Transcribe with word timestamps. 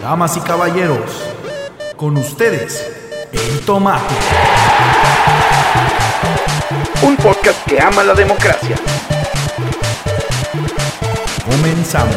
Damas 0.00 0.36
y 0.36 0.40
caballeros, 0.40 1.28
con 1.96 2.16
ustedes, 2.16 3.28
el 3.32 3.60
tomate. 3.66 4.14
Un 7.02 7.16
podcast 7.16 7.66
que 7.68 7.80
ama 7.80 8.02
la 8.02 8.14
democracia. 8.14 8.76
Comenzamos. 11.44 12.16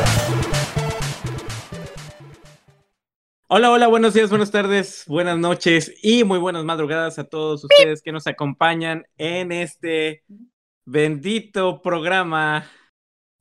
Hola, 3.47 3.69
hola, 3.69 3.87
buenos 3.87 4.15
días, 4.15 4.29
buenas 4.29 4.49
tardes, 4.49 5.03
buenas 5.05 5.37
noches 5.37 5.93
y 6.01 6.23
muy 6.23 6.39
buenas 6.39 6.63
madrugadas 6.63 7.19
a 7.19 7.25
todos 7.25 7.63
ustedes 7.63 8.01
que 8.01 8.11
nos 8.11 8.25
acompañan 8.25 9.05
en 9.17 9.51
este 9.51 10.23
bendito 10.85 11.81
programa 11.81 12.65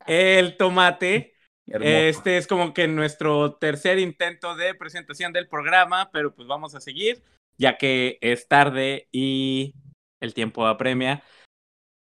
El 0.07 0.57
Tomate. 0.57 1.35
Este 1.67 2.37
es 2.37 2.47
como 2.47 2.75
que 2.75 2.89
nuestro 2.89 3.55
tercer 3.55 3.99
intento 3.99 4.55
de 4.57 4.75
presentación 4.75 5.33
del 5.33 5.49
programa, 5.49 6.11
pero 6.13 6.35
pues 6.35 6.49
vamos 6.49 6.75
a 6.75 6.81
seguir, 6.81 7.23
ya 7.57 7.79
que 7.79 8.19
es 8.21 8.49
tarde 8.49 9.09
y 9.13 9.75
el 10.21 10.35
tiempo 10.35 10.67
apremia. 10.67 11.23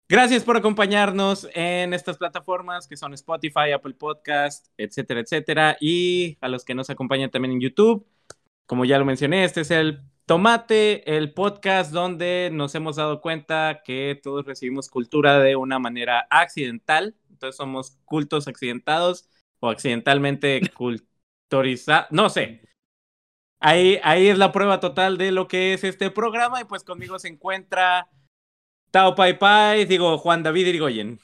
Gracias 0.08 0.42
por 0.42 0.56
acompañarnos 0.56 1.46
en 1.54 1.94
estas 1.94 2.18
plataformas 2.18 2.88
que 2.88 2.96
son 2.96 3.14
Spotify, 3.14 3.70
Apple 3.72 3.94
Podcast, 3.94 4.66
etcétera, 4.76 5.20
etcétera. 5.20 5.76
Y 5.78 6.36
a 6.40 6.48
los 6.48 6.64
que 6.64 6.74
nos 6.74 6.90
acompañan 6.90 7.30
también 7.30 7.52
en 7.52 7.60
YouTube. 7.60 8.04
Como 8.66 8.84
ya 8.84 8.98
lo 8.98 9.04
mencioné, 9.04 9.44
este 9.44 9.60
es 9.60 9.70
el 9.70 10.00
Tomate, 10.26 11.16
el 11.16 11.32
podcast 11.32 11.92
donde 11.92 12.50
nos 12.52 12.74
hemos 12.74 12.96
dado 12.96 13.20
cuenta 13.20 13.82
que 13.84 14.18
todos 14.20 14.46
recibimos 14.46 14.88
cultura 14.88 15.38
de 15.38 15.54
una 15.54 15.78
manera 15.78 16.26
accidental. 16.30 17.14
Entonces 17.40 17.56
somos 17.56 17.96
cultos 18.04 18.48
accidentados 18.48 19.26
o 19.60 19.70
accidentalmente 19.70 20.60
culturizados. 20.76 22.08
No 22.10 22.28
sé. 22.28 22.60
Ahí, 23.62 23.98
ahí 24.02 24.28
es 24.28 24.36
la 24.36 24.52
prueba 24.52 24.78
total 24.78 25.16
de 25.16 25.32
lo 25.32 25.48
que 25.48 25.72
es 25.72 25.82
este 25.82 26.10
programa. 26.10 26.60
Y 26.60 26.64
pues 26.64 26.84
conmigo 26.84 27.18
se 27.18 27.28
encuentra 27.28 28.08
Tao 28.90 29.14
Pai 29.14 29.38
Pai, 29.38 29.86
digo 29.86 30.18
Juan 30.18 30.42
David 30.42 30.66
Irigoyen. 30.66 31.18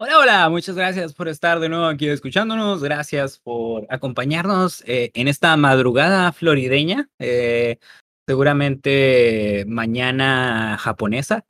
Hola, 0.00 0.18
hola, 0.20 0.48
muchas 0.50 0.76
gracias 0.76 1.12
por 1.12 1.26
estar 1.26 1.58
de 1.58 1.68
nuevo 1.68 1.86
aquí 1.86 2.06
escuchándonos, 2.06 2.80
gracias 2.80 3.40
por 3.40 3.84
acompañarnos 3.90 4.84
eh, 4.86 5.10
en 5.14 5.26
esta 5.26 5.56
madrugada 5.56 6.30
florideña, 6.30 7.10
eh, 7.18 7.78
seguramente 8.24 9.64
mañana 9.66 10.78
japonesa. 10.78 11.44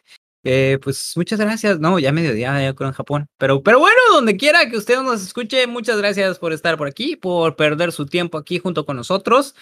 Eh, 0.44 0.78
pues 0.82 1.12
muchas 1.16 1.40
gracias, 1.40 1.80
no, 1.80 1.98
ya 1.98 2.12
mediodía 2.12 2.62
ya 2.62 2.74
creo 2.74 2.88
en 2.88 2.94
Japón, 2.94 3.26
pero, 3.38 3.62
pero 3.62 3.80
bueno, 3.80 3.96
donde 4.12 4.36
quiera 4.36 4.70
que 4.70 4.76
usted 4.76 5.02
nos 5.02 5.22
escuche, 5.22 5.66
muchas 5.66 5.98
gracias 5.98 6.38
por 6.38 6.52
estar 6.52 6.78
por 6.78 6.86
aquí, 6.86 7.16
por 7.16 7.56
perder 7.56 7.92
su 7.92 8.06
tiempo 8.06 8.38
aquí 8.38 8.58
junto 8.58 8.86
con 8.86 8.96
nosotros. 8.96 9.54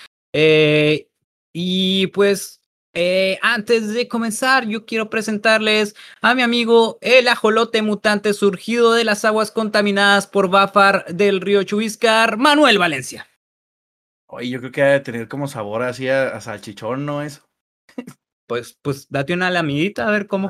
y 1.52 2.06
pues 2.08 2.60
eh, 2.98 3.38
antes 3.42 3.92
de 3.92 4.08
comenzar, 4.08 4.66
yo 4.66 4.86
quiero 4.86 5.10
presentarles 5.10 5.94
a 6.22 6.34
mi 6.34 6.40
amigo 6.40 6.96
el 7.02 7.28
ajolote 7.28 7.82
mutante 7.82 8.32
surgido 8.32 8.94
de 8.94 9.04
las 9.04 9.26
aguas 9.26 9.50
contaminadas 9.50 10.26
por 10.26 10.48
Bafar 10.48 11.04
del 11.14 11.42
río 11.42 11.62
Chubiscar, 11.62 12.38
Manuel 12.38 12.78
Valencia. 12.78 13.28
Oye, 14.28 14.48
yo 14.48 14.60
creo 14.60 14.72
que 14.72 14.82
debe 14.82 15.00
tener 15.00 15.28
como 15.28 15.46
sabor 15.46 15.82
así 15.82 16.08
a, 16.08 16.40
salchichón, 16.40 17.04
¿no? 17.04 17.20
Eso. 17.20 17.45
Pues, 18.46 18.78
pues 18.82 19.08
date 19.10 19.32
una 19.32 19.50
lamidita 19.50 20.06
a 20.06 20.10
ver 20.10 20.26
cómo. 20.26 20.48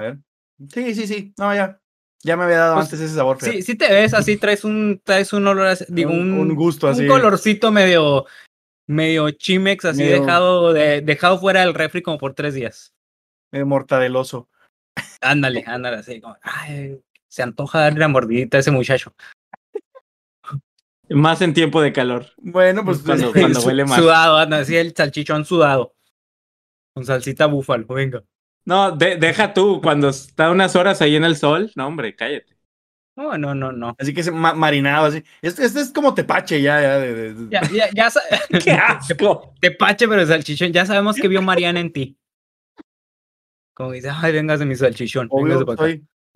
Sí, 0.73 0.95
sí, 0.95 1.07
sí. 1.07 1.35
No, 1.39 1.55
ya. 1.55 1.81
Ya 2.23 2.37
me 2.37 2.45
había 2.45 2.59
dado 2.59 2.75
pues, 2.75 2.87
antes 2.87 3.01
ese 3.01 3.15
sabor. 3.15 3.39
Sí, 3.41 3.63
sí 3.63 3.77
te 3.77 3.89
ves 3.89 4.15
así, 4.15 4.37
traes 4.37 4.65
un, 4.65 5.01
traes 5.05 5.33
un 5.33 5.47
olor 5.47 5.67
así, 5.67 5.85
digo, 5.89 6.11
un, 6.11 6.33
un, 6.33 6.55
gusto 6.55 6.89
así. 6.89 7.03
Un 7.03 7.09
colorcito 7.09 7.71
medio, 7.71 8.27
medio 8.87 9.31
chimex, 9.31 9.85
así 9.85 10.03
dejado, 10.03 10.73
dejado 10.73 11.39
fuera 11.39 11.61
del 11.61 11.75
refri 11.75 12.03
como 12.03 12.19
por 12.19 12.35
tres 12.35 12.55
días. 12.55 12.95
Medio 13.53 13.67
mortadeloso. 13.67 14.49
Ándale, 15.21 15.63
ándale, 15.67 15.99
así 15.99 16.21
como, 16.21 16.37
ay, 16.43 17.01
se 17.29 17.43
antoja 17.43 17.81
darle 17.81 18.01
la 18.01 18.09
mordidita 18.09 18.57
a 18.57 18.61
ese 18.61 18.71
muchacho. 18.71 19.15
Más 21.09 21.41
en 21.43 21.55
tiempo 21.55 21.81
de 21.81 21.93
calor. 21.93 22.27
Bueno, 22.39 22.85
pues 22.85 22.99
cuando, 22.99 23.33
cuando 23.33 23.61
huele 23.61 23.85
más. 23.85 24.01
Sudado, 24.01 24.39
anda, 24.39 24.59
así 24.59 24.77
el 24.77 24.95
salchichón 24.97 25.45
sudado. 25.45 25.96
Con 26.97 27.05
salsita 27.05 27.45
búfalo, 27.45 27.87
venga. 27.89 28.25
No, 28.65 28.91
deja 28.97 29.53
tú, 29.53 29.83
cuando 29.83 30.09
está 30.09 30.51
unas 30.51 30.75
horas 30.77 31.03
ahí 31.03 31.15
en 31.15 31.25
el 31.25 31.37
sol, 31.37 31.71
no, 31.77 31.87
hombre, 31.87 32.17
cállate. 32.17 32.57
No, 33.15 33.37
no, 33.37 33.55
no, 33.55 33.71
no. 33.71 33.95
Así 33.99 34.15
que 34.15 34.23
es 34.23 34.33
marinado, 34.33 35.05
así. 35.05 35.23
Este, 35.43 35.67
este, 35.67 35.81
es 35.81 35.91
como 35.91 36.15
tepache, 36.15 36.63
ya, 36.63 36.81
ya. 36.81 36.99
De, 36.99 37.35
Ya, 37.51 37.61
ya, 37.71 37.91
ya. 37.95 38.11
¡Qué 38.65 38.71
asco! 38.73 39.53
Tepache, 39.61 40.09
pero 40.09 40.25
salchichón. 40.25 40.73
Ya 40.73 40.87
sabemos 40.87 41.17
que 41.17 41.29
vio 41.29 41.43
Mariana 41.43 41.81
en 41.81 41.93
ti. 41.93 42.17
Como 43.75 43.93
dice, 43.93 44.09
ay, 44.11 44.33
vengas 44.33 44.59
de 44.59 44.65
mi 44.65 44.75
salchichón. 44.75 45.29
Obvio, 45.31 45.67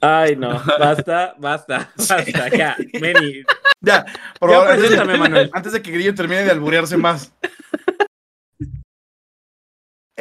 Ay, 0.02 0.36
no, 0.36 0.62
basta, 0.78 1.34
basta, 1.38 1.90
basta, 1.96 2.48
ya, 2.50 2.76
vení. 3.00 3.44
Ya, 3.80 4.04
por 4.38 4.50
favor, 4.50 4.72
antes, 4.72 5.18
Manuel. 5.18 5.50
antes 5.54 5.72
de 5.72 5.80
que 5.80 5.90
Grillo 5.90 6.14
termine 6.14 6.44
de 6.44 6.50
alburearse 6.50 6.98
más. 6.98 7.34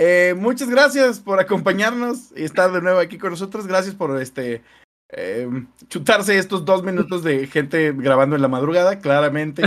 Eh, 0.02 0.34
muchas 0.38 0.70
gracias 0.70 1.20
por 1.20 1.42
acompañarnos 1.42 2.32
y 2.34 2.46
estar 2.46 2.72
de 2.72 2.82
nuevo 2.82 3.00
aquí 3.00 3.18
con 3.18 3.32
nosotros. 3.32 3.68
Gracias 3.68 3.96
por 3.96 4.22
este 4.22 4.64
eh, 5.10 5.50
chutarse 5.90 6.38
estos 6.38 6.64
dos 6.64 6.84
minutos 6.84 7.22
de 7.22 7.48
gente 7.48 7.92
grabando 7.92 8.38
en 8.38 8.42
la 8.42 8.48
madrugada, 8.48 9.00
claramente. 9.00 9.64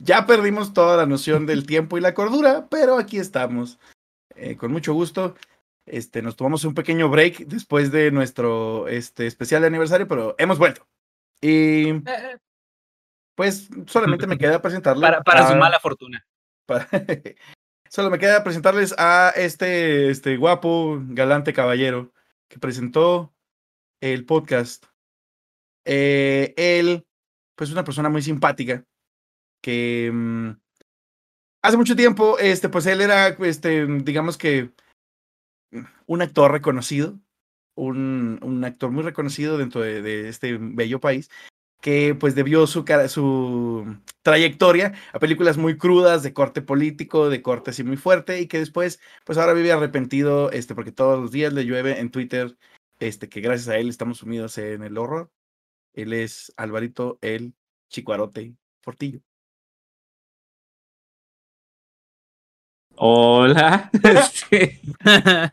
Ya 0.00 0.26
perdimos 0.26 0.74
toda 0.74 0.96
la 0.96 1.06
noción 1.06 1.46
del 1.46 1.66
tiempo 1.66 1.96
y 1.96 2.00
la 2.00 2.14
cordura, 2.14 2.66
pero 2.68 2.98
aquí 2.98 3.18
estamos. 3.18 3.78
Eh, 4.34 4.56
con 4.56 4.72
mucho 4.72 4.92
gusto. 4.92 5.36
Este, 5.86 6.20
nos 6.20 6.34
tomamos 6.34 6.64
un 6.64 6.74
pequeño 6.74 7.08
break 7.08 7.46
después 7.46 7.92
de 7.92 8.10
nuestro 8.10 8.88
este, 8.88 9.28
especial 9.28 9.60
de 9.60 9.68
aniversario, 9.68 10.08
pero 10.08 10.34
hemos 10.38 10.58
vuelto. 10.58 10.84
Y 11.40 12.02
pues 13.36 13.68
solamente 13.86 14.26
me 14.26 14.36
queda 14.36 14.60
presentarles. 14.60 15.22
Para, 15.24 15.48
su 15.48 15.54
mala 15.54 15.78
fortuna. 15.78 16.26
solo 17.96 18.10
me 18.10 18.18
queda 18.18 18.44
presentarles 18.44 18.94
a 18.98 19.32
este, 19.36 20.10
este 20.10 20.36
guapo, 20.36 21.00
galante 21.08 21.54
caballero 21.54 22.12
que 22.46 22.58
presentó 22.58 23.34
el 24.02 24.26
podcast. 24.26 24.84
Eh, 25.86 26.52
él, 26.58 27.06
pues, 27.54 27.70
es 27.70 27.72
una 27.72 27.84
persona 27.84 28.10
muy 28.10 28.20
simpática 28.20 28.84
que 29.62 30.10
mm, 30.12 30.50
hace 31.62 31.76
mucho 31.78 31.96
tiempo, 31.96 32.38
este, 32.38 32.68
pues, 32.68 32.84
él 32.84 33.00
era, 33.00 33.28
este, 33.28 33.86
digamos 33.86 34.36
que 34.36 34.72
un 36.04 36.20
actor 36.20 36.52
reconocido, 36.52 37.18
un, 37.76 38.38
un 38.42 38.62
actor 38.62 38.90
muy 38.90 39.04
reconocido 39.04 39.56
dentro 39.56 39.80
de, 39.80 40.02
de, 40.02 40.28
este 40.28 40.58
bello 40.60 41.00
país, 41.00 41.30
que 41.86 42.16
pues 42.16 42.34
debió 42.34 42.66
su, 42.66 42.84
su 43.06 43.96
trayectoria 44.22 44.94
a 45.12 45.20
películas 45.20 45.56
muy 45.56 45.78
crudas, 45.78 46.24
de 46.24 46.32
corte 46.32 46.60
político, 46.60 47.30
de 47.30 47.42
corte 47.42 47.70
así 47.70 47.84
muy 47.84 47.96
fuerte, 47.96 48.40
y 48.40 48.48
que 48.48 48.58
después, 48.58 48.98
pues 49.24 49.38
ahora 49.38 49.52
vive 49.52 49.70
arrepentido, 49.70 50.50
este, 50.50 50.74
porque 50.74 50.90
todos 50.90 51.16
los 51.20 51.30
días 51.30 51.52
le 51.52 51.64
llueve 51.64 52.00
en 52.00 52.10
Twitter 52.10 52.56
este, 52.98 53.28
que 53.28 53.40
gracias 53.40 53.68
a 53.68 53.78
él 53.78 53.88
estamos 53.88 54.18
sumidos 54.18 54.58
en 54.58 54.82
el 54.82 54.98
horror. 54.98 55.30
Él 55.92 56.12
es 56.12 56.52
Alvarito 56.56 57.20
el 57.22 57.54
Chicuarote 57.88 58.56
Portillo. 58.80 59.20
Hola. 62.96 63.92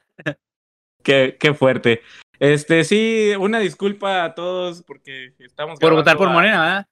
qué, 1.04 1.38
qué 1.40 1.54
fuerte. 1.54 2.02
Este, 2.44 2.84
sí, 2.84 3.32
una 3.40 3.60
disculpa 3.60 4.26
a 4.26 4.36
todos 4.36 4.84
porque 4.84 5.34
estamos. 5.40 5.80
Por 5.80 5.94
votar 5.94 6.18
por 6.18 6.30
Morena, 6.30 6.62
¿verdad? 6.62 6.88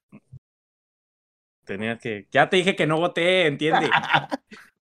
Tenía 1.66 1.98
que. 1.98 2.26
Ya 2.30 2.48
te 2.48 2.56
dije 2.56 2.74
que 2.74 2.86
no 2.86 2.96
voté, 2.96 3.46
entiende. 3.48 3.90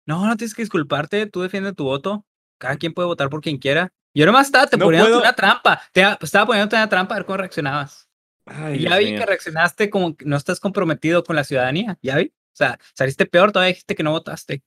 no, 0.06 0.24
no 0.24 0.36
tienes 0.36 0.54
que 0.54 0.62
disculparte. 0.62 1.26
Tú 1.26 1.42
defiendes 1.42 1.74
tu 1.74 1.82
voto. 1.82 2.24
Cada 2.58 2.76
quien 2.76 2.94
puede 2.94 3.08
votar 3.08 3.28
por 3.28 3.40
quien 3.40 3.58
quiera. 3.58 3.92
Yo 4.14 4.24
nomás 4.24 4.46
estaba 4.46 4.68
te 4.68 4.78
poniendo 4.78 5.18
una 5.18 5.32
trampa. 5.32 5.82
Te, 5.90 6.04
estaba 6.20 6.46
poniendo 6.46 6.76
una 6.76 6.88
trampa 6.88 7.16
a 7.16 7.18
ver 7.18 7.26
cómo 7.26 7.38
reaccionabas. 7.38 8.08
ya 8.46 8.98
vi 8.98 9.16
que 9.16 9.26
reaccionaste 9.26 9.90
como 9.90 10.16
que 10.16 10.26
no 10.26 10.36
estás 10.36 10.60
comprometido 10.60 11.24
con 11.24 11.34
la 11.34 11.42
ciudadanía. 11.42 11.98
Ya 12.02 12.18
vi. 12.18 12.26
O 12.26 12.56
sea, 12.56 12.78
saliste 12.94 13.26
peor, 13.26 13.50
todavía 13.50 13.70
dijiste 13.70 13.96
que 13.96 14.04
no 14.04 14.12
votaste. 14.12 14.62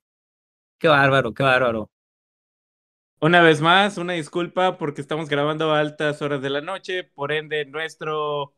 Qué 0.77 0.89
bárbaro, 0.89 1.33
qué 1.33 1.43
bárbaro. 1.43 1.89
Una 3.21 3.41
vez 3.41 3.61
más, 3.61 3.97
una 3.97 4.13
disculpa 4.13 4.77
porque 4.77 5.01
estamos 5.01 5.29
grabando 5.29 5.73
a 5.73 5.79
altas 5.79 6.21
horas 6.21 6.41
de 6.41 6.49
la 6.49 6.61
noche, 6.61 7.03
por 7.03 7.31
ende 7.31 7.65
nuestro 7.65 8.53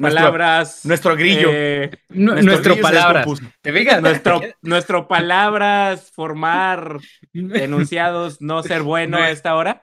palabras. 0.00 0.84
Nuestro, 0.84 1.16
grillo. 1.16 1.48
Eh, 1.52 1.90
nuestro, 2.08 2.76
palabras. 2.80 3.26
¿Te 3.60 3.72
fijas? 3.72 4.02
Nuestro, 4.02 4.40
nuestro 4.62 5.08
palabras, 5.08 6.10
formar 6.12 6.98
enunciados, 7.32 8.40
no 8.40 8.62
ser 8.62 8.82
bueno 8.82 9.18
a 9.18 9.30
esta 9.30 9.54
hora. 9.54 9.82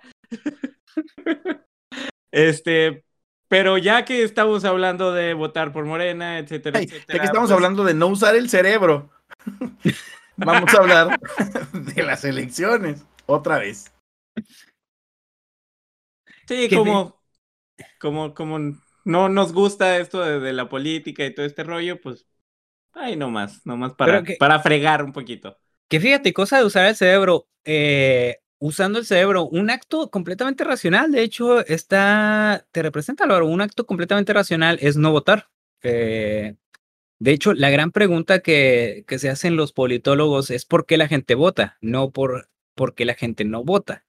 Este, 2.31 3.03
pero 3.47 3.77
ya 3.77 4.05
que 4.05 4.23
estamos 4.23 4.65
hablando 4.65 5.13
de 5.13 5.33
votar 5.33 5.71
por 5.71 5.85
Morena, 5.85 6.39
etcétera, 6.39 6.79
Ay, 6.79 6.85
etcétera. 6.85 7.17
ya 7.17 7.19
que 7.19 7.25
estamos 7.25 7.49
pues, 7.49 7.55
hablando 7.55 7.83
de 7.83 7.93
no 7.93 8.07
usar 8.07 8.35
el 8.35 8.49
cerebro, 8.49 9.11
vamos 10.37 10.73
a 10.73 10.77
hablar 10.77 11.19
de 11.73 12.03
las 12.03 12.25
elecciones 12.25 13.05
otra 13.25 13.59
vez. 13.59 13.91
Sí, 16.47 16.69
como, 16.71 17.21
como, 17.99 18.33
como 18.35 18.59
no 19.05 19.29
nos 19.29 19.53
gusta 19.53 19.97
esto 19.99 20.21
de, 20.21 20.39
de 20.41 20.53
la 20.53 20.69
política 20.69 21.25
y 21.25 21.35
todo 21.35 21.45
este 21.47 21.63
rollo, 21.63 22.01
pues, 22.01 22.27
ay, 22.93 23.17
no 23.17 23.29
más, 23.31 23.65
no 23.65 23.77
más 23.77 23.95
para, 23.95 24.23
que- 24.23 24.35
para 24.37 24.59
fregar 24.61 25.03
un 25.03 25.13
poquito. 25.13 25.57
Que 25.89 25.99
fíjate, 25.99 26.33
cosa 26.33 26.57
de 26.57 26.65
usar 26.65 26.85
el 26.87 26.95
cerebro, 26.95 27.47
eh, 27.65 28.39
usando 28.59 28.99
el 28.99 29.05
cerebro, 29.05 29.45
un 29.45 29.69
acto 29.69 30.09
completamente 30.09 30.63
racional, 30.63 31.11
de 31.11 31.21
hecho, 31.23 31.65
está, 31.65 32.65
te 32.71 32.81
representa, 32.81 33.25
Álvaro, 33.25 33.47
un 33.47 33.61
acto 33.61 33.85
completamente 33.85 34.33
racional 34.33 34.79
es 34.81 34.97
no 34.97 35.11
votar. 35.11 35.49
Eh, 35.83 36.55
de 37.19 37.31
hecho, 37.31 37.53
la 37.53 37.69
gran 37.71 37.91
pregunta 37.91 38.39
que, 38.41 39.05
que 39.07 39.19
se 39.19 39.29
hacen 39.29 39.55
los 39.57 39.73
politólogos 39.73 40.51
es 40.51 40.65
por 40.65 40.85
qué 40.85 40.97
la 40.97 41.07
gente 41.07 41.35
vota, 41.35 41.77
no 41.81 42.11
por, 42.11 42.49
por 42.75 42.95
qué 42.95 43.05
la 43.05 43.15
gente 43.15 43.45
no 43.45 43.63
vota. 43.63 44.05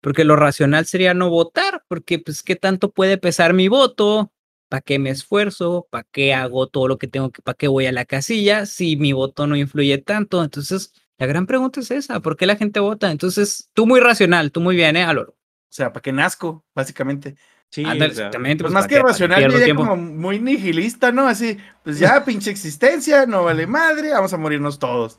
Porque 0.00 0.24
lo 0.24 0.36
racional 0.36 0.86
sería 0.86 1.14
no 1.14 1.28
votar, 1.30 1.84
porque 1.88 2.18
pues 2.18 2.42
qué 2.42 2.56
tanto 2.56 2.92
puede 2.92 3.18
pesar 3.18 3.52
mi 3.52 3.68
voto, 3.68 4.32
¿para 4.68 4.80
qué 4.80 4.98
me 4.98 5.10
esfuerzo? 5.10 5.88
¿Para 5.90 6.06
qué 6.10 6.34
hago 6.34 6.68
todo 6.68 6.88
lo 6.88 6.98
que 6.98 7.08
tengo 7.08 7.30
que, 7.30 7.42
para 7.42 7.56
qué 7.56 7.68
voy 7.68 7.86
a 7.86 7.92
la 7.92 8.04
casilla 8.04 8.66
si 8.66 8.96
mi 8.96 9.12
voto 9.12 9.46
no 9.46 9.56
influye 9.56 9.98
tanto? 9.98 10.42
Entonces, 10.42 10.92
la 11.18 11.26
gran 11.26 11.46
pregunta 11.46 11.80
es 11.80 11.90
esa, 11.90 12.20
¿por 12.20 12.36
qué 12.36 12.46
la 12.46 12.56
gente 12.56 12.78
vota? 12.80 13.10
Entonces, 13.10 13.70
tú 13.72 13.86
muy 13.86 14.00
racional, 14.00 14.52
tú 14.52 14.60
muy 14.60 14.76
bien, 14.76 14.96
¿eh, 14.96 15.02
Álvaro? 15.02 15.32
O 15.32 15.70
sea, 15.70 15.92
para 15.92 16.02
que 16.02 16.12
nazco, 16.12 16.64
básicamente. 16.74 17.36
Sí, 17.70 17.84
Ándale, 17.84 18.12
o 18.12 18.14
sea, 18.14 18.26
exactamente. 18.26 18.64
Pues 18.64 18.72
pues, 18.72 18.74
más 18.74 18.82
¿para 18.84 18.88
que 18.88 18.94
qué? 18.94 19.00
¿Para 19.00 19.12
racional, 19.12 19.66
yo 19.66 19.76
como 19.76 19.96
muy 19.96 20.38
nihilista, 20.38 21.12
¿no? 21.12 21.26
Así, 21.26 21.58
pues 21.82 21.98
ya, 21.98 22.24
pinche 22.24 22.50
existencia, 22.50 23.26
no 23.26 23.44
vale 23.44 23.66
madre, 23.66 24.10
vamos 24.12 24.32
a 24.32 24.38
morirnos 24.38 24.78
todos. 24.78 25.18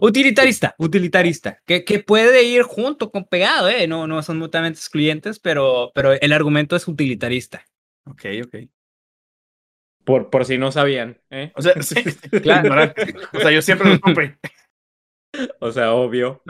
Utilitarista, 0.00 0.74
utilitarista, 0.78 1.58
que, 1.66 1.84
que 1.84 2.00
puede 2.00 2.42
ir 2.44 2.62
junto 2.62 3.10
con 3.10 3.24
pegado, 3.24 3.68
¿eh? 3.68 3.86
No, 3.86 4.06
no 4.06 4.22
son 4.22 4.38
mutuamente 4.38 4.78
excluyentes, 4.78 5.38
pero, 5.38 5.90
pero 5.94 6.12
el 6.12 6.32
argumento 6.32 6.76
es 6.76 6.86
utilitarista. 6.86 7.64
Ok, 8.04 8.24
ok. 8.44 8.56
por, 10.04 10.30
por 10.30 10.44
si 10.44 10.56
no 10.56 10.70
sabían, 10.70 11.20
¿eh? 11.30 11.52
O 11.56 11.62
sea, 11.62 11.74
sí, 11.82 11.96
Claro. 12.42 12.92
O 13.34 13.40
sea, 13.40 13.50
yo 13.50 13.62
siempre 13.62 13.90
lo 13.90 13.96
supe. 13.96 14.38
O 15.60 15.70
sea, 15.70 15.92
obvio. 15.92 16.42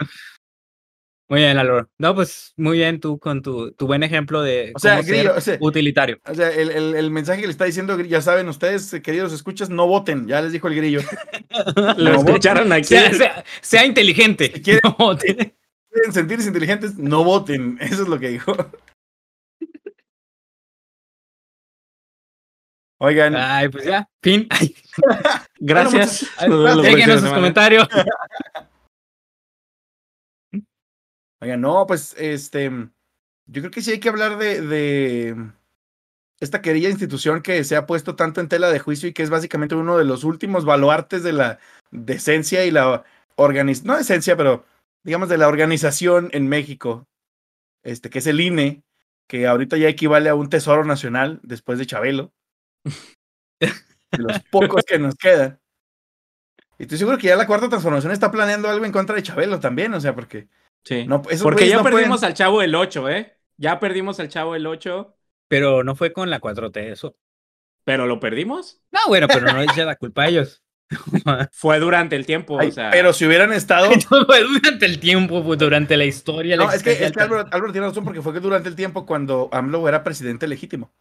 Muy 1.29 1.41
bien, 1.41 1.59
Álvaro. 1.59 1.89
No, 1.99 2.15
pues 2.15 2.53
muy 2.57 2.79
bien 2.79 3.01
tú 3.01 3.19
con 3.19 3.43
tu, 3.43 3.73
tu 3.73 3.87
buen 3.89 4.05
ejemplo 4.05 4.43
de 4.43 4.73
O 4.77 4.79
sea, 4.79 4.93
cómo 4.99 5.03
ser 5.03 5.15
Grillo, 5.17 5.35
o 5.37 5.41
sea, 5.41 5.57
utilitario. 5.61 6.21
O 6.25 6.35
sea, 6.35 6.51
el, 6.51 6.71
el- 6.71 6.95
el 6.95 7.11
mensaje 7.11 7.41
que 7.41 7.49
le 7.49 7.51
está 7.51 7.65
diciendo, 7.65 8.01
ya 8.01 8.21
saben 8.23 8.49
ustedes, 8.49 8.93
eh, 8.95 9.03
queridos 9.03 9.33
escuchas, 9.33 9.69
no 9.69 9.89
voten, 9.89 10.29
ya 10.29 10.41
les 10.41 10.53
dijo 10.53 10.69
el 10.69 10.77
grillo. 10.77 11.01
Lo 11.97 12.13
No, 12.13 12.13
escucharon 12.25 12.73
aquí. 12.73 12.85
Sea, 12.85 13.13
sea, 13.13 13.45
sea 13.61 13.85
inteligente. 13.85 14.53
Si 14.55 14.63
quieren- 14.63 14.83
No, 14.99 15.17
te- 15.17 15.35
Quieren 15.91 16.13
sentirse 16.13 16.47
inteligentes, 16.47 16.97
no 16.97 17.25
voten. 17.25 17.79
Eso 17.81 18.03
es 18.03 18.09
lo 18.09 18.21
que 18.21 18.29
dijo. 18.29 18.55
Oigan, 22.99 23.35
Ay, 23.37 23.69
pues 23.69 23.85
ya, 23.85 24.09
fin. 24.23 24.49
Gracias. 25.59 26.27
Déjenos 26.83 27.21
sus 27.21 27.31
comentarios. 27.33 27.89
oigan, 31.41 31.61
no, 31.61 31.87
pues, 31.87 32.15
este, 32.19 32.71
yo 33.47 33.63
creo 33.63 33.71
que 33.71 33.83
sí 33.83 33.93
hay 33.93 34.01
que 34.01 34.09
hablar 34.09 34.39
de, 34.39 34.61
de 34.61 35.53
esta 36.41 36.61
querida 36.61 36.89
institución 36.89 37.43
que 37.43 37.65
se 37.65 37.77
ha 37.77 37.87
puesto 37.87 38.17
tanto 38.17 38.41
en 38.41 38.49
tela 38.49 38.71
de 38.71 38.79
juicio 38.79 39.09
y 39.09 39.13
que 39.13 39.23
es 39.23 39.31
básicamente 39.31 39.75
uno 39.75 39.97
de 39.97 40.05
los 40.05 40.25
últimos 40.25 40.65
baluartes 40.65 41.23
de 41.23 41.33
la 41.33 41.59
decencia 41.91 42.65
y 42.65 42.71
la 42.71 43.05
organización, 43.37 43.87
no 43.89 43.99
decencia, 43.99 44.37
pero 44.37 44.65
digamos 45.03 45.29
de 45.29 45.39
la 45.39 45.49
organización 45.49 46.29
en 46.33 46.49
México, 46.49 47.07
este, 47.83 48.11
que 48.11 48.19
es 48.19 48.27
el 48.27 48.41
INE, 48.41 48.83
que 49.29 49.47
ahorita 49.47 49.77
ya 49.77 49.89
equivale 49.89 50.29
a 50.29 50.35
un 50.35 50.49
tesoro 50.49 50.85
nacional 50.85 51.41
después 51.43 51.79
de 51.79 51.87
Chabelo. 51.87 52.33
de 53.61 54.19
los 54.19 54.41
pocos 54.51 54.85
que 54.85 54.99
nos 54.99 55.15
quedan. 55.17 55.61
Y 56.79 56.83
estoy 56.83 56.99
seguro 56.99 57.19
que 57.19 57.29
ya 57.29 57.37
la 57.37 57.47
cuarta 57.47 57.69
transformación 57.69 58.13
está 58.13 58.31
planeando 58.31 58.69
algo 58.69 58.85
en 58.85 58.93
contra 58.93 59.17
de 59.17 59.23
Chabelo 59.23 59.61
también, 59.61 59.95
o 59.95 60.01
sea, 60.01 60.15
porque 60.15 60.49
Sí. 60.87 61.05
no, 61.07 61.21
Porque 61.21 61.69
ya 61.69 61.77
no 61.77 61.83
perdimos 61.83 62.21
pueden- 62.21 62.25
al 62.31 62.35
chavo 62.35 62.63
el 62.63 62.75
8, 62.75 63.11
¿eh? 63.11 63.37
Ya 63.59 63.79
perdimos 63.81 64.19
al 64.21 64.29
chavo 64.29 64.55
el 64.55 64.67
8, 64.67 65.17
Pero 65.49 65.85
no 65.85 65.95
fue 65.97 66.13
con 66.13 66.31
la 66.31 66.41
4T 66.41 66.93
eso. 66.93 67.17
pero 67.85 68.07
lo 68.07 68.19
perdimos. 68.21 68.81
No, 68.93 69.01
bueno, 69.09 69.29
pero 69.29 69.53
no 69.53 69.61
echa 69.61 69.85
la 69.85 69.97
culpa 69.97 70.23
a 70.23 70.29
ellos. 70.29 70.63
Fue 71.53 71.81
durante 71.81 72.15
el 72.15 72.25
tiempo, 72.27 72.61
Ay, 72.61 72.69
o 72.69 72.73
sea. 72.73 72.91
pero 72.91 73.13
si 73.13 73.27
hubieran 73.27 73.53
estado. 73.53 73.91
Fue 74.27 74.41
durante 74.43 74.87
el 74.87 75.01
tiempo, 75.01 75.43
pues, 75.45 75.59
durante 75.59 75.97
la 75.97 76.05
historia. 76.05 76.57
la 76.57 76.65
No, 76.67 76.73
es 76.73 76.83
que, 76.83 76.93
es 76.93 77.11
que 77.13 77.21
Álvaro, 77.21 77.45
Álvaro 77.51 77.73
tiene 77.73 77.89
razón 77.89 78.05
porque 78.05 78.23
fue 78.23 78.33
que 78.33 78.39
durante 78.41 78.69
el 78.69 78.77
tiempo 78.77 79.05
cuando 79.05 79.49
AMLO 79.53 79.89
era 79.89 80.05
presidente 80.05 80.47
legítimo. 80.47 80.93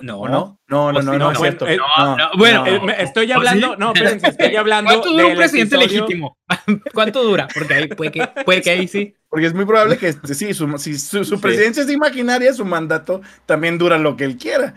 No, 0.00 0.20
¿O 0.20 0.28
no? 0.28 0.60
No, 0.68 0.86
no, 0.88 0.92
Pues 0.94 1.04
no, 1.06 1.12
sí, 1.12 1.18
no, 1.18 1.24
no, 1.26 1.32
es 1.32 1.38
cierto. 1.38 1.66
eh, 1.68 1.76
no, 1.76 2.16
no, 2.16 2.30
bueno, 2.36 2.66
Eh, 2.66 2.80
estoy 2.98 3.30
¿Oh, 3.32 3.36
hablando, 3.36 3.68
sí? 3.68 3.74
no, 3.78 3.92
espérense, 3.92 4.26
estoy 4.28 4.56
hablando 4.56 4.90
¿Cuánto 4.90 5.10
dura 5.10 5.22
un 5.24 5.28
del 5.30 5.36
presidente 5.38 5.76
episodio- 5.76 6.00
legítimo? 6.06 6.38
¿Cuánto 6.94 7.22
dura? 7.22 7.48
Porque 7.52 7.74
ahí 7.74 7.88
puede 7.88 8.10
que, 8.12 8.26
puede 8.44 8.62
que 8.62 8.70
ahí 8.70 8.88
sí. 8.88 9.14
Porque 9.28 9.46
es 9.46 9.54
muy 9.54 9.64
probable 9.66 9.96
que 9.98 10.08
este, 10.08 10.34
sí, 10.34 10.54
su, 10.54 10.78
si 10.78 10.98
su, 10.98 11.24
su 11.24 11.36
Sí. 11.36 11.42
presidencia 11.42 11.82
es 11.82 11.90
imaginaria, 11.90 12.52
su 12.52 12.64
mandato 12.64 13.20
también 13.46 13.78
dura 13.78 13.98
lo 13.98 14.16
que 14.16 14.24
él 14.24 14.36
quiera. 14.36 14.74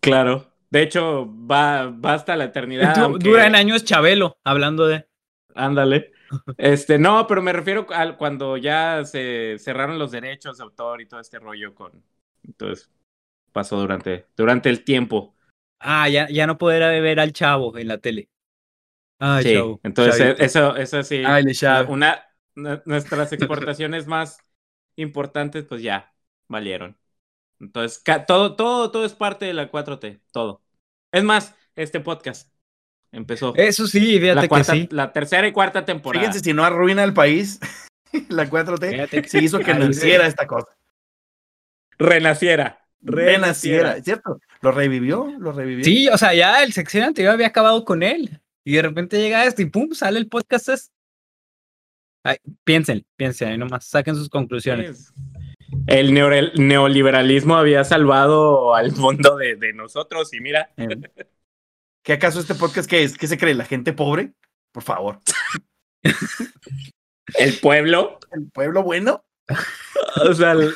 Claro. 0.00 0.52
De 0.70 0.82
hecho, 0.82 1.26
va, 1.50 1.86
va 1.90 2.14
hasta 2.14 2.36
la 2.36 2.44
eternidad. 2.44 2.94
Du- 2.96 3.02
aunque- 3.02 3.24
Dura 3.28 3.46
en 3.46 3.54
años 3.54 3.84
Chabelo, 3.84 4.38
hablando 4.44 4.86
de. 4.86 5.06
Ándale. 5.54 6.12
Este, 6.58 6.98
no, 6.98 7.26
pero 7.28 7.40
me 7.40 7.52
refiero 7.52 7.86
al 7.90 8.16
cuando 8.16 8.56
ya 8.56 9.04
se 9.04 9.56
cerraron 9.60 9.98
los 9.98 10.10
derechos 10.10 10.58
de 10.58 10.64
autor 10.64 11.00
y 11.00 11.06
todo 11.06 11.20
este 11.20 11.38
rollo 11.38 11.72
con. 11.74 11.92
Entonces, 12.44 12.90
pasó 13.56 13.80
durante, 13.80 14.26
durante 14.36 14.68
el 14.68 14.84
tiempo. 14.84 15.34
Ah, 15.80 16.10
ya, 16.10 16.28
ya 16.28 16.46
no 16.46 16.58
poder 16.58 17.00
ver 17.00 17.18
al 17.18 17.32
chavo 17.32 17.78
en 17.78 17.88
la 17.88 17.96
tele. 17.96 18.28
Ay, 19.18 19.44
sí. 19.44 19.54
chavo. 19.54 19.80
Entonces, 19.82 20.18
chavito. 20.18 20.42
eso, 20.42 20.76
eso 20.76 21.02
sí. 21.02 21.22
Ay, 21.24 21.44
una, 21.88 22.22
nu- 22.54 22.82
nuestras 22.84 23.32
exportaciones 23.32 24.06
más 24.06 24.38
importantes, 24.96 25.64
pues 25.64 25.80
ya 25.80 26.12
valieron. 26.48 26.98
Entonces, 27.58 28.02
todo, 28.26 28.56
todo, 28.56 28.90
todo 28.90 29.06
es 29.06 29.14
parte 29.14 29.46
de 29.46 29.54
la 29.54 29.70
4T, 29.70 30.20
todo. 30.32 30.62
Es 31.10 31.24
más, 31.24 31.54
este 31.76 32.00
podcast 32.00 32.52
empezó 33.10 33.54
Eso 33.56 33.86
sí, 33.86 34.18
fíjate 34.18 34.34
la, 34.34 34.42
que 34.42 34.48
cuarta, 34.48 34.72
sí. 34.74 34.88
la 34.90 35.12
tercera 35.14 35.48
y 35.48 35.52
cuarta 35.52 35.86
temporada. 35.86 36.26
Fíjense 36.26 36.44
si 36.44 36.52
no 36.52 36.62
arruina 36.62 37.02
el 37.04 37.14
país, 37.14 37.58
la 38.28 38.50
4T, 38.50 38.90
Fíjate 38.90 39.22
que 39.22 39.28
se 39.30 39.42
hizo 39.42 39.60
que 39.60 39.72
naciera 39.72 40.26
esta 40.26 40.46
cosa. 40.46 40.76
Renaciera. 41.98 42.85
Renaciera, 43.00 43.96
¿es 43.96 44.04
cierto? 44.04 44.40
¿Lo 44.62 44.72
revivió? 44.72 45.32
¿Lo 45.38 45.52
revivió? 45.52 45.84
Sí, 45.84 46.08
o 46.08 46.18
sea, 46.18 46.34
ya 46.34 46.62
el 46.62 46.72
sección 46.72 47.04
anterior 47.04 47.34
había 47.34 47.46
acabado 47.48 47.84
con 47.84 48.02
él. 48.02 48.40
Y 48.64 48.72
de 48.74 48.82
repente 48.82 49.18
llega 49.20 49.44
este 49.44 49.62
y 49.62 49.66
pum, 49.66 49.92
sale 49.92 50.18
el 50.18 50.28
podcast. 50.28 50.68
este. 50.70 50.92
Ay, 52.24 52.38
piensen, 52.64 53.06
piensen, 53.16 53.48
ahí 53.48 53.58
nomás, 53.58 53.86
saquen 53.86 54.16
sus 54.16 54.28
conclusiones. 54.28 55.12
El 55.86 56.12
neoliberalismo 56.12 57.54
había 57.56 57.84
salvado 57.84 58.74
al 58.74 58.90
mundo 58.92 59.36
de, 59.36 59.54
de 59.54 59.72
nosotros 59.72 60.34
y 60.34 60.40
mira, 60.40 60.70
Eh, 60.76 60.88
¿Qué 62.02 62.12
acaso 62.14 62.40
este 62.40 62.54
podcast 62.56 62.88
qué 62.90 63.04
es? 63.04 63.16
¿Qué 63.16 63.26
se 63.28 63.38
cree? 63.38 63.54
¿La 63.54 63.64
gente 63.64 63.92
pobre? 63.92 64.32
Por 64.72 64.82
favor. 64.82 65.20
el 67.38 67.58
pueblo, 67.60 68.18
¿El 68.32 68.50
pueblo 68.50 68.82
bueno? 68.82 69.24
o 70.28 70.34
sea, 70.34 70.52
el- 70.52 70.74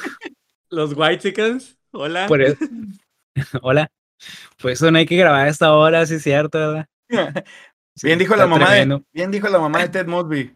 los 0.71 0.93
white 0.97 1.19
chickens, 1.19 1.77
hola. 1.93 2.27
Por 2.27 2.43
eso- 2.43 2.57
Hola. 3.63 3.91
Por 4.61 4.71
eso 4.71 4.91
no 4.91 4.99
hay 4.99 5.07
que 5.07 5.17
grabar 5.17 5.47
a 5.47 5.49
esta 5.49 5.73
hora, 5.73 6.05
sí 6.07 6.15
es 6.17 6.23
cierto, 6.23 6.59
¿verdad? 6.59 6.89
Bien 8.03 8.19
dijo 8.19 8.35
está 8.35 8.45
la 8.45 8.51
mamá 8.51 8.73
de, 8.75 9.03
bien 9.13 9.31
dijo 9.31 9.49
la 9.49 9.59
mamá 9.59 9.81
de 9.81 9.89
Ted 9.89 10.07
Mosby. 10.07 10.55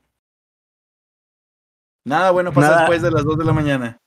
Nada 2.06 2.30
bueno 2.30 2.52
pasa 2.52 2.68
Nada. 2.68 2.80
después 2.82 3.02
de 3.02 3.10
las 3.10 3.24
2 3.24 3.38
de 3.38 3.44
la 3.44 3.52
mañana. 3.52 4.00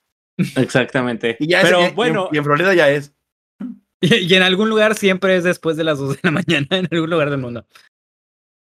Exactamente. 0.56 1.36
Y 1.40 1.48
ya 1.48 1.60
es- 1.62 1.66
Pero 1.66 1.82
y- 1.82 1.84
en- 1.86 1.96
bueno, 1.96 2.30
y 2.32 2.38
en 2.38 2.44
Florida 2.44 2.74
ya 2.74 2.90
es. 2.90 3.14
Y, 4.02 4.16
y 4.16 4.34
en 4.36 4.44
algún 4.44 4.70
lugar 4.70 4.94
siempre 4.96 5.36
es 5.36 5.44
después 5.44 5.76
de 5.76 5.84
las 5.84 5.98
2 5.98 6.14
de 6.16 6.20
la 6.22 6.30
mañana, 6.32 6.68
en 6.70 6.88
algún 6.92 7.10
lugar 7.10 7.32
del 7.32 7.40
mundo. 7.40 7.66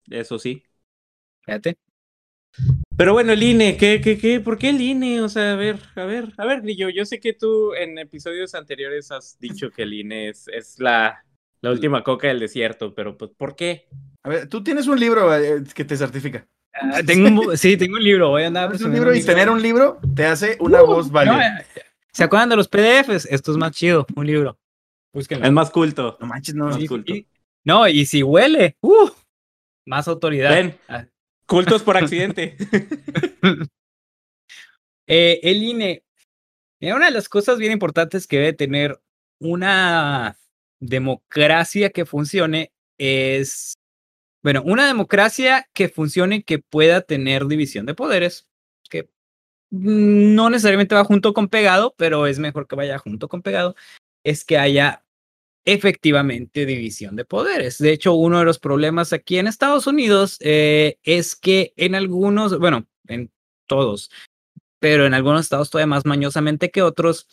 eso 0.10 0.40
sí. 0.40 0.64
Fíjate. 1.46 1.78
Pero 2.98 3.14
bueno, 3.14 3.32
el 3.32 3.42
INE, 3.42 3.78
¿qué, 3.78 4.02
qué, 4.02 4.18
qué? 4.18 4.40
¿Por 4.42 4.58
qué 4.58 4.70
el 4.70 4.82
INE? 4.82 5.22
O 5.22 5.30
sea, 5.30 5.54
a 5.54 5.56
ver, 5.56 5.80
a 5.96 6.04
ver, 6.06 6.34
a 6.38 6.46
ver, 6.46 6.62
Grillo, 6.62 6.90
yo 6.90 7.06
sé 7.06 7.20
que 7.20 7.34
tú 7.34 7.74
en 7.74 7.98
episodios 7.98 8.56
anteriores 8.56 9.12
has 9.12 9.38
dicho 9.40 9.72
que 9.72 9.84
el 9.84 9.94
INE 9.94 10.30
es, 10.30 10.48
es 10.50 10.80
la, 10.80 11.24
la 11.62 11.72
última 11.72 12.04
coca 12.04 12.28
del 12.28 12.40
desierto, 12.40 12.94
pero 12.94 13.18
pues, 13.18 13.32
¿por 13.38 13.56
qué? 13.56 13.88
A 14.24 14.30
ver, 14.30 14.50
tú 14.50 14.64
tienes 14.64 14.88
un 14.88 15.00
libro 15.00 15.34
eh, 15.36 15.64
que 15.74 15.86
te 15.86 15.96
certifica. 15.96 16.46
Ah, 16.74 17.02
tengo 17.06 17.42
un, 17.50 17.58
sí, 17.58 17.78
tengo 17.78 17.96
un 17.96 18.04
libro, 18.04 18.30
voy 18.30 18.44
a 18.44 18.48
andar 18.48 18.72
un 18.74 18.94
libro 18.94 19.16
y 19.16 19.24
tener 19.24 19.50
un 19.50 19.62
libro 19.62 20.00
te 20.16 20.26
hace 20.26 20.58
una 20.60 20.84
Uh, 20.84 20.88
voz 20.88 21.08
no, 21.08 21.14
válida. 21.14 21.60
eh, 21.62 21.82
¿Se 22.12 22.24
acuerdan 22.24 22.50
de 22.50 22.58
los 22.58 22.68
PDFs? 22.68 23.26
Esto 23.26 23.52
es 23.52 23.58
más 23.58 23.72
chido, 23.72 24.06
un 24.16 24.28
libro. 24.28 24.58
Búsquenlo. 25.14 25.46
Es 25.46 25.52
más 25.52 25.72
culto. 25.72 26.18
No 26.20 26.28
manches, 26.28 26.54
no. 26.54 26.72
Sí. 26.74 26.84
Y- 26.84 26.88
culto. 26.88 27.14
y- 27.16 27.26
no, 27.66 27.88
y 27.88 28.06
si 28.06 28.24
huele, 28.24 28.76
¡uh! 28.82 29.10
más 29.88 30.08
autoridad. 30.08 30.52
Ven. 30.52 30.78
Cultos 31.50 31.84
por 31.84 31.98
accidente. 31.98 32.56
Eh, 35.12 35.40
el 35.42 35.64
INE, 35.64 36.04
una 36.82 37.06
de 37.08 37.12
las 37.12 37.28
cosas 37.28 37.58
bien 37.58 37.72
importantes 37.72 38.28
que 38.28 38.38
debe 38.38 38.54
tener 38.54 39.02
una 39.40 40.38
democracia 40.80 41.90
que 41.90 42.06
funcione 42.06 42.72
es, 43.00 43.74
bueno, 44.44 44.62
una 44.64 44.86
democracia 44.86 45.68
que 45.74 45.90
funcione 45.90 46.44
que 46.44 46.60
pueda 46.60 47.02
tener 47.02 47.48
división 47.48 47.88
de 47.88 47.96
poderes, 47.96 48.48
que 48.88 49.10
no 49.72 50.52
necesariamente 50.52 50.94
va 50.94 51.04
junto 51.04 51.34
con 51.34 51.48
pegado, 51.48 51.96
pero 51.98 52.28
es 52.28 52.38
mejor 52.38 52.68
que 52.68 52.76
vaya 52.76 53.00
junto 53.00 53.30
con 53.30 53.42
pegado, 53.42 53.76
es 54.24 54.46
que 54.46 54.60
haya 54.60 55.04
efectivamente 55.74 56.66
división 56.66 57.16
de 57.16 57.26
poderes. 57.26 57.78
De 57.78 57.92
hecho, 57.92 58.14
uno 58.14 58.40
de 58.40 58.46
los 58.46 58.58
problemas 58.58 59.14
aquí 59.14 59.38
en 59.38 59.48
Estados 59.48 59.86
Unidos 59.86 60.38
eh, 60.40 60.98
es 61.04 61.36
que 61.36 61.74
en 61.78 61.94
algunos, 61.94 62.58
bueno, 62.58 62.88
en 63.08 63.32
todos, 63.68 64.10
pero 64.80 65.06
en 65.06 65.14
algunos 65.14 65.42
estados 65.42 65.70
todavía 65.70 65.88
más 65.88 66.06
mañosamente 66.06 66.72
que 66.72 66.82
otros, 66.82 67.28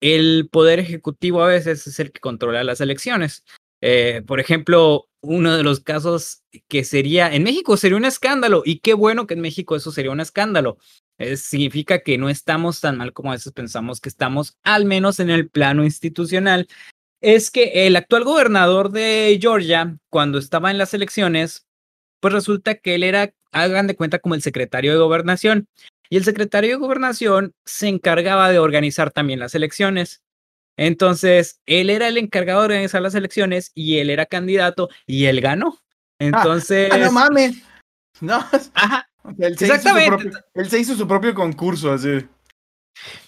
el 0.00 0.48
poder 0.50 0.78
ejecutivo 0.78 1.42
a 1.42 1.48
veces 1.48 1.86
es 1.86 1.98
el 1.98 2.12
que 2.12 2.20
controla 2.20 2.62
las 2.62 2.80
elecciones. 2.80 3.44
Eh, 3.80 4.22
por 4.24 4.38
ejemplo, 4.38 5.08
uno 5.20 5.56
de 5.56 5.64
los 5.64 5.80
casos 5.80 6.42
que 6.68 6.84
sería, 6.84 7.34
en 7.34 7.42
México 7.42 7.76
sería 7.76 7.96
un 7.96 8.04
escándalo, 8.04 8.62
y 8.64 8.78
qué 8.78 8.94
bueno 8.94 9.26
que 9.26 9.34
en 9.34 9.40
México 9.40 9.74
eso 9.74 9.90
sería 9.90 10.12
un 10.12 10.20
escándalo. 10.20 10.78
Eh, 11.18 11.36
significa 11.36 12.02
que 12.02 12.18
no 12.18 12.30
estamos 12.30 12.80
tan 12.80 12.96
mal 12.96 13.12
como 13.12 13.30
a 13.30 13.34
veces 13.34 13.52
pensamos 13.52 14.00
que 14.00 14.08
estamos, 14.08 14.56
al 14.62 14.84
menos 14.84 15.20
en 15.20 15.28
el 15.28 15.50
plano 15.50 15.84
institucional. 15.84 16.68
Es 17.20 17.50
que 17.50 17.86
el 17.86 17.96
actual 17.96 18.24
gobernador 18.24 18.90
de 18.90 19.38
Georgia, 19.40 19.96
cuando 20.08 20.38
estaba 20.38 20.70
en 20.70 20.78
las 20.78 20.94
elecciones, 20.94 21.66
pues 22.20 22.32
resulta 22.32 22.76
que 22.76 22.94
él 22.94 23.02
era, 23.02 23.34
hagan 23.52 23.86
de 23.86 23.96
cuenta, 23.96 24.18
como 24.18 24.34
el 24.34 24.42
secretario 24.42 24.92
de 24.92 24.98
gobernación. 24.98 25.68
Y 26.08 26.16
el 26.16 26.24
secretario 26.24 26.70
de 26.70 26.76
gobernación 26.76 27.54
se 27.64 27.88
encargaba 27.88 28.50
de 28.50 28.58
organizar 28.58 29.10
también 29.10 29.38
las 29.38 29.54
elecciones. 29.54 30.22
Entonces, 30.76 31.60
él 31.66 31.90
era 31.90 32.08
el 32.08 32.16
encargado 32.16 32.60
de 32.60 32.66
organizar 32.66 33.02
las 33.02 33.14
elecciones 33.14 33.70
y 33.74 33.98
él 33.98 34.08
era 34.10 34.26
candidato 34.26 34.88
y 35.06 35.26
él 35.26 35.40
ganó. 35.40 35.78
Entonces, 36.18 36.90
Ah, 36.92 36.98
no 36.98 37.12
mames. 37.12 37.62
No, 38.20 38.44
ajá, 38.74 39.08
él 39.38 39.56
se, 39.58 39.66
hizo 39.66 39.74
su 39.74 39.78
Exactamente. 39.78 40.08
propio, 40.10 40.30
él 40.54 40.70
se 40.70 40.78
hizo 40.78 40.94
su 40.94 41.06
propio 41.06 41.34
concurso, 41.34 41.92
así. 41.92 42.26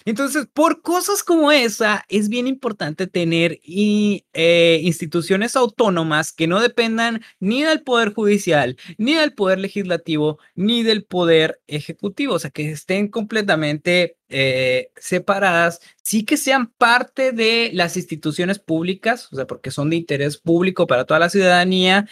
Entonces, 0.05 0.47
por 0.53 0.81
cosas 0.81 1.23
como 1.23 1.51
esa, 1.51 2.05
es 2.09 2.29
bien 2.29 2.47
importante 2.47 3.07
tener 3.07 3.59
eh, 3.63 4.79
instituciones 4.83 5.55
autónomas 5.55 6.31
que 6.33 6.47
no 6.47 6.59
dependan 6.59 7.21
ni 7.39 7.63
del 7.63 7.83
Poder 7.83 8.13
Judicial, 8.13 8.77
ni 8.97 9.15
del 9.15 9.33
Poder 9.33 9.59
Legislativo, 9.59 10.39
ni 10.55 10.83
del 10.83 11.05
Poder 11.05 11.61
Ejecutivo, 11.67 12.35
o 12.35 12.39
sea, 12.39 12.51
que 12.51 12.71
estén 12.71 13.07
completamente 13.07 14.17
eh, 14.29 14.89
separadas, 14.95 15.79
sí 16.01 16.25
que 16.25 16.37
sean 16.37 16.67
parte 16.67 17.31
de 17.31 17.69
las 17.73 17.97
instituciones 17.97 18.57
públicas, 18.59 19.31
o 19.31 19.35
sea, 19.35 19.45
porque 19.45 19.69
son 19.69 19.89
de 19.89 19.97
interés 19.97 20.37
público 20.37 20.87
para 20.87 21.05
toda 21.05 21.19
la 21.19 21.29
ciudadanía, 21.29 22.07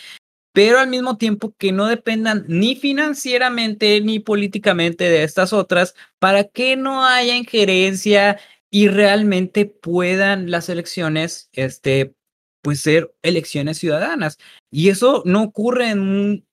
pero 0.53 0.79
al 0.79 0.87
mismo 0.89 1.17
tiempo 1.17 1.53
que 1.57 1.71
no 1.71 1.85
dependan 1.87 2.45
ni 2.47 2.75
financieramente 2.75 4.01
ni 4.01 4.19
políticamente 4.19 5.05
de 5.09 5.23
estas 5.23 5.53
otras, 5.53 5.95
para 6.19 6.43
que 6.45 6.75
no 6.77 7.05
haya 7.05 7.35
injerencia 7.35 8.39
y 8.69 8.87
realmente 8.87 9.65
puedan 9.65 10.49
las 10.51 10.69
elecciones, 10.69 11.49
este, 11.53 12.13
pues 12.61 12.81
ser 12.81 13.13
elecciones 13.21 13.77
ciudadanas. 13.79 14.37
Y 14.69 14.89
eso 14.89 15.23
no 15.25 15.43
ocurre 15.43 15.89
en, 15.89 15.99
un- 16.01 16.47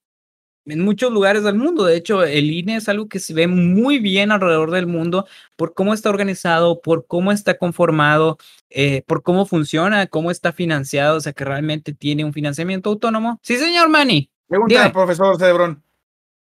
en 0.69 0.81
muchos 0.81 1.13
lugares 1.13 1.43
del 1.45 1.55
mundo. 1.57 1.85
De 1.85 1.97
hecho, 1.97 2.23
el 2.23 2.51
INE 2.51 2.77
es 2.77 2.89
algo 2.89 3.09
que 3.09 3.19
se 3.19 3.35
ve 3.35 3.47
muy 3.49 3.99
bien 3.99 4.31
alrededor 4.31 4.71
del 4.71 4.87
mundo 4.87 5.27
por 5.57 5.75
cómo 5.75 5.95
está 5.95 6.11
organizado, 6.11 6.81
por 6.81 7.07
cómo 7.07 7.33
está 7.33 7.59
conformado, 7.59 8.39
eh, 8.71 9.03
por 9.07 9.23
cómo 9.23 9.47
funciona, 9.47 10.07
cómo 10.07 10.31
está 10.31 10.53
financiado, 10.53 11.17
o 11.17 11.21
sea, 11.21 11.33
que 11.33 11.45
realmente 11.45 11.93
tiene 11.93 12.25
un 12.25 12.33
financiamiento 12.33 12.91
autónomo. 12.91 13.41
Sí, 13.43 13.57
señor 13.57 13.89
Manny. 13.89 14.31
Pregunta, 14.49 14.79
Dime. 14.83 14.93
profesor 14.93 15.37
Cebrón. 15.39 15.83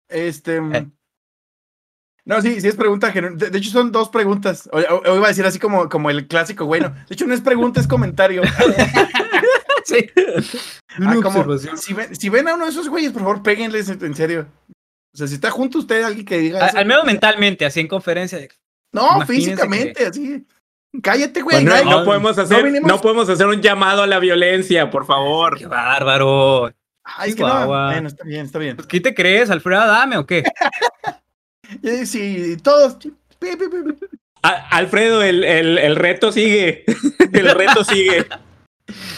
Este. 0.09 0.57
Eh. 0.57 0.87
No, 2.25 2.43
sí, 2.43 2.61
sí 2.61 2.67
es 2.67 2.75
pregunta. 2.75 3.11
De, 3.13 3.51
de 3.51 3.59
hecho, 3.59 3.71
son 3.71 3.93
dos 3.93 4.09
preguntas. 4.09 4.69
O, 4.73 4.79
o- 4.79 5.13
o 5.13 5.17
iba 5.17 5.27
a 5.27 5.29
decir 5.29 5.47
así 5.47 5.61
como, 5.61 5.89
como 5.89 6.11
el 6.11 6.27
clásico, 6.27 6.67
bueno. 6.67 6.89
De 7.09 7.15
hecho, 7.15 7.27
no 7.27 7.35
es 7.35 7.41
pregunta, 7.41 7.79
es 7.81 7.87
comentario. 7.87 8.43
Sí. 9.87 10.11
Ah, 11.01 11.15
como, 11.23 11.57
si, 11.77 11.95
ven, 11.95 12.17
si 12.17 12.29
ven 12.29 12.49
a 12.49 12.55
uno 12.55 12.65
de 12.65 12.71
esos 12.73 12.89
güeyes, 12.89 13.13
por 13.13 13.23
favor, 13.23 13.43
péguenles 13.43 13.89
en 13.89 14.15
serio. 14.17 14.49
O 15.15 15.17
sea, 15.17 15.29
si 15.29 15.35
está 15.35 15.51
junto 15.53 15.79
a 15.79 15.81
usted 15.83 16.03
alguien 16.03 16.27
que 16.27 16.39
diga. 16.39 16.65
A- 16.65 16.69
eso, 16.69 16.79
al 16.79 16.87
menos 16.87 17.05
mentalmente, 17.05 17.65
así 17.65 17.79
en 17.81 17.87
conferencia. 17.87 18.41
no, 18.93 19.25
físicamente, 19.25 20.07
así. 20.07 20.45
Cállate, 21.03 21.41
güey. 21.43 21.65
Bueno, 21.65 21.85
no 21.85 21.99
no, 22.01 22.05
podemos 22.05 22.37
hacer, 22.37 22.59
no, 22.59 22.65
vinimos- 22.71 23.01
podemos 23.01 23.29
hacer 23.29 23.47
un 23.47 23.61
llamado 23.63 24.03
a 24.03 24.07
la 24.09 24.19
violencia, 24.19 24.91
por 24.91 25.07
favor. 25.07 25.57
¡Qué 25.59 25.67
bárbaro! 25.67 26.73
Ay, 27.05 27.31
es 27.31 27.37
que 27.37 27.43
no. 27.43 27.67
Bueno, 27.69 28.09
está 28.09 28.25
bien, 28.25 28.47
está 28.47 28.59
bien. 28.59 28.75
Pues, 28.77 28.89
¿Qué 28.89 28.99
te 29.01 29.15
crees, 29.15 29.51
Alfredo 29.51 29.83
Adame 29.83 30.17
o 30.17 30.27
qué? 30.27 30.43
Eh, 31.83 32.07
Sí, 32.07 32.57
todos. 32.63 32.97
Alfredo, 34.43 35.23
el, 35.23 35.43
el, 35.45 35.79
el 35.79 35.97
reto 35.97 36.31
sigue. 36.33 36.85
El 37.33 37.51
reto 37.55 37.85
sigue. 37.85 38.27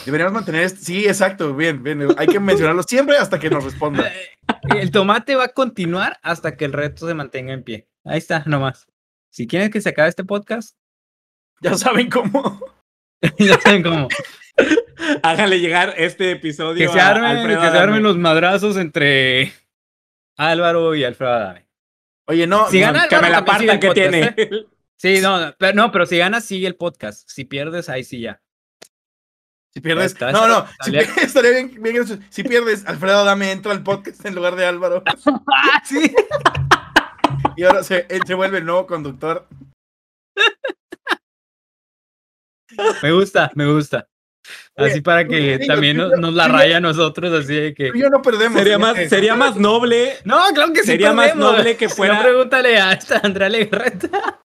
Deberíamos 0.09 0.33
mantener. 0.33 0.63
este- 0.63 0.81
Sí, 0.85 1.07
exacto. 1.07 1.55
Bien, 1.55 1.83
bien. 1.83 2.07
Hay 2.17 2.27
que 2.27 2.41
mencionarlo 2.41 2.83
siempre 2.83 3.19
hasta 3.19 3.39
que 3.39 3.51
nos 3.51 3.63
responda. 3.63 4.11
El 4.81 4.91
tomate 4.91 5.37
va 5.37 5.45
a 5.45 5.49
continuar 5.49 6.19
hasta 6.23 6.57
que 6.57 6.65
el 6.65 6.73
reto 6.73 7.07
se 7.07 7.13
mantenga 7.15 7.53
en 7.53 7.63
pie. 7.63 7.87
Ahí 8.05 8.17
está, 8.19 8.43
nomás. 8.47 8.87
Si 9.31 9.47
quieren 9.47 9.71
que 9.71 9.81
se 9.83 9.91
acabe 9.91 10.09
este 10.09 10.25
podcast, 10.25 10.77
Ya 11.61 11.75
saben 11.75 12.09
cómo. 12.09 12.59
ya 13.39 13.61
saben 13.61 13.83
cómo. 13.83 14.09
Háganle 15.23 15.61
llegar 15.61 15.95
este 15.99 16.33
episodio 16.33 16.87
Que 16.87 16.93
se 16.93 17.01
armen, 17.01 17.47
que 17.47 17.55
se 17.55 17.79
armen 17.79 18.03
los 18.03 18.17
madrazos 18.17 18.77
entre 18.77 19.53
Álvaro 20.37 20.95
y 20.95 21.05
Alfredo 21.05 21.33
Adame. 21.33 21.69
Oye, 22.27 22.47
no. 22.47 22.69
Si 22.71 22.81
no, 22.81 22.87
gana 22.87 23.09
Que 23.09 23.21
me 23.21 23.31
la 23.31 23.45
sigue 23.59 23.81
que 23.81 23.87
podcast, 23.89 24.11
tiene. 24.11 24.35
¿eh? 24.37 24.67
Sí, 24.97 25.21
no, 25.21 25.39
no, 25.41 25.55
pero, 25.59 25.75
no, 25.75 25.93
pero 25.93 26.07
si 26.07 26.19
ganas, 26.19 26.45
sigue 26.45 26.67
el 26.67 26.77
podcast. 26.77 27.29
Si 27.29 27.45
pierdes, 27.45 27.89
ahí 27.89 28.05
sí 28.05 28.21
ya. 28.21 28.41
Si 29.75 29.81
pierdes. 29.81 30.13
está, 30.13 30.33
No, 30.33 30.49
no. 30.49 30.67
Si 30.83 30.91
pierdes, 30.91 31.17
estaría 31.25 31.51
bien, 31.53 31.83
bien. 31.83 32.27
Si 32.31 32.43
pierdes, 32.43 32.87
Alfredo 32.87 33.25
Dame 33.25 33.53
entra 33.53 33.73
al 33.73 33.83
podcast 33.83 34.25
en 34.25 34.35
lugar 34.35 34.57
de 34.57 34.67
Álvaro. 34.67 35.03
¡Ah, 35.07 35.83
sí! 35.85 36.15
Y 37.57 37.65
ahora 37.65 37.83
se, 37.83 38.07
él 38.09 38.23
se 38.27 38.35
vuelve 38.35 38.59
el 38.59 38.65
nuevo 38.65 38.87
conductor. 38.87 39.47
Me 43.03 43.13
gusta, 43.13 43.51
me 43.55 43.67
gusta. 43.73 44.07
Así 44.77 44.93
Oye, 44.93 45.03
para 45.03 45.27
que 45.27 45.59
también 45.67 45.97
nos, 45.97 46.11
yo- 46.13 46.17
nos 46.17 46.33
la 46.35 46.49
raya 46.49 46.77
a 46.79 46.81
nosotros, 46.81 47.33
así 47.33 47.55
de 47.55 47.75
que. 47.75 47.91
Yo 47.95 48.09
no 48.09 48.23
perdemos. 48.23 48.57
Sería 48.59 48.79
más, 48.79 48.97
sería 49.09 49.35
más 49.35 49.57
noble. 49.57 50.15
No, 50.25 50.41
claro 50.55 50.73
que 50.73 50.81
sí. 50.81 50.87
Sería 50.87 51.13
más 51.13 51.31
perdemos. 51.33 51.53
noble 51.57 51.77
que 51.77 51.89
Si 51.89 51.95
fuera- 51.97 52.15
no, 52.17 52.23
pregúntale 52.23 52.79
a 52.79 52.99
Andrea 53.23 53.49
Legarreta. 53.49 54.41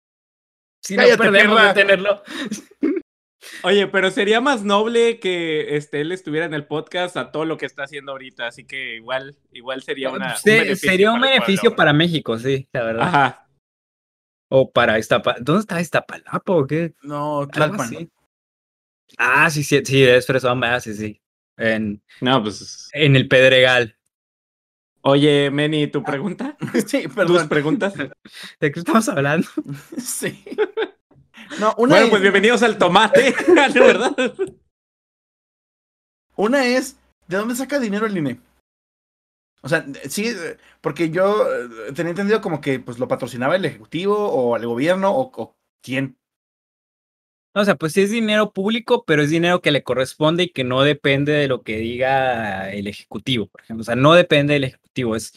Si 0.83 0.95
no 0.95 1.03
Cállate, 1.03 1.23
perdemos 1.23 1.57
perra. 1.59 1.67
de 1.67 1.81
tenerlo. 1.81 2.23
Oye, 3.63 3.87
pero 3.87 4.11
sería 4.11 4.39
más 4.41 4.63
noble 4.63 5.19
que 5.19 5.75
este, 5.75 6.01
él 6.01 6.11
estuviera 6.11 6.45
en 6.45 6.53
el 6.53 6.65
podcast 6.65 7.17
a 7.17 7.31
todo 7.31 7.45
lo 7.45 7.57
que 7.57 7.65
está 7.65 7.83
haciendo 7.83 8.11
ahorita. 8.11 8.47
Así 8.47 8.65
que 8.65 8.95
igual, 8.95 9.35
igual 9.51 9.81
sería 9.83 10.09
una. 10.11 10.35
Sí, 10.37 10.49
un 10.51 10.57
beneficio 10.57 10.89
sería 10.89 11.11
un 11.11 11.19
para 11.21 11.31
beneficio 11.33 11.75
para 11.75 11.93
México, 11.93 12.37
sí, 12.37 12.67
la 12.71 12.83
verdad. 12.83 13.03
Ajá. 13.07 13.47
O 14.49 14.69
para 14.71 14.99
Iztapalapa. 14.99 15.43
¿Dónde 15.43 15.61
está 15.61 15.81
Iztapalapa 15.81 16.53
o 16.53 16.67
qué? 16.67 16.93
No, 17.01 17.47
Tlalpan. 17.47 18.09
Ah, 19.17 19.49
sí, 19.49 19.63
sí, 19.63 19.81
sí, 19.85 20.03
es 20.03 20.25
Fresón, 20.27 20.59
¿verdad? 20.59 20.79
Sí, 20.81 20.93
sí. 20.93 21.21
En, 21.57 22.01
No, 22.21 22.41
pues. 22.43 22.89
en 22.93 23.15
el 23.15 23.27
Pedregal. 23.27 23.97
Oye, 25.03 25.49
Meni, 25.49 25.87
¿tu 25.87 26.03
pregunta? 26.03 26.55
Sí, 26.87 27.03
¿Tus 27.03 27.13
perdón. 27.15 27.49
preguntas? 27.49 27.93
¿De 28.59 28.71
qué 28.71 28.79
estamos 28.79 29.09
hablando? 29.09 29.47
Sí. 29.97 30.43
No, 31.59 31.73
una 31.77 31.95
Bueno, 31.95 32.05
es, 32.05 32.09
pues 32.09 32.21
bienvenidos 32.21 32.63
al 32.63 32.77
tomate, 32.77 33.35
¿de 33.73 33.79
verdad? 33.79 34.15
una 36.35 36.65
es, 36.65 36.97
¿de 37.27 37.37
dónde 37.37 37.55
saca 37.55 37.79
dinero 37.79 38.05
el 38.05 38.17
INE? 38.17 38.39
O 39.61 39.69
sea, 39.69 39.85
sí, 40.09 40.33
porque 40.81 41.11
yo 41.11 41.45
eh, 41.45 41.93
tenía 41.93 42.11
entendido 42.11 42.41
como 42.41 42.61
que 42.61 42.79
pues 42.79 42.97
lo 42.97 43.07
patrocinaba 43.07 43.55
el 43.55 43.65
Ejecutivo 43.65 44.15
o 44.17 44.55
el 44.55 44.65
gobierno 44.65 45.11
o, 45.11 45.31
o 45.35 45.55
quién. 45.83 46.17
O 47.53 47.63
sea, 47.65 47.75
pues 47.75 47.93
sí 47.93 48.01
es 48.01 48.11
dinero 48.11 48.53
público, 48.53 49.03
pero 49.05 49.21
es 49.21 49.29
dinero 49.29 49.61
que 49.61 49.71
le 49.71 49.83
corresponde 49.83 50.43
y 50.43 50.49
que 50.49 50.63
no 50.63 50.81
depende 50.81 51.33
de 51.33 51.47
lo 51.47 51.63
que 51.63 51.77
diga 51.77 52.71
el 52.71 52.87
Ejecutivo, 52.87 53.47
por 53.47 53.61
ejemplo. 53.61 53.81
O 53.81 53.85
sea, 53.85 53.95
no 53.95 54.13
depende 54.13 54.53
del 54.53 54.63
Ejecutivo. 54.63 55.15
Es 55.15 55.33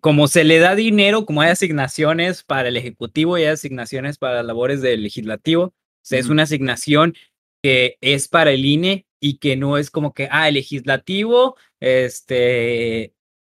como 0.00 0.28
se 0.28 0.44
le 0.44 0.58
da 0.58 0.74
dinero, 0.74 1.26
como 1.26 1.42
hay 1.42 1.50
asignaciones 1.50 2.42
para 2.42 2.68
el 2.68 2.76
Ejecutivo 2.76 3.36
y 3.36 3.42
hay 3.42 3.48
asignaciones 3.48 4.18
para 4.18 4.36
las 4.36 4.46
labores 4.46 4.80
del 4.80 5.02
Legislativo, 5.02 5.74
sea, 6.02 6.18
es 6.18 6.28
una 6.28 6.42
asignación 6.42 7.14
que 7.62 7.96
es 8.00 8.28
para 8.28 8.52
el 8.52 8.64
INE 8.64 9.06
y 9.20 9.38
que 9.38 9.56
no 9.56 9.78
es 9.78 9.90
como 9.90 10.12
que, 10.12 10.28
ah, 10.30 10.48
el 10.48 10.54
legislativo, 10.54 11.56
este, 11.80 13.14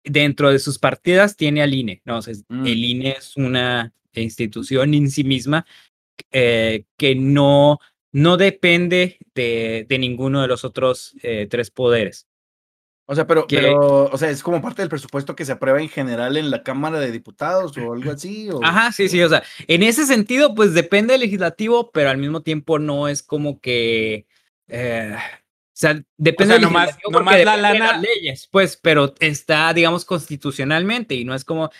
dentro 0.04 0.50
de 0.50 0.58
sus 0.58 0.78
partidas 0.78 1.36
tiene 1.36 1.62
al 1.62 1.72
INE. 1.72 2.02
No, 2.04 2.18
o 2.18 2.22
sea, 2.22 2.34
Mm. 2.48 2.66
el 2.66 2.84
INE 2.84 3.10
es 3.12 3.36
una 3.36 3.94
institución 4.14 4.94
en 4.94 5.10
sí 5.10 5.24
misma 5.24 5.64
eh, 6.32 6.84
que 6.98 7.14
no, 7.14 7.78
no 8.12 8.36
depende 8.36 9.18
de, 9.34 9.86
de 9.88 9.98
ninguno 9.98 10.42
de 10.42 10.48
los 10.48 10.64
otros 10.64 11.14
eh, 11.22 11.46
tres 11.48 11.70
poderes. 11.70 12.26
O 13.06 13.14
sea, 13.14 13.26
pero, 13.26 13.46
que- 13.46 13.56
pero, 13.56 14.04
o 14.04 14.16
sea, 14.16 14.30
es 14.30 14.42
como 14.42 14.62
parte 14.62 14.80
del 14.82 14.88
presupuesto 14.88 15.34
que 15.34 15.44
se 15.44 15.52
aprueba 15.52 15.80
en 15.80 15.88
general 15.88 16.36
en 16.36 16.50
la 16.50 16.62
Cámara 16.62 17.00
de 17.00 17.10
Diputados 17.10 17.76
o 17.76 17.92
algo 17.92 18.12
así. 18.12 18.48
O... 18.50 18.60
Ajá, 18.64 18.92
sí, 18.92 19.08
sí, 19.08 19.20
o 19.22 19.28
sea, 19.28 19.42
en 19.66 19.82
ese 19.82 20.06
sentido, 20.06 20.54
pues 20.54 20.72
depende 20.72 21.12
del 21.12 21.22
legislativo, 21.22 21.90
pero 21.90 22.10
al 22.10 22.18
mismo 22.18 22.42
tiempo 22.42 22.78
no 22.78 23.08
es 23.08 23.22
como 23.22 23.60
que, 23.60 24.26
eh, 24.68 25.14
o 25.16 25.74
sea, 25.74 26.00
depende 26.16 26.54
sea, 26.54 26.60
del 26.60 26.68
nomás- 26.68 26.86
legislativo 26.86 27.10
nomás 27.10 27.34
porque 27.34 27.44
la 27.44 27.56
depende 27.56 27.72
de 27.72 27.78
las 27.80 27.88
lana- 27.90 28.00
leyes, 28.02 28.48
pues, 28.50 28.76
pero 28.80 29.14
está, 29.18 29.72
digamos, 29.74 30.04
constitucionalmente 30.04 31.14
y 31.16 31.24
no 31.24 31.34
es 31.34 31.44
como 31.44 31.70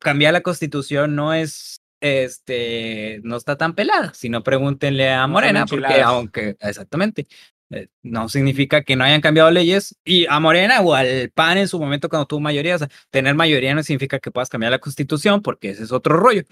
cambiar 0.00 0.32
la 0.32 0.40
constitución, 0.42 1.14
no 1.14 1.32
es, 1.32 1.80
este, 2.00 3.20
no 3.22 3.36
está 3.36 3.56
tan 3.56 3.74
pelada, 3.74 4.12
sino 4.14 4.42
pregúntenle 4.42 5.10
a 5.12 5.26
Morena, 5.26 5.66
porque 5.66 6.00
aunque, 6.02 6.56
exactamente. 6.60 7.26
Eh, 7.70 7.88
No 8.02 8.28
significa 8.28 8.82
que 8.82 8.96
no 8.96 9.04
hayan 9.04 9.20
cambiado 9.20 9.50
leyes 9.50 9.98
y 10.04 10.26
a 10.26 10.40
Morena 10.40 10.80
o 10.80 10.94
al 10.94 11.30
PAN 11.34 11.58
en 11.58 11.68
su 11.68 11.78
momento 11.78 12.08
cuando 12.08 12.26
tuvo 12.26 12.40
mayoría, 12.40 12.76
o 12.76 12.78
sea, 12.78 12.88
tener 13.10 13.34
mayoría 13.34 13.74
no 13.74 13.82
significa 13.82 14.18
que 14.18 14.30
puedas 14.30 14.48
cambiar 14.48 14.72
la 14.72 14.78
constitución 14.78 15.42
porque 15.42 15.70
ese 15.70 15.84
es 15.84 15.92
otro 15.92 16.16
rollo. 16.16 16.42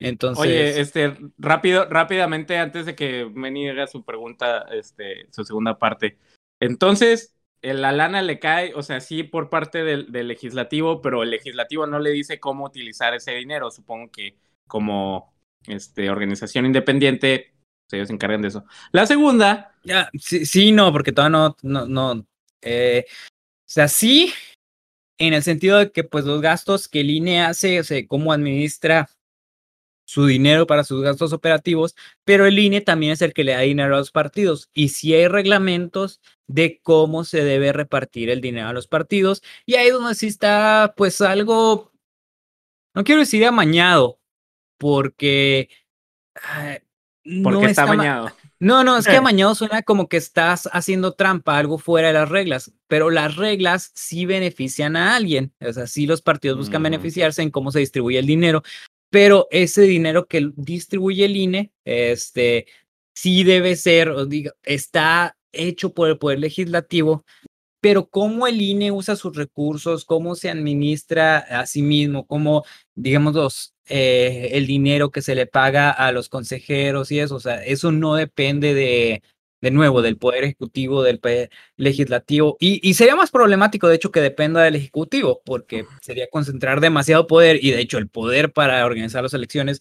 Entonces, 0.00 0.44
Oye, 0.44 0.80
este, 0.80 1.16
rápido, 1.38 1.86
rápidamente, 1.88 2.58
antes 2.58 2.84
de 2.84 2.94
que 2.94 3.30
Meni 3.32 3.68
haga 3.68 3.86
su 3.86 4.04
pregunta, 4.04 4.66
este, 4.72 5.26
su 5.30 5.44
segunda 5.44 5.78
parte. 5.78 6.18
Entonces, 6.60 7.34
eh, 7.62 7.72
la 7.72 7.92
lana 7.92 8.20
le 8.20 8.38
cae, 8.38 8.74
o 8.74 8.82
sea, 8.82 9.00
sí 9.00 9.22
por 9.22 9.48
parte 9.48 9.84
del, 9.84 10.12
del 10.12 10.28
legislativo, 10.28 11.00
pero 11.00 11.22
el 11.22 11.30
legislativo 11.30 11.86
no 11.86 11.98
le 12.00 12.10
dice 12.10 12.40
cómo 12.40 12.66
utilizar 12.66 13.14
ese 13.14 13.32
dinero. 13.32 13.70
Supongo 13.70 14.10
que 14.10 14.36
como 14.66 15.32
este, 15.66 16.10
organización 16.10 16.66
independiente, 16.66 17.53
ellos 17.92 18.08
se 18.08 18.14
encargan 18.14 18.42
de 18.42 18.48
eso. 18.48 18.64
La 18.92 19.06
segunda, 19.06 19.74
Ya, 19.82 20.10
sí, 20.18 20.46
sí, 20.46 20.72
no, 20.72 20.92
porque 20.92 21.12
todavía 21.12 21.54
no, 21.62 21.86
no, 21.86 22.26
eh, 22.62 23.04
o 23.08 23.12
sea, 23.66 23.88
sí, 23.88 24.32
en 25.18 25.34
el 25.34 25.42
sentido 25.42 25.78
de 25.78 25.92
que, 25.92 26.04
pues, 26.04 26.24
los 26.24 26.40
gastos 26.40 26.88
que 26.88 27.00
el 27.00 27.10
INE 27.10 27.42
hace, 27.42 27.80
o 27.80 27.84
sea, 27.84 28.06
cómo 28.06 28.32
administra 28.32 29.10
su 30.06 30.26
dinero 30.26 30.66
para 30.66 30.84
sus 30.84 31.02
gastos 31.02 31.32
operativos, 31.32 31.96
pero 32.24 32.46
el 32.46 32.58
INE 32.58 32.82
también 32.82 33.12
es 33.12 33.22
el 33.22 33.32
que 33.32 33.44
le 33.44 33.52
da 33.52 33.60
dinero 33.60 33.94
a 33.94 33.98
los 33.98 34.10
partidos. 34.10 34.68
Y 34.74 34.88
sí 34.90 35.14
hay 35.14 35.28
reglamentos 35.28 36.20
de 36.46 36.80
cómo 36.82 37.24
se 37.24 37.42
debe 37.42 37.72
repartir 37.72 38.28
el 38.30 38.40
dinero 38.40 38.68
a 38.68 38.72
los 38.74 38.86
partidos. 38.86 39.42
Y 39.66 39.76
ahí 39.76 39.90
donde 39.90 40.14
sí 40.14 40.26
está, 40.26 40.94
pues, 40.96 41.20
algo, 41.20 41.92
no 42.94 43.04
quiero 43.04 43.20
decir 43.20 43.44
amañado, 43.46 44.20
porque... 44.78 45.68
porque 47.42 47.60
no 47.62 47.66
está 47.66 47.86
ma- 47.86 47.96
bañado. 47.96 48.30
no, 48.60 48.84
no, 48.84 48.96
es 48.98 49.06
que 49.06 49.14
Eh. 49.14 49.16
amañado 49.16 49.54
suena 49.54 49.82
como 49.82 50.08
que 50.08 50.16
estás 50.16 50.68
haciendo 50.72 51.12
trampa, 51.12 51.56
algo 51.58 51.78
fuera 51.78 52.08
de 52.08 52.14
las 52.14 52.28
reglas, 52.28 52.72
pero 52.86 53.10
las 53.10 53.36
reglas 53.36 53.90
sí 53.94 54.26
benefician 54.26 54.96
a 54.96 55.16
alguien. 55.16 55.52
O 55.60 55.72
sea, 55.72 55.86
sí 55.86 56.06
los 56.06 56.22
partidos 56.22 56.58
buscan 56.58 56.82
Mm. 56.82 56.84
beneficiarse 56.84 57.42
en 57.42 57.50
cómo 57.50 57.72
se 57.72 57.78
distribuye 57.80 58.18
el 58.18 58.26
dinero, 58.26 58.62
pero 59.10 59.48
ese 59.50 59.82
dinero 59.82 60.26
que 60.26 60.50
distribuye 60.56 61.24
el 61.24 61.36
INE, 61.36 61.72
este, 61.84 62.66
sí 63.14 63.44
debe 63.44 63.76
ser, 63.76 64.10
o 64.10 64.26
diga, 64.26 64.52
está 64.62 65.36
hecho 65.52 65.92
por 65.94 66.08
el 66.08 66.18
Poder 66.18 66.40
Legislativo, 66.40 67.24
pero 67.80 68.06
cómo 68.08 68.46
el 68.46 68.60
INE 68.60 68.90
usa 68.92 69.14
sus 69.14 69.36
recursos, 69.36 70.04
cómo 70.04 70.34
se 70.34 70.48
administra 70.50 71.36
a 71.38 71.66
sí 71.66 71.82
mismo, 71.82 72.26
cómo, 72.26 72.64
digamos, 72.94 73.34
los, 73.34 73.73
eh, 73.88 74.50
el 74.52 74.66
dinero 74.66 75.10
que 75.10 75.22
se 75.22 75.34
le 75.34 75.46
paga 75.46 75.90
a 75.90 76.12
los 76.12 76.28
consejeros 76.28 77.10
y 77.12 77.20
eso, 77.20 77.36
o 77.36 77.40
sea, 77.40 77.64
eso 77.64 77.92
no 77.92 78.14
depende 78.14 78.74
de, 78.74 79.22
de 79.60 79.70
nuevo, 79.70 80.02
del 80.02 80.16
Poder 80.16 80.44
Ejecutivo, 80.44 81.02
del 81.02 81.20
Poder 81.20 81.50
Legislativo, 81.76 82.56
y, 82.60 82.86
y 82.88 82.94
sería 82.94 83.16
más 83.16 83.30
problemático, 83.30 83.88
de 83.88 83.96
hecho, 83.96 84.10
que 84.10 84.20
dependa 84.20 84.62
del 84.62 84.76
Ejecutivo, 84.76 85.42
porque 85.44 85.86
sería 86.02 86.28
concentrar 86.30 86.80
demasiado 86.80 87.26
poder, 87.26 87.62
y 87.64 87.70
de 87.70 87.80
hecho 87.80 87.98
el 87.98 88.08
poder 88.08 88.52
para 88.52 88.84
organizar 88.84 89.22
las 89.22 89.34
elecciones 89.34 89.80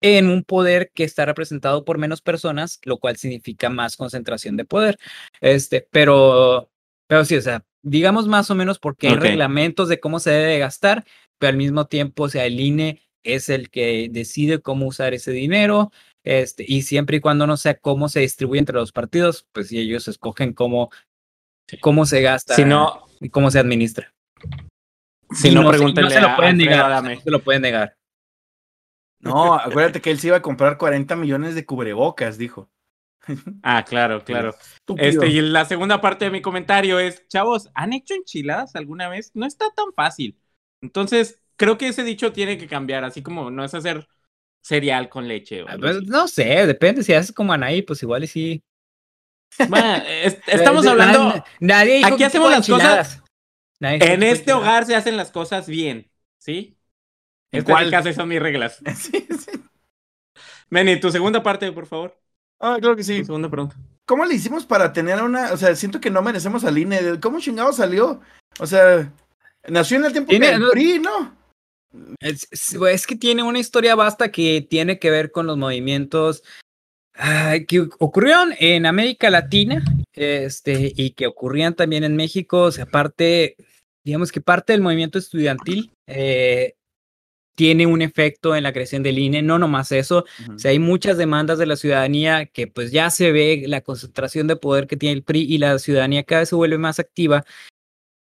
en 0.00 0.28
un 0.28 0.44
poder 0.44 0.90
que 0.94 1.02
está 1.02 1.24
representado 1.24 1.84
por 1.84 1.98
menos 1.98 2.20
personas, 2.20 2.78
lo 2.84 2.98
cual 2.98 3.16
significa 3.16 3.70
más 3.70 3.96
concentración 3.96 4.56
de 4.56 4.66
poder. 4.66 4.98
Este, 5.40 5.86
pero, 5.90 6.70
pero 7.06 7.24
sí, 7.24 7.36
o 7.36 7.40
sea, 7.40 7.64
digamos 7.82 8.28
más 8.28 8.50
o 8.50 8.54
menos 8.54 8.78
porque 8.78 9.08
hay 9.08 9.16
reglamentos 9.16 9.88
de 9.88 10.00
cómo 10.00 10.20
se 10.20 10.30
debe 10.30 10.58
gastar, 10.58 11.04
pero 11.38 11.50
al 11.50 11.56
mismo 11.56 11.86
tiempo, 11.86 12.24
o 12.24 12.28
sea, 12.28 12.44
el 12.44 12.60
INE 12.60 13.00
es 13.24 13.48
el 13.48 13.70
que 13.70 14.08
decide 14.10 14.60
cómo 14.60 14.86
usar 14.86 15.14
ese 15.14 15.32
dinero, 15.32 15.90
este, 16.22 16.64
y 16.66 16.82
siempre 16.82 17.18
y 17.18 17.20
cuando 17.20 17.46
no 17.46 17.56
sea 17.56 17.74
cómo 17.74 18.08
se 18.08 18.20
distribuye 18.20 18.60
entre 18.60 18.76
los 18.76 18.92
partidos, 18.92 19.46
pues 19.52 19.68
si 19.68 19.78
ellos 19.78 20.06
escogen 20.08 20.52
cómo, 20.52 20.90
cómo 21.80 22.06
se 22.06 22.22
gasta 22.22 22.54
Si 22.54 22.64
no, 22.64 23.06
y 23.20 23.28
cómo 23.30 23.50
se 23.50 23.58
administra. 23.58 24.14
si 25.32 25.50
no, 25.50 25.62
no 25.62 25.72
se 25.72 26.20
lo 26.20 26.28
a 26.28 26.36
pueden 26.36 26.56
negar, 26.58 26.84
Adame. 26.84 27.16
no 27.16 27.20
se 27.20 27.30
lo 27.30 27.40
pueden 27.42 27.62
negar. 27.62 27.96
No, 29.20 29.54
acuérdate 29.54 30.00
que 30.00 30.10
él 30.10 30.18
se 30.18 30.28
iba 30.28 30.36
a 30.36 30.42
comprar 30.42 30.76
40 30.76 31.16
millones 31.16 31.54
de 31.54 31.64
cubrebocas, 31.64 32.38
dijo. 32.38 32.70
Ah, 33.62 33.82
claro, 33.84 34.22
claro. 34.22 34.54
Este, 34.98 35.28
y 35.28 35.40
la 35.40 35.64
segunda 35.64 36.02
parte 36.02 36.26
de 36.26 36.30
mi 36.30 36.42
comentario 36.42 36.98
es, 36.98 37.26
chavos, 37.28 37.70
¿han 37.74 37.94
hecho 37.94 38.12
enchiladas 38.14 38.76
alguna 38.76 39.08
vez? 39.08 39.30
No 39.32 39.46
está 39.46 39.70
tan 39.74 39.92
fácil. 39.94 40.38
Entonces, 40.82 41.40
creo 41.56 41.78
que 41.78 41.88
ese 41.88 42.04
dicho 42.04 42.32
tiene 42.32 42.58
que 42.58 42.66
cambiar, 42.66 43.04
así 43.04 43.22
como 43.22 43.50
no 43.50 43.64
es 43.64 43.74
hacer 43.74 44.06
cereal 44.62 45.08
con 45.08 45.28
leche. 45.28 45.62
o 45.62 45.66
Ah, 45.68 45.76
pues, 45.78 46.02
no 46.04 46.26
sé, 46.28 46.66
depende. 46.66 47.02
Si 47.02 47.12
haces 47.12 47.32
como 47.32 47.52
Anaí, 47.52 47.82
pues 47.82 48.02
igual 48.02 48.24
y 48.24 48.26
sí. 48.26 48.62
Bueno, 49.68 50.02
es- 50.06 50.38
estamos 50.46 50.84
Eh, 50.84 50.88
hablando, 50.88 51.28
na- 51.28 51.44
Nadie 51.60 51.94
dijo 51.96 52.08
aquí 52.08 52.16
que 52.18 52.24
hacemos 52.24 52.50
las 52.50 52.68
cosas-. 52.68 53.22
Nadie 53.80 53.98
en 54.04 54.20
que 54.20 54.30
este 54.30 54.52
hogar 54.52 54.86
se 54.86 54.96
hacen 54.96 55.16
las 55.16 55.30
cosas 55.30 55.66
bien, 55.66 56.10
¿sí? 56.38 56.76
¿En 57.52 57.60
Esta 57.60 57.82
es 57.82 57.90
cuál? 57.90 58.08
y 58.08 58.14
son 58.14 58.28
mis 58.28 58.40
reglas. 58.40 58.78
Sí, 58.96 59.26
sí. 59.38 59.60
Meni, 60.70 60.98
tu 60.98 61.10
segunda 61.10 61.42
parte, 61.42 61.70
por 61.72 61.86
favor. 61.86 62.18
Ah, 62.58 62.78
claro 62.80 62.96
que 62.96 63.04
sí. 63.04 63.20
Tu 63.20 63.26
segunda 63.26 63.48
pregunta. 63.50 63.76
¿Cómo 64.06 64.24
le 64.24 64.34
hicimos 64.34 64.66
para 64.66 64.92
tener 64.92 65.22
una, 65.22 65.52
o 65.52 65.56
sea, 65.56 65.74
siento 65.76 66.00
que 66.00 66.10
no 66.10 66.20
merecemos 66.22 66.64
al 66.64 66.76
INE? 66.78 67.20
¿Cómo 67.20 67.40
chingado 67.40 67.72
salió? 67.72 68.20
O 68.58 68.66
sea, 68.66 69.10
nació 69.68 69.98
en 69.98 70.04
el 70.06 70.12
tiempo 70.12 70.32
del 70.32 70.68
PRI, 70.70 70.98
¿no? 70.98 71.36
Es, 72.20 72.48
es- 72.52 73.06
que 73.06 73.16
tiene 73.16 73.42
una 73.42 73.58
historia 73.58 73.94
vasta 73.94 74.30
que 74.30 74.66
tiene 74.68 74.98
que 74.98 75.10
ver 75.10 75.30
con 75.30 75.46
los 75.46 75.56
movimientos 75.56 76.42
que 77.68 77.88
ocurrieron 78.00 78.54
en 78.58 78.86
América 78.86 79.30
Latina 79.30 79.84
este, 80.12 80.92
y 80.96 81.10
que 81.10 81.28
ocurrían 81.28 81.74
también 81.74 82.02
en 82.02 82.16
México. 82.16 82.62
O 82.62 82.72
sea, 82.72 82.84
aparte, 82.84 83.56
digamos 84.04 84.32
que 84.32 84.40
parte 84.40 84.72
del 84.72 84.82
movimiento 84.82 85.18
estudiantil 85.18 85.92
eh, 86.08 86.74
tiene 87.54 87.86
un 87.86 88.02
efecto 88.02 88.56
en 88.56 88.64
la 88.64 88.72
creación 88.72 89.04
del 89.04 89.20
INE, 89.20 89.42
no 89.42 89.60
nomás 89.60 89.92
eso, 89.92 90.24
o 90.52 90.58
sea, 90.58 90.72
hay 90.72 90.80
muchas 90.80 91.16
demandas 91.16 91.56
de 91.56 91.66
la 91.66 91.76
ciudadanía 91.76 92.46
que 92.46 92.66
pues 92.66 92.90
ya 92.90 93.10
se 93.10 93.30
ve 93.30 93.62
la 93.68 93.80
concentración 93.80 94.48
de 94.48 94.56
poder 94.56 94.88
que 94.88 94.96
tiene 94.96 95.14
el 95.14 95.22
PRI 95.22 95.42
y 95.42 95.58
la 95.58 95.78
ciudadanía 95.78 96.24
cada 96.24 96.40
vez 96.40 96.48
se 96.48 96.56
vuelve 96.56 96.78
más 96.78 96.98
activa. 96.98 97.44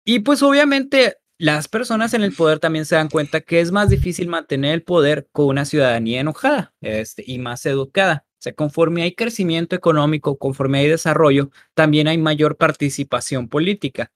Y 0.05 0.21
pues 0.21 0.41
obviamente 0.43 1.17
las 1.39 1.69
personas 1.69 2.15
en 2.15 2.23
el 2.23 2.35
poder 2.35 2.59
también 2.59 2.85
se 2.85 2.97
dan 2.97 3.09
cuenta 3.09 3.41
que 3.41 3.61
es 3.61 3.71
más 3.71 3.89
difícil 3.89 4.29
mantener 4.29 4.75
el 4.75 4.83
poder 4.83 5.29
con 5.33 5.47
una 5.47 5.65
ciudadanía 5.65 6.21
enojada 6.21 6.75
este, 6.81 7.23
y 7.27 7.39
más 7.39 7.65
educada. 7.65 8.27
O 8.33 8.43
sea, 8.43 8.53
conforme 8.53 9.03
hay 9.03 9.15
crecimiento 9.15 9.77
económico, 9.77 10.37
conforme 10.37 10.81
hay 10.81 10.89
desarrollo, 10.89 11.51
también 11.75 12.09
hay 12.09 12.19
mayor 12.19 12.57
participación 12.57 13.49
política. 13.49 14.13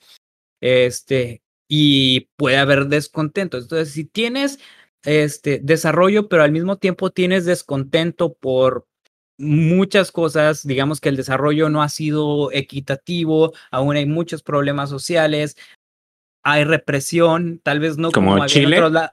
Este, 0.60 1.42
y 1.68 2.28
puede 2.36 2.58
haber 2.58 2.86
descontento. 2.86 3.56
Entonces, 3.58 3.92
si 3.92 4.04
tienes 4.04 4.58
este 5.04 5.60
desarrollo, 5.62 6.28
pero 6.28 6.42
al 6.42 6.52
mismo 6.52 6.76
tiempo 6.76 7.10
tienes 7.10 7.44
descontento 7.44 8.34
por 8.34 8.86
muchas 9.38 10.12
cosas, 10.12 10.66
digamos 10.66 11.00
que 11.00 11.08
el 11.08 11.16
desarrollo 11.16 11.68
no 11.68 11.82
ha 11.82 11.88
sido 11.88 12.52
equitativo, 12.52 13.52
aún 13.70 13.96
hay 13.96 14.06
muchos 14.06 14.42
problemas 14.42 14.90
sociales, 14.90 15.56
hay 16.42 16.64
represión, 16.64 17.60
tal 17.62 17.80
vez 17.80 17.98
no 17.98 18.10
¿Como 18.10 18.36
en 18.36 18.46
Chile? 18.46 18.82
otros 18.82 19.10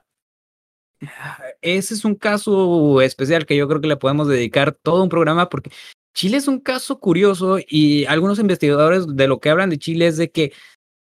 Ese 1.62 1.94
es 1.94 2.04
un 2.04 2.14
caso 2.14 3.00
especial 3.00 3.46
que 3.46 3.56
yo 3.56 3.68
creo 3.68 3.80
que 3.80 3.88
le 3.88 3.96
podemos 3.96 4.28
dedicar 4.28 4.72
todo 4.72 5.02
un 5.02 5.08
programa 5.08 5.48
porque 5.48 5.70
Chile 6.14 6.36
es 6.36 6.48
un 6.48 6.60
caso 6.60 6.98
curioso 6.98 7.58
y 7.66 8.04
algunos 8.06 8.38
investigadores 8.38 9.06
de 9.06 9.28
lo 9.28 9.40
que 9.40 9.50
hablan 9.50 9.70
de 9.70 9.78
Chile 9.78 10.08
es 10.08 10.16
de 10.16 10.30
que 10.30 10.52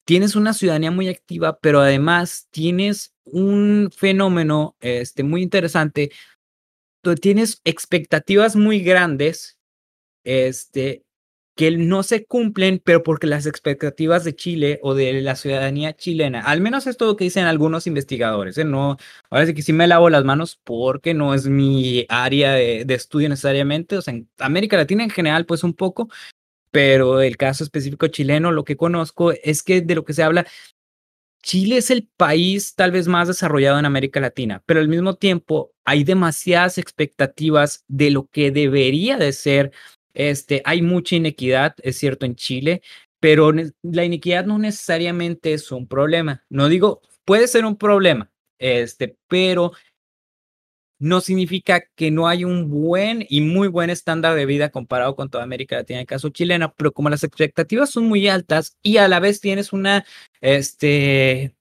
tienes 0.05 0.37
una 0.37 0.53
ciudadanía 0.53 0.91
muy 0.91 1.09
activa, 1.09 1.59
pero 1.61 1.81
además 1.81 2.49
tienes 2.51 3.15
un 3.25 3.91
fenómeno 3.95 4.77
este, 4.81 5.23
muy 5.23 5.43
interesante. 5.43 6.11
Tú 7.03 7.15
tienes 7.15 7.61
expectativas 7.65 8.57
muy 8.57 8.81
grandes 8.81 9.59
este, 10.25 11.06
que 11.57 11.71
no 11.71 12.03
se 12.03 12.27
cumplen, 12.27 12.81
pero 12.85 13.03
porque 13.03 13.27
las 13.27 13.47
expectativas 13.47 14.25
de 14.25 14.37
Chile 14.37 14.79
o 14.83 14.95
de 14.95 15.23
la 15.23 15.37
ciudadanía 15.37 15.97
chilena, 15.97 16.43
al 16.43 16.61
menos 16.61 16.87
es 16.87 16.99
todo 16.99 17.11
lo 17.11 17.17
que 17.17 17.25
dicen 17.25 17.47
algunos 17.47 17.87
investigadores, 17.87 18.59
¿eh? 18.59 18.65
no, 18.65 18.99
ahora 19.31 19.47
sí 19.47 19.55
que 19.55 19.63
sí 19.63 19.73
me 19.73 19.87
lavo 19.87 20.11
las 20.11 20.25
manos 20.25 20.61
porque 20.63 21.15
no 21.15 21.33
es 21.33 21.49
mi 21.49 22.05
área 22.11 22.53
de, 22.53 22.85
de 22.85 22.95
estudio 22.95 23.31
necesariamente, 23.31 23.97
o 23.97 24.03
sea, 24.03 24.13
en 24.15 24.29
América 24.39 24.77
Latina 24.77 25.03
en 25.03 25.11
general, 25.11 25.47
pues 25.47 25.65
un 25.65 25.73
poco, 25.73 26.11
pero 26.71 27.23
el 27.23 27.39
caso 27.39 27.65
específico 27.65 28.07
chileno, 28.09 28.53
lo 28.53 28.65
que 28.65 28.77
conozco 28.77 29.33
es 29.33 29.63
que 29.63 29.81
de 29.81 29.95
lo 29.95 30.05
que 30.05 30.13
se 30.13 30.23
habla, 30.23 30.47
Chile 31.43 31.79
es 31.79 31.91
el 31.91 32.07
país 32.19 32.75
tal 32.75 32.91
vez 32.91 33.09
más 33.09 33.29
desarrollado 33.29 33.79
en 33.79 33.87
América 33.87 34.21
Latina, 34.21 34.63
pero 34.67 34.81
al 34.81 34.89
mismo 34.89 35.15
tiempo 35.15 35.73
hay 35.87 36.05
demasiadas 36.05 36.77
expectativas 36.77 37.85
de 37.89 38.11
lo 38.11 38.27
que 38.27 38.51
debería 38.51 39.17
de 39.17 39.33
ser 39.33 39.73
este, 40.17 40.63
hay 40.65 40.83
mucha 40.83 41.17
inequidad, 41.17 41.77
es 41.83 41.99
cierto, 41.99 42.27
en 42.27 42.37
Chile, 42.37 42.83
pero 43.21 43.53
la 43.83 44.05
inequidad 44.05 44.47
no 44.47 44.59
necesariamente 44.59 45.53
es 45.53 45.71
un 45.71 45.87
problema. 45.87 46.45
No 46.49 46.69
digo, 46.69 47.03
puede 47.25 47.49
ser 47.49 47.65
un 47.67 47.77
problema, 47.77 48.31
este, 48.59 49.17
pero 49.29 49.73
no 50.99 51.21
significa 51.21 51.83
que 51.95 52.11
no 52.11 52.27
hay 52.29 52.45
un 52.45 52.71
buen 52.71 53.27
y 53.29 53.43
muy 53.43 53.69
buen 53.69 53.91
estándar 53.91 54.35
de 54.35 54.47
vida 54.47 54.71
comparado 54.71 55.15
con 55.15 55.29
toda 55.29 55.45
América 55.45 55.77
Latina, 55.77 55.99
en 55.99 56.03
el 56.03 56.07
caso 56.07 56.31
chileno, 56.31 56.75
pero 56.77 56.93
como 56.93 57.11
las 57.11 57.23
expectativas 57.23 57.91
son 57.91 58.07
muy 58.07 58.27
altas 58.29 58.79
y 58.83 58.97
a 58.97 59.09
la 59.09 59.21
vez 59.21 59.41
tienes 59.41 59.75
una, 59.75 60.07
este, 60.41 61.55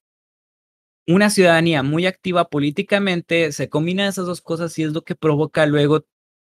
una 1.08 1.30
ciudadanía 1.30 1.84
muy 1.84 2.06
activa 2.06 2.50
políticamente, 2.50 3.52
se 3.52 3.68
combinan 3.70 4.08
esas 4.08 4.26
dos 4.26 4.42
cosas 4.42 4.78
y 4.80 4.84
es 4.84 4.94
lo 4.94 5.04
que 5.04 5.16
provoca 5.16 5.66
luego 5.66 6.06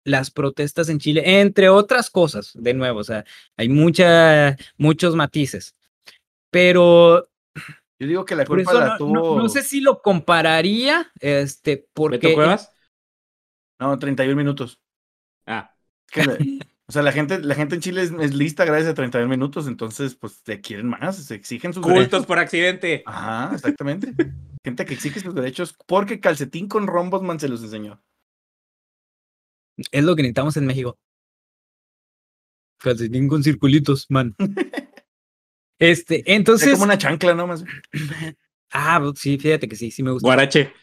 las 0.03 0.31
protestas 0.31 0.89
en 0.89 0.99
Chile, 0.99 1.41
entre 1.41 1.69
otras 1.69 2.09
cosas, 2.09 2.51
de 2.53 2.73
nuevo, 2.73 2.99
o 2.99 3.03
sea, 3.03 3.25
hay 3.57 3.69
mucha, 3.69 4.57
muchos 4.77 5.15
matices. 5.15 5.75
Pero 6.49 7.27
yo 8.01 8.07
digo 8.07 8.25
que 8.25 8.35
la 8.35 8.45
culpa 8.45 8.73
la 8.73 8.87
no, 8.87 8.97
tuvo. 8.97 9.37
No, 9.37 9.47
sé 9.47 9.61
si 9.61 9.79
lo 9.79 10.01
compararía, 10.01 11.11
este, 11.19 11.87
porque. 11.93 12.17
¿Beto 12.17 12.33
Cuevas? 12.33 12.73
No, 13.79 13.97
31 13.99 14.35
minutos. 14.35 14.79
Ah. 15.45 15.75
o 16.87 16.91
sea, 16.91 17.03
la 17.03 17.11
gente, 17.11 17.39
la 17.39 17.53
gente 17.53 17.75
en 17.75 17.81
Chile 17.81 18.01
es, 18.01 18.33
lista 18.33 18.65
gracias 18.65 18.89
a 18.89 18.93
31 18.95 19.29
minutos, 19.29 19.67
entonces, 19.67 20.15
pues, 20.15 20.41
te 20.41 20.61
quieren 20.61 20.87
más, 20.87 21.15
se 21.17 21.35
exigen 21.35 21.73
sus 21.73 21.83
Cultos 21.83 22.25
por 22.25 22.39
accidente. 22.39 23.03
Ajá, 23.05 23.53
exactamente. 23.53 24.13
gente 24.63 24.85
que 24.85 24.95
exige 24.95 25.19
sus 25.19 25.35
derechos 25.35 25.75
porque 25.85 26.19
calcetín 26.19 26.67
con 26.67 26.87
rombos 26.87 27.21
man 27.21 27.39
se 27.39 27.49
los 27.49 27.61
enseñó. 27.61 28.01
Es 29.91 30.03
lo 30.03 30.15
que 30.15 30.23
necesitamos 30.23 30.57
en 30.57 30.65
México. 30.65 30.97
Calcetín 32.79 33.27
con 33.27 33.43
circulitos, 33.43 34.07
man. 34.09 34.35
este, 35.79 36.23
entonces. 36.33 36.67
Es 36.69 36.73
como 36.73 36.85
una 36.85 36.97
chancla, 36.97 37.33
¿no? 37.33 37.47
Más. 37.47 37.63
ah, 38.71 39.11
sí, 39.15 39.37
fíjate 39.37 39.67
que 39.67 39.75
sí, 39.75 39.91
sí 39.91 40.03
me 40.03 40.11
gusta. 40.11 40.27
Guarache. 40.27 40.73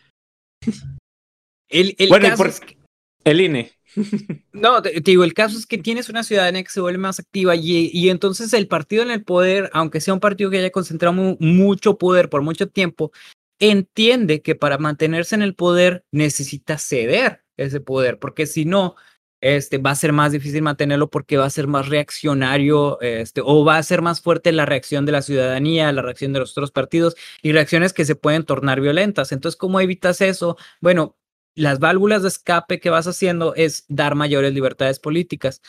El, 1.68 1.94
el 1.98 2.08
caso 2.08 2.46
es 2.46 2.60
que... 2.60 2.78
el 3.24 3.40
INE. 3.40 3.72
No, 4.52 4.82
te, 4.82 5.00
digo, 5.00 5.24
el 5.24 5.34
caso 5.34 5.56
es 5.56 5.66
que 5.66 5.78
tienes 5.78 6.08
una 6.08 6.22
ciudadanía 6.22 6.62
que 6.62 6.70
se 6.70 6.80
vuelve 6.80 6.98
más 6.98 7.18
activa 7.18 7.54
y, 7.56 7.90
y, 7.92 8.10
entonces 8.10 8.52
el 8.52 8.68
partido 8.68 9.02
en 9.02 9.10
el 9.10 9.24
poder, 9.24 9.70
aunque 9.72 10.00
sea 10.00 10.14
un 10.14 10.20
partido 10.20 10.50
que 10.50 10.58
haya 10.58 10.70
concentrado 10.70 11.14
mucho 11.38 11.96
poder 11.96 12.28
por 12.28 12.42
mucho 12.42 12.68
tiempo, 12.68 13.12
entiende 13.58 14.42
que 14.42 14.54
para 14.54 14.78
mantenerse 14.78 15.34
en 15.34 15.42
el 15.42 15.54
poder 15.54 16.04
necesita 16.12 16.78
ceder 16.78 17.44
ese 17.58 17.80
poder, 17.80 18.18
porque 18.18 18.46
si 18.46 18.64
no, 18.64 18.96
este, 19.40 19.78
va 19.78 19.90
a 19.92 19.94
ser 19.94 20.12
más 20.12 20.32
difícil 20.32 20.62
mantenerlo 20.62 21.10
porque 21.10 21.36
va 21.36 21.44
a 21.44 21.50
ser 21.50 21.68
más 21.68 21.88
reaccionario 21.88 23.00
este, 23.00 23.40
o 23.44 23.64
va 23.64 23.76
a 23.76 23.82
ser 23.82 24.02
más 24.02 24.20
fuerte 24.20 24.50
la 24.50 24.66
reacción 24.66 25.06
de 25.06 25.12
la 25.12 25.22
ciudadanía, 25.22 25.92
la 25.92 26.02
reacción 26.02 26.32
de 26.32 26.40
los 26.40 26.52
otros 26.52 26.72
partidos 26.72 27.14
y 27.42 27.52
reacciones 27.52 27.92
que 27.92 28.04
se 28.04 28.16
pueden 28.16 28.44
tornar 28.44 28.80
violentas. 28.80 29.30
Entonces, 29.32 29.56
¿cómo 29.56 29.80
evitas 29.80 30.20
eso? 30.20 30.56
Bueno, 30.80 31.16
las 31.54 31.78
válvulas 31.78 32.22
de 32.22 32.28
escape 32.28 32.80
que 32.80 32.90
vas 32.90 33.06
haciendo 33.06 33.54
es 33.54 33.84
dar 33.88 34.14
mayores 34.14 34.52
libertades 34.54 34.98
políticas. 34.98 35.60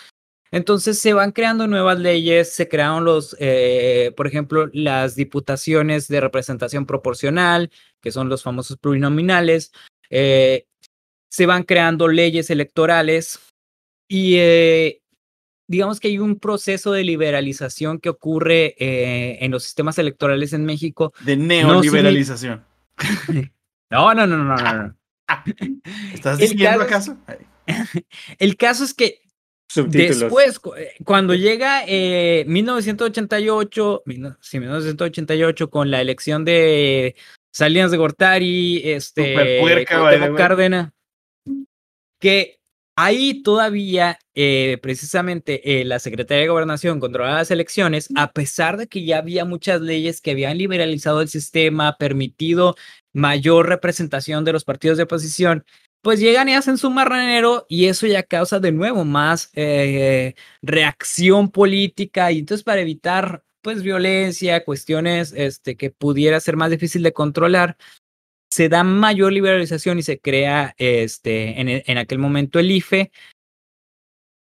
Entonces 0.51 0.99
se 0.99 1.13
van 1.13 1.31
creando 1.31 1.67
nuevas 1.67 1.99
leyes, 1.99 2.51
se 2.53 2.67
crearon 2.67 3.05
los, 3.05 3.35
eh, 3.39 4.13
por 4.17 4.25
ejemplo, 4.25 4.69
las 4.73 5.15
diputaciones 5.15 6.07
de 6.07 6.21
representación 6.21 6.87
proporcional, 6.87 7.71
que 8.01 8.11
son 8.11 8.29
los 8.29 8.41
famosos 8.41 8.77
plurinominales, 8.77 9.71
eh, 10.09 10.65
se 11.29 11.45
van 11.45 11.63
creando 11.63 12.07
leyes 12.07 12.49
electorales 12.49 13.39
y 14.07 14.37
eh, 14.37 15.01
digamos 15.67 15.99
que 15.99 16.07
hay 16.07 16.17
un 16.17 16.39
proceso 16.39 16.91
de 16.91 17.03
liberalización 17.03 17.99
que 17.99 18.09
ocurre 18.09 18.75
eh, 18.79 19.37
en 19.41 19.51
los 19.51 19.63
sistemas 19.63 19.99
electorales 19.99 20.53
en 20.53 20.65
México. 20.65 21.13
De 21.21 21.37
neoliberalización. 21.37 22.65
No, 23.91 24.13
no, 24.13 24.27
no, 24.27 24.37
no, 24.37 24.55
no. 24.55 24.83
no. 24.83 24.95
¿Estás 26.13 26.37
diciendo 26.37 26.83
acaso? 26.83 27.17
El 28.37 28.55
caso 28.55 28.83
es 28.83 28.93
que 28.93 29.23
Después, 29.75 30.61
eh, 30.77 30.91
cuando 31.03 31.33
llega 31.33 31.85
1988, 31.87 34.03
sí, 34.41 34.59
1988, 34.59 35.69
con 35.69 35.89
la 35.89 36.01
elección 36.01 36.45
de 36.45 37.15
Salinas 37.51 37.89
de 37.91 37.97
Gortari, 37.97 38.81
este, 38.83 39.33
Cárdenas, 40.35 40.91
que 42.19 42.59
ahí 42.95 43.41
todavía 43.43 44.19
eh, 44.35 44.77
precisamente 44.81 45.81
eh, 45.81 45.85
la 45.85 45.99
Secretaría 45.99 46.41
de 46.43 46.49
Gobernación 46.49 46.99
controlaba 46.99 47.37
las 47.37 47.51
elecciones, 47.51 48.09
a 48.15 48.31
pesar 48.33 48.77
de 48.77 48.87
que 48.87 49.05
ya 49.05 49.19
había 49.19 49.45
muchas 49.45 49.81
leyes 49.81 50.21
que 50.21 50.31
habían 50.31 50.57
liberalizado 50.57 51.21
el 51.21 51.29
sistema, 51.29 51.97
permitido 51.97 52.75
mayor 53.13 53.69
representación 53.69 54.45
de 54.45 54.53
los 54.53 54.65
partidos 54.65 54.97
de 54.97 55.03
oposición, 55.03 55.65
pues 56.01 56.19
llegan 56.19 56.49
y 56.49 56.55
hacen 56.55 56.77
su 56.77 56.89
marranero 56.89 57.65
y 57.69 57.85
eso 57.85 58.07
ya 58.07 58.23
causa 58.23 58.59
de 58.59 58.71
nuevo 58.71 59.05
más 59.05 59.49
eh, 59.53 60.35
reacción 60.61 61.51
política 61.51 62.31
y 62.31 62.39
entonces 62.39 62.63
para 62.63 62.81
evitar 62.81 63.43
pues 63.61 63.83
violencia, 63.83 64.63
cuestiones 64.63 65.33
este, 65.35 65.75
que 65.75 65.91
pudiera 65.91 66.39
ser 66.39 66.55
más 66.55 66.71
difícil 66.71 67.03
de 67.03 67.13
controlar, 67.13 67.77
se 68.49 68.69
da 68.69 68.83
mayor 68.83 69.31
liberalización 69.31 69.99
y 69.99 70.03
se 70.03 70.19
crea 70.19 70.73
este, 70.77 71.59
en, 71.61 71.69
e, 71.69 71.83
en 71.85 71.97
aquel 71.97 72.19
momento 72.19 72.59
el 72.59 72.71
IFE 72.71 73.11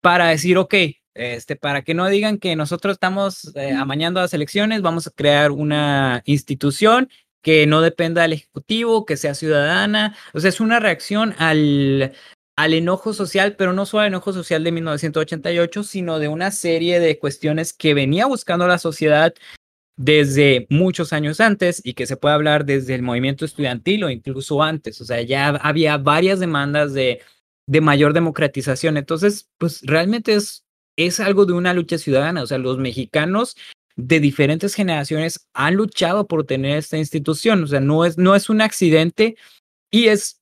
para 0.01 0.27
decir, 0.27 0.57
ok, 0.57 0.73
este, 1.13 1.55
para 1.55 1.81
que 1.81 1.93
no 1.93 2.07
digan 2.07 2.37
que 2.37 2.55
nosotros 2.55 2.93
estamos 2.93 3.51
eh, 3.55 3.71
amañando 3.73 4.21
las 4.21 4.33
elecciones, 4.33 4.81
vamos 4.81 5.07
a 5.07 5.11
crear 5.11 5.51
una 5.51 6.21
institución 6.25 7.09
que 7.41 7.65
no 7.65 7.81
dependa 7.81 8.21
del 8.21 8.33
Ejecutivo, 8.33 9.05
que 9.05 9.17
sea 9.17 9.33
ciudadana. 9.33 10.15
O 10.33 10.39
sea, 10.39 10.49
es 10.49 10.59
una 10.59 10.79
reacción 10.79 11.33
al, 11.39 12.13
al 12.55 12.73
enojo 12.73 13.13
social, 13.13 13.55
pero 13.55 13.73
no 13.73 13.85
solo 13.85 14.01
al 14.01 14.07
enojo 14.07 14.33
social 14.33 14.63
de 14.63 14.71
1988, 14.71 15.83
sino 15.83 16.19
de 16.19 16.27
una 16.27 16.51
serie 16.51 16.99
de 16.99 17.17
cuestiones 17.19 17.73
que 17.73 17.93
venía 17.93 18.25
buscando 18.25 18.67
la 18.67 18.77
sociedad 18.77 19.33
desde 19.97 20.67
muchos 20.69 21.11
años 21.11 21.41
antes 21.41 21.81
y 21.83 21.93
que 21.93 22.05
se 22.05 22.17
puede 22.17 22.35
hablar 22.35 22.65
desde 22.65 22.95
el 22.95 23.01
movimiento 23.01 23.43
estudiantil 23.43 24.03
o 24.03 24.09
incluso 24.09 24.61
antes. 24.63 25.01
O 25.01 25.05
sea, 25.05 25.21
ya 25.23 25.49
había 25.49 25.97
varias 25.97 26.39
demandas 26.39 26.93
de, 26.93 27.21
de 27.65 27.81
mayor 27.81 28.13
democratización. 28.13 28.97
Entonces, 28.97 29.49
pues 29.57 29.81
realmente 29.83 30.35
es, 30.35 30.65
es 30.95 31.19
algo 31.19 31.45
de 31.45 31.53
una 31.53 31.73
lucha 31.73 31.97
ciudadana. 31.97 32.43
O 32.43 32.47
sea, 32.47 32.59
los 32.59 32.77
mexicanos 32.77 33.57
de 33.95 34.19
diferentes 34.19 34.75
generaciones 34.75 35.47
han 35.53 35.73
luchado 35.73 36.27
por 36.27 36.45
tener 36.45 36.77
esta 36.77 36.97
institución. 36.97 37.63
O 37.63 37.67
sea, 37.67 37.79
no 37.79 38.05
es, 38.05 38.19
no 38.19 38.35
es 38.35 38.49
un 38.49 38.61
accidente 38.61 39.35
y 39.89 40.07
es 40.09 40.36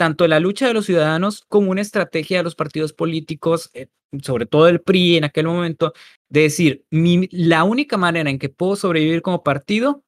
tanto 0.00 0.26
la 0.26 0.40
lucha 0.40 0.66
de 0.66 0.72
los 0.72 0.86
ciudadanos 0.86 1.44
como 1.46 1.70
una 1.70 1.82
estrategia 1.82 2.38
de 2.38 2.42
los 2.42 2.54
partidos 2.54 2.94
políticos, 2.94 3.68
eh, 3.74 3.88
sobre 4.22 4.46
todo 4.46 4.66
el 4.66 4.80
PRI 4.80 5.18
en 5.18 5.24
aquel 5.24 5.46
momento, 5.46 5.92
de 6.30 6.40
decir, 6.40 6.86
la 6.90 7.64
única 7.64 7.98
manera 7.98 8.30
en 8.30 8.38
que 8.38 8.48
puedo 8.48 8.76
sobrevivir 8.76 9.20
como 9.20 9.42
partido, 9.42 10.02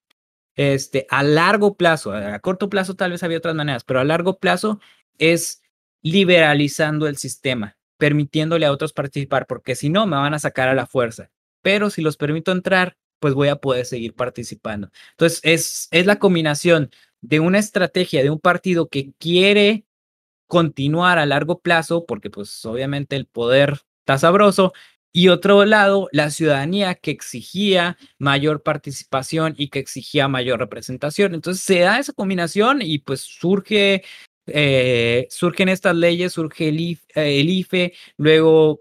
este, 0.56 1.06
a 1.10 1.22
largo 1.22 1.76
plazo, 1.76 2.12
a 2.12 2.38
corto 2.38 2.70
plazo 2.70 2.94
tal 2.94 3.10
vez 3.10 3.22
había 3.22 3.36
otras 3.36 3.54
maneras, 3.54 3.84
pero 3.84 4.00
a 4.00 4.04
largo 4.04 4.38
plazo 4.38 4.80
es 5.18 5.60
liberalizando 6.00 7.06
el 7.06 7.18
sistema, 7.18 7.76
permitiéndole 7.98 8.64
a 8.64 8.72
otros 8.72 8.94
participar, 8.94 9.46
porque 9.46 9.74
si 9.74 9.90
no, 9.90 10.06
me 10.06 10.16
van 10.16 10.32
a 10.32 10.38
sacar 10.38 10.70
a 10.70 10.74
la 10.74 10.86
fuerza. 10.86 11.30
Pero 11.60 11.90
si 11.90 12.00
los 12.00 12.16
permito 12.16 12.50
entrar, 12.50 12.96
pues 13.20 13.34
voy 13.34 13.48
a 13.48 13.56
poder 13.56 13.84
seguir 13.84 14.14
participando. 14.14 14.88
Entonces, 15.10 15.40
es, 15.42 15.88
es 15.90 16.06
la 16.06 16.18
combinación 16.18 16.90
de 17.22 17.40
una 17.40 17.58
estrategia 17.58 18.22
de 18.22 18.30
un 18.30 18.40
partido 18.40 18.88
que 18.88 19.12
quiere 19.18 19.86
continuar 20.46 21.18
a 21.18 21.26
largo 21.26 21.60
plazo, 21.60 22.04
porque 22.06 22.30
pues 22.30 22.64
obviamente 22.66 23.16
el 23.16 23.26
poder 23.26 23.80
está 24.00 24.18
sabroso, 24.18 24.72
y 25.14 25.28
otro 25.28 25.64
lado, 25.66 26.08
la 26.12 26.30
ciudadanía 26.30 26.94
que 26.94 27.10
exigía 27.10 27.98
mayor 28.18 28.62
participación 28.62 29.54
y 29.58 29.68
que 29.68 29.78
exigía 29.78 30.26
mayor 30.26 30.58
representación. 30.58 31.34
Entonces 31.34 31.62
se 31.62 31.80
da 31.80 31.98
esa 31.98 32.14
combinación 32.14 32.80
y 32.80 32.98
pues 32.98 33.20
surge, 33.20 34.04
eh, 34.46 35.26
surgen 35.30 35.68
estas 35.68 35.94
leyes, 35.96 36.32
surge 36.32 36.68
el, 36.68 36.80
IFE, 37.50 37.92
luego 38.16 38.80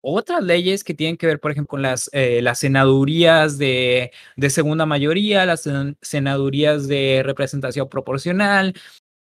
otras 0.00 0.42
leyes 0.42 0.84
que 0.84 0.94
tienen 0.94 1.16
que 1.16 1.26
ver, 1.26 1.40
por 1.40 1.50
ejemplo, 1.50 1.68
con 1.70 1.82
las, 1.82 2.10
eh, 2.12 2.40
las 2.42 2.60
senadurías 2.60 3.58
de, 3.58 4.12
de 4.36 4.50
segunda 4.50 4.86
mayoría, 4.86 5.46
las 5.46 5.66
sen- 5.66 5.96
senadurías 6.02 6.88
de 6.88 7.22
representación 7.24 7.88
proporcional, 7.88 8.74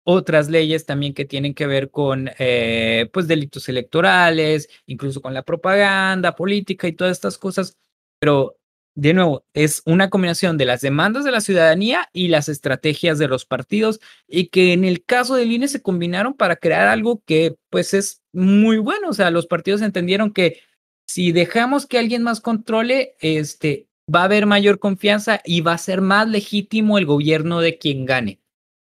otras 0.04 0.48
leyes 0.48 0.86
también 0.86 1.14
que 1.14 1.24
tienen 1.24 1.54
que 1.54 1.66
ver 1.66 1.90
con 1.90 2.30
eh, 2.38 3.08
pues 3.12 3.26
delitos 3.28 3.68
electorales, 3.68 4.68
incluso 4.86 5.20
con 5.20 5.34
la 5.34 5.42
propaganda 5.42 6.36
política 6.36 6.86
y 6.88 6.92
todas 6.92 7.12
estas 7.12 7.38
cosas. 7.38 7.76
Pero 8.20 8.56
de 8.94 9.12
nuevo, 9.14 9.44
es 9.52 9.82
una 9.84 10.08
combinación 10.08 10.56
de 10.58 10.64
las 10.64 10.80
demandas 10.80 11.24
de 11.24 11.32
la 11.32 11.40
ciudadanía 11.42 12.08
y 12.12 12.28
las 12.28 12.48
estrategias 12.48 13.18
de 13.18 13.28
los 13.28 13.44
partidos 13.44 14.00
y 14.26 14.48
que 14.48 14.72
en 14.72 14.84
el 14.84 15.04
caso 15.04 15.34
del 15.34 15.52
INE 15.52 15.68
se 15.68 15.82
combinaron 15.82 16.34
para 16.34 16.56
crear 16.56 16.88
algo 16.88 17.22
que 17.26 17.56
pues 17.68 17.92
es 17.92 18.22
muy 18.32 18.78
bueno. 18.78 19.10
O 19.10 19.12
sea, 19.12 19.30
los 19.30 19.46
partidos 19.46 19.82
entendieron 19.82 20.32
que 20.32 20.60
si 21.07 21.33
dejamos 21.33 21.87
que 21.87 21.99
alguien 21.99 22.23
más 22.23 22.40
controle, 22.40 23.14
este, 23.21 23.87
va 24.12 24.21
a 24.23 24.25
haber 24.25 24.47
mayor 24.47 24.79
confianza 24.79 25.40
y 25.45 25.61
va 25.61 25.73
a 25.73 25.79
ser 25.79 26.01
más 26.01 26.29
legítimo 26.29 26.99
el 26.99 27.07
gobierno 27.07 27.61
de 27.61 27.79
quien 27.79 28.05
gane. 28.05 28.40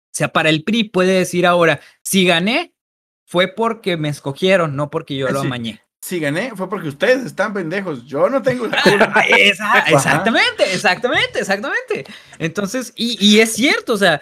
O 0.07 0.13
sea, 0.13 0.27
para 0.29 0.49
el 0.49 0.63
PRI 0.63 0.85
puede 0.85 1.13
decir 1.13 1.45
ahora, 1.47 1.79
si 2.03 2.25
gané, 2.25 2.73
fue 3.25 3.47
porque 3.47 3.95
me 3.95 4.09
escogieron, 4.09 4.75
no 4.75 4.89
porque 4.89 5.15
yo 5.15 5.27
Ah, 5.27 5.31
lo 5.31 5.39
amañé. 5.41 5.81
Si 6.03 6.19
gané, 6.19 6.51
fue 6.55 6.67
porque 6.67 6.89
ustedes 6.89 7.23
están 7.25 7.53
pendejos. 7.53 8.05
Yo 8.07 8.27
no 8.29 8.41
tengo 8.41 8.65
la 8.67 8.81
culpa. 8.81 9.21
Esa- 9.29 9.79
exactamente, 9.87 10.63
exactamente, 10.73 11.39
exactamente. 11.39 12.05
Entonces, 12.39 12.91
y, 12.95 13.17
y 13.25 13.39
es 13.39 13.53
cierto, 13.53 13.93
o 13.93 13.97
sea, 13.97 14.19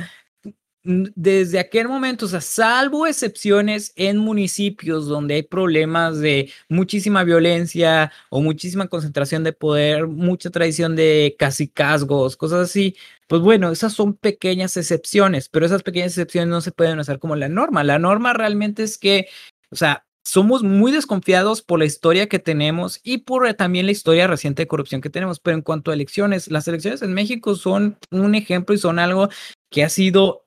desde 0.84 1.60
aquel 1.60 1.88
momento, 1.88 2.26
o 2.26 2.30
sea, 2.30 2.42
salvo 2.42 3.06
excepciones 3.06 3.92
en 3.96 4.18
municipios 4.18 5.08
donde 5.08 5.36
hay 5.36 5.44
problemas 5.44 6.20
de 6.20 6.52
muchísima 6.70 7.24
violencia 7.24 8.12
o 8.30 8.42
muchísima 8.42 8.88
concentración 8.88 9.44
de 9.44 9.54
poder, 9.54 10.08
mucha 10.08 10.50
tradición 10.50 10.96
de 10.96 11.36
cacicazgos, 11.38 12.38
cosas 12.38 12.70
así, 12.70 12.96
pues 13.28 13.42
bueno, 13.42 13.72
esas 13.72 13.94
son 13.94 14.16
pequeñas 14.16 14.78
excepciones, 14.78 15.50
pero 15.50 15.66
esas 15.66 15.84
pequeñas 15.84 16.14
excepciones 16.14 16.50
no 16.50 16.62
se 16.62 16.72
pueden 16.72 17.00
hacer 17.00 17.20
como 17.20 17.36
la 17.36 17.50
norma. 17.50 17.84
La 17.84 18.00
norma 18.00 18.34
realmente 18.34 18.84
es 18.84 18.98
que, 18.98 19.28
o 19.72 19.76
sea, 19.76 20.06
somos 20.24 20.64
muy 20.64 20.92
desconfiados 20.92 21.62
por 21.62 21.80
la 21.80 21.86
historia 21.86 22.28
que 22.30 22.40
tenemos 22.40 23.00
y 23.04 23.20
por 23.20 23.48
eh, 23.48 23.54
también 23.54 23.86
la 23.86 23.92
historia 23.92 24.28
reciente 24.28 24.64
de 24.64 24.68
corrupción 24.68 25.02
que 25.02 25.10
tenemos. 25.10 25.40
Pero 25.40 25.58
en 25.58 25.64
cuanto 25.64 25.92
a 25.92 25.94
elecciones, 25.94 26.50
las 26.52 26.68
elecciones 26.68 27.02
en 27.02 27.14
México 27.14 27.56
son 27.56 27.98
un 28.12 28.36
ejemplo 28.36 28.76
y 28.76 28.78
son 28.78 29.00
algo 29.00 29.30
que 29.70 29.84
ha 29.84 29.90
sido 29.90 30.46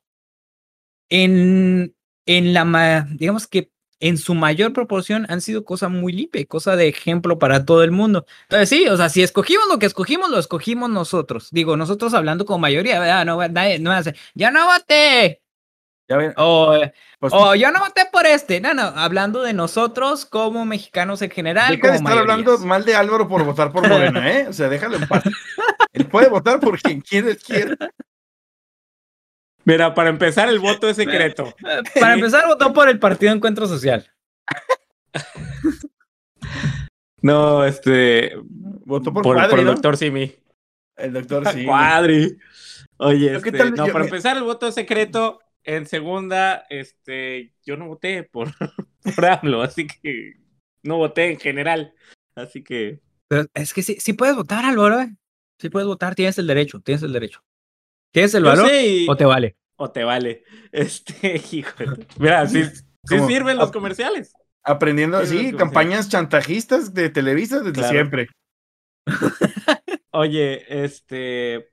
en, 1.13 1.95
en 2.25 2.55
la, 2.55 3.07
digamos 3.11 3.47
que 3.47 3.71
en 4.01 4.17
su 4.17 4.35
mayor 4.35 4.73
proporción 4.73 5.27
han 5.29 5.41
sido 5.43 5.65
cosa 5.65 5.89
muy 5.89 6.13
limpia 6.13 6.45
cosa 6.47 6.75
de 6.75 6.89
ejemplo 6.89 7.39
para 7.39 7.65
todo 7.65 7.85
el 7.85 7.93
mundo. 7.93 8.27
Entonces 8.45 8.69
sí, 8.69 8.89
o 8.89 8.97
sea, 8.97 9.11
si 9.11 9.23
escogimos 9.23 9.67
lo 9.69 9.79
que 9.79 9.87
escogimos, 9.87 10.31
lo 10.31 10.39
escogimos 10.39 10.89
nosotros. 10.91 11.49
Digo, 11.53 11.77
nosotros 11.77 12.15
hablando 12.15 12.47
como 12.47 12.61
mayoría, 12.61 12.99
¿verdad? 12.99 13.27
No, 13.27 13.47
nadie, 13.49 13.79
no 13.79 13.93
hace, 13.93 14.15
ya 14.35 14.51
no 14.51 14.67
voté. 14.67 15.43
Ya 16.09 16.17
ven, 16.17 16.33
O, 16.37 16.75
pues, 17.21 17.33
Oh, 17.37 17.55
yo 17.55 17.71
no 17.71 17.81
voté 17.81 18.03
por 18.11 18.27
este. 18.27 18.61
No, 18.61 18.75
no, 18.75 18.83
hablando 18.83 19.43
de 19.43 19.53
nosotros 19.53 20.25
como 20.25 20.65
mexicanos 20.65 21.21
en 21.23 21.31
general. 21.31 21.77
deja 21.77 21.91
de 21.91 21.97
estar 21.99 22.19
hablando 22.19 22.59
mal 22.59 22.85
de 22.85 22.97
Álvaro 22.97 23.29
por 23.29 23.45
votar 23.45 23.71
por 23.71 23.87
Morena, 23.87 24.33
¿eh? 24.33 24.47
O 24.49 24.53
sea, 24.53 24.69
déjalo 24.69 24.97
en 24.97 25.07
paz. 25.07 25.23
Él 25.93 26.07
puede 26.07 26.29
votar 26.29 26.59
por 26.59 26.81
quien 26.81 27.03
quiere, 27.03 27.37
quiere. 27.37 27.77
Mira, 29.65 29.95
para 29.95 30.11
empezar, 30.11 30.49
el 30.49 30.59
voto 30.59 30.89
es 30.89 30.97
secreto. 30.97 31.55
Para 32.01 32.15
empezar, 32.15 32.47
votó 32.47 32.73
por 32.73 32.89
el 32.89 32.99
Partido 32.99 33.33
Encuentro 33.33 33.67
Social. 33.67 34.11
No, 37.23 37.65
este. 37.65 38.33
Votó 38.45 39.13
por, 39.13 39.23
Por, 39.23 39.37
Cuadri, 39.37 39.51
por 39.51 39.59
el 39.61 39.65
¿no? 39.67 39.73
doctor 39.75 39.97
Simi. 39.97 40.35
El 40.97 41.13
doctor 41.13 41.49
sí. 41.49 41.65
Cuadri. 41.65 42.37
Oye, 42.99 43.29
Pero 43.29 43.43
¿qué 43.43 43.49
este, 43.51 43.59
tal? 43.59 43.75
no, 43.75 43.87
Yo 43.87 43.93
para 43.93 44.05
empezar, 44.05 44.37
el 44.37 44.43
voto 44.43 44.67
es 44.67 44.75
secreto. 44.75 45.41
En 45.65 45.87
segunda, 45.87 46.67
este, 46.69 47.55
yo 47.65 47.77
no 47.77 47.87
voté 47.87 48.25
por, 48.25 48.49
por 49.15 49.25
AMLO, 49.25 49.63
así 49.63 49.87
que 49.87 50.33
no 50.83 50.97
voté 50.97 51.31
en 51.31 51.39
general. 51.39 51.95
Así 52.35 52.65
que. 52.65 53.01
Pero 53.29 53.47
es 53.55 53.73
que 53.73 53.83
sí, 53.83 53.97
sí 54.01 54.13
puedes 54.15 54.35
votar, 54.35 54.65
Álvaro. 54.65 55.01
¿eh? 55.01 55.15
Sí 55.61 55.71
puedes 55.71 55.87
votar, 55.87 56.17
tienes 56.17 56.39
el 56.39 56.49
derecho, 56.49 56.81
tienes 56.81 57.05
el 57.05 57.13
derecho. 57.13 57.45
¿Tienes 58.13 58.35
el 58.35 58.45
valor 58.45 58.71
y- 58.73 59.07
o 59.09 59.17
te 59.17 59.25
vale? 59.25 59.57
o 59.77 59.91
te 59.91 60.05
vale. 60.05 60.45
Este, 60.73 61.41
híjole. 61.53 62.07
Mira, 62.19 62.47
sí, 62.47 62.65
sirven 63.05 63.59
los 63.59 63.71
comerciales. 63.73 64.33
Aprendiendo, 64.65 65.25
Sí, 65.27 65.53
campañas 65.53 66.09
chantajistas 66.09 66.95
de 66.95 67.11
Televisa 67.11 67.59
desde 67.59 67.73
Claro. 67.73 67.91
siempre. 67.93 68.29
Oye, 70.13 70.65
este. 70.85 71.69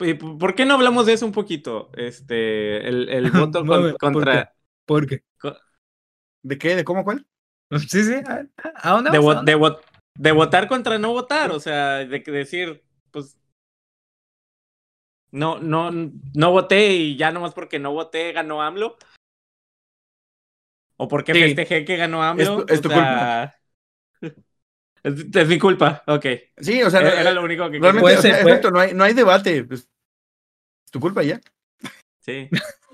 ¿y 0.00 0.14
p- 0.14 0.36
¿Por 0.38 0.54
qué 0.54 0.64
no 0.66 0.74
hablamos 0.74 1.06
de 1.06 1.14
eso 1.14 1.26
un 1.26 1.32
poquito? 1.32 1.90
Este, 1.96 2.86
el, 2.88 3.08
el 3.08 3.30
voto 3.32 3.64
contra. 3.98 4.52
¿Por 4.86 5.06
qué? 5.06 5.22
¿De 6.42 6.58
qué? 6.58 6.76
¿De 6.76 6.84
cómo 6.84 7.04
cuál? 7.04 7.26
Sí, 7.88 8.04
sí. 8.04 8.14
¿A 8.74 8.90
dónde 8.92 9.10
de, 9.10 9.18
vas? 9.18 9.26
¿A 9.26 9.28
vo- 9.28 9.34
dónde? 9.34 9.52
de, 9.52 9.58
vo- 9.58 9.80
de 10.14 10.32
votar 10.32 10.68
contra 10.68 10.98
no 10.98 11.12
votar, 11.12 11.50
o 11.50 11.60
sea, 11.60 12.04
de 12.04 12.22
que 12.22 12.30
decir, 12.30 12.82
pues. 13.10 13.36
No, 15.36 15.58
no, 15.58 15.90
no 15.92 16.50
voté 16.50 16.88
y 16.94 17.16
ya 17.16 17.30
nomás 17.30 17.52
porque 17.52 17.78
no 17.78 17.92
voté 17.92 18.32
ganó 18.32 18.62
AMLO. 18.62 18.96
O 20.96 21.08
porque 21.08 21.34
Sí. 21.34 21.40
festejé 21.40 21.84
que 21.84 21.96
ganó 21.96 22.22
AMLO. 22.22 22.60
Es 22.60 22.66
tu- 22.66 22.72
es 22.74 22.80
tu 22.80 22.88
sea, 22.88 23.54
Es, 25.02 25.14
es 25.36 25.48
mi 25.48 25.58
culpa, 25.58 26.02
ok. 26.06 26.26
Sí, 26.56 26.82
o 26.82 26.90
sea, 26.90 27.00
Era, 27.00 27.20
era 27.20 27.30
lo 27.32 27.42
único 27.44 27.70
que 27.70 27.78
realmente, 27.78 28.16
o 28.18 28.22
sea, 28.22 28.22
ser, 28.22 28.42
puede- 28.42 28.56
exacto, 28.56 28.70
no 28.70 28.80
hay, 28.80 28.94
no 28.94 29.04
hay 29.04 29.12
debate. 29.12 29.62
pues, 29.64 29.80
es 29.82 30.90
tu 30.90 30.98
culpa 30.98 31.22
ya. 31.22 31.38
Sí. 32.20 32.48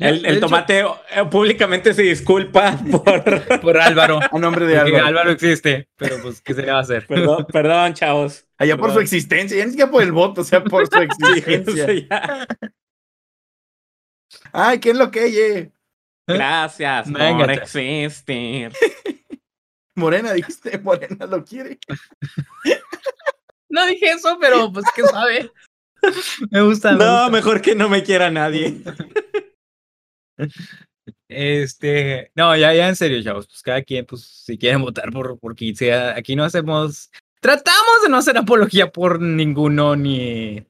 El, 0.00 0.40
tomate 0.40 0.80
eh, 0.80 0.86
públicamente 1.30 1.92
se 1.94 2.02
disculpa 2.02 2.78
por. 2.90 3.60
Por 3.60 3.76
Álvaro. 3.78 4.18
A 4.32 4.38
nombre 4.38 4.66
de 4.66 4.78
Álvaro. 4.78 5.04
Álvaro 5.06 5.30
existe, 5.30 5.88
pero 5.96 6.16
pues, 6.22 6.40
¿qué 6.40 6.54
se 6.54 6.62
le 6.62 6.72
va 6.72 6.78
a 6.78 6.80
hacer? 6.80 7.06
Perdón, 7.06 7.46
perdón, 7.52 7.92
chavos. 7.94 8.46
Allá 8.56 8.76
por 8.76 8.92
su 8.92 9.00
existencia, 9.00 9.56
ya 9.58 9.64
ni 9.64 9.70
siquiera 9.72 9.90
por 9.90 10.02
el 10.02 10.12
voto, 10.12 10.40
o 10.40 10.44
sea, 10.44 10.62
por 10.64 10.86
su 10.86 10.98
existencia. 11.00 12.46
Ay, 14.52 14.80
¿quién 14.80 14.98
lo 14.98 15.10
que 15.10 15.24
oye? 15.24 15.72
Gracias 16.26 17.10
por 17.10 17.18
Véngate. 17.20 17.52
existir. 17.54 18.72
Morena, 19.96 20.32
dijiste, 20.32 20.78
Morena 20.78 21.26
lo 21.26 21.44
quiere. 21.44 21.78
No 23.68 23.86
dije 23.86 24.06
eso, 24.12 24.38
pero 24.40 24.72
pues, 24.72 24.84
¿qué 24.94 25.02
sabe? 25.02 25.50
Me 26.50 26.62
gusta. 26.62 26.92
me 26.92 26.98
No, 26.98 27.04
gusta. 27.24 27.30
mejor 27.30 27.60
que 27.60 27.74
no 27.74 27.88
me 27.88 28.02
quiera 28.02 28.30
nadie. 28.30 28.80
Este, 31.28 32.30
no, 32.34 32.56
ya, 32.56 32.72
ya 32.74 32.88
en 32.88 32.96
serio, 32.96 33.22
chavos, 33.22 33.46
pues 33.46 33.62
cada 33.62 33.82
quien, 33.82 34.04
pues, 34.06 34.22
si 34.22 34.58
quieren 34.58 34.82
votar 34.82 35.10
por, 35.12 35.38
por 35.38 35.54
quien 35.56 35.74
sea, 35.76 36.16
aquí 36.16 36.36
no 36.36 36.44
hacemos, 36.44 37.10
tratamos 37.40 38.02
de 38.02 38.08
no 38.08 38.18
hacer 38.18 38.36
apología 38.36 38.90
por 38.92 39.20
ninguno, 39.20 39.96
ni, 39.96 40.64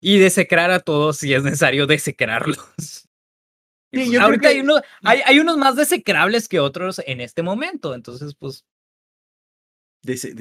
y 0.00 0.18
desecrar 0.18 0.70
a 0.70 0.80
todos 0.80 1.18
si 1.18 1.32
es 1.34 1.42
necesario 1.42 1.86
desecrarlos. 1.86 2.58
Sí, 3.92 4.00
pues, 4.00 4.06
yo 4.06 4.12
creo 4.18 4.24
ahorita 4.26 4.40
que- 4.42 4.48
hay, 4.48 4.60
uno- 4.60 4.80
hay, 5.04 5.20
hay 5.24 5.38
unos 5.38 5.56
más 5.56 5.76
desecrables 5.76 6.48
que 6.48 6.58
otros 6.60 7.00
en 7.06 7.20
este 7.20 7.42
momento, 7.42 7.94
entonces, 7.94 8.34
pues, 8.36 8.66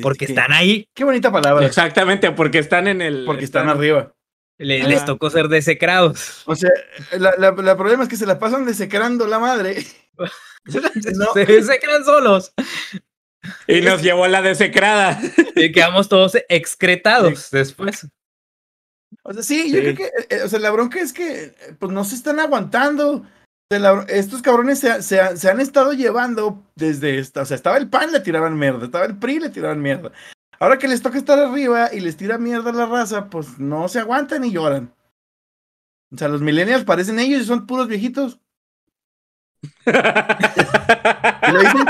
porque 0.01 0.25
que- 0.25 0.31
están 0.33 0.51
ahí, 0.51 0.89
Qué 0.93 1.03
bonita 1.03 1.31
palabra. 1.31 1.65
Exactamente, 1.65 2.31
porque 2.31 2.57
están 2.57 2.87
en 2.87 3.01
el. 3.01 3.23
Porque 3.25 3.45
están 3.45 3.69
arriba. 3.69 4.13
Le- 4.57 4.83
les 4.83 5.03
tocó 5.05 5.29
ser 5.29 5.47
desecrados. 5.47 6.43
O 6.45 6.55
sea, 6.55 6.69
la, 7.17 7.33
la, 7.37 7.51
la 7.51 7.77
problema 7.77 8.03
es 8.03 8.09
que 8.09 8.15
se 8.17 8.25
la 8.25 8.39
pasan 8.39 8.65
desecrando 8.65 9.27
la 9.27 9.39
madre. 9.39 9.85
No. 10.65 11.33
Se 11.33 11.45
desecran 11.45 12.03
solos 12.03 12.51
Y 13.67 13.81
nos 13.81 14.01
llevó 14.01 14.25
la 14.27 14.41
desecrada. 14.41 15.19
y 15.55 15.71
quedamos 15.71 16.09
todos 16.09 16.35
excretados 16.49 17.51
después. 17.51 18.07
O 19.23 19.33
sea, 19.33 19.43
sí, 19.43 19.71
yo 19.71 19.77
Sí. 19.77 19.81
creo 19.81 19.95
que, 19.95 20.03
eh, 20.05 20.11
eh, 20.29 20.41
o 20.43 20.49
sea, 20.49 20.57
la 20.59 20.71
bronca 20.71 20.99
es 20.99 21.13
que, 21.13 21.53
pues 21.77 21.91
no 21.91 22.03
se 22.03 22.15
están 22.15 22.39
aguantando. 22.39 23.23
La- 23.69 24.05
estos 24.09 24.41
cabrones 24.41 24.79
se, 24.79 25.03
se- 25.03 25.37
se 25.37 25.49
han 25.49 25.59
estado 25.59 25.93
llevando 25.93 26.63
desde 26.75 27.19
esta, 27.19 27.41
o 27.41 27.45
sea, 27.45 27.55
estaba 27.55 27.77
el 27.77 27.89
PAN, 27.89 28.11
le 28.11 28.19
tiraban 28.21 28.57
mierda, 28.57 28.85
estaba 28.85 29.05
el 29.05 29.17
PRI, 29.17 29.39
le 29.39 29.49
tiraban 29.49 29.81
mierda. 29.81 30.11
Ahora 30.59 30.77
que 30.77 30.87
les 30.87 31.01
toca 31.01 31.17
estar 31.17 31.37
arriba 31.39 31.89
y 31.93 31.99
les 31.99 32.17
tira 32.17 32.37
mierda 32.37 32.71
la 32.71 32.85
raza, 32.85 33.29
pues 33.29 33.59
no 33.59 33.87
se 33.87 33.99
aguantan 33.99 34.45
y 34.45 34.51
lloran. 34.51 34.93
O 36.13 36.17
sea, 36.17 36.27
los 36.27 36.41
millennials 36.41 36.83
parecen 36.85 37.19
ellos 37.19 37.41
y 37.41 37.45
son 37.45 37.65
puros 37.65 37.87
viejitos. 37.87 38.39
Y 41.47 41.51
luego 41.51 41.59
dicen, 41.59 41.87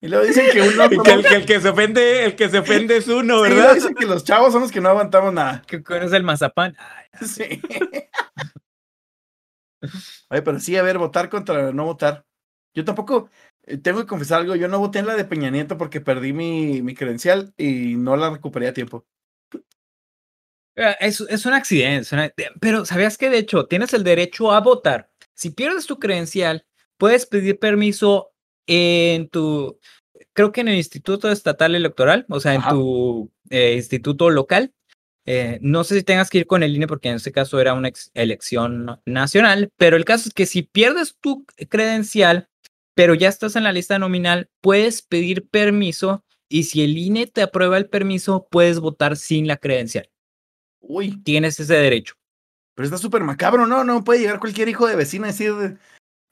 y 0.00 0.08
luego 0.08 0.24
dicen 0.24 0.46
que 0.52 0.62
uno... 0.62 0.84
Y 0.86 1.02
que 1.02 1.12
el, 1.12 1.24
que 1.24 1.34
el 1.34 1.46
que 1.46 1.60
se 1.60 1.68
ofende, 1.68 2.24
el 2.24 2.36
que 2.36 2.48
se 2.48 2.58
ofende 2.58 2.96
es 2.96 3.08
uno, 3.08 3.46
y 3.46 3.48
luego 3.48 3.56
¿verdad? 3.56 3.74
dicen 3.74 3.94
que 3.94 4.06
los 4.06 4.24
chavos 4.24 4.52
son 4.52 4.62
los 4.62 4.72
que 4.72 4.80
no 4.80 4.90
aguantamos 4.90 5.32
nada. 5.32 5.62
¿Qué 5.66 5.82
es 6.02 6.12
el 6.12 6.22
mazapán? 6.22 6.76
Ay, 6.78 7.26
Sí. 7.26 7.60
Oye, 10.30 10.42
pero 10.42 10.58
sí, 10.60 10.76
a 10.76 10.82
ver, 10.82 10.98
votar 10.98 11.28
contra 11.28 11.72
no 11.72 11.84
votar. 11.84 12.24
Yo 12.74 12.84
tampoco, 12.84 13.30
tengo 13.82 14.00
que 14.00 14.06
confesar 14.06 14.40
algo, 14.40 14.56
yo 14.56 14.68
no 14.68 14.78
voté 14.78 14.98
en 15.00 15.06
la 15.06 15.14
de 15.16 15.24
Peña 15.24 15.50
Nieto 15.50 15.76
porque 15.76 16.00
perdí 16.00 16.32
mi, 16.32 16.80
mi 16.82 16.94
credencial 16.94 17.52
y 17.56 17.94
no 17.96 18.16
la 18.16 18.30
recuperé 18.30 18.68
a 18.68 18.72
tiempo. 18.72 19.06
Eh, 20.76 20.96
Es, 21.00 21.20
es 21.20 21.46
un 21.46 21.52
accidente, 21.54 22.02
es 22.02 22.12
una- 22.12 22.32
pero 22.60 22.84
¿sabías 22.84 23.18
que 23.18 23.30
de 23.30 23.38
hecho 23.38 23.66
tienes 23.66 23.92
el 23.94 24.04
derecho 24.04 24.52
a 24.52 24.60
votar? 24.60 25.10
Si 25.34 25.50
pierdes 25.50 25.86
tu 25.86 25.98
credencial, 25.98 26.64
puedes 26.96 27.26
pedir 27.26 27.58
permiso 27.58 28.32
en 28.66 29.28
tu, 29.28 29.78
creo 30.32 30.52
que 30.52 30.60
en 30.60 30.68
el 30.68 30.76
Instituto 30.76 31.30
Estatal 31.30 31.74
Electoral, 31.74 32.26
o 32.28 32.40
sea, 32.40 32.54
en 32.54 32.60
Ajá. 32.60 32.70
tu 32.70 33.30
eh, 33.50 33.74
instituto 33.76 34.30
local. 34.30 34.72
Eh, 35.30 35.58
no 35.60 35.84
sé 35.84 35.94
si 35.96 36.02
tengas 36.04 36.30
que 36.30 36.38
ir 36.38 36.46
con 36.46 36.62
el 36.62 36.74
INE 36.74 36.86
porque 36.86 37.10
en 37.10 37.16
este 37.16 37.32
caso 37.32 37.60
era 37.60 37.74
una 37.74 37.90
elección 38.14 38.98
nacional, 39.04 39.70
pero 39.76 39.96
el 39.98 40.06
caso 40.06 40.28
es 40.28 40.34
que 40.34 40.46
si 40.46 40.62
pierdes 40.62 41.16
tu 41.20 41.44
credencial, 41.68 42.48
pero 42.98 43.14
ya 43.14 43.28
estás 43.28 43.54
en 43.54 43.62
la 43.62 43.70
lista 43.70 43.96
nominal, 44.00 44.50
puedes 44.60 45.02
pedir 45.02 45.48
permiso 45.48 46.24
y 46.48 46.64
si 46.64 46.82
el 46.82 46.98
INE 46.98 47.28
te 47.28 47.42
aprueba 47.42 47.76
el 47.78 47.88
permiso, 47.88 48.48
puedes 48.50 48.80
votar 48.80 49.16
sin 49.16 49.46
la 49.46 49.56
credencial 49.56 50.10
Uy, 50.80 51.16
tienes 51.22 51.60
ese 51.60 51.74
derecho. 51.74 52.14
pero 52.74 52.86
está 52.86 52.98
súper 52.98 53.22
macabro, 53.22 53.68
¿no? 53.68 53.84
No 53.84 54.02
puede 54.02 54.18
llegar 54.20 54.40
cualquier 54.40 54.68
hijo 54.68 54.88
de 54.88 54.96
vecina 54.96 55.28
a 55.28 55.30
decir. 55.30 55.52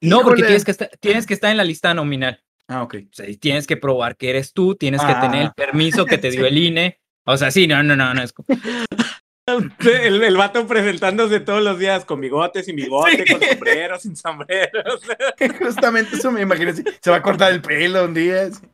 No, 0.00 0.22
porque 0.22 0.42
tienes 0.42 0.64
que, 0.64 0.72
estar, 0.72 0.90
tienes 0.98 1.24
que 1.24 1.34
estar 1.34 1.52
en 1.52 1.56
la 1.56 1.64
lista 1.64 1.94
nominal. 1.94 2.42
Ah, 2.66 2.82
ok. 2.82 2.94
O 3.10 3.14
sea, 3.14 3.28
y 3.28 3.36
tienes 3.36 3.66
que 3.68 3.76
probar 3.76 4.16
que 4.16 4.30
eres 4.30 4.52
tú, 4.52 4.74
tienes 4.74 5.00
que 5.02 5.14
tener 5.14 5.42
el 5.42 5.46
Ah. 5.48 5.54
permiso 5.56 6.04
que 6.04 6.18
te 6.18 6.30
dio 6.30 6.46
el 6.46 6.58
INE. 6.58 7.00
O 7.26 7.36
sea, 7.36 7.50
sí, 7.52 7.66
no, 7.68 7.80
no, 7.84 7.94
no, 7.94 8.12
no. 8.12 8.22
Es, 8.22 8.32
como- 8.32 8.46
El, 9.80 10.24
el 10.24 10.36
vato 10.36 10.66
presentándose 10.66 11.38
todos 11.38 11.62
los 11.62 11.78
días 11.78 12.04
con 12.04 12.20
bigote, 12.20 12.64
sin 12.64 12.74
bigote, 12.74 13.24
con 13.30 13.40
sombrero, 13.40 13.98
sin 14.00 14.16
sombrero. 14.16 14.82
o 14.92 14.98
sea, 15.38 15.58
Justamente 15.58 16.16
eso 16.16 16.32
me 16.32 16.42
imaginé. 16.42 16.74
Se 16.74 17.10
va 17.10 17.16
a 17.16 17.22
cortar 17.22 17.52
el 17.52 17.62
pelo 17.62 18.04
un 18.04 18.14
día. 18.14 18.46
así. 18.46 18.66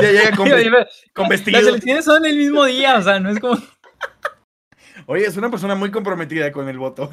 Día 0.00 0.12
llega 0.12 0.36
con, 0.36 0.48
con 1.12 1.22
Las 1.24 1.28
vestido. 1.28 1.68
elecciones 1.68 2.04
son 2.06 2.24
el 2.24 2.38
mismo 2.38 2.64
día, 2.64 2.96
o 2.96 3.02
sea, 3.02 3.20
no 3.20 3.28
es 3.30 3.38
como. 3.38 3.60
Oye, 5.04 5.26
es 5.26 5.36
una 5.36 5.50
persona 5.50 5.74
muy 5.74 5.90
comprometida 5.90 6.50
con 6.50 6.68
el 6.68 6.78
voto. 6.78 7.10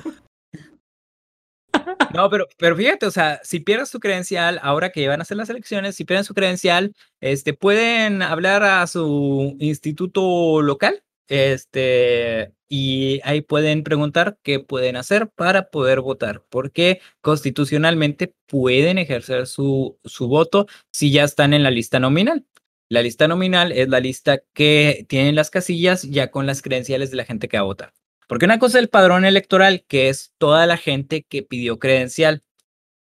No, 2.14 2.30
pero, 2.30 2.48
pero 2.58 2.76
fíjate, 2.76 3.06
o 3.06 3.12
sea, 3.12 3.40
si 3.44 3.60
pierdes 3.60 3.92
tu 3.92 4.00
credencial, 4.00 4.60
ahora 4.64 4.92
que 4.92 5.08
van 5.08 5.20
a 5.20 5.24
hacer 5.24 5.36
las 5.36 5.50
elecciones, 5.50 5.96
si 5.96 6.06
pierden 6.06 6.24
su 6.24 6.34
credencial, 6.34 6.96
este, 7.20 7.54
pueden 7.54 8.22
hablar 8.22 8.64
a 8.64 8.88
su 8.88 9.56
instituto 9.60 10.62
local, 10.62 11.04
este, 11.28 12.54
y 12.68 13.22
ahí 13.24 13.42
pueden 13.42 13.84
preguntar 13.84 14.38
qué 14.44 14.60
pueden 14.60 14.96
hacer 14.96 15.30
para 15.30 15.70
poder 15.70 16.02
votar, 16.02 16.44
porque 16.50 17.02
constitucionalmente 17.22 18.34
pueden 18.48 18.98
ejercer 18.98 19.48
su, 19.48 20.00
su 20.04 20.28
voto 20.28 20.68
si 20.92 21.12
ya 21.12 21.24
están 21.24 21.54
en 21.54 21.64
la 21.64 21.72
lista 21.72 22.00
nominal. 22.00 22.46
La 22.90 23.02
lista 23.02 23.28
nominal 23.28 23.72
es 23.72 23.90
la 23.90 24.00
lista 24.00 24.40
que 24.54 25.06
tienen 25.08 25.36
las 25.36 25.50
casillas 25.50 26.04
ya 26.04 26.32
con 26.32 26.46
las 26.46 26.62
credenciales 26.62 27.12
de 27.12 27.18
la 27.18 27.26
gente 27.26 27.48
que 27.48 27.58
va 27.58 27.62
a 27.62 27.66
votar. 27.66 27.94
Porque 28.28 28.46
una 28.46 28.60
cosa 28.60 28.78
es 28.78 28.84
el 28.84 28.90
padrón 28.90 29.26
electoral, 29.26 29.86
que 29.88 30.10
es 30.10 30.34
toda 30.38 30.66
la 30.66 30.78
gente 30.78 31.24
que 31.24 31.44
pidió 31.44 31.80
credencial. 31.80 32.44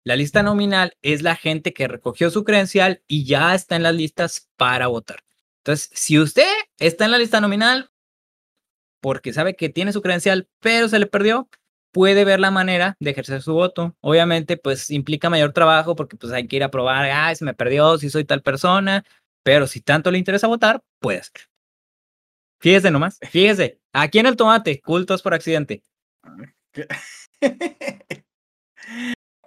La 0.04 0.16
lista 0.16 0.42
nominal 0.42 0.96
es 1.02 1.22
la 1.22 1.36
gente 1.36 1.72
que 1.72 1.88
recogió 1.88 2.30
su 2.30 2.44
credencial 2.44 3.02
y 3.06 3.24
ya 3.24 3.54
está 3.54 3.76
en 3.76 3.82
las 3.82 3.94
listas 3.94 4.48
para 4.56 4.86
votar. 4.86 5.24
Entonces, 5.64 5.90
si 5.92 6.18
usted 6.18 6.50
está 6.78 7.04
en 7.04 7.10
la 7.10 7.18
lista 7.18 7.40
nominal 7.40 7.90
porque 9.00 9.32
sabe 9.32 9.54
que 9.54 9.68
tiene 9.68 9.92
su 9.92 10.02
credencial, 10.02 10.48
pero 10.60 10.88
se 10.88 10.98
le 10.98 11.06
perdió, 11.06 11.48
puede 11.92 12.24
ver 12.24 12.40
la 12.40 12.50
manera 12.50 12.96
de 13.00 13.10
ejercer 13.10 13.42
su 13.42 13.54
voto. 13.54 13.96
Obviamente, 14.00 14.56
pues 14.56 14.90
implica 14.90 15.30
mayor 15.30 15.52
trabajo 15.52 15.96
porque 15.96 16.16
pues 16.16 16.32
hay 16.32 16.46
que 16.46 16.56
ir 16.56 16.64
a 16.64 16.70
probar, 16.70 17.10
ah, 17.10 17.34
se 17.34 17.44
me 17.44 17.54
perdió, 17.54 17.98
si 17.98 18.10
soy 18.10 18.24
tal 18.24 18.42
persona, 18.42 19.04
pero 19.42 19.66
si 19.66 19.80
tanto 19.80 20.10
le 20.10 20.18
interesa 20.18 20.46
votar, 20.46 20.82
puede 21.00 21.18
hacer. 21.18 21.48
Fíjese 22.60 22.90
nomás, 22.90 23.18
fíjese, 23.30 23.80
aquí 23.92 24.18
en 24.18 24.26
el 24.26 24.36
tomate, 24.36 24.80
cultos 24.80 25.22
por 25.22 25.34
accidente. 25.34 25.82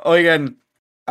Oigan, 0.04 0.62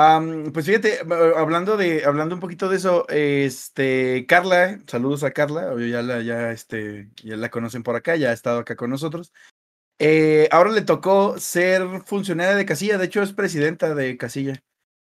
am, 0.00 0.52
pues 0.52 0.66
fíjate, 0.66 1.00
eh, 1.00 1.32
hablando 1.36 1.76
de, 1.76 2.04
hablando 2.04 2.34
un 2.34 2.40
poquito 2.40 2.68
de 2.68 2.76
eso, 2.76 3.06
este, 3.08 4.24
Carla, 4.26 4.80
saludos 4.86 5.24
a 5.24 5.32
Carla, 5.32 5.74
ya 5.78 6.02
la, 6.02 6.22
ya, 6.22 6.52
este, 6.52 7.10
ya 7.22 7.36
la 7.36 7.50
conocen 7.50 7.82
por 7.82 7.96
acá, 7.96 8.16
ya 8.16 8.30
ha 8.30 8.32
estado 8.32 8.60
acá 8.60 8.76
con 8.76 8.90
nosotros. 8.90 9.32
Eh, 9.98 10.48
ahora 10.50 10.70
le 10.70 10.82
tocó 10.82 11.38
ser 11.38 11.82
funcionaria 12.06 12.56
de 12.56 12.64
casilla, 12.64 12.98
de 12.98 13.04
hecho 13.06 13.22
es 13.22 13.32
presidenta 13.32 13.94
de 13.94 14.16
casilla. 14.16 14.62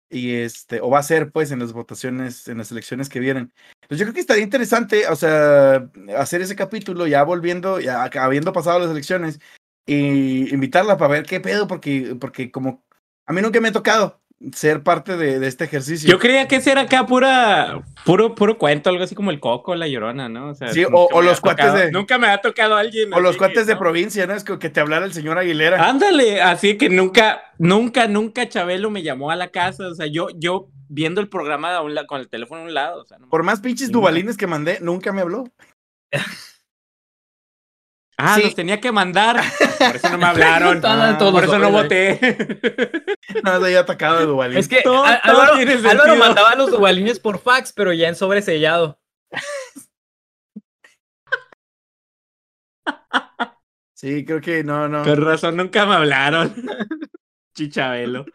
Y 0.10 0.36
este, 0.36 0.82
o 0.82 0.90
va 0.90 1.00
a 1.00 1.04
ser 1.04 1.32
pues 1.32 1.52
en 1.52 1.60
las 1.60 1.74
votaciones, 1.74 2.48
en 2.48 2.58
las 2.58 2.72
elecciones 2.72 3.08
que 3.08 3.20
vienen. 3.20 3.54
Pues 3.88 4.00
yo 4.00 4.06
creo 4.06 4.14
que 4.14 4.20
estaría 4.20 4.44
interesante, 4.44 5.08
o 5.08 5.16
sea, 5.16 5.90
hacer 6.18 6.42
ese 6.42 6.56
capítulo 6.56 7.08
ya 7.08 7.24
volviendo, 7.24 7.80
ya 7.80 8.04
habiendo 8.04 8.52
pasado 8.52 8.80
las 8.80 8.92
elecciones, 8.92 9.40
y 9.86 10.54
invitarla 10.54 10.98
para 10.98 11.14
ver 11.14 11.26
qué 11.26 11.40
pedo, 11.40 11.68
porque, 11.68 12.16
porque 12.20 12.52
como 12.52 12.84
a 13.26 13.34
mí 13.34 13.42
nunca 13.42 13.62
me 13.62 13.70
ha 13.70 13.72
tocado 13.72 14.22
ser 14.54 14.82
parte 14.84 15.18
de, 15.18 15.40
de 15.40 15.48
este 15.48 15.66
ejercicio. 15.66 16.10
Yo 16.10 16.18
creía 16.20 16.48
que 16.48 16.56
ese 16.58 16.72
era 16.72 16.82
acá 16.82 17.06
pura, 17.06 17.82
puro, 18.06 18.34
puro 18.36 18.58
cuento, 18.58 18.90
algo 18.90 19.04
así 19.04 19.14
como 19.16 19.30
el 19.32 19.40
coco, 19.40 19.76
la 19.76 19.88
llorona, 19.88 20.30
¿no? 20.30 20.50
O, 20.50 20.56
sea, 20.56 20.70
Sí, 20.70 20.84
o- 20.92 21.22
los 21.22 21.40
cuates 21.42 21.66
tocado- 21.68 21.78
de- 21.78 21.92
Nunca 21.92 22.18
me 22.18 22.28
ha 22.28 22.40
tocado 22.40 22.76
alguien. 22.76 23.14
o 23.14 23.20
los 23.20 23.38
cuates 23.38 23.60
que, 23.60 23.66
de 23.66 23.74
¿no? 23.74 23.80
provincia, 23.80 24.26
¿no? 24.28 24.34
Es 24.34 24.44
que, 24.44 24.58
que 24.58 24.70
te 24.70 24.80
hablara 24.80 25.06
el 25.06 25.14
señor 25.14 25.38
Aguilera. 25.38 25.88
Ándale, 25.88 26.42
así 26.42 26.78
que 26.78 26.90
nunca, 26.90 27.42
nunca, 27.60 28.08
nunca 28.08 28.50
Chabelo 28.50 28.90
me 28.90 29.04
llamó 29.04 29.30
a 29.32 29.36
la 29.36 29.50
casa. 29.50 29.88
O 29.88 29.94
sea, 29.96 30.08
yo, 30.08 30.28
yo 30.36 30.68
viendo 30.90 31.22
el 31.22 31.30
programa 31.30 31.76
a 31.76 31.82
un 31.82 31.94
la- 31.96 32.06
con 32.08 32.20
el 32.20 32.28
teléfono 32.28 32.62
a 32.62 32.66
un 32.66 32.74
lado. 32.74 33.02
O 33.02 33.06
sea, 33.06 33.20
no- 33.20 33.30
Por 33.30 33.44
más 33.44 33.62
pinches 33.62 33.92
dubalines 33.92 34.38
que 34.38 34.48
mandé, 34.48 34.80
nunca 34.82 35.12
me 35.14 35.22
habló. 35.22 35.44
Ah, 38.24 38.36
Sí. 38.36 38.44
los 38.44 38.56
tenía 38.56 38.80
que 38.80 38.92
mandar. 38.92 39.38
Por 39.80 39.96
eso 39.96 40.10
no 40.10 40.18
me 40.18 40.26
hablaron. 40.26 40.82
Ah, 40.86 41.18
Por 41.20 41.44
eso 41.44 41.58
no 41.60 41.72
voté. 41.72 42.20
No, 43.44 43.60
me 43.60 43.68
había 43.68 43.80
atacado 43.80 44.20
de 44.20 44.26
dubalín. 44.26 44.58
Es 44.58 44.68
que 44.68 44.82
Todo- 44.82 45.06
Á- 45.06 45.22
todo 45.26 45.42
Álvaro, 45.42 46.16
mandaba 46.18 46.56
los 46.56 46.70
dubalines 46.70 47.20
por 47.20 47.40
fax, 47.40 47.72
pero 47.74 47.94
ya 47.94 48.08
en 48.10 48.16
sobresellado. 48.16 49.00
Sí, 53.96 54.26
creo 54.26 54.42
que 54.42 54.64
no, 54.64 54.88
no. 54.88 55.04
Con 55.04 55.22
razón, 55.24 55.58
nunca 55.58 55.86
me 55.86 55.94
hablaron. 55.94 56.54
Chichabelo. 57.56 58.26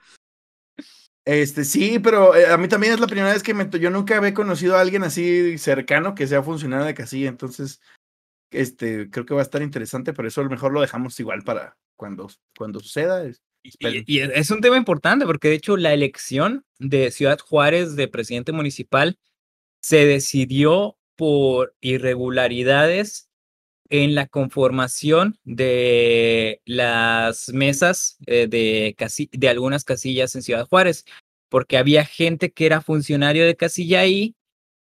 Este, 1.24 1.64
sí, 1.64 1.98
pero 1.98 2.36
eh, 2.36 2.46
a 2.46 2.56
mí 2.56 2.68
también 2.68 2.92
es 2.92 3.00
la 3.00 3.08
primera 3.08 3.32
vez 3.32 3.42
que 3.42 3.52
me, 3.52 3.68
yo 3.80 3.90
nunca 3.90 4.16
había 4.16 4.32
conocido 4.32 4.76
a 4.76 4.80
alguien 4.80 5.02
así 5.02 5.58
cercano 5.58 6.14
que 6.14 6.28
sea 6.28 6.40
funcionario 6.44 6.86
de 6.86 6.94
casilla, 6.94 7.28
entonces, 7.28 7.80
este, 8.50 9.10
creo 9.10 9.26
que 9.26 9.34
va 9.34 9.40
a 9.40 9.42
estar 9.42 9.62
interesante, 9.62 10.12
pero 10.12 10.28
eso 10.28 10.40
a 10.40 10.44
lo 10.44 10.50
mejor 10.50 10.72
lo 10.72 10.80
dejamos 10.80 11.18
igual 11.20 11.42
para 11.42 11.76
cuando, 11.96 12.28
cuando 12.56 12.80
suceda. 12.80 13.28
Y, 13.62 13.70
y 14.06 14.20
es 14.20 14.50
un 14.50 14.60
tema 14.60 14.76
importante 14.76 15.26
porque 15.26 15.48
de 15.48 15.56
hecho 15.56 15.76
la 15.76 15.92
elección 15.92 16.64
de 16.78 17.10
Ciudad 17.10 17.38
Juárez 17.40 17.96
de 17.96 18.06
presidente 18.08 18.52
municipal 18.52 19.18
se 19.80 20.06
decidió 20.06 20.96
por 21.16 21.74
irregularidades 21.80 23.28
en 23.88 24.14
la 24.14 24.26
conformación 24.26 25.38
de 25.44 26.60
las 26.64 27.48
mesas 27.50 28.18
eh, 28.26 28.46
de, 28.48 28.94
casi- 28.98 29.30
de 29.32 29.48
algunas 29.48 29.84
casillas 29.84 30.34
en 30.34 30.42
Ciudad 30.42 30.66
Juárez, 30.68 31.04
porque 31.48 31.76
había 31.76 32.04
gente 32.04 32.52
que 32.52 32.66
era 32.66 32.80
funcionario 32.80 33.44
de 33.46 33.56
casilla 33.56 34.00
ahí 34.00 34.34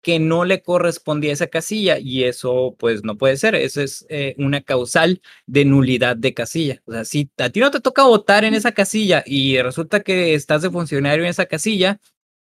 que 0.03 0.19
no 0.19 0.45
le 0.45 0.63
correspondía 0.63 1.33
esa 1.33 1.47
casilla 1.47 1.99
y 1.99 2.25
eso 2.25 2.75
pues 2.79 3.05
no 3.05 3.17
puede 3.17 3.37
ser, 3.37 3.55
eso 3.55 3.81
es 3.81 4.05
eh, 4.09 4.35
una 4.39 4.61
causal 4.61 5.23
de 5.47 5.65
nulidad 5.65 6.17
de 6.17 6.35
casilla. 6.35 6.83
O 6.87 6.93
sea, 6.93 7.05
si 7.05 7.31
a 7.39 7.51
ti 7.51 7.61
no 7.61 7.71
te 7.71 7.81
toca 7.81 8.03
votar 8.03 8.45
en 8.45 8.55
esa 8.55 8.73
casilla 8.73 9.23
y 9.25 9.61
resulta 9.63 10.01
que 10.01 10.35
estás 10.35 10.63
de 10.63 10.71
funcionario 10.71 11.25
en 11.25 11.31
esa 11.31 11.47
casilla, 11.47 12.01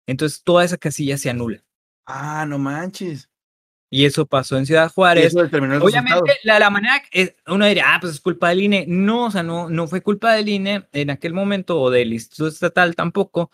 entonces 0.07 0.41
toda 0.43 0.63
esa 0.63 0.77
casilla 0.77 1.17
se 1.17 1.29
anula. 1.29 1.63
Ah, 2.05 2.45
no 2.47 2.57
manches. 2.57 3.27
Y 3.93 4.05
eso 4.05 4.25
pasó 4.25 4.57
en 4.57 4.65
Ciudad 4.65 4.89
Juárez. 4.89 5.33
Obviamente, 5.85 6.31
la, 6.43 6.59
la 6.59 6.69
manera, 6.69 7.03
que- 7.11 7.35
uno 7.47 7.65
diría, 7.65 7.83
ah, 7.93 7.97
pues 7.99 8.13
es 8.13 8.21
culpa 8.21 8.47
del 8.49 8.61
INE. 8.61 8.85
No, 8.87 9.25
o 9.25 9.31
sea, 9.31 9.43
no, 9.43 9.69
no 9.69 9.85
fue 9.87 10.01
culpa 10.01 10.33
del 10.33 10.47
INE 10.47 10.87
en 10.93 11.09
aquel 11.09 11.33
momento 11.33 11.77
o 11.79 11.89
del 11.89 12.13
Instituto 12.13 12.47
Estatal 12.47 12.95
tampoco, 12.95 13.51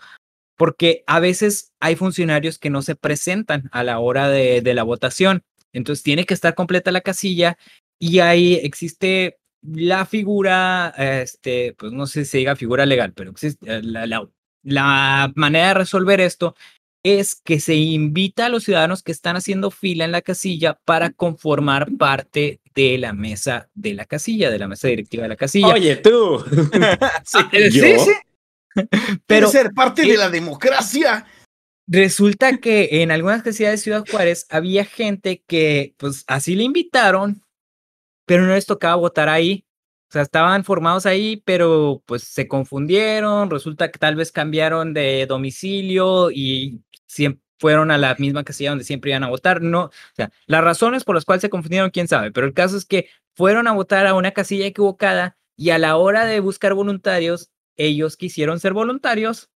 porque 0.58 1.03
a 1.08 1.20
veces 1.20 1.72
hay 1.80 1.95
funcionarios 1.95 2.60
que 2.60 2.70
no 2.70 2.82
se 2.82 2.95
presentan 2.95 3.70
a 3.72 3.84
la 3.84 3.99
hora 3.99 4.28
de, 4.30 4.62
de 4.62 4.74
la 4.74 4.84
votación. 4.84 5.43
Entonces 5.74 6.03
tiene 6.03 6.26
que 6.26 6.34
estar 6.34 6.55
completa 6.55 6.91
la 6.91 7.01
casilla 7.01 7.58
y 7.99 8.20
ahí 8.20 8.55
existe 8.55 9.38
la 9.64 10.05
figura, 10.05 10.93
este, 10.97 11.74
pues 11.78 11.91
no 11.91 12.08
sé 12.08 12.26
si 12.26 12.32
se 12.32 12.38
diga 12.39 12.55
figura 12.55 12.86
legal, 12.86 13.14
pero 13.14 13.32
existe 13.32 13.66
eh, 13.78 13.82
la, 13.84 14.05
la- 14.08 14.28
la 14.64 15.32
manera 15.36 15.70
de 15.70 15.74
resolver 15.76 16.20
esto 16.20 16.55
es 17.03 17.36
que 17.36 17.60
se 17.62 17.76
invita 17.76 18.47
a 18.47 18.49
los 18.49 18.64
ciudadanos 18.66 19.01
que 19.01 19.12
están 19.14 19.38
haciendo 19.38 19.72
fila 19.72 20.03
en 20.03 20.12
la 20.12 20.22
casilla 20.22 20.78
para 20.84 21.12
conformar 21.12 21.89
parte 21.97 22.60
de 22.76 22.97
la 22.97 23.14
mesa 23.14 23.70
de 23.76 23.93
la 23.93 24.05
casilla, 24.05 24.49
de 24.51 24.60
la 24.60 24.68
mesa 24.68 24.88
directiva 24.89 25.24
de 25.24 25.30
la 25.30 25.36
casilla. 25.38 25.74
Oye, 25.74 25.95
tú. 25.97 26.43
Eh, 26.74 27.70
¿yo? 27.72 27.82
sí, 27.84 27.99
sí. 27.99 28.12
Pero 29.28 29.49
ser 29.49 29.71
parte 29.73 30.03
de 30.03 30.17
la 30.17 30.30
democracia. 30.30 31.25
resulta 31.88 32.57
que 32.57 33.01
en 33.01 33.11
algunas 33.11 33.43
casillas 33.43 33.71
de 33.71 33.78
Ciudad 33.78 34.05
Juárez 34.09 34.45
había 34.49 34.86
gente 34.86 35.43
que, 35.47 35.95
pues, 35.97 36.23
así 36.28 36.55
le 36.55 36.63
invitaron, 36.63 37.41
pero 38.25 38.43
no 38.43 38.53
les 38.53 38.65
tocaba 38.65 38.95
votar 38.95 39.30
ahí. 39.30 39.65
O 40.09 40.13
sea, 40.13 40.21
estaban 40.21 40.63
formados 40.63 41.05
ahí, 41.05 41.41
pero 41.45 42.01
pues 42.05 42.23
se 42.23 42.47
confundieron. 42.47 43.49
Resulta 43.49 43.91
que 43.91 43.99
tal 43.99 44.15
vez 44.15 44.32
cambiaron 44.32 44.93
de 44.93 45.25
domicilio 45.28 46.32
y 46.32 46.82
siempre 47.07 47.47
fueron 47.59 47.91
a 47.91 47.97
la 47.97 48.15
misma 48.19 48.43
casilla 48.43 48.71
donde 48.71 48.86
siempre 48.86 49.11
iban 49.11 49.23
a 49.23 49.30
votar. 49.30 49.61
No, 49.61 49.86
o 49.86 49.91
sea, 50.15 50.32
las 50.45 50.63
razones 50.63 51.03
por 51.03 51.15
las 51.15 51.25
cuales 51.25 51.41
se 51.41 51.49
confundieron, 51.49 51.89
quién 51.89 52.07
sabe, 52.07 52.32
pero 52.32 52.47
el 52.47 52.53
caso 52.53 52.78
es 52.78 52.86
que 52.86 53.09
fueron 53.36 53.67
a 53.67 53.73
votar 53.73 54.07
a 54.07 54.13
una 54.13 54.32
casilla 54.32 54.65
equivocada 54.65 55.38
y 55.55 55.71
a 55.71 55.78
la 55.78 55.97
hora 55.97 56.25
de 56.25 56.39
buscar 56.39 56.73
voluntarios, 56.73 57.49
ellos 57.78 58.17
quisieron 58.17 58.59
ser 58.59 58.73
voluntarios. 58.73 59.49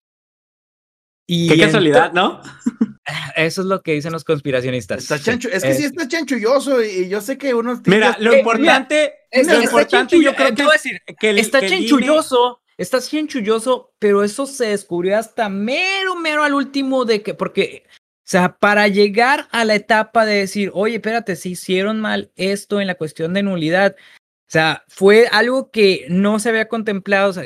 Y 1.28 1.50
Qué 1.50 1.58
casualidad, 1.60 2.14
¿no? 2.14 2.42
Eso 3.36 3.62
es 3.62 3.68
lo 3.68 3.82
que 3.82 3.94
dicen 3.94 4.12
los 4.12 4.24
conspiracionistas. 4.24 5.04
Está 5.04 5.20
chancho, 5.20 5.50
es 5.50 5.64
que 5.64 5.74
sí 5.74 5.84
está 5.86 6.08
chanchulloso 6.08 6.84
y 6.84 7.10
yo 7.10 7.20
sé 7.22 7.38
que 7.38 7.54
uno. 7.54 7.82
Mira, 7.86 8.16
lo 8.20 8.34
Eh, 8.34 8.40
importante, 8.40 9.14
Es- 9.32 9.48
lo 9.48 9.54
está 9.54 9.64
importante 9.64 10.22
yo 10.22 10.36
creo 10.36 10.50
eh, 10.50 10.56
que, 10.56 10.64
decir, 10.64 11.02
que 11.20 11.30
el, 11.32 11.40
está 11.40 11.60
que 11.62 11.68
chinchulloso, 11.68 12.62
está 12.78 13.02
chinchulloso, 13.02 13.94
pero 14.00 14.24
eso 14.24 14.46
se 14.46 14.66
descubrió 14.68 15.18
hasta 15.18 15.50
mero, 15.50 16.16
mero 16.16 16.44
al 16.44 16.54
último 16.54 17.06
de 17.06 17.22
que, 17.24 17.34
porque, 17.34 17.84
o 17.88 18.24
sea, 18.26 18.58
para 18.58 18.88
llegar 18.88 19.48
a 19.52 19.66
la 19.66 19.76
etapa 19.76 20.26
de 20.26 20.36
decir, 20.36 20.70
oye, 20.74 20.96
espérate, 20.96 21.36
se 21.36 21.50
hicieron 21.50 22.00
mal 22.02 22.32
esto 22.36 22.80
en 22.82 22.88
la 22.88 22.96
cuestión 22.96 23.34
de 23.34 23.44
nulidad, 23.44 23.96
o 23.98 24.52
sea, 24.52 24.84
fue 24.90 25.28
algo 25.32 25.72
que 25.72 26.06
no 26.10 26.40
se 26.40 26.50
había 26.50 26.68
contemplado, 26.68 27.30
o 27.30 27.34
sea, 27.34 27.44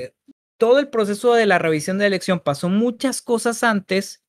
todo 0.57 0.79
el 0.79 0.89
proceso 0.89 1.33
de 1.33 1.45
la 1.45 1.59
revisión 1.59 1.97
de 1.97 2.03
la 2.03 2.07
elección 2.07 2.39
pasó 2.39 2.69
muchas 2.69 3.21
cosas 3.21 3.63
antes 3.63 4.23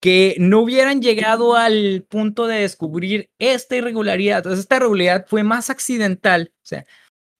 que 0.00 0.34
no 0.38 0.60
hubieran 0.62 1.00
llegado 1.00 1.54
al 1.54 2.04
punto 2.08 2.48
de 2.48 2.60
descubrir 2.60 3.30
esta 3.38 3.76
irregularidad. 3.76 4.38
Entonces, 4.38 4.60
esta 4.60 4.76
irregularidad 4.76 5.26
fue 5.28 5.44
más 5.44 5.70
accidental, 5.70 6.52
o 6.56 6.66
sea, 6.66 6.86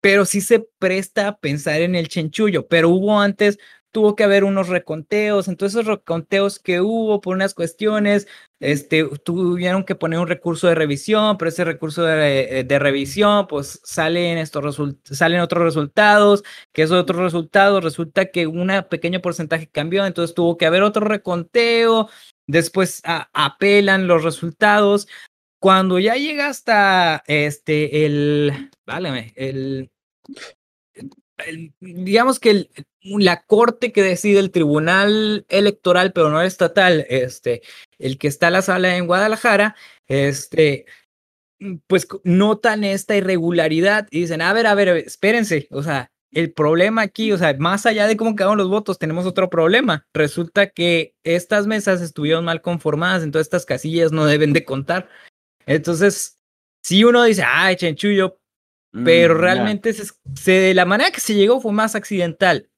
pero 0.01 0.25
sí 0.27 0.41
se 0.41 0.61
presta 0.79 1.29
a 1.29 1.39
pensar 1.39 1.81
en 1.81 1.97
el 1.97 2.09
chenchullo, 2.09 2.69
pero 2.69 2.91
hubo 2.91 3.21
antes, 3.21 3.59
tuvo 3.91 4.17
que 4.17 4.25
haber 4.25 4.45
unos 4.45 4.69
reconteos, 4.69 5.49
entonces 5.49 5.75
esos 5.75 5.87
reconteos 5.87 6.59
que 6.61 6.81
hubo 6.81 7.21
por 7.21 7.35
unas 7.35 7.55
cuestiones, 7.55 8.29
este, 8.63 9.05
tuvieron 9.25 9.83
que 9.83 9.97
poner 9.97 10.21
un 10.21 10.29
recurso 10.29 10.69
de 10.69 10.77
revisión, 10.77 11.37
pero 11.37 11.49
ese 11.49 11.65
recurso 11.65 12.05
de, 12.05 12.65
de 12.65 12.79
revisión, 12.79 13.49
pues 13.49 13.81
salen 13.83 14.39
estos 14.39 14.79
salen 15.03 15.41
otros 15.41 15.65
resultados, 15.65 16.45
que 16.73 16.83
esos 16.83 16.97
otros 16.97 17.21
resultados 17.21 17.83
resulta 17.83 18.27
que 18.27 18.47
un 18.47 18.71
pequeño 18.89 19.21
porcentaje 19.21 19.67
cambió, 19.69 20.07
entonces 20.07 20.33
tuvo 20.35 20.57
que 20.57 20.67
haber 20.67 20.85
otro 20.85 21.05
reconteo, 21.05 22.09
después 22.47 23.03
apelan 23.05 24.07
los 24.07 24.23
resultados. 24.23 25.09
Cuando 25.61 25.99
ya 25.99 26.15
llega 26.15 26.47
hasta 26.47 27.25
este 27.27 28.07
el, 28.07 28.71
válame, 28.87 29.33
el 29.35 29.91
digamos 31.81 32.39
que 32.39 32.69
la 33.03 33.43
corte 33.45 33.93
que 33.93 34.03
decide 34.03 34.39
el 34.39 34.51
tribunal 34.51 35.45
electoral, 35.49 36.13
pero 36.13 36.31
no 36.31 36.43
estatal, 36.43 37.07
este, 37.09 37.63
el 37.99 38.19
que 38.19 38.29
está 38.29 38.49
en 38.49 38.53
la 38.55 38.63
sala 38.63 38.97
en 38.97 39.07
Guadalajara, 39.07 39.77
este, 40.07 40.87
pues 41.87 42.07
notan 42.25 42.85
esta 42.85 43.17
irregularidad 43.17 44.09
y 44.11 44.21
dicen, 44.21 44.43
a 44.43 44.53
ver, 44.53 44.67
a 44.67 44.75
ver, 44.75 44.89
espérense, 44.89 45.69
o 45.71 45.83
sea, 45.83 46.11
el 46.33 46.53
problema 46.53 47.03
aquí, 47.03 47.31
o 47.33 47.39
sea, 47.39 47.55
más 47.59 47.87
allá 47.87 48.07
de 48.07 48.17
cómo 48.17 48.35
quedaron 48.35 48.59
los 48.59 48.69
votos, 48.69 48.99
tenemos 48.99 49.27
otro 49.27 49.51
problema. 49.51 50.07
Resulta 50.15 50.71
que 50.71 51.15
estas 51.25 51.67
mesas 51.67 52.01
estuvieron 52.01 52.45
mal 52.45 52.63
conformadas, 52.63 53.23
entonces 53.23 53.47
estas 53.47 53.67
casillas 53.67 54.13
no 54.13 54.25
deben 54.25 54.53
de 54.53 54.65
contar. 54.65 55.09
Entonces, 55.67 56.39
si 56.83 57.05
uno 57.05 57.23
dice, 57.25 57.45
ay, 57.47 57.77
chenchullo, 57.77 58.41
pero 58.93 59.35
Mm, 59.35 59.39
realmente 59.39 59.93
se, 59.93 60.13
se, 60.35 60.75
la 60.75 60.85
manera 60.85 61.11
que 61.11 61.21
se 61.21 61.35
llegó 61.35 61.61
fue 61.61 61.73
más 61.73 61.95
accidental. 61.95 62.69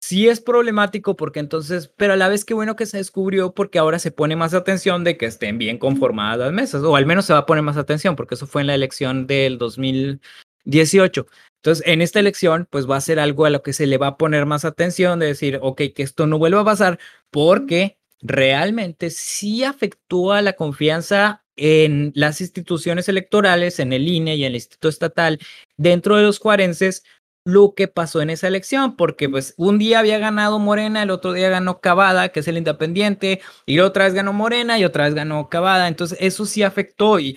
Sí 0.00 0.28
es 0.28 0.40
problemático 0.40 1.14
porque 1.14 1.38
entonces, 1.38 1.92
pero 1.96 2.14
a 2.14 2.16
la 2.16 2.28
vez 2.28 2.44
qué 2.44 2.54
bueno 2.54 2.74
que 2.74 2.86
se 2.86 2.96
descubrió 2.96 3.54
porque 3.54 3.78
ahora 3.78 4.00
se 4.00 4.10
pone 4.10 4.34
más 4.34 4.52
atención 4.52 5.04
de 5.04 5.16
que 5.16 5.26
estén 5.26 5.58
bien 5.58 5.78
conformadas 5.78 6.38
las 6.38 6.52
mesas, 6.52 6.82
o 6.82 6.96
al 6.96 7.06
menos 7.06 7.24
se 7.24 7.32
va 7.32 7.40
a 7.40 7.46
poner 7.46 7.62
más 7.62 7.76
atención 7.76 8.16
porque 8.16 8.34
eso 8.34 8.48
fue 8.48 8.62
en 8.62 8.66
la 8.66 8.74
elección 8.74 9.28
del 9.28 9.58
2018. 9.58 11.26
Entonces, 11.62 11.86
en 11.86 12.02
esta 12.02 12.18
elección, 12.18 12.66
pues 12.68 12.90
va 12.90 12.96
a 12.96 13.00
ser 13.00 13.20
algo 13.20 13.44
a 13.44 13.50
lo 13.50 13.62
que 13.62 13.72
se 13.72 13.86
le 13.86 13.96
va 13.96 14.08
a 14.08 14.16
poner 14.16 14.46
más 14.46 14.64
atención, 14.64 15.20
de 15.20 15.26
decir, 15.26 15.60
ok, 15.62 15.82
que 15.94 16.02
esto 16.02 16.26
no 16.26 16.36
vuelva 16.36 16.62
a 16.62 16.64
pasar, 16.64 16.98
porque 17.30 17.98
realmente 18.20 19.10
sí 19.10 19.62
afectó 19.62 20.32
a 20.32 20.42
la 20.42 20.54
confianza 20.54 21.41
en 21.56 22.12
las 22.14 22.40
instituciones 22.40 23.08
electorales, 23.08 23.78
en 23.78 23.92
el 23.92 24.08
INE 24.08 24.36
y 24.36 24.44
en 24.44 24.48
el 24.48 24.56
Instituto 24.56 24.88
Estatal, 24.88 25.38
dentro 25.76 26.16
de 26.16 26.22
los 26.22 26.38
juarenses, 26.38 27.04
lo 27.44 27.74
que 27.74 27.88
pasó 27.88 28.22
en 28.22 28.30
esa 28.30 28.48
elección, 28.48 28.96
porque 28.96 29.28
pues 29.28 29.54
un 29.56 29.78
día 29.78 29.98
había 29.98 30.18
ganado 30.18 30.58
Morena, 30.58 31.02
el 31.02 31.10
otro 31.10 31.32
día 31.32 31.48
ganó 31.48 31.80
Cavada, 31.80 32.28
que 32.28 32.40
es 32.40 32.48
el 32.48 32.58
independiente, 32.58 33.40
y 33.66 33.80
otra 33.80 34.04
vez 34.04 34.14
ganó 34.14 34.32
Morena 34.32 34.78
y 34.78 34.84
otra 34.84 35.04
vez 35.04 35.14
ganó 35.14 35.48
Cavada, 35.48 35.88
entonces 35.88 36.18
eso 36.20 36.46
sí 36.46 36.62
afectó 36.62 37.18
y 37.18 37.36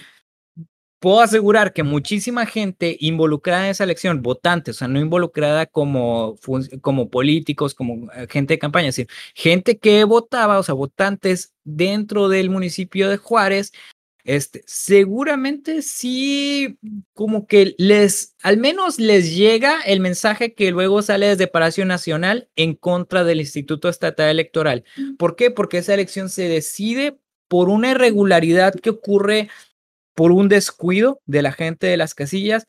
puedo 1.00 1.22
asegurar 1.22 1.74
que 1.74 1.84
muchísima 1.84 2.46
gente 2.46 2.98
involucrada 3.00 3.66
en 3.66 3.72
esa 3.72 3.84
elección, 3.84 4.22
votantes, 4.22 4.78
o 4.78 4.80
sea, 4.80 4.88
no 4.88 5.00
involucrada 5.00 5.66
como, 5.66 6.36
como 6.82 7.10
políticos, 7.10 7.76
como 7.76 8.08
gente 8.30 8.56
de 8.56 8.60
campaña, 8.60 8.90
es 8.90 8.96
decir, 8.96 9.10
gente 9.36 9.78
que 9.78 10.04
votaba, 10.04 10.60
o 10.60 10.64
sea, 10.64 10.74
votantes 10.74 11.54
dentro 11.64 12.30
del 12.30 12.50
municipio 12.50 13.10
de 13.10 13.18
Juárez, 13.18 13.72
este, 14.26 14.64
seguramente 14.66 15.84
sí, 15.84 16.80
como 17.14 17.46
que 17.46 17.76
les, 17.78 18.36
al 18.42 18.58
menos 18.58 19.00
les 19.00 19.36
llega 19.36 19.82
el 19.82 20.00
mensaje 20.00 20.56
que 20.56 20.72
luego 20.72 21.04
sale 21.04 21.28
desde 21.28 21.48
Palacio 21.48 21.86
Nacional 21.86 22.50
en 22.56 22.74
contra 22.74 23.24
del 23.24 23.40
Instituto 23.40 23.88
Estatal 23.88 24.30
Electoral. 24.30 24.84
¿Por 25.20 25.36
qué? 25.36 25.52
Porque 25.52 25.78
esa 25.78 25.94
elección 25.94 26.30
se 26.30 26.50
decide 26.50 27.20
por 27.48 27.70
una 27.70 27.92
irregularidad 27.92 28.74
que 28.74 28.90
ocurre 28.90 29.50
por 30.16 30.32
un 30.32 30.50
descuido 30.50 31.22
de 31.28 31.44
la 31.44 31.52
gente 31.52 31.86
de 31.86 31.98
las 31.98 32.16
casillas 32.16 32.66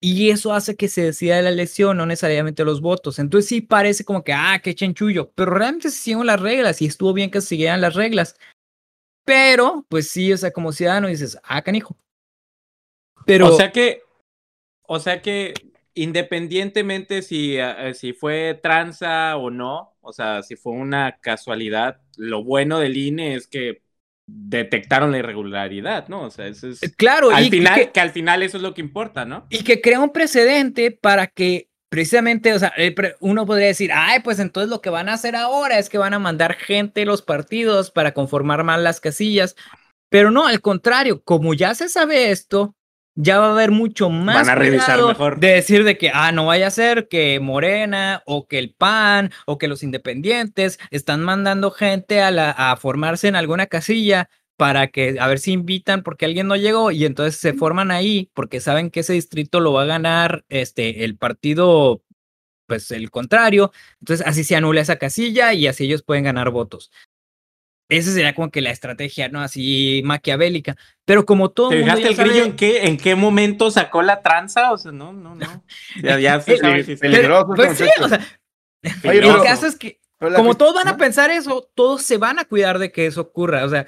y 0.00 0.30
eso 0.30 0.54
hace 0.54 0.76
que 0.76 0.88
se 0.88 1.02
decida 1.02 1.42
la 1.42 1.50
elección, 1.50 1.98
no 1.98 2.06
necesariamente 2.06 2.64
los 2.64 2.80
votos. 2.80 3.18
Entonces 3.18 3.48
sí 3.48 3.60
parece 3.60 4.04
como 4.04 4.24
que, 4.24 4.32
ah, 4.32 4.60
qué 4.62 4.74
chanchullo, 4.74 5.30
pero 5.34 5.52
realmente 5.52 5.90
se 5.90 5.98
siguieron 5.98 6.26
las 6.26 6.40
reglas 6.40 6.80
y 6.80 6.86
estuvo 6.86 7.12
bien 7.12 7.30
que 7.30 7.42
se 7.42 7.48
siguieran 7.48 7.82
las 7.82 7.94
reglas. 7.94 8.36
Pero, 9.26 9.84
pues 9.88 10.08
sí, 10.08 10.32
o 10.32 10.36
sea, 10.36 10.52
como 10.52 10.72
ciudadano 10.72 11.08
dices, 11.08 11.38
ah, 11.42 11.60
canijo. 11.60 11.98
Pero. 13.26 13.48
O 13.48 13.56
sea 13.56 13.72
que, 13.72 14.02
o 14.82 15.00
sea 15.00 15.20
que 15.20 15.52
independientemente 15.94 17.22
si, 17.22 17.58
uh, 17.58 17.92
si 17.92 18.12
fue 18.12 18.58
tranza 18.62 19.36
o 19.36 19.50
no, 19.50 19.96
o 20.00 20.12
sea, 20.12 20.42
si 20.42 20.54
fue 20.54 20.74
una 20.74 21.18
casualidad, 21.20 22.00
lo 22.16 22.44
bueno 22.44 22.78
del 22.78 22.96
INE 22.96 23.34
es 23.34 23.48
que 23.48 23.82
detectaron 24.26 25.10
la 25.10 25.18
irregularidad, 25.18 26.06
¿no? 26.08 26.22
O 26.22 26.30
sea, 26.30 26.46
eso 26.46 26.68
es. 26.68 26.80
Claro, 26.96 27.30
al 27.30 27.46
y 27.46 27.50
final, 27.50 27.74
que, 27.74 27.90
que 27.90 28.00
al 28.00 28.10
final 28.10 28.44
eso 28.44 28.58
es 28.58 28.62
lo 28.62 28.74
que 28.74 28.80
importa, 28.80 29.24
¿no? 29.24 29.46
Y 29.50 29.64
que 29.64 29.80
crea 29.80 30.00
un 30.00 30.12
precedente 30.12 30.92
para 30.92 31.26
que 31.26 31.68
precisamente, 31.88 32.52
o 32.52 32.58
sea, 32.58 32.72
uno 33.20 33.46
podría 33.46 33.68
decir, 33.68 33.90
ay, 33.92 34.20
pues 34.20 34.38
entonces 34.38 34.70
lo 34.70 34.80
que 34.80 34.90
van 34.90 35.08
a 35.08 35.14
hacer 35.14 35.36
ahora 35.36 35.78
es 35.78 35.88
que 35.88 35.98
van 35.98 36.14
a 36.14 36.18
mandar 36.18 36.54
gente 36.54 37.02
a 37.02 37.06
los 37.06 37.22
partidos 37.22 37.90
para 37.90 38.12
conformar 38.12 38.64
más 38.64 38.80
las 38.80 39.00
casillas. 39.00 39.56
Pero 40.08 40.30
no, 40.30 40.46
al 40.46 40.60
contrario, 40.60 41.22
como 41.22 41.54
ya 41.54 41.74
se 41.74 41.88
sabe 41.88 42.30
esto, 42.30 42.74
ya 43.16 43.40
va 43.40 43.48
a 43.48 43.52
haber 43.52 43.70
mucho 43.70 44.10
más 44.10 44.46
van 44.46 44.50
a 44.50 44.54
revisar 44.54 45.02
mejor. 45.02 45.40
de 45.40 45.52
decir 45.52 45.84
de 45.84 45.96
que, 45.96 46.10
ah, 46.12 46.32
no 46.32 46.46
vaya 46.46 46.66
a 46.66 46.70
ser 46.70 47.08
que 47.08 47.40
Morena 47.40 48.22
o 48.26 48.46
que 48.46 48.58
el 48.58 48.74
PAN 48.74 49.32
o 49.46 49.56
que 49.58 49.68
los 49.68 49.82
independientes 49.82 50.78
están 50.90 51.22
mandando 51.22 51.70
gente 51.70 52.20
a, 52.20 52.30
la, 52.30 52.50
a 52.50 52.76
formarse 52.76 53.28
en 53.28 53.36
alguna 53.36 53.66
casilla 53.66 54.28
para 54.56 54.88
que 54.88 55.16
a 55.20 55.26
ver 55.26 55.38
si 55.38 55.52
invitan 55.52 56.02
porque 56.02 56.24
alguien 56.24 56.46
no 56.46 56.56
llegó 56.56 56.90
y 56.90 57.04
entonces 57.04 57.40
se 57.40 57.52
forman 57.52 57.90
ahí 57.90 58.30
porque 58.34 58.60
saben 58.60 58.90
que 58.90 59.00
ese 59.00 59.12
distrito 59.12 59.60
lo 59.60 59.72
va 59.72 59.82
a 59.82 59.86
ganar 59.86 60.44
este 60.48 61.04
el 61.04 61.16
partido 61.16 62.02
pues 62.66 62.90
el 62.90 63.10
contrario, 63.10 63.72
entonces 64.00 64.26
así 64.26 64.44
se 64.44 64.56
anula 64.56 64.80
esa 64.80 64.96
casilla 64.96 65.52
y 65.52 65.66
así 65.66 65.84
ellos 65.84 66.02
pueden 66.02 66.24
ganar 66.24 66.50
votos. 66.50 66.90
Esa 67.88 68.10
sería 68.10 68.34
como 68.34 68.50
que 68.50 68.60
la 68.60 68.72
estrategia, 68.72 69.28
¿no? 69.28 69.40
Así 69.40 70.02
maquiavélica. 70.04 70.76
Pero 71.04 71.24
como 71.24 71.50
todo. 71.50 71.68
¿Te 71.68 71.82
fijaste 71.82 72.08
el 72.08 72.16
grillo 72.16 72.44
en 72.44 72.56
qué, 72.56 72.86
en 72.86 72.96
qué 72.96 73.14
momento 73.14 73.70
sacó 73.70 74.02
la 74.02 74.22
tranza? 74.22 74.72
O 74.72 74.78
sea, 74.78 74.90
no, 74.90 75.12
no, 75.12 75.36
no. 75.36 75.64
Ya, 76.02 76.18
ya 76.18 76.40
se 76.40 76.56
sabe 76.56 76.82
si 76.82 76.96
peligroso. 76.96 77.52
Pues 77.54 77.78
sí, 77.78 77.84
o 78.00 78.08
sea. 78.08 78.26
Oye, 79.04 79.18
el 79.18 79.42
caso 79.42 79.66
es 79.66 79.76
que, 79.76 80.00
como 80.18 80.56
todos 80.56 80.74
van 80.74 80.88
a 80.88 80.96
pensar 80.96 81.30
eso, 81.30 81.70
todos 81.74 82.02
se 82.02 82.18
van 82.18 82.40
a 82.40 82.44
cuidar 82.44 82.80
de 82.80 82.90
que 82.90 83.06
eso 83.06 83.20
ocurra. 83.20 83.64
O 83.64 83.68
sea, 83.68 83.86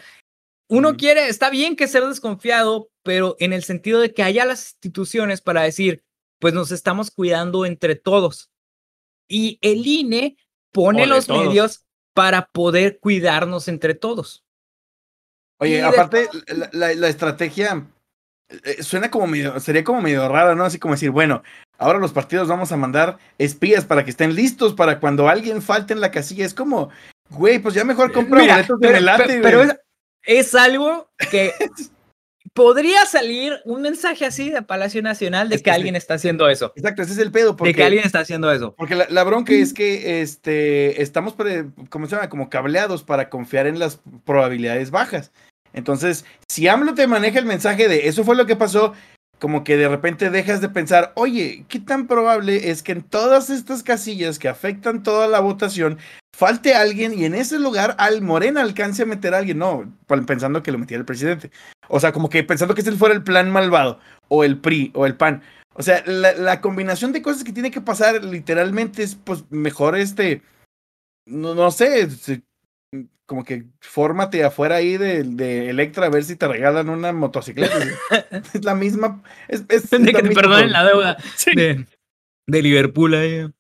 uno 0.69 0.97
quiere, 0.97 1.29
está 1.29 1.51
bien 1.51 1.77
que 1.77 1.89
ser 1.89 2.05
desconfiado, 2.07 2.91
pero 3.03 3.37
en 3.39 3.53
el 3.53 3.63
sentido 3.65 4.01
de 4.01 4.13
que 4.13 4.23
haya 4.23 4.45
las 4.45 4.73
instituciones 4.73 5.41
para 5.41 5.63
decir, 5.63 6.03
pues 6.41 6.55
nos 6.55 6.71
estamos 6.73 7.11
cuidando 7.11 7.65
entre 7.67 7.95
todos. 7.97 8.51
Y 9.29 9.59
el 9.63 9.87
INE 9.87 10.37
pone 10.73 11.07
los 11.07 11.27
todos. 11.27 11.47
medios 11.47 11.85
para 12.15 12.47
poder 12.53 12.99
cuidarnos 13.01 13.69
entre 13.69 13.95
todos. 13.95 14.45
Oye, 15.61 15.79
Y 15.79 15.81
aparte, 15.81 16.29
la, 16.49 16.69
la- 16.73 16.95
la 16.95 17.09
estrategia 17.09 17.87
eh, 18.49 18.83
suena 18.83 19.11
como 19.11 19.27
medio, 19.27 19.59
sería 19.61 19.85
como 19.85 20.01
medio 20.01 20.29
rara, 20.29 20.55
¿no? 20.55 20.65
Así 20.65 20.79
como 20.79 20.95
decir, 20.95 21.11
bueno, 21.11 21.43
ahora 21.79 21.99
los 21.99 22.13
partidos 22.13 22.49
vamos 22.49 22.73
a 22.73 22.77
mandar 22.77 23.19
espías 23.39 23.85
para 23.85 24.05
que 24.05 24.11
estén 24.11 24.35
listos 24.35 24.75
para 24.75 25.01
cuando 25.01 25.29
alguien 25.29 25.61
falte 25.63 25.93
en 25.95 26.01
la 26.01 26.11
casilla. 26.11 26.47
Es 26.47 26.55
como, 26.55 26.91
güey, 27.31 27.59
pues 27.59 27.75
ya 27.75 27.85
mejor 27.85 28.13
compra 28.13 28.41
Mira, 28.41 28.55
boletos 28.57 28.81
de 28.81 28.87
pero, 28.87 28.99
Melate, 29.01 29.41
pero- 29.43 29.61
pero. 29.63 29.81
Es, 30.29 30.55
algo 30.55 31.09
que 31.31 31.53
podría 32.55 33.05
salir 33.07 33.55
un 33.65 33.83
mensaje 33.83 34.27
así 34.27 34.51
de 34.51 34.63
Palacio 34.63 35.03
Nacional 35.03 35.49
de 35.49 35.57
Es 35.57 35.63
que 35.63 35.71
alguien 35.71 35.97
está 35.97 36.15
haciendo 36.15 36.49
eso. 36.49 36.73
Exacto, 36.77 37.03
ese 37.03 37.13
es 37.13 37.19
el 37.19 37.33
pedo, 37.33 37.57
porque, 37.57 37.71
De 37.71 37.75
que 37.75 37.85
alguien 37.85 38.05
está 38.05 38.21
haciendo 38.21 38.53
eso. 38.53 38.75
porque 38.77 38.95
la, 38.95 39.07
la 39.09 39.25
bronca 39.25 39.53
es 39.53 39.73
que 39.73 40.21
este, 40.21 41.03
estamos, 41.03 41.35
¿cómo 41.89 42.07
se 42.07 42.17
llama? 42.17 42.29
Como 42.29 42.51
cableados 42.51 43.03
para 43.03 43.31
confiar 43.31 43.67
en 43.67 43.79
las 43.79 44.01
probabilidades 44.25 44.91
bajas. 44.91 45.33
Entonces, 45.73 46.25
si 46.49 46.69
AMLO 46.69 46.95
te 46.95 47.07
maneja 47.07 47.39
el 47.39 47.45
mensaje 47.47 47.89
de 47.89 48.09
eso 48.09 48.25
fue 48.25 48.37
lo 48.37 48.47
que 48.47 48.57
pasó, 48.57 48.95
como 49.39 49.65
que 49.65 49.77
de 49.77 49.89
repente 49.89 50.31
dejas 50.31 50.61
de 50.61 50.69
pensar, 50.69 51.13
oye, 51.15 51.65
¿qué 51.69 51.79
tan 51.79 52.07
probable 52.07 52.71
es 52.71 52.83
que 52.83 52.93
en 52.93 53.03
todas 53.03 53.51
estas 53.51 53.83
casillas 53.83 54.39
que 54.39 54.49
afectan 54.49 55.03
toda 55.03 55.29
la 55.29 55.41
votación 55.41 55.99
falte 56.39 56.73
alguien 56.73 57.19
y 57.19 57.25
en 57.25 57.35
ese 57.35 57.59
lugar 57.59 57.97
al 57.99 58.23
Morena 58.23 58.61
alcance 58.61 59.03
a 59.03 59.07
meter 59.07 59.35
a 59.35 59.39
alguien? 59.39 59.59
No, 59.59 59.93
pensando 60.25 60.63
que 60.63 60.71
lo 60.71 60.79
metiera 60.79 61.01
el 61.01 61.05
presidente. 61.05 61.51
O 61.89 61.99
sea, 61.99 62.13
como 62.13 62.31
que 62.31 62.45
pensando 62.45 62.77
que 62.77 62.83
ese 62.83 62.93
fuera 62.93 63.13
el 63.13 63.25
plan 63.25 63.51
malvado, 63.51 63.99
o 64.29 64.45
el 64.45 64.59
PRI, 64.59 64.93
o 64.95 65.05
el 65.05 65.17
PAN. 65.17 65.43
O 65.75 65.83
sea, 65.83 66.05
la, 66.07 66.33
la 66.35 66.61
combinación 66.61 67.13
de 67.13 67.23
cosas 67.23 67.43
que 67.43 67.53
tiene 67.53 67.73
que 67.73 67.81
pasar 67.81 68.23
literalmente 68.23 69.03
es, 69.03 69.17
pues, 69.17 69.43
mejor 69.51 69.97
este, 69.97 70.43
no, 71.27 71.57
no 71.57 71.73
sé, 71.73 72.09
como 73.27 73.43
que 73.45 73.65
fórmate 73.81 74.45
afuera 74.45 74.77
ahí 74.77 74.97
de, 74.97 75.25
de 75.25 75.71
Electra 75.71 76.07
a 76.07 76.11
ver 76.11 76.23
si 76.23 76.37
te 76.37 76.47
regalan 76.47 76.89
una 76.89 77.13
motocicleta. 77.13 77.75
es 78.55 78.65
la 78.65 78.77
misma. 78.77 79.23
Es, 79.49 79.65
es 79.69 79.91
De 79.91 79.99
la 79.99 80.23
que 80.23 80.29
te 80.29 80.35
perdonen 80.35 80.71
la 80.71 80.85
deuda 80.85 81.17
Sí. 81.35 81.51
de, 81.55 81.85
de 82.47 82.63
Liverpool 82.63 83.15
ahí. 83.15 83.51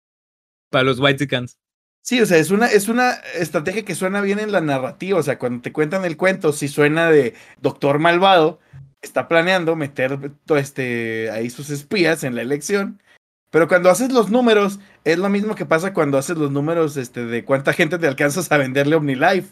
Para 0.70 0.84
los 0.84 1.00
Whitesicans. 1.00 1.56
Sí, 2.02 2.20
o 2.20 2.26
sea, 2.26 2.38
es 2.38 2.50
una, 2.50 2.66
es 2.68 2.88
una 2.88 3.12
estrategia 3.34 3.84
que 3.84 3.94
suena 3.94 4.20
bien 4.20 4.38
en 4.38 4.50
la 4.52 4.60
narrativa. 4.60 5.18
O 5.18 5.22
sea, 5.22 5.38
cuando 5.38 5.60
te 5.62 5.72
cuentan 5.72 6.04
el 6.04 6.16
cuento, 6.16 6.52
si 6.52 6.68
suena 6.68 7.10
de 7.10 7.34
Doctor 7.60 7.98
Malvado, 7.98 8.60
está 9.02 9.28
planeando 9.28 9.76
meter 9.76 10.18
este, 10.56 11.30
ahí 11.30 11.50
sus 11.50 11.70
espías 11.70 12.24
en 12.24 12.34
la 12.34 12.42
elección. 12.42 13.02
Pero 13.50 13.68
cuando 13.68 13.90
haces 13.90 14.12
los 14.12 14.30
números, 14.30 14.78
es 15.04 15.18
lo 15.18 15.28
mismo 15.28 15.54
que 15.54 15.66
pasa 15.66 15.94
cuando 15.94 16.18
haces 16.18 16.36
los 16.36 16.50
números 16.50 16.96
este, 16.96 17.24
de 17.24 17.44
cuánta 17.44 17.72
gente 17.72 17.98
te 17.98 18.06
alcanzas 18.06 18.50
a 18.52 18.56
venderle 18.58 18.96
OmniLife. 18.96 19.48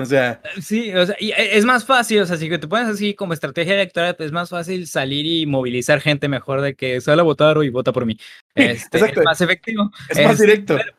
O 0.00 0.04
sea, 0.04 0.40
Sí, 0.62 0.94
o 0.94 1.04
sea, 1.06 1.16
y 1.18 1.30
e- 1.32 1.56
es 1.56 1.64
más 1.64 1.84
fácil, 1.84 2.20
o 2.20 2.26
sea, 2.26 2.36
si 2.36 2.48
te 2.48 2.68
pones 2.68 2.88
así 2.88 3.14
como 3.14 3.32
estrategia 3.32 3.74
electoral, 3.74 4.14
es 4.20 4.32
más 4.32 4.48
fácil 4.50 4.86
salir 4.86 5.26
y 5.26 5.44
movilizar 5.46 6.00
gente 6.00 6.28
mejor 6.28 6.60
de 6.60 6.74
que 6.74 7.00
sale 7.00 7.20
a 7.20 7.24
votar 7.24 7.56
y 7.64 7.68
vota 7.70 7.92
por 7.92 8.06
mí. 8.06 8.16
Este, 8.54 8.98
Exacto. 8.98 9.20
es 9.20 9.24
más 9.24 9.40
efectivo. 9.40 9.90
es 10.08 10.22
más 10.24 10.32
Este, 10.34 10.44
directo. 10.46 10.76
Pero 10.76 10.92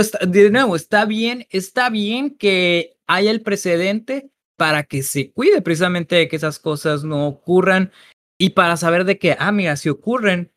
está- 0.00 0.24
de 0.26 0.50
nuevo, 0.50 0.76
está 0.76 1.04
bien, 1.04 1.46
está 1.50 1.90
bien 1.90 2.36
que 2.36 2.96
haya 3.06 3.30
el 3.30 3.42
precedente 3.42 4.30
para 4.56 4.82
que 4.84 5.02
se 5.02 5.32
cuide 5.32 5.62
precisamente 5.62 6.16
de 6.16 6.28
que 6.28 6.36
esas 6.36 6.58
cosas 6.58 7.02
no 7.02 7.26
ocurran 7.26 7.92
y 8.38 8.50
para 8.50 8.76
saber 8.76 9.04
de 9.04 9.18
que, 9.18 9.36
ah, 9.38 9.52
mira, 9.52 9.76
si 9.76 9.88
ocurren, 9.88 10.52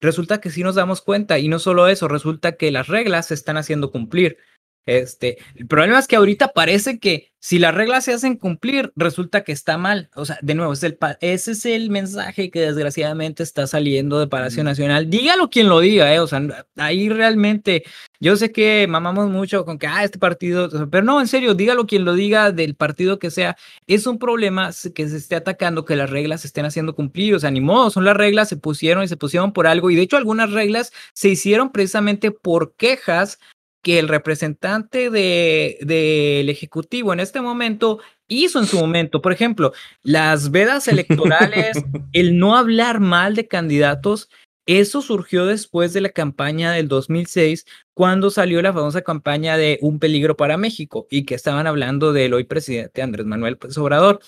resulta 0.00 0.40
que 0.40 0.50
sí 0.50 0.62
nos 0.62 0.74
damos 0.74 1.00
cuenta 1.00 1.38
y 1.38 1.48
no 1.48 1.58
solo 1.58 1.88
eso, 1.88 2.08
resulta 2.08 2.56
que 2.56 2.70
las 2.70 2.88
reglas 2.88 3.26
se 3.28 3.34
están 3.34 3.56
haciendo 3.56 3.90
cumplir. 3.90 4.38
Este, 4.86 5.38
el 5.54 5.66
problema 5.66 5.98
es 5.98 6.08
que 6.08 6.16
ahorita 6.16 6.48
parece 6.48 6.98
que 6.98 7.32
si 7.44 7.58
las 7.58 7.74
reglas 7.74 8.04
se 8.04 8.12
hacen 8.12 8.36
cumplir, 8.36 8.92
resulta 8.94 9.42
que 9.42 9.50
está 9.50 9.76
mal. 9.76 10.10
O 10.14 10.24
sea, 10.24 10.38
de 10.42 10.54
nuevo, 10.54 10.72
es 10.74 10.82
el 10.84 10.96
ese 11.20 11.52
es 11.52 11.66
el 11.66 11.90
mensaje 11.90 12.52
que 12.52 12.60
desgraciadamente 12.60 13.42
está 13.42 13.66
saliendo 13.66 14.20
de 14.20 14.28
Palacio. 14.28 14.62
Nacional. 14.62 15.10
Dígalo 15.10 15.50
quien 15.50 15.68
lo 15.68 15.80
diga, 15.80 16.14
eh. 16.14 16.20
O 16.20 16.28
sea, 16.28 16.40
ahí 16.76 17.08
realmente, 17.08 17.82
yo 18.20 18.36
sé 18.36 18.52
que 18.52 18.86
mamamos 18.88 19.28
mucho 19.28 19.64
con 19.64 19.76
que, 19.78 19.88
ah, 19.88 20.04
este 20.04 20.20
partido, 20.20 20.68
pero 20.88 21.02
no, 21.04 21.20
en 21.20 21.26
serio, 21.26 21.54
dígalo 21.54 21.86
quien 21.86 22.04
lo 22.04 22.14
diga 22.14 22.52
del 22.52 22.76
partido 22.76 23.18
que 23.18 23.32
sea. 23.32 23.56
Es 23.88 24.06
un 24.06 24.20
problema 24.20 24.70
que 24.94 25.08
se 25.08 25.16
esté 25.16 25.34
atacando 25.34 25.84
que 25.84 25.96
las 25.96 26.10
reglas 26.10 26.42
se 26.42 26.46
estén 26.46 26.64
haciendo 26.64 26.94
cumplir. 26.94 27.34
O 27.34 27.40
sea, 27.40 27.50
ni 27.50 27.60
modo, 27.60 27.90
son 27.90 28.04
las 28.04 28.16
reglas, 28.16 28.48
se 28.48 28.56
pusieron 28.56 29.02
y 29.02 29.08
se 29.08 29.16
pusieron 29.16 29.52
por 29.52 29.66
algo. 29.66 29.90
Y 29.90 29.96
de 29.96 30.02
hecho, 30.02 30.16
algunas 30.16 30.52
reglas 30.52 30.92
se 31.12 31.30
hicieron 31.30 31.72
precisamente 31.72 32.30
por 32.30 32.76
quejas 32.76 33.40
que 33.82 33.98
el 33.98 34.08
representante 34.08 35.10
de- 35.10 35.78
del 35.82 36.48
Ejecutivo 36.48 37.12
en 37.12 37.20
este 37.20 37.40
momento 37.40 37.98
hizo 38.28 38.58
en 38.58 38.66
su 38.66 38.78
momento. 38.78 39.20
Por 39.20 39.32
ejemplo, 39.32 39.72
las 40.02 40.50
vedas 40.50 40.88
electorales, 40.88 41.76
el 42.12 42.38
no 42.38 42.56
hablar 42.56 43.00
mal 43.00 43.34
de 43.34 43.48
candidatos, 43.48 44.30
eso 44.64 45.02
surgió 45.02 45.44
después 45.46 45.92
de 45.92 46.00
la 46.00 46.10
campaña 46.10 46.70
del 46.70 46.86
2006, 46.86 47.66
cuando 47.94 48.30
salió 48.30 48.62
la 48.62 48.72
famosa 48.72 49.02
campaña 49.02 49.56
de 49.56 49.78
Un 49.82 49.98
peligro 49.98 50.36
para 50.36 50.56
México 50.56 51.08
y 51.10 51.24
que 51.24 51.34
estaban 51.34 51.66
hablando 51.66 52.12
del 52.12 52.32
hoy 52.32 52.44
presidente 52.44 53.02
Andrés 53.02 53.26
Manuel 53.26 53.54
López 53.54 53.76
Obrador. 53.76 54.20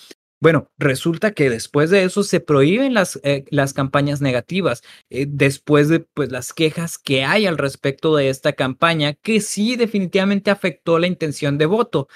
Bueno, 0.45 0.69
resulta 0.77 1.31
que 1.31 1.49
después 1.49 1.89
de 1.89 2.03
eso 2.03 2.21
se 2.21 2.39
prohíben 2.39 2.93
las, 2.93 3.19
eh, 3.23 3.45
las 3.49 3.73
campañas 3.73 4.21
negativas 4.21 4.83
eh, 5.09 5.25
después 5.27 5.89
de 5.89 6.01
pues, 6.01 6.31
las 6.31 6.53
quejas 6.53 6.99
que 6.99 7.23
hay 7.23 7.47
al 7.47 7.57
respecto 7.57 8.15
de 8.15 8.29
esta 8.29 8.53
campaña, 8.53 9.15
que 9.15 9.41
sí 9.41 9.75
definitivamente 9.75 10.51
afectó 10.51 10.99
la 10.99 11.07
intención 11.07 11.57
de 11.57 11.65
voto, 11.65 12.09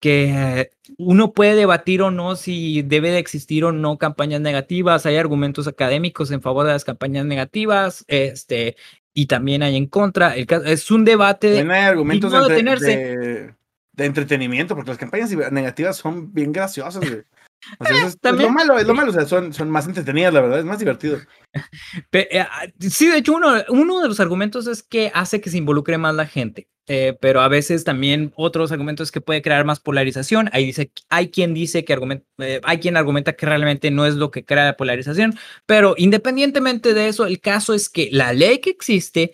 que 0.00 0.68
uno 0.98 1.32
puede 1.32 1.54
debatir 1.54 2.02
o 2.02 2.10
no 2.10 2.36
si 2.36 2.82
debe 2.82 3.10
de 3.10 3.20
existir 3.20 3.64
o 3.64 3.72
no 3.72 3.96
campañas 3.96 4.42
negativas, 4.42 5.06
hay 5.06 5.16
argumentos 5.16 5.66
académicos 5.66 6.30
en 6.30 6.42
favor 6.42 6.66
de 6.66 6.74
las 6.74 6.84
campañas 6.84 7.24
negativas, 7.24 8.04
este, 8.06 8.76
y 9.14 9.28
también 9.28 9.62
hay 9.62 9.76
en 9.76 9.86
contra, 9.86 10.36
el 10.36 10.44
caso, 10.44 10.66
es 10.66 10.90
un 10.90 11.06
debate. 11.06 11.56
También 11.56 11.70
hay 11.70 11.84
argumentos 11.84 12.30
de, 12.32 12.58
entre- 12.58 12.96
de- 13.16 13.54
de 13.94 14.04
entretenimiento, 14.04 14.74
porque 14.74 14.90
las 14.90 14.98
campañas 14.98 15.30
negativas 15.50 15.96
son 15.96 16.34
bien 16.34 16.52
graciosas. 16.52 17.02
O 17.78 17.84
sea, 17.84 17.96
eso 17.96 18.06
es, 18.08 18.18
es 18.22 18.32
lo 18.32 18.50
malo, 18.50 18.78
es 18.78 18.86
lo 18.86 18.94
malo, 18.94 19.10
o 19.10 19.14
sea, 19.14 19.26
son, 19.26 19.52
son 19.52 19.70
más 19.70 19.86
entretenidas, 19.86 20.34
la 20.34 20.40
verdad, 20.40 20.58
es 20.58 20.64
más 20.64 20.78
divertido. 20.78 21.18
Eh, 22.12 22.40
ah, 22.40 22.66
Sí, 22.80 23.08
de 23.08 23.18
hecho, 23.18 23.34
uno, 23.34 23.52
uno 23.68 24.00
de 24.00 24.08
los 24.08 24.20
argumentos 24.20 24.66
es 24.66 24.82
que 24.82 25.10
hace 25.14 25.40
que 25.42 25.50
se 25.50 25.58
involucre 25.58 25.98
más 25.98 26.14
la 26.14 26.26
gente, 26.26 26.68
eh, 26.86 27.16
pero 27.20 27.42
a 27.42 27.48
veces 27.48 27.84
también 27.84 28.32
otros 28.36 28.72
argumentos 28.72 29.08
es 29.08 29.12
que 29.12 29.20
puede 29.20 29.42
crear 29.42 29.64
más 29.66 29.78
polarización. 29.78 30.48
Ahí 30.52 30.64
dice, 30.64 30.90
hay 31.10 31.30
quien 31.30 31.52
dice 31.52 31.84
que 31.84 31.92
argumenta, 31.92 32.26
hay 32.62 32.78
quien 32.78 32.96
argumenta 32.96 33.34
que 33.34 33.44
realmente 33.44 33.90
no 33.90 34.06
es 34.06 34.14
lo 34.14 34.30
que 34.30 34.44
crea 34.46 34.64
la 34.64 34.76
polarización, 34.76 35.38
pero 35.66 35.94
independientemente 35.98 36.94
de 36.94 37.08
eso, 37.08 37.26
el 37.26 37.40
caso 37.40 37.74
es 37.74 37.90
que 37.90 38.08
la 38.10 38.32
ley 38.32 38.60
que 38.60 38.70
existe 38.70 39.32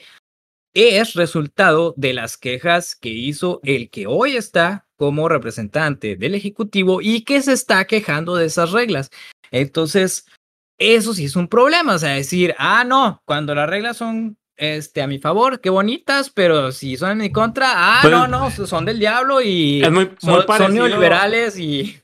es 0.74 1.14
resultado 1.14 1.94
de 1.96 2.14
las 2.14 2.36
quejas 2.36 2.96
que 2.96 3.10
hizo 3.10 3.60
el 3.62 3.90
que 3.90 4.06
hoy 4.08 4.36
está 4.36 4.87
como 4.98 5.28
representante 5.28 6.16
del 6.16 6.34
Ejecutivo 6.34 7.00
y 7.00 7.22
que 7.22 7.40
se 7.40 7.52
está 7.52 7.86
quejando 7.86 8.34
de 8.36 8.46
esas 8.46 8.72
reglas. 8.72 9.08
Entonces, 9.50 10.26
eso 10.76 11.14
sí 11.14 11.24
es 11.24 11.36
un 11.36 11.48
problema, 11.48 11.94
o 11.94 11.98
sea, 11.98 12.10
decir, 12.10 12.54
ah, 12.58 12.84
no, 12.84 13.22
cuando 13.24 13.54
las 13.54 13.70
reglas 13.70 13.96
son 13.96 14.36
este, 14.56 15.00
a 15.00 15.06
mi 15.06 15.18
favor, 15.20 15.60
qué 15.60 15.70
bonitas, 15.70 16.30
pero 16.30 16.72
si 16.72 16.96
son 16.96 17.12
en 17.12 17.18
mi 17.18 17.32
contra, 17.32 17.70
ah, 17.74 17.98
Pues, 18.02 18.12
no, 18.12 18.26
no, 18.26 18.50
son 18.50 18.84
del 18.84 18.98
diablo 18.98 19.40
y 19.40 19.82
Es 19.82 19.90
muy, 19.90 20.10
muy 20.22 20.42
son, 20.58 20.74
neoliberales 20.74 21.58
y... 21.58 22.00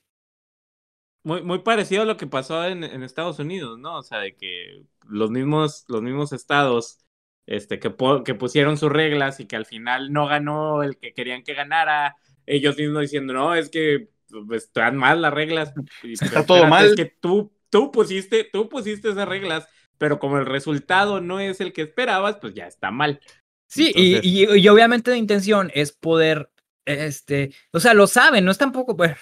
Muy, 1.25 1.43
muy 1.43 1.59
parecido 1.61 2.03
a 2.03 2.07
lo 2.07 2.17
que 2.17 2.27
pasó 2.27 2.65
en, 2.65 2.85
en 2.85 3.03
Estados 3.03 3.39
Unidos, 3.39 3.79
¿no? 3.79 3.97
O 3.97 4.03
sea, 4.03 4.19
de 4.19 4.37
que 4.37 4.85
los 5.09 5.31
mismos, 5.31 5.85
los 5.89 6.03
mismos 6.03 6.33
estados 6.33 6.99
este, 7.47 7.79
que, 7.79 7.95
que 8.25 8.35
pusieron 8.35 8.77
sus 8.77 8.91
reglas 8.91 9.41
y 9.41 9.47
que 9.47 9.57
al 9.57 9.67
final 9.67 10.13
no 10.13 10.27
ganó 10.27 10.83
el 10.83 10.97
que 10.97 11.13
querían 11.13 11.43
que 11.43 11.55
ganara, 11.55 12.17
ellos 12.47 12.77
mismos 12.77 13.03
diciendo, 13.03 13.33
no, 13.33 13.55
es 13.55 13.69
que 13.69 14.09
pues, 14.47 14.65
están 14.65 14.97
mal 14.97 15.23
las 15.23 15.33
reglas. 15.33 15.73
Y, 16.03 16.13
Está 16.13 16.45
todo 16.45 16.59
espérate, 16.65 16.71
mal. 16.71 16.87
Es 16.87 16.95
que 16.97 17.05
tú, 17.21 17.53
tú, 17.71 17.91
pusiste, 17.91 18.49
tú 18.53 18.69
pusiste 18.69 19.11
esas 19.11 19.29
reglas, 19.29 19.67
pero 19.99 20.19
como 20.19 20.39
el 20.39 20.47
resultado 20.47 21.21
no 21.21 21.41
es 21.41 21.61
el 21.61 21.73
que 21.73 21.83
esperabas, 21.83 22.37
pues 22.41 22.55
ya 22.55 22.67
está 22.67 22.91
mal. 22.91 23.21
Sí, 23.69 23.93
y- 23.95 24.15
Entonces- 24.17 24.31
y, 24.33 24.59
y 24.61 24.69
obviamente 24.69 25.11
la 25.11 25.17
intención 25.17 25.71
es 25.75 25.93
poder, 25.93 26.51
este, 26.85 27.53
o 27.73 27.81
sea, 27.81 27.95
lo 27.95 28.07
saben, 28.07 28.45
no 28.45 28.51
es 28.51 28.59
tampoco, 28.59 28.97
pues, 28.97 29.17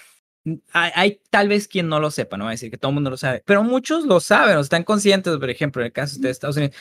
hay, 0.73 0.91
hay 0.95 1.21
tal 1.29 1.47
vez 1.47 1.67
quien 1.69 1.87
no 1.87 1.99
lo 1.99 2.11
sepa, 2.11 2.35
no 2.37 2.43
va 2.43 2.49
a 2.49 2.53
decir 2.53 2.69
que 2.69 2.77
todo 2.77 2.89
el 2.89 2.95
mundo 2.95 3.09
lo 3.09 3.17
sabe, 3.17 3.41
pero 3.45 3.63
muchos 3.63 4.05
lo 4.05 4.19
saben, 4.19 4.57
o 4.57 4.59
están 4.59 4.83
conscientes, 4.83 5.37
por 5.37 5.49
ejemplo, 5.49 5.81
en 5.81 5.85
el 5.87 5.93
caso 5.93 6.19
de 6.19 6.29
Estados 6.29 6.57
Unidos, 6.57 6.75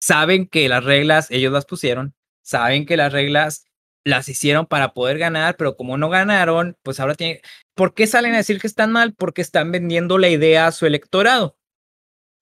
saben 0.00 0.46
que 0.48 0.68
las 0.68 0.84
reglas 0.84 1.30
ellos 1.30 1.52
las 1.52 1.66
pusieron, 1.66 2.14
saben 2.42 2.84
que 2.86 2.96
las 2.96 3.12
reglas 3.12 3.66
las 4.04 4.28
hicieron 4.28 4.66
para 4.66 4.92
poder 4.92 5.18
ganar, 5.18 5.56
pero 5.56 5.76
como 5.76 5.96
no 5.96 6.10
ganaron, 6.10 6.76
pues 6.82 7.00
ahora 7.00 7.14
tienen, 7.14 7.40
¿por 7.74 7.94
qué 7.94 8.06
salen 8.06 8.34
a 8.34 8.38
decir 8.38 8.60
que 8.60 8.66
están 8.66 8.92
mal? 8.92 9.14
Porque 9.14 9.42
están 9.42 9.72
vendiendo 9.72 10.18
la 10.18 10.28
idea 10.28 10.66
a 10.66 10.72
su 10.72 10.86
electorado 10.86 11.56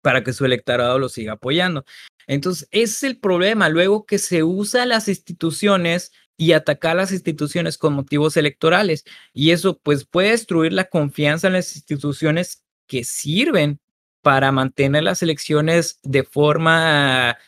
para 0.02 0.24
que 0.24 0.32
su 0.32 0.44
electorado 0.44 0.98
lo 0.98 1.08
siga 1.08 1.34
apoyando. 1.34 1.84
Entonces, 2.26 2.68
ese 2.72 2.92
es 2.92 3.02
el 3.04 3.18
problema. 3.18 3.68
Luego 3.68 4.04
que 4.04 4.18
se 4.18 4.42
usa 4.42 4.84
las 4.84 5.08
instituciones 5.08 6.12
y 6.36 6.52
atacar 6.52 6.96
las 6.96 7.12
instituciones 7.12 7.78
con 7.78 7.94
motivos 7.94 8.36
electorales. 8.36 9.04
Y 9.32 9.52
eso 9.52 9.78
pues 9.78 10.04
puede 10.04 10.30
destruir 10.30 10.72
la 10.72 10.84
confianza 10.84 11.46
en 11.46 11.52
las 11.54 11.76
instituciones 11.76 12.64
que 12.88 13.04
sirven 13.04 13.80
para 14.22 14.52
mantener 14.52 15.02
las 15.02 15.22
elecciones 15.22 15.98
de 16.02 16.22
forma 16.24 17.38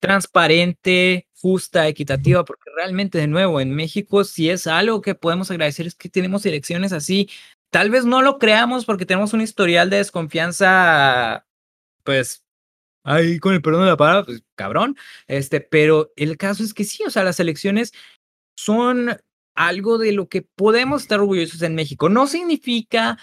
transparente, 0.00 1.28
justa, 1.44 1.86
equitativa, 1.88 2.42
porque 2.42 2.70
realmente, 2.74 3.18
de 3.18 3.26
nuevo, 3.26 3.60
en 3.60 3.74
México, 3.74 4.24
si 4.24 4.48
es 4.48 4.66
algo 4.66 5.02
que 5.02 5.14
podemos 5.14 5.50
agradecer, 5.50 5.86
es 5.86 5.94
que 5.94 6.08
tenemos 6.08 6.46
elecciones 6.46 6.90
así. 6.94 7.28
Tal 7.70 7.90
vez 7.90 8.06
no 8.06 8.22
lo 8.22 8.38
creamos 8.38 8.86
porque 8.86 9.04
tenemos 9.04 9.34
un 9.34 9.42
historial 9.42 9.90
de 9.90 9.98
desconfianza, 9.98 11.44
pues, 12.02 12.46
ahí 13.04 13.38
con 13.40 13.52
el 13.52 13.60
perdón 13.60 13.82
de 13.82 13.90
la 13.90 13.98
palabra, 13.98 14.24
pues, 14.24 14.42
cabrón, 14.54 14.96
este, 15.26 15.60
pero 15.60 16.14
el 16.16 16.38
caso 16.38 16.64
es 16.64 16.72
que 16.72 16.84
sí, 16.84 17.04
o 17.04 17.10
sea, 17.10 17.24
las 17.24 17.38
elecciones 17.38 17.92
son 18.56 19.14
algo 19.54 19.98
de 19.98 20.12
lo 20.12 20.30
que 20.30 20.40
podemos 20.40 21.02
estar 21.02 21.20
orgullosos 21.20 21.60
en 21.60 21.74
México. 21.74 22.08
No 22.08 22.26
significa 22.26 23.18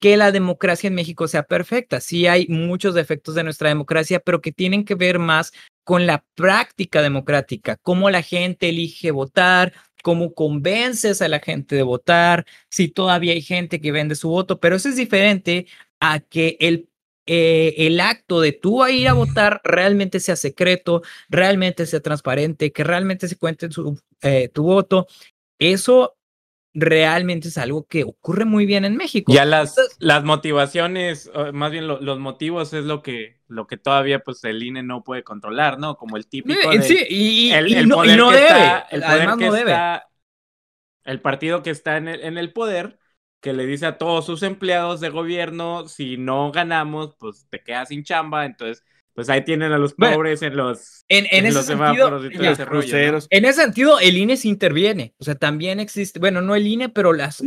que 0.00 0.16
la 0.16 0.32
democracia 0.32 0.88
en 0.88 0.94
México 0.96 1.28
sea 1.28 1.44
perfecta. 1.44 2.00
Sí 2.00 2.26
hay 2.26 2.48
muchos 2.48 2.94
defectos 2.96 3.36
de 3.36 3.44
nuestra 3.44 3.68
democracia, 3.68 4.18
pero 4.18 4.40
que 4.40 4.50
tienen 4.50 4.84
que 4.84 4.96
ver 4.96 5.20
más 5.20 5.52
con 5.90 6.06
la 6.06 6.24
práctica 6.36 7.02
democrática, 7.02 7.76
cómo 7.82 8.10
la 8.10 8.22
gente 8.22 8.68
elige 8.68 9.10
votar, 9.10 9.72
cómo 10.04 10.34
convences 10.34 11.20
a 11.20 11.26
la 11.26 11.40
gente 11.40 11.74
de 11.74 11.82
votar, 11.82 12.46
si 12.68 12.86
todavía 12.86 13.32
hay 13.32 13.42
gente 13.42 13.80
que 13.80 13.90
vende 13.90 14.14
su 14.14 14.28
voto, 14.28 14.60
pero 14.60 14.76
eso 14.76 14.88
es 14.88 14.94
diferente 14.94 15.66
a 15.98 16.20
que 16.20 16.56
el, 16.60 16.88
eh, 17.26 17.74
el 17.76 17.98
acto 17.98 18.40
de 18.40 18.52
tú 18.52 18.86
ir 18.86 19.08
a 19.08 19.14
votar 19.14 19.60
realmente 19.64 20.20
sea 20.20 20.36
secreto, 20.36 21.02
realmente 21.28 21.84
sea 21.86 21.98
transparente, 21.98 22.70
que 22.70 22.84
realmente 22.84 23.26
se 23.26 23.34
cuente 23.36 23.68
eh, 24.22 24.48
tu 24.48 24.62
voto. 24.62 25.08
Eso 25.58 26.16
realmente 26.72 27.48
es 27.48 27.58
algo 27.58 27.86
que 27.86 28.04
ocurre 28.04 28.44
muy 28.44 28.66
bien 28.66 28.84
en 28.84 28.96
México. 28.96 29.32
Ya 29.32 29.44
las, 29.44 29.76
las 29.98 30.24
motivaciones, 30.24 31.30
más 31.52 31.70
bien 31.72 31.86
los 31.86 32.18
motivos 32.18 32.72
es 32.72 32.84
lo 32.84 33.02
que, 33.02 33.40
lo 33.48 33.66
que 33.66 33.76
todavía 33.76 34.20
pues 34.20 34.42
el 34.44 34.62
INE 34.62 34.82
no 34.82 35.02
puede 35.02 35.24
controlar, 35.24 35.78
¿no? 35.78 35.96
Como 35.96 36.16
el 36.16 36.26
típico 36.26 36.72
sí, 36.82 36.98
y, 37.08 37.50
no, 37.86 38.02
debe, 38.02 38.84
el 38.90 39.02
además 39.02 39.38
no 39.38 39.52
debe. 39.52 39.76
el 41.04 41.20
partido 41.20 41.62
que 41.62 41.70
está 41.70 41.96
en 41.96 42.08
el, 42.08 42.22
en 42.22 42.38
el 42.38 42.52
poder, 42.52 42.98
que 43.40 43.52
le 43.52 43.66
dice 43.66 43.86
a 43.86 43.98
todos 43.98 44.26
sus 44.26 44.42
empleados 44.42 45.00
de 45.00 45.08
gobierno, 45.08 45.88
si 45.88 46.16
no 46.16 46.52
ganamos, 46.52 47.16
pues 47.18 47.46
te 47.50 47.62
quedas 47.62 47.88
sin 47.88 48.04
chamba, 48.04 48.44
entonces 48.44 48.84
pues 49.20 49.28
ahí 49.28 49.44
tienen 49.44 49.70
a 49.72 49.76
los 49.76 49.92
pobres 49.92 50.40
en 50.40 50.56
los, 50.56 51.04
en, 51.06 51.26
en, 51.30 51.44
ese 51.44 51.62
sentido, 51.62 52.22
En 53.28 53.44
ese 53.44 53.60
sentido, 53.60 54.00
el 54.00 54.16
INE 54.16 54.38
se 54.38 54.48
interviene. 54.48 55.12
O 55.18 55.24
sea, 55.24 55.34
también 55.34 55.78
existe, 55.78 56.18
bueno, 56.18 56.40
no 56.40 56.54
el 56.54 56.66
INE, 56.66 56.88
pero 56.88 57.12
las, 57.12 57.42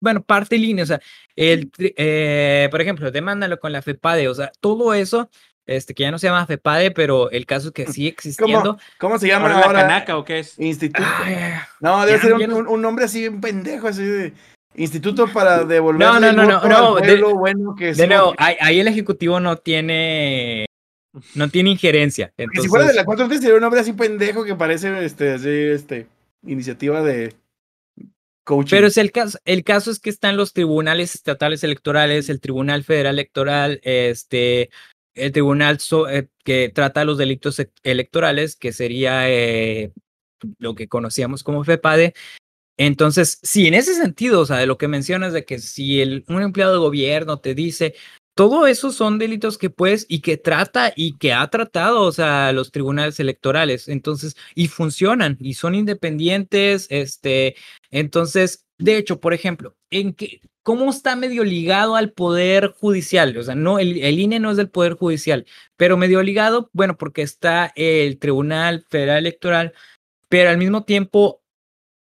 bueno, 0.00 0.22
parte 0.22 0.56
del 0.56 0.66
INE. 0.66 0.82
O 0.82 0.86
sea, 0.86 1.00
el, 1.34 1.72
eh, 1.78 2.68
por 2.70 2.82
ejemplo, 2.82 3.10
demándalo 3.10 3.58
con 3.58 3.72
la 3.72 3.80
FEPADE. 3.80 4.28
O 4.28 4.34
sea, 4.34 4.52
todo 4.60 4.92
eso, 4.92 5.30
este, 5.64 5.94
que 5.94 6.02
ya 6.02 6.10
no 6.10 6.18
se 6.18 6.26
llama 6.26 6.44
FEPADE, 6.44 6.90
pero 6.90 7.30
el 7.30 7.46
caso 7.46 7.68
es 7.68 7.72
que 7.72 7.86
sigue 7.86 8.08
existiendo. 8.10 8.76
¿Cómo, 8.98 9.18
se 9.18 9.26
llama 9.26 9.50
ahora? 9.50 9.72
¿La 9.72 9.88
Canaca 9.88 10.18
o 10.18 10.26
qué 10.26 10.40
es? 10.40 10.58
Instituto. 10.58 11.08
no, 11.80 12.04
debe 12.04 12.18
ser 12.18 12.34
un, 12.34 12.82
nombre 12.82 13.06
así, 13.06 13.28
un 13.28 13.40
pendejo, 13.40 13.88
así 13.88 14.04
de. 14.04 14.34
Instituto 14.76 15.28
para 15.28 15.64
devolver 15.64 16.06
no, 16.06 16.18
no, 16.18 16.32
no, 16.32 16.44
no, 16.44 16.68
no, 16.68 16.94
de, 16.96 17.22
bueno 17.22 17.76
que 17.76 17.92
de 17.94 18.08
nuevo, 18.08 18.34
ahí, 18.38 18.80
el 18.80 18.88
ejecutivo 18.88 19.38
no 19.38 19.56
tiene 19.56 20.66
no 21.34 21.48
tiene 21.48 21.70
injerencia. 21.70 22.32
si 22.60 22.68
fuera 22.68 22.86
de 22.86 22.94
la 22.94 23.04
4 23.04 23.28
sería 23.28 23.54
un 23.54 23.64
hombre 23.64 23.80
así 23.80 23.92
pendejo 23.92 24.44
que 24.44 24.54
parece 24.54 25.04
este, 25.04 25.32
así, 25.32 25.48
este, 25.48 26.06
iniciativa 26.46 27.02
de 27.02 27.34
coaching. 28.44 28.70
Pero 28.70 28.86
es 28.88 28.96
el 28.96 29.12
caso, 29.12 29.38
el 29.44 29.64
caso 29.64 29.90
es 29.90 30.00
que 30.00 30.10
están 30.10 30.36
los 30.36 30.52
tribunales 30.52 31.14
estatales 31.14 31.64
electorales, 31.64 32.28
el 32.28 32.40
Tribunal 32.40 32.84
Federal 32.84 33.14
Electoral, 33.14 33.80
este, 33.82 34.70
el 35.14 35.32
tribunal 35.32 35.78
eh, 36.10 36.26
que 36.44 36.68
trata 36.68 37.04
los 37.04 37.18
delitos 37.18 37.58
e-, 37.60 37.70
electorales, 37.82 38.56
que 38.56 38.72
sería 38.72 39.30
eh, 39.30 39.92
lo 40.58 40.74
que 40.74 40.88
conocíamos 40.88 41.42
como 41.42 41.64
FEPADE. 41.64 42.14
Entonces, 42.76 43.38
si 43.42 43.68
en 43.68 43.74
ese 43.74 43.94
sentido, 43.94 44.40
o 44.40 44.46
sea, 44.46 44.56
de 44.56 44.66
lo 44.66 44.78
que 44.78 44.88
mencionas 44.88 45.32
de 45.32 45.44
que 45.44 45.60
si 45.60 46.00
el, 46.00 46.24
un 46.28 46.42
empleado 46.42 46.72
de 46.72 46.78
gobierno 46.80 47.38
te 47.38 47.54
dice, 47.54 47.94
todo 48.34 48.66
eso 48.66 48.90
son 48.90 49.18
delitos 49.18 49.58
que 49.58 49.70
puedes 49.70 50.06
y 50.08 50.20
que 50.20 50.36
trata 50.36 50.92
y 50.96 51.16
que 51.18 51.32
ha 51.32 51.46
tratado, 51.48 52.02
o 52.02 52.12
sea, 52.12 52.52
los 52.52 52.72
tribunales 52.72 53.20
electorales. 53.20 53.88
Entonces, 53.88 54.36
y 54.54 54.68
funcionan 54.68 55.36
y 55.40 55.54
son 55.54 55.74
independientes. 55.74 56.88
Este, 56.90 57.54
entonces, 57.90 58.66
de 58.78 58.96
hecho, 58.96 59.20
por 59.20 59.34
ejemplo, 59.34 59.76
en 59.90 60.14
que, 60.14 60.40
¿cómo 60.62 60.90
está 60.90 61.14
medio 61.14 61.44
ligado 61.44 61.94
al 61.94 62.12
poder 62.12 62.68
judicial? 62.78 63.36
O 63.36 63.42
sea, 63.44 63.54
no, 63.54 63.78
el, 63.78 64.02
el 64.02 64.18
INE 64.18 64.40
no 64.40 64.50
es 64.50 64.56
del 64.56 64.70
poder 64.70 64.94
judicial, 64.94 65.46
pero 65.76 65.96
medio 65.96 66.22
ligado, 66.22 66.70
bueno, 66.72 66.96
porque 66.96 67.22
está 67.22 67.72
el 67.76 68.18
Tribunal 68.18 68.84
Federal 68.88 69.18
Electoral, 69.18 69.74
pero 70.28 70.50
al 70.50 70.58
mismo 70.58 70.84
tiempo, 70.84 71.42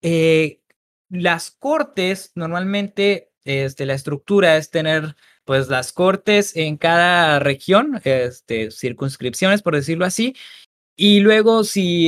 eh, 0.03 0.61
las 1.09 1.51
cortes 1.51 2.31
normalmente, 2.35 3.31
este, 3.43 3.85
la 3.87 3.95
estructura 3.95 4.57
es 4.57 4.69
tener 4.69 5.15
pues 5.45 5.69
las 5.69 5.93
cortes 5.93 6.55
en 6.55 6.77
cada 6.77 7.39
región, 7.39 7.99
este, 8.03 8.71
circunscripciones, 8.71 9.61
por 9.61 9.75
decirlo 9.75 10.05
así. 10.05 10.35
Y 10.95 11.21
luego, 11.21 11.63
si 11.63 12.07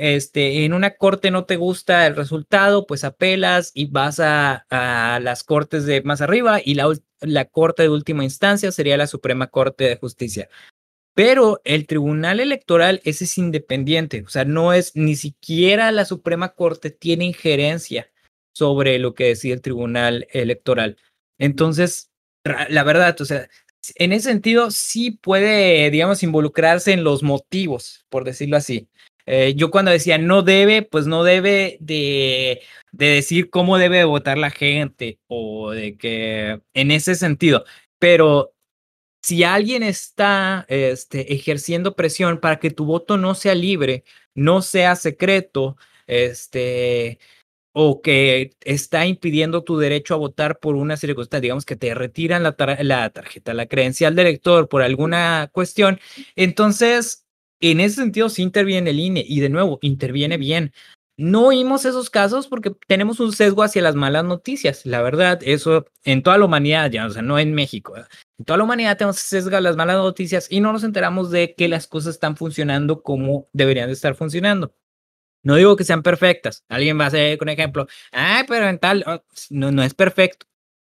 este, 0.00 0.64
en 0.64 0.74
una 0.74 0.96
corte 0.96 1.30
no 1.30 1.44
te 1.44 1.56
gusta 1.56 2.06
el 2.06 2.16
resultado, 2.16 2.86
pues 2.86 3.04
apelas 3.04 3.70
y 3.72 3.86
vas 3.86 4.20
a, 4.20 4.66
a 4.68 5.20
las 5.20 5.42
cortes 5.42 5.86
de 5.86 6.02
más 6.02 6.20
arriba 6.20 6.60
y 6.62 6.74
la, 6.74 6.92
la 7.20 7.46
corte 7.46 7.84
de 7.84 7.88
última 7.88 8.24
instancia 8.24 8.72
sería 8.72 8.96
la 8.96 9.06
Suprema 9.06 9.46
Corte 9.46 9.84
de 9.84 9.96
Justicia. 9.96 10.48
Pero 11.14 11.62
el 11.64 11.86
Tribunal 11.86 12.40
Electoral 12.40 13.00
es 13.04 13.38
independiente, 13.38 14.22
o 14.26 14.28
sea, 14.28 14.44
no 14.44 14.74
es 14.74 14.94
ni 14.96 15.16
siquiera 15.16 15.90
la 15.90 16.04
Suprema 16.04 16.50
Corte 16.50 16.90
tiene 16.90 17.24
injerencia 17.24 18.10
sobre 18.54 18.98
lo 18.98 19.14
que 19.14 19.28
decide 19.28 19.54
el 19.54 19.62
Tribunal 19.62 20.26
Electoral. 20.30 20.98
Entonces, 21.38 22.10
la 22.68 22.82
verdad, 22.84 23.20
o 23.20 23.24
sea, 23.24 23.48
en 23.94 24.12
ese 24.12 24.30
sentido 24.30 24.70
sí 24.70 25.12
puede, 25.12 25.90
digamos, 25.90 26.22
involucrarse 26.22 26.92
en 26.92 27.04
los 27.04 27.22
motivos, 27.22 28.04
por 28.08 28.24
decirlo 28.24 28.56
así. 28.56 28.88
Eh, 29.26 29.54
yo 29.56 29.70
cuando 29.70 29.90
decía 29.90 30.18
no 30.18 30.42
debe, 30.42 30.82
pues 30.82 31.06
no 31.06 31.24
debe 31.24 31.78
de, 31.80 32.62
de, 32.92 33.06
decir 33.06 33.50
cómo 33.50 33.76
debe 33.78 34.04
votar 34.04 34.38
la 34.38 34.50
gente 34.50 35.18
o 35.26 35.72
de 35.72 35.96
que 35.96 36.60
en 36.74 36.90
ese 36.92 37.16
sentido, 37.16 37.64
pero 37.98 38.54
si 39.22 39.42
alguien 39.42 39.82
está 39.82 40.64
este, 40.68 41.34
ejerciendo 41.34 41.96
presión 41.96 42.38
para 42.38 42.60
que 42.60 42.70
tu 42.70 42.84
voto 42.84 43.16
no 43.16 43.34
sea 43.34 43.56
libre, 43.56 44.04
no 44.34 44.62
sea 44.62 44.94
secreto, 44.94 45.76
este, 46.06 47.18
o 47.78 48.00
que 48.00 48.56
está 48.62 49.04
impidiendo 49.04 49.62
tu 49.62 49.76
derecho 49.76 50.14
a 50.14 50.16
votar 50.16 50.60
por 50.60 50.76
una 50.76 50.96
circunstancia, 50.96 51.42
digamos 51.42 51.66
que 51.66 51.76
te 51.76 51.94
retiran 51.94 52.42
la, 52.42 52.56
la 52.80 53.10
tarjeta, 53.10 53.52
la 53.52 53.66
credencial 53.66 54.16
de 54.16 54.22
elector 54.22 54.66
por 54.70 54.80
alguna 54.80 55.50
cuestión, 55.52 56.00
entonces 56.36 57.26
en 57.60 57.80
ese 57.80 57.96
sentido 57.96 58.30
sí 58.30 58.40
interviene 58.40 58.90
el 58.90 59.00
INE 59.00 59.22
y 59.28 59.40
de 59.40 59.50
nuevo 59.50 59.78
interviene 59.82 60.38
bien. 60.38 60.72
No 61.18 61.48
oímos 61.48 61.84
esos 61.84 62.08
casos 62.08 62.48
porque 62.48 62.72
tenemos 62.86 63.20
un 63.20 63.32
sesgo 63.32 63.62
hacia 63.62 63.82
las 63.82 63.94
malas 63.94 64.24
noticias. 64.24 64.86
La 64.86 65.02
verdad, 65.02 65.40
eso 65.42 65.84
en 66.04 66.22
toda 66.22 66.38
la 66.38 66.46
humanidad, 66.46 66.90
ya, 66.90 67.04
o 67.04 67.10
sea, 67.10 67.20
no 67.20 67.38
en 67.38 67.52
México. 67.52 67.94
En 68.38 68.44
toda 68.46 68.56
la 68.56 68.64
humanidad 68.64 68.96
tenemos 68.96 69.18
sesgo 69.18 69.54
a 69.54 69.60
las 69.60 69.76
malas 69.76 69.96
noticias 69.96 70.46
y 70.50 70.60
no 70.60 70.72
nos 70.72 70.82
enteramos 70.82 71.30
de 71.30 71.54
que 71.54 71.68
las 71.68 71.86
cosas 71.86 72.14
están 72.14 72.36
funcionando 72.38 73.02
como 73.02 73.48
deberían 73.52 73.88
de 73.88 73.92
estar 73.92 74.14
funcionando. 74.14 74.74
No 75.46 75.54
digo 75.54 75.76
que 75.76 75.84
sean 75.84 76.02
perfectas. 76.02 76.64
Alguien 76.68 76.98
va 76.98 77.04
a 77.04 77.06
hacer 77.06 77.38
un 77.40 77.48
ejemplo. 77.48 77.86
Ah, 78.10 78.44
pero 78.48 78.68
en 78.68 78.80
tal, 78.80 79.04
no, 79.50 79.70
no 79.70 79.82
es 79.84 79.94
perfecto. 79.94 80.46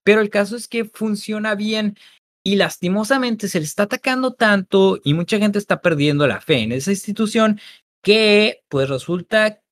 Pero 0.04 0.22
el 0.22 0.30
caso 0.30 0.56
es 0.56 0.68
que 0.68 0.86
funciona 0.86 1.54
bien 1.54 1.98
y 2.42 2.56
lastimosamente 2.56 3.48
se 3.48 3.58
le 3.60 3.66
está 3.66 3.82
atacando 3.82 4.32
tanto 4.32 5.00
y 5.04 5.12
mucha 5.12 5.38
gente 5.38 5.58
está 5.58 5.82
perdiendo 5.82 6.26
la 6.26 6.40
fe 6.40 6.60
en 6.60 6.72
esa 6.72 6.92
institución 6.92 7.60
que 8.02 8.64
pues 8.68 8.88
resulta 8.88 9.62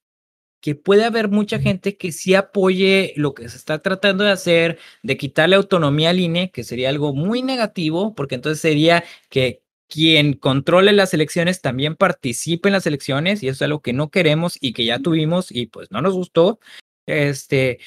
que 0.61 0.75
puede 0.75 1.05
haber 1.07 1.31
mucha 1.31 1.59
gente 1.59 1.97
que 1.97 2.13
sí 2.13 2.35
apoye 2.35 3.15
lo 3.17 3.33
que 3.33 3.49
se 3.49 3.57
está 3.57 3.79
tratando 3.79 4.25
de 4.25 4.33
hacer, 4.33 4.79
de 5.03 5.17
quitarle 5.17 5.57
autonomía 5.57 6.11
al 6.11 6.21
INE, 6.21 6.51
que 6.51 6.65
sería 6.65 6.91
algo 6.91 7.15
muy 7.15 7.43
negativo, 7.43 8.15
porque 8.15 8.35
entonces 8.35 8.61
sería 8.61 9.05
que 9.31 9.63
quien 9.89 10.35
controle 10.35 10.93
las 10.93 11.15
elecciones 11.15 11.61
también 11.61 11.97
participe 11.97 12.69
en 12.69 12.75
las 12.75 12.87
elecciones 12.87 13.43
y 13.43 13.49
eso 13.49 13.57
es 13.57 13.63
algo 13.63 13.81
que 13.81 13.93
no 13.93 14.11
queremos 14.11 14.57
y 14.61 14.73
que 14.73 14.85
ya 14.85 14.99
tuvimos 14.99 15.51
y 15.51 15.67
pues 15.67 15.91
no 15.91 16.03
nos 16.03 16.15
gustó. 16.15 16.59
Este, 17.07 17.79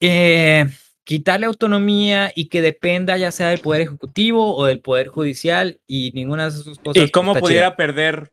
eh, 0.00 0.66
quitarle 1.04 1.46
autonomía 1.46 2.32
y 2.34 2.46
que 2.48 2.62
dependa 2.62 3.16
ya 3.16 3.32
sea 3.32 3.48
del 3.48 3.60
poder 3.60 3.82
ejecutivo 3.82 4.56
o 4.56 4.66
del 4.66 4.80
poder 4.80 5.08
judicial 5.08 5.80
y 5.86 6.12
ninguna 6.14 6.44
de 6.44 6.50
esas 6.50 6.78
cosas. 6.78 7.02
¿Y 7.02 7.10
cómo 7.10 7.34
pudiera 7.34 7.76
perder 7.76 8.30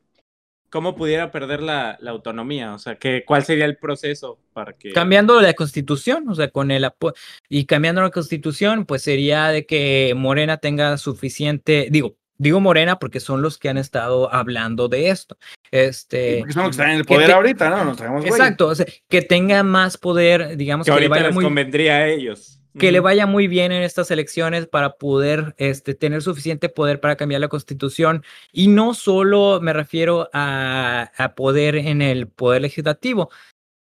cómo 0.70 0.96
pudiera 0.96 1.32
perder 1.32 1.62
la, 1.62 1.98
la 2.00 2.12
autonomía, 2.12 2.74
o 2.74 2.80
sea, 2.80 2.96
que, 2.96 3.26
¿cuál 3.26 3.44
sería 3.44 3.66
el 3.66 3.78
proceso 3.78 4.40
para 4.54 4.74
que... 4.74 4.92
Cambiando 4.92 5.42
la 5.42 5.54
constitución, 5.54 6.30
o 6.30 6.36
sea, 6.36 6.50
con 6.50 6.72
el 6.72 6.86
apoyo, 6.86 7.16
y 7.50 7.66
cambiando 7.66 8.02
la 8.02 8.12
constitución, 8.12 8.86
pues 8.86 9.02
sería 9.02 9.48
de 9.48 9.66
que 9.66 10.14
Morena 10.16 10.58
tenga 10.58 10.98
suficiente, 10.98 11.88
digo, 11.90 12.18
digo 12.40 12.60
Morena 12.60 12.98
porque 12.98 13.20
son 13.20 13.44
los 13.44 13.60
que 13.60 13.70
han 13.70 13.78
estado 13.78 14.34
hablando 14.34 14.88
de 14.88 15.10
esto. 15.10 15.38
Este, 15.70 16.40
porque 16.40 16.54
son 16.54 16.64
los 16.64 16.70
que 16.70 16.82
están 16.82 16.92
en 16.92 16.98
el 16.98 17.06
poder 17.06 17.32
ahorita, 17.32 17.70
¿no? 17.70 17.86
Nos 17.86 17.98
traemos 17.98 18.26
Exacto, 18.26 18.68
o 18.68 18.76
sea, 18.76 18.88
que 19.08 19.22
tenga 19.22 19.62
más 19.62 19.98
poder, 19.98 20.58
digamos, 20.58 20.86
que, 20.86 20.90
que 20.90 20.94
ahorita 20.94 21.06
le 21.06 21.10
vaya 21.10 21.28
les 21.28 21.36
muy 21.36 21.44
convendría 21.44 21.98
a 21.98 22.08
ellos. 22.08 22.60
que 22.80 22.92
le 22.92 23.02
vaya 23.02 23.28
muy 23.28 23.48
bien 23.48 23.72
en 23.72 23.84
estas 23.84 24.10
elecciones 24.10 24.66
para 24.66 24.94
poder 24.94 25.54
este, 25.58 25.94
tener 25.94 26.22
suficiente 26.22 26.70
poder 26.70 27.00
para 27.02 27.18
cambiar 27.18 27.42
la 27.42 27.50
constitución. 27.50 28.24
Y 28.52 28.70
no 28.70 28.94
solo 28.94 29.60
me 29.62 29.74
refiero 29.74 30.30
a, 30.34 31.12
a, 31.16 31.36
poder 31.36 31.76
en 31.76 32.02
el 32.02 32.28
poder 32.28 32.62
legislativo, 32.62 33.30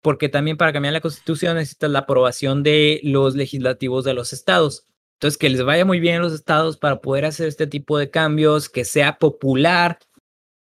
porque 0.01 0.29
también 0.29 0.57
para 0.57 0.73
cambiar 0.73 0.93
la 0.93 1.01
constitución 1.01 1.55
necesitas 1.55 1.89
la 1.89 1.99
aprobación 1.99 2.61
de 2.61 3.01
los 3.03 3.35
legislativos 3.35 4.05
de 4.05 4.13
los 4.13 4.31
estados. 4.31 4.85
Entonces, 5.13 5.37
que 5.37 5.49
les 5.49 5.63
vaya 5.63 5.85
muy 5.85 5.99
bien 5.99 6.17
a 6.17 6.19
los 6.19 6.33
estados 6.33 6.77
para 6.77 7.01
poder 7.01 7.25
hacer 7.25 7.47
este 7.47 7.67
tipo 7.67 7.97
de 7.97 8.09
cambios, 8.09 8.69
que 8.69 8.85
sea 8.85 9.17
popular. 9.17 9.99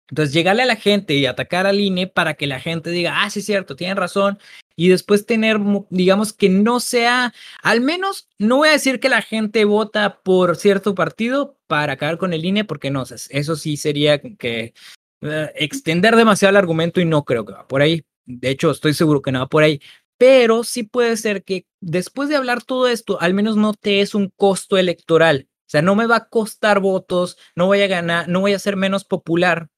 Entonces, 0.10 0.34
llegarle 0.34 0.64
a 0.64 0.66
la 0.66 0.76
gente 0.76 1.14
y 1.14 1.26
atacar 1.26 1.68
al 1.68 1.80
INE 1.80 2.08
para 2.08 2.34
que 2.34 2.48
la 2.48 2.60
gente 2.60 2.90
diga, 2.90 3.22
ah, 3.22 3.30
sí, 3.30 3.40
es 3.40 3.46
cierto, 3.46 3.76
tienen 3.76 3.98
razón, 3.98 4.40
y 4.80 4.88
después 4.88 5.26
tener, 5.26 5.60
digamos, 5.90 6.32
que 6.32 6.48
no 6.48 6.80
sea, 6.80 7.34
al 7.62 7.82
menos, 7.82 8.30
no 8.38 8.56
voy 8.58 8.70
a 8.70 8.72
decir 8.72 9.02
que 9.02 9.10
la 9.10 9.22
gente 9.22 9.66
vota 9.66 10.22
por 10.24 10.56
cierto 10.56 10.96
partido 10.96 11.58
para 11.68 11.94
acabar 11.94 12.18
con 12.18 12.32
el 12.32 12.46
INE, 12.46 12.64
porque 12.64 12.90
no, 12.90 13.04
eso 13.04 13.56
sí 13.58 13.76
sería 13.76 14.22
que 14.22 14.74
uh, 15.22 15.48
extender 15.56 16.16
demasiado 16.16 16.52
el 16.52 16.56
argumento 16.56 17.02
y 17.02 17.06
no 17.06 17.26
creo 17.26 17.44
que 17.46 17.52
va 17.52 17.68
por 17.68 17.82
ahí. 17.82 18.04
De 18.26 18.50
hecho, 18.50 18.72
estoy 18.72 18.94
seguro 18.94 19.22
que 19.22 19.34
no 19.34 19.40
va 19.40 19.48
por 19.48 19.64
ahí. 19.64 19.82
Pero 20.20 20.66
sí 20.66 20.84
puede 20.84 21.16
ser 21.16 21.46
que 21.46 21.66
después 21.80 22.28
de 22.28 22.36
hablar 22.36 22.62
todo 22.62 22.90
esto, 22.90 23.22
al 23.22 23.34
menos 23.34 23.56
no 23.56 23.74
te 23.74 24.02
es 24.02 24.14
un 24.14 24.32
costo 24.36 24.78
electoral. 24.78 25.48
O 25.62 25.70
sea, 25.72 25.82
no 25.82 25.96
me 25.96 26.08
va 26.08 26.18
a 26.18 26.30
costar 26.30 26.82
votos, 26.82 27.38
no 27.56 27.68
voy 27.68 27.82
a 27.82 27.88
ganar, 27.88 28.28
no 28.28 28.42
voy 28.42 28.54
a 28.54 28.60
ser 28.60 28.76
menos 28.76 29.06
popular 29.06 29.70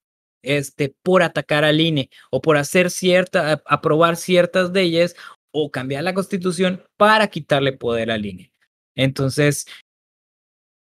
este, 0.42 0.96
por 1.04 1.22
atacar 1.22 1.64
al 1.64 1.80
INE 1.80 2.10
o 2.32 2.42
por 2.42 2.58
hacer 2.58 2.90
cierta, 2.90 3.62
aprobar 3.68 4.16
ciertas 4.18 4.72
leyes 4.72 5.16
o 5.52 5.70
cambiar 5.70 6.04
la 6.04 6.16
constitución 6.16 6.84
para 6.98 7.28
quitarle 7.28 7.74
poder 7.74 8.10
al 8.10 8.26
INE. 8.26 8.52
Entonces, 8.96 9.68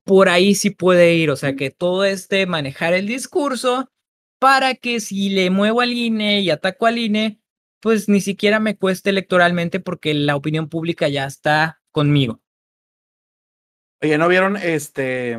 por 0.05 0.31
ahí 0.31 0.55
sí 0.55 0.71
puede 0.71 1.15
ir, 1.15 1.31
o 1.31 1.37
sea, 1.37 1.57
que 1.57 1.71
todo 1.71 2.05
este 2.05 2.47
manejar 2.47 2.95
el 2.95 3.07
discurso 3.07 3.91
para 4.39 4.75
que 4.75 5.01
si 5.01 5.29
le 5.29 5.51
muevo 5.51 5.83
al 5.83 5.93
INE 5.93 6.41
y 6.41 6.49
ataco 6.49 6.87
al 6.87 6.99
INE, 6.99 7.42
pues 7.83 8.09
ni 8.09 8.21
siquiera 8.21 8.61
me 8.61 8.77
cueste 8.77 9.11
electoralmente 9.11 9.81
porque 9.81 10.15
la 10.15 10.37
opinión 10.37 10.69
pública 10.69 11.09
ya 11.09 11.27
está 11.27 11.83
conmigo. 11.91 12.41
Oye, 14.01 14.17
¿no 14.17 14.29
vieron 14.29 14.57
este 14.57 15.37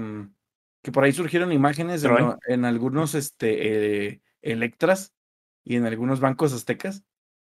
que 0.83 0.91
por 0.91 1.05
ahí 1.05 1.13
surgieron 1.13 1.51
imágenes 1.51 2.03
en, 2.03 2.35
en, 2.45 2.65
algunos 2.65 3.15
este, 3.15 4.07
eh, 4.09 4.21
Electras 4.41 5.13
y 5.63 5.77
en 5.77 5.85
algunos 5.85 6.19
bancos 6.19 6.53
aztecas. 6.53 7.03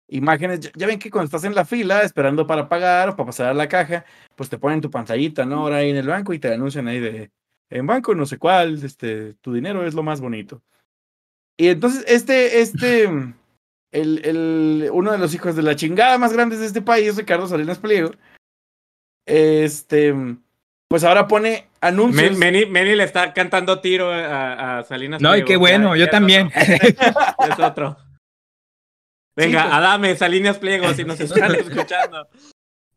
Imágenes, 0.08 0.60
ya, 0.60 0.70
ya, 0.76 0.86
ven 0.86 1.00
que 1.00 1.10
cuando 1.10 1.26
estás 1.26 1.42
en 1.42 1.56
la 1.56 1.64
fila 1.64 2.02
esperando 2.02 2.46
para 2.46 2.68
pagar 2.68 3.08
o 3.08 3.16
para 3.16 3.26
pasar 3.26 3.48
a 3.48 3.54
la 3.54 3.68
caja, 3.68 4.04
pues 4.36 4.48
te 4.48 4.58
ponen 4.58 4.80
tu 4.80 4.90
pantallita, 4.90 5.44
¿no? 5.44 5.62
Ahora 5.62 5.78
ahí 5.78 5.90
en 5.90 5.96
el 5.96 6.06
banco 6.06 6.32
y 6.32 6.38
te 6.38 6.54
anuncian 6.54 6.86
ahí 6.86 7.00
de, 7.00 7.32
en 7.70 7.86
banco 7.88 8.14
no 8.14 8.24
sé 8.24 8.38
cuál, 8.38 8.82
este, 8.84 9.34
tu 9.34 9.52
dinero 9.52 9.84
es 9.84 9.94
lo 9.94 10.04
más 10.04 10.20
bonito. 10.20 10.62
Y 11.56 11.66
entonces 11.68 12.04
este, 12.06 12.60
este, 12.60 13.08
el, 13.96 14.20
el, 14.24 14.90
uno 14.92 15.12
de 15.12 15.18
los 15.18 15.34
hijos 15.34 15.56
de 15.56 15.62
la 15.62 15.74
chingada 15.74 16.18
más 16.18 16.32
grandes 16.32 16.60
de 16.60 16.66
este 16.66 16.82
país, 16.82 17.16
Ricardo 17.16 17.48
Salinas 17.48 17.78
Pliego, 17.78 18.12
este, 19.26 20.14
pues 20.88 21.02
ahora 21.02 21.26
pone 21.26 21.68
anuncios. 21.80 22.36
Meni, 22.36 22.66
le 22.66 23.02
está 23.02 23.32
cantando 23.32 23.80
tiro 23.80 24.12
a, 24.12 24.78
a 24.78 24.84
Salinas. 24.84 25.20
No, 25.20 25.36
y 25.36 25.44
qué 25.44 25.56
bueno, 25.56 25.96
ya, 25.96 26.00
yo 26.00 26.04
ya 26.06 26.10
también. 26.10 26.50
Es 26.56 26.80
otro. 26.80 27.52
es 27.52 27.58
otro. 27.58 27.96
Venga, 29.34 29.62
sí, 29.62 29.66
pues. 29.68 29.74
Adame, 29.74 30.16
Salinas 30.16 30.58
Pliego, 30.58 30.92
si 30.94 31.04
nos 31.04 31.20
están 31.20 31.54
escuchando. 31.54 32.28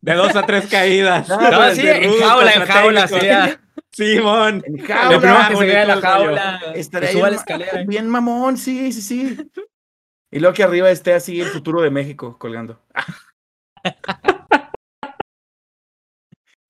De 0.02 0.14
dos 0.14 0.36
a 0.36 0.46
tres 0.46 0.68
caídas. 0.68 1.28
No, 1.28 1.40
no 1.40 1.76
sí, 1.76 1.86
en 1.86 2.14
jaula, 2.20 2.54
en 2.54 2.66
jaula, 2.66 3.08
sí. 3.08 3.16
Simón. 3.92 4.64
En 4.66 4.86
jaula. 4.86 5.48
que 5.50 5.56
se 5.58 5.66
vea 5.66 5.86
la 5.86 6.02
jaula. 6.02 6.62
Estaría 6.76 7.12
bien, 7.12 7.24
la 7.24 7.36
escalera. 7.36 7.84
bien 7.86 8.08
mamón, 8.08 8.58
sí, 8.58 8.94
sí, 8.94 9.02
sí. 9.02 9.38
Y 10.32 10.40
luego 10.40 10.54
que 10.54 10.64
arriba 10.64 10.92
esté 10.92 11.14
así 11.14 11.40
el 11.42 11.48
futuro 11.48 11.82
de 11.82 11.90
México 11.90 12.38
colgando. 12.38 12.80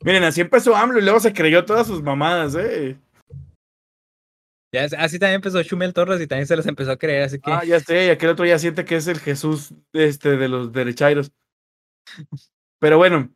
Miren, 0.02 0.24
así 0.24 0.40
empezó 0.42 0.76
AMLO 0.76 1.00
y 1.00 1.02
luego 1.02 1.20
se 1.20 1.34
creyó 1.34 1.66
todas 1.66 1.88
sus 1.88 2.02
mamadas, 2.02 2.56
eh. 2.56 2.98
Ya, 4.72 4.86
así 4.98 5.20
también 5.20 5.36
empezó 5.36 5.62
Chumel 5.64 5.94
Torres 5.94 6.22
y 6.22 6.28
también 6.28 6.48
se 6.48 6.56
las 6.56 6.68
empezó 6.68 6.92
a 6.92 6.98
creer, 6.98 7.24
así 7.24 7.40
que. 7.40 7.52
Ah, 7.52 7.66
ya 7.66 7.80
sé, 7.80 8.06
y 8.06 8.10
aquel 8.10 8.30
otro 8.30 8.46
ya 8.46 8.60
siente 8.60 8.86
que 8.86 8.96
es 8.96 9.08
el 9.08 9.20
Jesús 9.20 9.74
este, 9.94 10.38
de 10.38 10.48
los 10.48 10.72
derechairos. 10.72 11.32
Pero 12.80 12.98
bueno. 12.98 13.30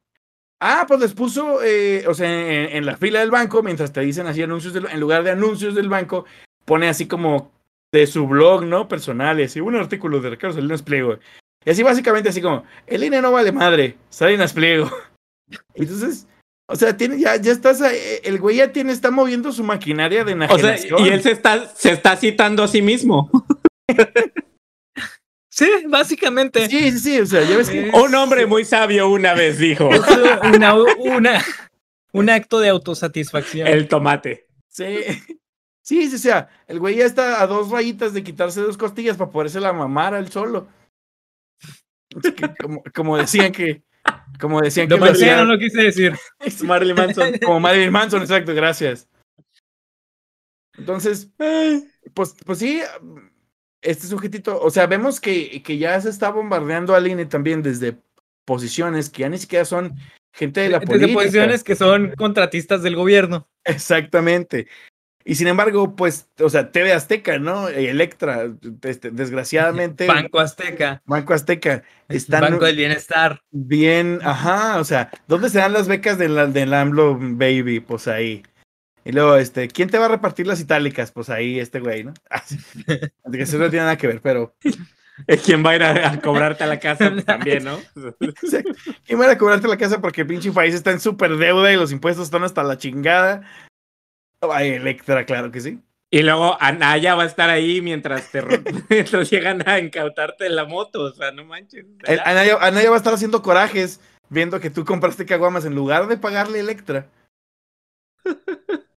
Ah, 0.66 0.86
pues 0.88 1.02
les 1.02 1.14
puso, 1.14 1.62
eh, 1.62 2.08
o 2.08 2.14
sea, 2.14 2.30
en, 2.30 2.78
en, 2.78 2.86
la 2.86 2.96
fila 2.96 3.20
del 3.20 3.32
banco, 3.32 3.62
mientras 3.62 3.92
te 3.92 4.00
dicen 4.00 4.28
así 4.28 4.42
anuncios, 4.42 4.74
del, 4.74 4.86
en 4.86 5.02
lugar 5.02 5.24
de 5.24 5.32
anuncios 5.32 5.76
del 5.76 5.90
banco, 5.90 6.24
pone 6.64 6.88
así 6.88 7.06
como 7.06 7.52
de 7.94 8.08
su 8.08 8.28
blog, 8.28 8.66
¿no? 8.66 8.88
Personal, 8.88 9.40
y 9.40 9.60
un 9.60 9.76
artículo 9.76 10.20
de 10.20 10.32
Ricardo 10.32 10.56
Salinas 10.56 10.82
Pliego. 10.82 11.20
Y 11.64 11.70
así 11.70 11.84
básicamente 11.84 12.30
así 12.30 12.42
como, 12.42 12.66
el 12.88 13.04
INE 13.04 13.22
no 13.22 13.32
vale 13.32 13.52
madre, 13.52 13.98
Salinas 14.10 14.52
Pliego. 14.52 14.90
Entonces, 15.76 16.28
o 16.68 16.76
sea, 16.76 16.98
tiene, 16.98 17.20
ya, 17.20 17.36
ya 17.36 17.52
estás, 17.52 17.82
el 18.24 18.40
güey 18.40 18.58
ya 18.58 18.72
tiene, 18.72 18.92
está 18.92 19.12
moviendo 19.12 19.52
su 19.52 19.64
maquinaria 19.64 20.24
de 20.24 20.32
enajenación. 20.32 20.96
O 20.96 20.98
sea, 20.98 21.08
y 21.08 21.12
él 21.12 21.22
se 21.22 21.32
está, 21.32 21.68
se 21.68 21.92
está 21.92 22.18
citando 22.18 22.64
a 22.64 22.68
sí 22.68 22.82
mismo. 22.82 23.30
sí, 25.50 25.70
básicamente. 25.88 26.68
Sí, 26.68 26.92
sí, 26.94 27.00
sí, 27.00 27.20
o 27.20 27.26
sea, 27.28 27.44
ya 27.44 27.58
ves 27.58 27.70
que... 27.70 27.92
Un 27.94 28.16
hombre 28.16 28.48
muy 28.48 28.66
sabio 28.66 29.08
una 29.08 29.36
vez 29.36 29.60
dijo. 29.60 29.88
una, 30.52 30.74
una, 30.74 31.46
un 32.12 32.30
acto 32.32 32.60
de 32.60 32.70
autosatisfacción. 32.70 33.68
El 33.68 33.88
tomate. 33.88 34.48
Sí. 34.68 34.98
Sí, 35.84 36.08
sí, 36.10 36.16
o 36.16 36.20
sea, 36.20 36.50
el 36.68 36.80
güey 36.80 36.96
ya 36.96 37.06
está 37.06 37.42
a 37.42 37.48
dos 37.48 37.70
rayitas 37.70 38.14
de 38.14 38.24
quitarse 38.24 38.62
dos 38.62 38.78
costillas 38.78 39.18
para 39.18 39.32
poderse 39.32 39.60
la 39.60 39.74
mamar 39.74 40.14
al 40.14 40.32
solo. 40.32 40.68
Como, 42.62 42.84
como 42.94 43.18
decían 43.18 43.52
que, 43.52 43.84
como 44.40 44.62
decían 44.62 44.88
lo 44.90 44.98
que. 44.98 45.06
Decía, 45.06 45.38
no 45.38 45.46
lo 45.46 45.60
quise 45.60 45.82
decir. 45.82 46.18
Marilyn 46.64 46.96
Manson. 46.96 47.34
Como 47.44 47.60
Marilyn 47.60 47.92
Manson, 47.92 48.22
exacto, 48.22 48.54
gracias. 48.54 49.10
Entonces, 50.78 51.30
pues, 52.14 52.36
pues 52.46 52.60
sí, 52.60 52.82
este 53.82 54.08
sujetito, 54.08 54.60
o 54.62 54.70
sea, 54.70 54.88
vemos 54.88 55.20
que, 55.20 55.62
que 55.64 55.78
ya 55.78 56.00
se 56.02 56.10
está 56.10 56.30
bombardeando 56.30 56.96
al 56.96 57.08
INE 57.08 57.26
también 57.26 57.62
desde 57.62 57.98
posiciones 58.46 59.10
que 59.10 59.22
ya 59.22 59.30
ni 59.30 59.38
siquiera 59.38 59.66
son 59.66 59.96
gente 60.34 60.62
de 60.62 60.70
la 60.70 60.80
desde 60.80 60.92
política. 60.92 61.14
posiciones 61.14 61.64
que 61.64 61.76
son 61.76 62.14
contratistas 62.18 62.82
del 62.82 62.96
gobierno. 62.96 63.48
Exactamente. 63.64 64.68
Y 65.26 65.36
sin 65.36 65.48
embargo, 65.48 65.96
pues, 65.96 66.30
o 66.40 66.50
sea, 66.50 66.72
TV 66.72 66.92
Azteca, 66.92 67.40
¿no? 67.40 67.70
Electra, 67.70 68.50
este, 68.82 69.10
desgraciadamente. 69.10 70.06
Banco 70.08 70.40
Azteca. 70.40 71.02
Banco 71.06 71.34
Azteca. 71.34 71.84
Están 72.10 72.42
Banco 72.42 72.66
del 72.66 72.76
Bienestar. 72.76 73.42
Bien, 73.52 74.20
ajá, 74.24 74.80
o 74.80 74.84
sea, 74.84 75.10
¿dónde 75.28 75.50
se 75.50 75.60
dan 75.60 75.74
las 75.74 75.88
becas 75.88 76.18
del, 76.18 76.52
del 76.52 76.74
AMLO 76.74 77.18
Baby? 77.20 77.80
Pues 77.80 78.08
ahí. 78.08 78.44
Y 79.06 79.12
luego, 79.12 79.36
este, 79.36 79.68
¿quién 79.68 79.90
te 79.90 79.98
va 79.98 80.06
a 80.06 80.10
repartir 80.10 80.48
las 80.48 80.60
itálicas? 80.60 81.12
Pues 81.12 81.30
ahí, 81.30 81.60
este 81.60 81.80
güey, 81.80 82.04
¿no? 82.04 82.14
Así 82.30 82.58
que 82.86 83.42
eso 83.42 83.58
no 83.58 83.70
tiene 83.70 83.86
nada 83.86 83.98
que 83.98 84.08
ver, 84.08 84.22
pero. 84.22 84.56
¿Quién 85.46 85.64
va 85.64 85.72
a 85.72 85.76
ir 85.76 85.84
a, 85.84 86.12
a 86.12 86.22
cobrarte 86.22 86.64
a 86.64 86.68
la 86.68 86.80
casa 86.80 87.12
pues, 87.12 87.24
también, 87.26 87.64
no? 87.64 87.80
¿Quién 89.06 89.20
va 89.20 89.26
a 89.26 89.28
ir 89.28 89.34
a 89.34 89.38
cobrarte 89.38 89.68
a 89.68 89.70
la 89.70 89.78
casa 89.78 90.02
porque 90.02 90.22
el 90.22 90.28
pinche 90.28 90.52
país 90.52 90.74
está 90.74 90.92
en 90.92 91.00
súper 91.00 91.38
deuda 91.38 91.72
y 91.72 91.76
los 91.76 91.92
impuestos 91.92 92.26
están 92.26 92.44
hasta 92.44 92.64
la 92.64 92.78
chingada? 92.78 93.42
Ay, 94.52 94.72
Electra, 94.72 95.26
claro 95.26 95.52
que 95.52 95.62
sí. 95.62 95.80
Y 96.14 96.22
luego 96.22 96.58
Anaya 96.62 97.16
va 97.16 97.24
a 97.24 97.26
estar 97.26 97.50
ahí 97.50 97.82
mientras 97.82 98.32
te 98.32 98.42
mientras 98.90 99.32
llegan 99.32 99.68
a 99.68 99.80
incautarte 99.80 100.48
la 100.50 100.66
moto, 100.66 101.06
o 101.06 101.12
sea, 101.12 101.32
no 101.32 101.44
manches. 101.44 101.86
El, 102.04 102.20
Anaya, 102.20 102.58
Anaya, 102.62 102.90
va 102.90 102.96
a 102.96 103.00
estar 103.00 103.16
haciendo 103.16 103.42
corajes 103.42 104.00
viendo 104.30 104.60
que 104.60 104.70
tú 104.70 104.86
compraste 104.86 105.26
caguamas 105.26 105.66
en 105.66 105.74
lugar 105.74 106.08
de 106.08 106.18
pagarle 106.18 106.60
Electra. 106.60 107.10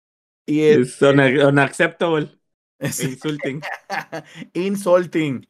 y 0.46 0.60
es, 0.62 1.00
es 1.00 1.02
un, 1.02 1.20
unacceptable. 1.20 2.38
Es, 2.78 3.02
insulting. 3.02 3.62
insulting. 4.52 5.46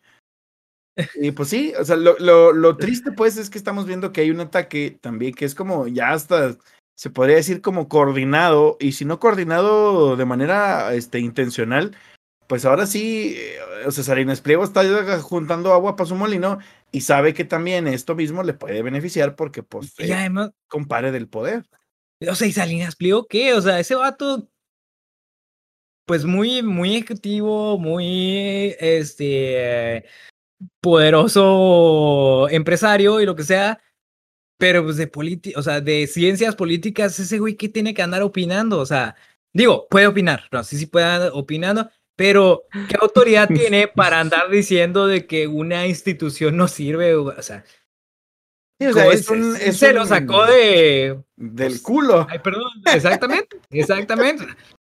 Y 1.17 1.33
pues 1.33 1.49
sí, 1.49 1.75
o 1.79 1.85
sea, 1.85 1.97
lo, 1.97 2.17
lo, 2.19 2.53
lo 2.53 2.77
triste 2.77 3.13
pues 3.13 3.37
es 3.37 3.51
que 3.51 3.59
estamos 3.59 3.87
viendo 3.87 4.13
que 4.13 4.23
hay 4.23 4.31
un 4.31 4.41
ataque 4.41 4.97
también 5.01 5.35
que 5.35 5.45
es 5.45 5.55
como 5.55 5.89
ya 5.89 6.13
hasta 6.13 6.57
se 6.97 7.11
podría 7.11 7.37
decir 7.37 7.61
como 7.61 7.89
coordinado, 7.89 8.77
y 8.81 8.93
si 8.93 9.05
no 9.05 9.21
coordinado 9.21 10.17
de 10.17 10.25
manera 10.25 10.95
este, 10.95 11.21
intencional, 11.21 11.95
pues 12.47 12.65
ahora 12.65 12.87
sí, 12.87 13.37
o 13.87 13.91
sea, 13.91 14.03
Salinas 14.03 14.41
Pliego 14.41 14.65
está 14.65 14.83
juntando 15.21 15.73
agua 15.73 15.95
para 15.95 16.09
su 16.09 16.15
molino 16.15 16.59
y 16.93 17.03
sabe 17.03 17.35
que 17.35 17.45
también 17.45 17.87
esto 17.87 18.15
mismo 18.15 18.43
le 18.43 18.55
puede 18.55 18.83
beneficiar 18.83 19.37
porque, 19.37 19.63
pues, 19.63 19.95
Y 19.99 20.11
eh, 20.11 20.15
además, 20.15 20.51
compare 20.69 21.13
del 21.13 21.29
poder. 21.29 21.67
o 22.29 22.35
sea, 22.35 22.49
¿y 22.49 22.53
Salinas 22.53 22.97
Pliego 22.97 23.27
qué? 23.27 23.53
O 23.53 23.61
sea, 23.61 23.79
ese 23.79 23.95
vato, 23.95 24.49
pues 26.07 26.25
muy, 26.25 26.63
muy 26.63 26.97
ejecutivo, 26.97 27.79
muy, 27.79 28.75
este, 28.79 30.05
poderoso 30.81 32.49
empresario 32.49 33.21
y 33.21 33.27
lo 33.27 33.37
que 33.37 33.43
sea, 33.43 33.81
pero 34.59 34.85
pues 34.85 34.97
de 34.97 35.07
política, 35.07 35.59
o 35.59 35.63
sea, 35.63 35.81
de 35.81 36.07
ciencias 36.07 36.57
políticas, 36.57 37.19
ese 37.19 37.39
güey 37.39 37.57
que 37.57 37.69
tiene 37.69 37.95
que 37.95 38.03
andar 38.03 38.23
opinando, 38.23 38.79
o 38.79 38.87
sea, 38.87 39.15
digo, 39.53 39.87
puede 39.89 40.07
opinar, 40.07 40.45
no, 40.53 40.65
sí, 40.65 40.77
sí 40.79 40.87
puede 40.87 41.07
andar 41.07 41.31
opinando, 41.35 41.91
pero 42.17 42.65
¿qué 42.89 42.97
autoridad 43.01 43.49
tiene 43.71 43.89
para 43.89 44.21
andar 44.21 44.49
diciendo 44.51 45.07
de 45.07 45.27
que 45.27 45.47
una 45.47 45.87
institución 45.87 46.57
no 46.57 46.69
sirve? 46.69 47.15
O 47.15 47.43
sea, 47.43 47.65
Sí, 48.79 48.87
o 48.89 48.93
sea, 48.93 49.05
¿cómo 49.05 49.13
es 49.15 49.21
es? 49.21 49.31
un- 49.31 49.57
es 49.57 49.77
se 49.79 49.93
lo 49.95 50.05
sacó 50.05 50.45
de, 50.45 51.19
Del 51.37 51.81
culo. 51.81 52.27
Ay, 52.29 52.41
perdón, 52.41 52.71
exactamente, 52.95 53.59
exactamente. 53.71 54.45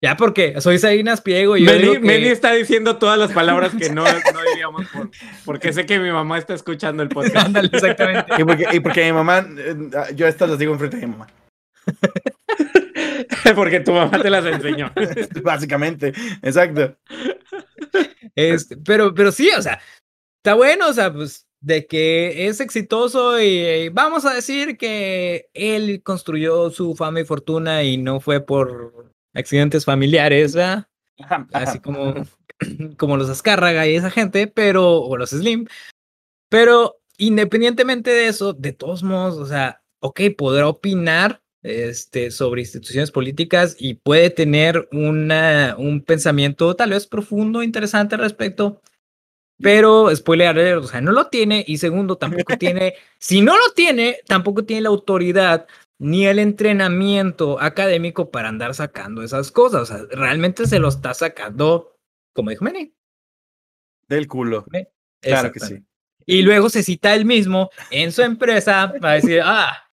Ya 0.03 0.15
porque 0.15 0.61
soy 0.61 0.77
Salinas 0.77 1.21
Pliego 1.21 1.57
y 1.57 1.61
yo 1.65 1.71
Meli, 1.71 1.81
digo 1.81 1.93
que... 1.93 1.99
Meli 2.01 2.27
está 2.27 2.53
diciendo 2.53 2.97
todas 2.97 3.17
las 3.17 3.31
palabras 3.31 3.73
que 3.73 3.89
no, 3.89 4.03
no 4.03 4.41
diríamos 4.51 4.85
por- 4.89 5.09
porque 5.43 5.73
sé 5.73 5.87
que 5.87 5.97
mi 5.97 6.11
mamá 6.11 6.37
está 6.37 6.53
escuchando 6.53 7.01
el 7.01 7.09
podcast. 7.09 7.47
Ándale, 7.47 7.69
exactamente. 7.73 8.31
Y 8.37 8.43
porque, 8.43 8.67
y 8.73 8.79
porque 8.79 9.05
mi 9.05 9.13
mamá, 9.13 9.47
yo 10.15 10.27
estas 10.27 10.49
las 10.49 10.59
digo 10.59 10.73
enfrente 10.73 10.97
de 10.97 11.07
mi 11.07 11.13
mamá. 11.13 11.27
porque 13.55 13.79
tu 13.79 13.91
mamá 13.91 14.21
te 14.21 14.29
las 14.29 14.45
enseñó. 14.45 14.91
Básicamente, 15.41 16.13
exacto. 16.43 16.95
Este, 18.35 18.77
pero, 18.77 19.15
pero 19.15 19.31
sí, 19.31 19.49
o 19.57 19.61
sea, 19.63 19.81
está 20.43 20.53
bueno, 20.53 20.89
o 20.89 20.93
sea, 20.93 21.11
pues 21.11 21.47
de 21.59 21.87
que 21.87 22.47
es 22.47 22.59
exitoso 22.59 23.41
y, 23.41 23.89
vamos 23.89 24.25
a 24.25 24.33
decir 24.35 24.77
que 24.77 25.49
él 25.55 26.01
construyó 26.03 26.69
su 26.69 26.95
fama 26.95 27.21
y 27.21 27.25
fortuna 27.25 27.81
y 27.81 27.97
no 27.97 28.19
fue 28.19 28.45
por 28.45 29.11
accidentes 29.37 29.85
familiares, 29.85 30.55
¿verdad? 30.55 30.87
Ajá, 31.19 31.47
ajá. 31.51 31.69
Así 31.69 31.79
como, 31.79 32.15
como 32.97 33.17
los 33.17 33.29
Azcárraga 33.29 33.87
y 33.87 33.95
esa 33.95 34.09
gente, 34.09 34.47
pero, 34.47 35.01
o 35.01 35.17
los 35.17 35.29
Slim, 35.29 35.67
pero 36.49 36.97
independientemente 37.17 38.11
de 38.11 38.27
eso, 38.27 38.53
de 38.53 38.73
todos 38.73 39.03
modos, 39.03 39.37
o 39.37 39.45
sea, 39.45 39.81
ok, 39.99 40.21
podrá 40.37 40.67
opinar 40.67 41.41
este, 41.63 42.31
sobre 42.31 42.61
instituciones 42.61 43.11
políticas 43.11 43.75
y 43.79 43.95
puede 43.95 44.29
tener 44.29 44.87
una, 44.91 45.75
un 45.77 46.01
pensamiento 46.01 46.75
tal 46.75 46.91
vez 46.91 47.07
profundo, 47.07 47.63
interesante 47.63 48.15
al 48.15 48.21
respecto, 48.21 48.81
pero 49.59 50.15
spoiler, 50.15 50.77
o 50.77 50.83
sea, 50.83 51.01
no 51.01 51.11
lo 51.11 51.27
tiene 51.27 51.65
y 51.67 51.77
segundo, 51.77 52.17
tampoco 52.17 52.55
tiene, 52.59 52.93
si 53.19 53.41
no 53.41 53.53
lo 53.53 53.73
tiene, 53.75 54.19
tampoco 54.27 54.63
tiene 54.63 54.83
la 54.83 54.89
autoridad 54.89 55.67
ni 55.99 56.27
el 56.27 56.39
entrenamiento 56.39 57.59
académico 57.59 58.29
para 58.29 58.49
andar 58.49 58.73
sacando 58.75 59.23
esas 59.23 59.51
cosas, 59.51 59.81
o 59.81 59.85
sea, 59.85 60.05
realmente 60.11 60.67
se 60.67 60.79
lo 60.79 60.89
está 60.89 61.13
sacando, 61.13 61.97
como 62.33 62.49
dijo 62.49 62.63
Manny. 62.63 62.93
Del 64.07 64.27
culo. 64.27 64.65
Claro 65.21 65.51
que 65.51 65.59
sí. 65.59 65.83
Y 66.25 66.41
luego 66.41 66.69
se 66.69 66.83
cita 66.83 67.15
él 67.15 67.25
mismo 67.25 67.69
en 67.89 68.11
su 68.11 68.21
empresa 68.21 68.93
para 68.99 69.13
decir, 69.13 69.41
ah, 69.43 69.89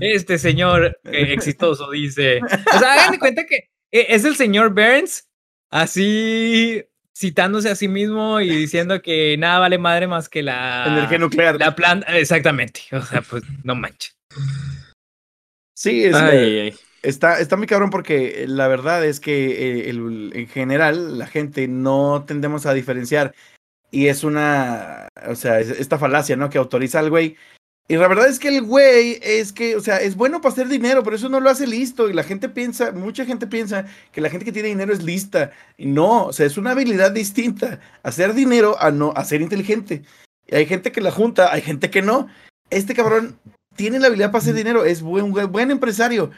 este 0.00 0.38
señor 0.38 0.98
eh, 1.04 1.32
exitoso 1.32 1.90
dice. 1.90 2.40
O 2.42 2.78
sea, 2.78 2.94
hagan 2.94 3.12
de 3.12 3.18
cuenta 3.18 3.46
que 3.46 3.70
eh, 3.92 4.06
es 4.08 4.24
el 4.24 4.36
señor 4.36 4.74
Burns, 4.74 5.28
así 5.70 6.84
citándose 7.16 7.68
a 7.68 7.76
sí 7.76 7.86
mismo 7.86 8.40
y 8.40 8.48
diciendo 8.48 9.02
que 9.02 9.36
nada 9.36 9.58
vale 9.58 9.78
madre 9.78 10.06
más 10.06 10.28
que 10.28 10.42
la, 10.42 10.86
Energía 10.86 11.18
nuclear. 11.18 11.56
la 11.58 11.74
planta. 11.74 12.18
Exactamente. 12.18 12.80
O 12.92 13.02
sea, 13.02 13.22
pues 13.22 13.42
no 13.62 13.74
manches. 13.74 14.16
Sí, 15.80 16.04
es, 16.04 16.14
Ay, 16.14 16.36
eh, 16.36 16.40
ay, 16.42 16.58
ay. 16.58 16.74
Está, 17.02 17.40
está 17.40 17.56
muy 17.56 17.66
cabrón 17.66 17.88
porque 17.88 18.44
la 18.46 18.68
verdad 18.68 19.02
es 19.02 19.18
que 19.18 19.86
eh, 19.86 19.88
el- 19.88 20.30
en 20.34 20.46
general 20.46 21.18
la 21.18 21.26
gente 21.26 21.68
no 21.68 22.24
tendemos 22.26 22.66
a 22.66 22.74
diferenciar 22.74 23.34
y 23.90 24.08
es 24.08 24.22
una, 24.22 25.08
o 25.26 25.34
sea, 25.34 25.58
es 25.58 25.70
esta 25.70 25.96
falacia, 25.98 26.36
¿no? 26.36 26.50
Que 26.50 26.58
autoriza 26.58 26.98
al 26.98 27.08
güey. 27.08 27.36
Y 27.88 27.96
la 27.96 28.08
verdad 28.08 28.28
es 28.28 28.38
que 28.38 28.48
el 28.48 28.60
güey 28.62 29.18
es 29.22 29.54
que, 29.54 29.74
o 29.74 29.80
sea, 29.80 30.02
es 30.02 30.16
bueno 30.16 30.42
para 30.42 30.52
hacer 30.52 30.68
dinero, 30.68 31.02
pero 31.02 31.16
eso 31.16 31.30
no 31.30 31.40
lo 31.40 31.48
hace 31.48 31.66
listo. 31.66 32.10
Y 32.10 32.12
la 32.12 32.24
gente 32.24 32.50
piensa, 32.50 32.92
mucha 32.92 33.24
gente 33.24 33.46
piensa 33.46 33.86
que 34.12 34.20
la 34.20 34.28
gente 34.28 34.44
que 34.44 34.52
tiene 34.52 34.68
dinero 34.68 34.92
es 34.92 35.02
lista. 35.02 35.50
Y 35.78 35.86
no, 35.86 36.26
o 36.26 36.32
sea, 36.34 36.44
es 36.44 36.58
una 36.58 36.72
habilidad 36.72 37.10
distinta. 37.10 37.80
Hacer 38.02 38.34
dinero 38.34 38.76
a 38.78 38.90
no, 38.90 39.14
a 39.16 39.24
ser 39.24 39.40
inteligente. 39.40 40.02
Y 40.46 40.56
hay 40.56 40.66
gente 40.66 40.92
que 40.92 41.00
la 41.00 41.10
junta, 41.10 41.50
hay 41.50 41.62
gente 41.62 41.88
que 41.90 42.02
no. 42.02 42.28
Este 42.68 42.94
cabrón 42.94 43.40
tiene 43.76 43.98
la 43.98 44.08
habilidad 44.08 44.30
para 44.32 44.42
hacer 44.42 44.54
dinero, 44.54 44.84
es 44.84 45.02
buen, 45.02 45.32
buen- 45.32 45.70
empresario 45.70 46.30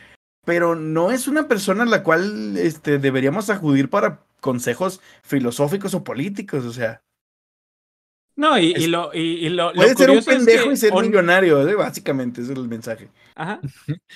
pero 0.44 0.74
no 0.74 1.12
es 1.12 1.28
una 1.28 1.46
persona 1.46 1.84
a 1.84 1.86
la 1.86 2.02
cual 2.02 2.56
este, 2.56 2.98
deberíamos 2.98 3.48
acudir 3.48 3.88
para 3.90 4.24
consejos 4.40 5.00
filosóficos 5.22 5.94
o 5.94 6.02
políticos, 6.02 6.64
o 6.64 6.72
sea, 6.72 7.00
No, 8.34 8.58
y, 8.58 8.72
Es- 8.72 8.82
y 8.82 8.86
lo, 8.88 9.12
y, 9.14 9.46
y 9.46 9.48
lo, 9.50 9.72
lo 9.72 9.74
puede 9.74 9.94
ser 9.94 10.10
un 10.10 10.18
es 10.18 10.24
pendejo 10.24 10.72
y 10.72 10.76
ser 10.76 10.92
on- 10.92 11.06
millonario, 11.06 11.68
¿eh? 11.68 11.74
básicamente, 11.74 12.40
ese 12.40 12.52
es 12.52 12.58
el 12.58 12.68
mensaje. 12.68 13.08
Ajá. 13.36 13.60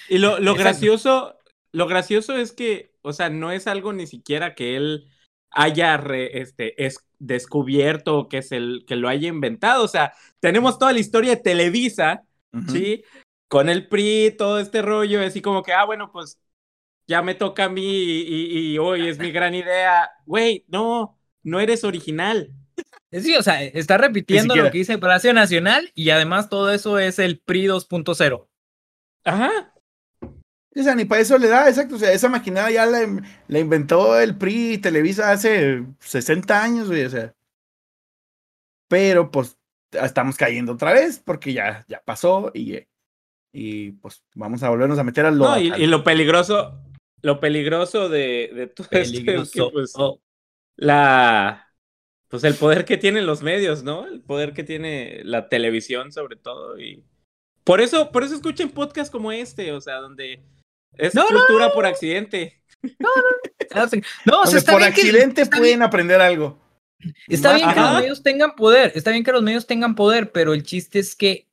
Y 0.08 0.18
lo, 0.18 0.38
lo 0.40 0.54
gracioso, 0.56 1.36
lo 1.72 1.86
gracioso 1.86 2.36
es 2.36 2.52
que, 2.52 2.92
o 3.02 3.12
sea, 3.12 3.30
no 3.30 3.52
es 3.52 3.66
algo 3.66 3.92
ni 3.92 4.06
siquiera 4.06 4.54
que 4.54 4.76
él 4.76 5.06
haya 5.50 5.96
re- 5.96 6.40
este, 6.40 6.84
es, 6.86 6.98
descubierto 7.18 8.18
o 8.18 8.28
que, 8.28 8.42
se, 8.42 8.58
que 8.86 8.96
lo 8.96 9.08
haya 9.08 9.28
inventado. 9.28 9.84
O 9.84 9.88
sea, 9.88 10.12
tenemos 10.40 10.78
toda 10.78 10.92
la 10.92 10.98
historia 10.98 11.36
de 11.36 11.42
Televisa, 11.42 12.25
¿sí? 12.68 13.04
Con 13.48 13.68
el 13.68 13.88
PRI, 13.88 14.34
todo 14.36 14.58
este 14.58 14.82
rollo, 14.82 15.20
así 15.22 15.40
como 15.42 15.62
que, 15.62 15.72
ah, 15.72 15.84
bueno, 15.84 16.10
pues 16.12 16.40
ya 17.06 17.22
me 17.22 17.34
toca 17.34 17.64
a 17.64 17.68
mí 17.68 17.82
y, 17.84 18.22
y- 18.22 18.72
y 18.74 18.78
hoy 18.78 19.06
es 19.08 19.18
mi 19.18 19.30
gran 19.30 19.54
idea. 19.54 20.10
Güey, 20.26 20.64
no, 20.68 21.18
no 21.42 21.60
eres 21.60 21.84
original. 21.84 22.52
Sí, 23.12 23.34
o 23.36 23.42
sea, 23.42 23.62
está 23.62 23.96
repitiendo 23.96 24.54
lo 24.56 24.64
que 24.70 24.78
dice 24.78 24.98
Palacio 24.98 25.32
Nacional 25.32 25.90
y 25.94 26.10
además 26.10 26.48
todo 26.48 26.70
eso 26.72 26.98
es 26.98 27.18
el 27.18 27.38
PRI 27.38 27.66
2.0. 27.68 28.48
Ajá. 29.24 29.72
O 30.20 30.82
sea, 30.82 30.94
ni 30.94 31.06
para 31.06 31.22
eso 31.22 31.38
le 31.38 31.48
da, 31.48 31.68
exacto, 31.68 31.94
o 31.94 31.98
sea, 31.98 32.12
esa 32.12 32.28
maquinaria 32.28 32.84
ya 32.84 32.86
la, 32.86 33.22
la 33.48 33.58
inventó 33.58 34.18
el 34.20 34.36
PRI 34.36 34.72
y 34.74 34.78
Televisa 34.78 35.30
hace 35.30 35.86
60 36.00 36.62
años, 36.62 36.88
güey, 36.88 37.04
o 37.04 37.10
sea. 37.10 37.32
Pero, 38.88 39.30
pues, 39.30 39.56
estamos 40.04 40.36
cayendo 40.36 40.72
otra 40.72 40.92
vez 40.92 41.18
porque 41.24 41.52
ya, 41.52 41.84
ya 41.88 42.02
pasó 42.04 42.50
y, 42.54 42.78
y 43.52 43.92
pues 43.92 44.22
vamos 44.34 44.62
a 44.62 44.68
volvernos 44.70 44.98
a 44.98 45.04
meter 45.04 45.26
al 45.26 45.38
No, 45.38 45.58
y, 45.58 45.72
y 45.74 45.86
lo 45.86 46.04
peligroso, 46.04 46.78
lo 47.22 47.40
peligroso 47.40 48.08
de, 48.08 48.50
de 48.54 48.66
todo 48.68 48.88
esto 48.90 49.18
es 49.30 49.52
que, 49.52 49.62
pues, 49.72 49.92
Oh, 49.96 50.20
la 50.76 51.62
pues 52.28 52.42
el 52.44 52.54
poder 52.54 52.84
que 52.84 52.96
tienen 52.96 53.24
los 53.24 53.42
medios, 53.42 53.82
¿no? 53.84 54.06
El 54.06 54.20
poder 54.20 54.52
que 54.52 54.64
tiene 54.64 55.20
la 55.24 55.48
televisión 55.48 56.12
sobre 56.12 56.36
todo 56.36 56.78
y 56.78 57.04
por 57.64 57.80
eso 57.80 58.10
por 58.12 58.24
eso 58.24 58.34
escuchen 58.34 58.70
podcasts 58.70 59.10
como 59.10 59.32
este, 59.32 59.72
o 59.72 59.80
sea, 59.80 59.96
donde 59.96 60.42
es 60.94 61.14
No, 61.14 61.22
no, 61.30 61.38
cultura 61.38 61.72
por 61.72 61.86
accidente. 61.86 62.60
no, 62.82 63.08
o 63.82 63.88
sea, 63.88 64.00
Donde 64.24 64.58
está 64.58 64.72
por 64.72 64.80
bien 64.82 64.92
que- 64.94 65.00
accidente 65.02 65.42
está 65.42 65.56
pueden 65.58 65.82
aprender 65.82 66.20
algo. 66.20 66.58
Está 67.28 67.54
bien 67.54 67.72
que 67.72 67.80
los 67.80 68.00
medios 68.00 68.22
tengan 68.22 68.54
poder, 68.54 68.92
está 68.94 69.10
bien 69.10 69.24
que 69.24 69.32
los 69.32 69.42
medios 69.42 69.66
tengan 69.66 69.94
poder, 69.94 70.32
pero 70.32 70.54
el 70.54 70.62
chiste 70.62 70.98
es 70.98 71.14
que 71.14 71.46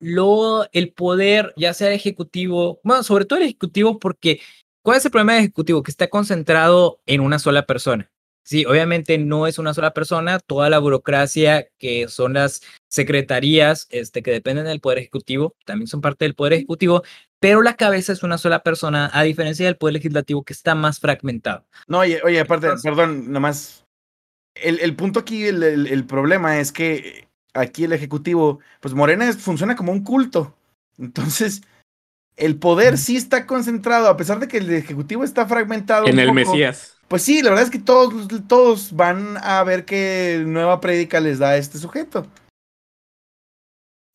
lo, 0.00 0.68
el 0.72 0.92
poder, 0.92 1.54
ya 1.56 1.72
sea 1.72 1.88
el 1.88 1.94
ejecutivo, 1.94 2.80
bueno, 2.82 3.02
sobre 3.02 3.24
todo 3.24 3.38
el 3.38 3.46
ejecutivo, 3.46 3.98
porque 3.98 4.40
¿cuál 4.82 4.98
es 4.98 5.04
el 5.04 5.10
problema 5.10 5.34
del 5.34 5.44
ejecutivo? 5.44 5.82
Que 5.82 5.90
está 5.90 6.08
concentrado 6.08 7.00
en 7.06 7.20
una 7.20 7.38
sola 7.38 7.66
persona. 7.66 8.10
Sí, 8.44 8.64
obviamente 8.64 9.18
no 9.18 9.48
es 9.48 9.58
una 9.58 9.74
sola 9.74 9.92
persona, 9.92 10.38
toda 10.38 10.70
la 10.70 10.78
burocracia 10.78 11.66
que 11.78 12.06
son 12.06 12.34
las 12.34 12.62
secretarías 12.88 13.88
este, 13.90 14.22
que 14.22 14.30
dependen 14.30 14.66
del 14.66 14.78
poder 14.78 14.98
ejecutivo, 14.98 15.56
también 15.64 15.88
son 15.88 16.00
parte 16.00 16.26
del 16.26 16.36
poder 16.36 16.52
ejecutivo, 16.52 17.02
pero 17.40 17.62
la 17.62 17.74
cabeza 17.74 18.12
es 18.12 18.22
una 18.22 18.38
sola 18.38 18.62
persona, 18.62 19.10
a 19.12 19.24
diferencia 19.24 19.66
del 19.66 19.76
poder 19.76 19.94
legislativo 19.94 20.44
que 20.44 20.52
está 20.52 20.76
más 20.76 21.00
fragmentado. 21.00 21.66
No, 21.88 21.98
oye, 21.98 22.20
oye, 22.22 22.38
aparte, 22.38 22.66
Entonces- 22.66 22.88
perdón, 22.88 23.32
nomás. 23.32 23.85
El, 24.62 24.80
el 24.80 24.94
punto 24.96 25.20
aquí, 25.20 25.44
el, 25.46 25.62
el- 25.62 25.86
el 25.86 26.04
problema 26.04 26.58
es 26.58 26.72
que 26.72 27.28
aquí 27.54 27.84
el 27.84 27.92
Ejecutivo, 27.92 28.60
pues 28.80 28.94
Morena 28.94 29.28
es- 29.28 29.36
funciona 29.38 29.76
como 29.76 29.92
un 29.92 30.02
culto. 30.04 30.56
Entonces, 30.98 31.62
el 32.36 32.56
poder 32.58 32.98
sí 32.98 33.16
está 33.16 33.46
concentrado, 33.46 34.08
a 34.08 34.16
pesar 34.16 34.38
de 34.40 34.48
que 34.48 34.58
el 34.58 34.70
Ejecutivo 34.72 35.24
está 35.24 35.46
fragmentado. 35.46 36.06
En 36.06 36.14
un 36.14 36.20
el 36.20 36.26
poco, 36.28 36.34
Mesías. 36.34 36.96
Pues 37.08 37.22
sí, 37.22 37.40
la 37.42 37.50
verdad 37.50 37.64
es 37.64 37.70
que 37.70 37.78
todos, 37.78 38.26
todos 38.48 38.92
van 38.94 39.36
a 39.42 39.62
ver 39.64 39.84
qué 39.84 40.42
nueva 40.46 40.80
prédica 40.80 41.20
les 41.20 41.38
da 41.38 41.50
a 41.50 41.56
este 41.56 41.78
sujeto. 41.78 42.26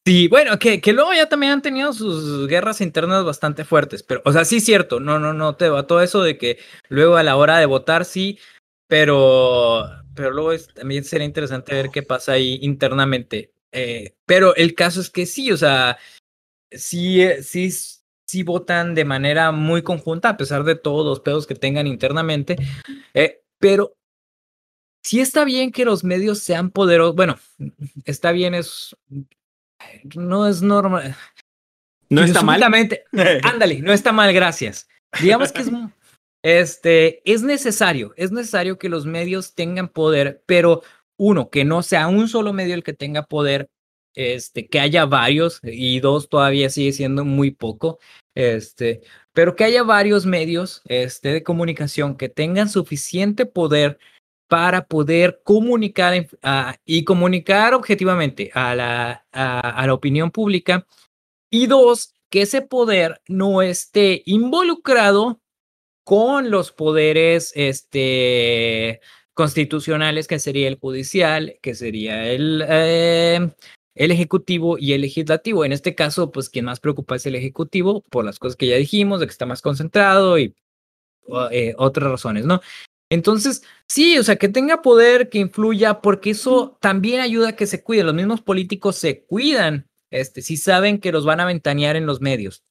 Sí, 0.05 0.27
bueno, 0.27 0.57
que, 0.57 0.81
que 0.81 0.93
luego 0.93 1.13
ya 1.13 1.29
también 1.29 1.51
han 1.53 1.61
tenido 1.61 1.93
sus 1.93 2.47
guerras 2.47 2.81
internas 2.81 3.23
bastante 3.23 3.63
fuertes, 3.63 4.01
pero, 4.01 4.21
o 4.25 4.31
sea, 4.33 4.45
sí 4.45 4.57
es 4.57 4.65
cierto, 4.65 4.99
no, 4.99 5.19
no, 5.19 5.31
no 5.31 5.55
te 5.55 5.69
va 5.69 5.85
todo 5.85 6.01
eso 6.01 6.23
de 6.23 6.39
que 6.39 6.57
luego 6.89 7.17
a 7.17 7.23
la 7.23 7.35
hora 7.35 7.59
de 7.59 7.67
votar 7.67 8.03
sí, 8.03 8.39
pero 8.87 9.85
pero 10.15 10.31
luego 10.31 10.51
es, 10.51 10.67
también 10.73 11.03
sería 11.03 11.25
interesante 11.25 11.73
ver 11.73 11.89
qué 11.89 12.03
pasa 12.03 12.33
ahí 12.33 12.59
internamente. 12.61 13.53
Eh, 13.71 14.15
pero 14.25 14.55
el 14.55 14.75
caso 14.75 15.01
es 15.01 15.09
que 15.09 15.25
sí, 15.25 15.51
o 15.51 15.57
sea, 15.57 15.97
sí, 16.71 17.21
eh, 17.21 17.43
sí, 17.43 17.71
sí 18.25 18.43
votan 18.43 18.95
de 18.95 19.05
manera 19.05 19.51
muy 19.51 19.81
conjunta, 19.81 20.29
a 20.29 20.37
pesar 20.37 20.63
de 20.63 20.75
todos 20.75 21.05
los 21.05 21.19
pedos 21.21 21.47
que 21.47 21.55
tengan 21.55 21.87
internamente. 21.87 22.57
Eh, 23.13 23.41
pero 23.59 23.95
sí 25.03 25.19
está 25.19 25.45
bien 25.45 25.71
que 25.71 25.85
los 25.85 26.03
medios 26.03 26.39
sean 26.39 26.71
poderosos. 26.71 27.15
Bueno, 27.15 27.39
está 28.05 28.31
bien, 28.31 28.53
es. 28.53 28.95
No 30.15 30.47
es 30.47 30.61
normal. 30.61 31.15
No 32.09 32.23
está 32.23 32.41
mal. 32.41 32.61
Ándale, 33.43 33.81
no 33.81 33.93
está 33.93 34.11
mal, 34.11 34.33
gracias. 34.33 34.87
Digamos 35.21 35.51
que 35.51 35.61
es, 35.61 35.71
este, 36.43 37.21
es 37.31 37.43
necesario, 37.43 38.13
es 38.17 38.31
necesario 38.31 38.77
que 38.77 38.89
los 38.89 39.05
medios 39.05 39.53
tengan 39.55 39.89
poder, 39.89 40.43
pero 40.45 40.81
uno, 41.17 41.49
que 41.49 41.65
no 41.65 41.83
sea 41.83 42.07
un 42.07 42.27
solo 42.27 42.53
medio 42.53 42.73
el 42.73 42.83
que 42.83 42.93
tenga 42.93 43.23
poder, 43.23 43.69
este, 44.15 44.67
que 44.67 44.79
haya 44.79 45.05
varios, 45.05 45.59
y 45.63 45.99
dos, 45.99 46.29
todavía 46.29 46.69
sigue 46.69 46.93
siendo 46.93 47.25
muy 47.25 47.51
poco, 47.51 47.99
este, 48.35 49.01
pero 49.33 49.55
que 49.55 49.63
haya 49.65 49.83
varios 49.83 50.25
medios, 50.25 50.81
este, 50.85 51.29
de 51.29 51.43
comunicación 51.43 52.17
que 52.17 52.29
tengan 52.29 52.69
suficiente 52.69 53.45
poder 53.45 53.99
para 54.49 54.85
poder 54.87 55.41
comunicar 55.43 56.13
en- 56.13 56.27
a- 56.41 56.75
y 56.85 57.03
comunicar 57.05 57.73
objetivamente 57.73 58.51
a 58.53 58.75
la, 58.75 59.25
a 59.31 59.87
la 59.87 59.93
opinión 59.93 60.31
pública 60.31 60.85
y 61.51 61.67
dos, 61.67 62.13
que 62.29 62.43
ese 62.43 62.61
poder 62.61 63.21
no 63.27 63.61
esté 63.61 64.23
involucrado 64.25 65.40
con 66.03 66.51
los 66.51 66.71
poderes 66.71 67.51
este, 67.55 69.01
constitucionales, 69.33 70.27
que 70.27 70.39
sería 70.39 70.67
el 70.67 70.79
judicial, 70.79 71.57
que 71.61 71.75
sería 71.75 72.27
el, 72.31 72.63
eh, 72.67 73.51
el 73.95 74.11
ejecutivo 74.11 74.77
y 74.77 74.93
el 74.93 75.01
legislativo. 75.01 75.65
En 75.65 75.73
este 75.73 75.95
caso, 75.95 76.31
pues 76.31 76.49
quien 76.49 76.65
más 76.65 76.79
preocupa 76.79 77.15
es 77.15 77.25
el 77.25 77.35
ejecutivo, 77.35 78.01
por 78.09 78.25
las 78.25 78.39
cosas 78.39 78.55
que 78.55 78.67
ya 78.67 78.75
dijimos, 78.77 79.19
de 79.19 79.27
que 79.27 79.31
está 79.31 79.45
más 79.45 79.61
concentrado 79.61 80.37
y 80.39 80.55
eh, 81.51 81.75
otras 81.77 82.09
razones, 82.09 82.45
¿no? 82.45 82.61
Entonces, 83.09 83.63
sí, 83.87 84.17
o 84.17 84.23
sea, 84.23 84.37
que 84.37 84.47
tenga 84.47 84.81
poder, 84.81 85.29
que 85.29 85.39
influya, 85.39 85.99
porque 86.01 86.29
eso 86.29 86.77
también 86.79 87.19
ayuda 87.19 87.49
a 87.49 87.55
que 87.57 87.67
se 87.67 87.83
cuiden. 87.83 88.05
Los 88.05 88.15
mismos 88.15 88.41
políticos 88.41 88.95
se 88.95 89.25
cuidan, 89.25 89.87
este, 90.11 90.41
si 90.41 90.55
saben 90.55 90.99
que 90.99 91.11
los 91.11 91.25
van 91.25 91.41
a 91.41 91.45
ventanear 91.45 91.97
en 91.97 92.05
los 92.05 92.21
medios. 92.21 92.63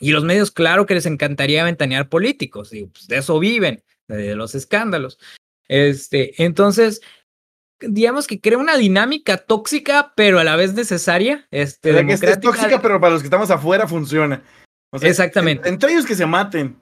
Y 0.00 0.10
los 0.10 0.24
medios, 0.24 0.50
claro 0.50 0.86
que 0.86 0.94
les 0.94 1.06
encantaría 1.06 1.64
ventanear 1.64 2.08
políticos, 2.08 2.72
y 2.72 2.86
pues 2.86 3.06
de 3.06 3.18
eso 3.18 3.38
viven, 3.38 3.82
de 4.08 4.34
los 4.34 4.54
escándalos. 4.54 5.18
Este, 5.68 6.42
entonces, 6.42 7.00
digamos 7.80 8.26
que 8.26 8.40
crea 8.40 8.58
una 8.58 8.76
dinámica 8.76 9.38
tóxica, 9.38 10.12
pero 10.16 10.38
a 10.38 10.44
la 10.44 10.56
vez 10.56 10.74
necesaria. 10.74 11.46
Este, 11.50 11.90
O 11.90 11.94
sea, 11.94 12.06
que 12.06 12.12
es, 12.12 12.40
tóxica, 12.40 12.82
pero 12.82 13.00
para 13.00 13.12
los 13.14 13.22
que 13.22 13.26
estamos 13.28 13.50
afuera 13.50 13.86
funciona. 13.86 14.42
O 14.92 14.98
sea, 14.98 15.08
Exactamente. 15.08 15.68
en- 15.68 15.74
entre 15.74 15.92
ellos 15.92 16.06
que 16.06 16.14
se 16.14 16.26
maten. 16.26 16.76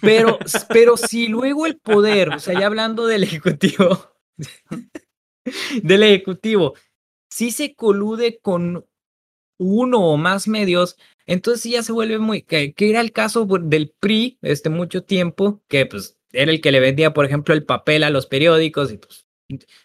Pero, 0.00 0.38
pero 0.68 0.96
si 0.96 1.28
luego 1.28 1.66
el 1.66 1.78
poder, 1.78 2.30
o 2.30 2.38
sea, 2.38 2.58
ya 2.58 2.66
hablando 2.66 3.06
del 3.06 3.22
ejecutivo, 3.24 4.14
del 5.82 6.02
ejecutivo, 6.02 6.74
si 7.30 7.50
se 7.50 7.74
colude 7.74 8.38
con 8.40 8.86
uno 9.58 10.00
o 10.00 10.16
más 10.16 10.48
medios, 10.48 10.96
entonces 11.26 11.62
sí 11.62 11.70
ya 11.72 11.82
se 11.82 11.92
vuelve 11.92 12.18
muy, 12.18 12.42
que, 12.42 12.74
que 12.74 12.90
era 12.90 13.00
el 13.00 13.12
caso 13.12 13.46
por- 13.46 13.64
del 13.64 13.90
PRI, 14.00 14.38
este 14.42 14.70
mucho 14.70 15.02
tiempo, 15.04 15.62
que 15.68 15.86
pues 15.86 16.16
era 16.32 16.50
el 16.50 16.60
que 16.60 16.72
le 16.72 16.80
vendía, 16.80 17.14
por 17.14 17.24
ejemplo, 17.26 17.54
el 17.54 17.64
papel 17.64 18.04
a 18.04 18.10
los 18.10 18.26
periódicos 18.26 18.92
y 18.92 18.98
pues 18.98 19.26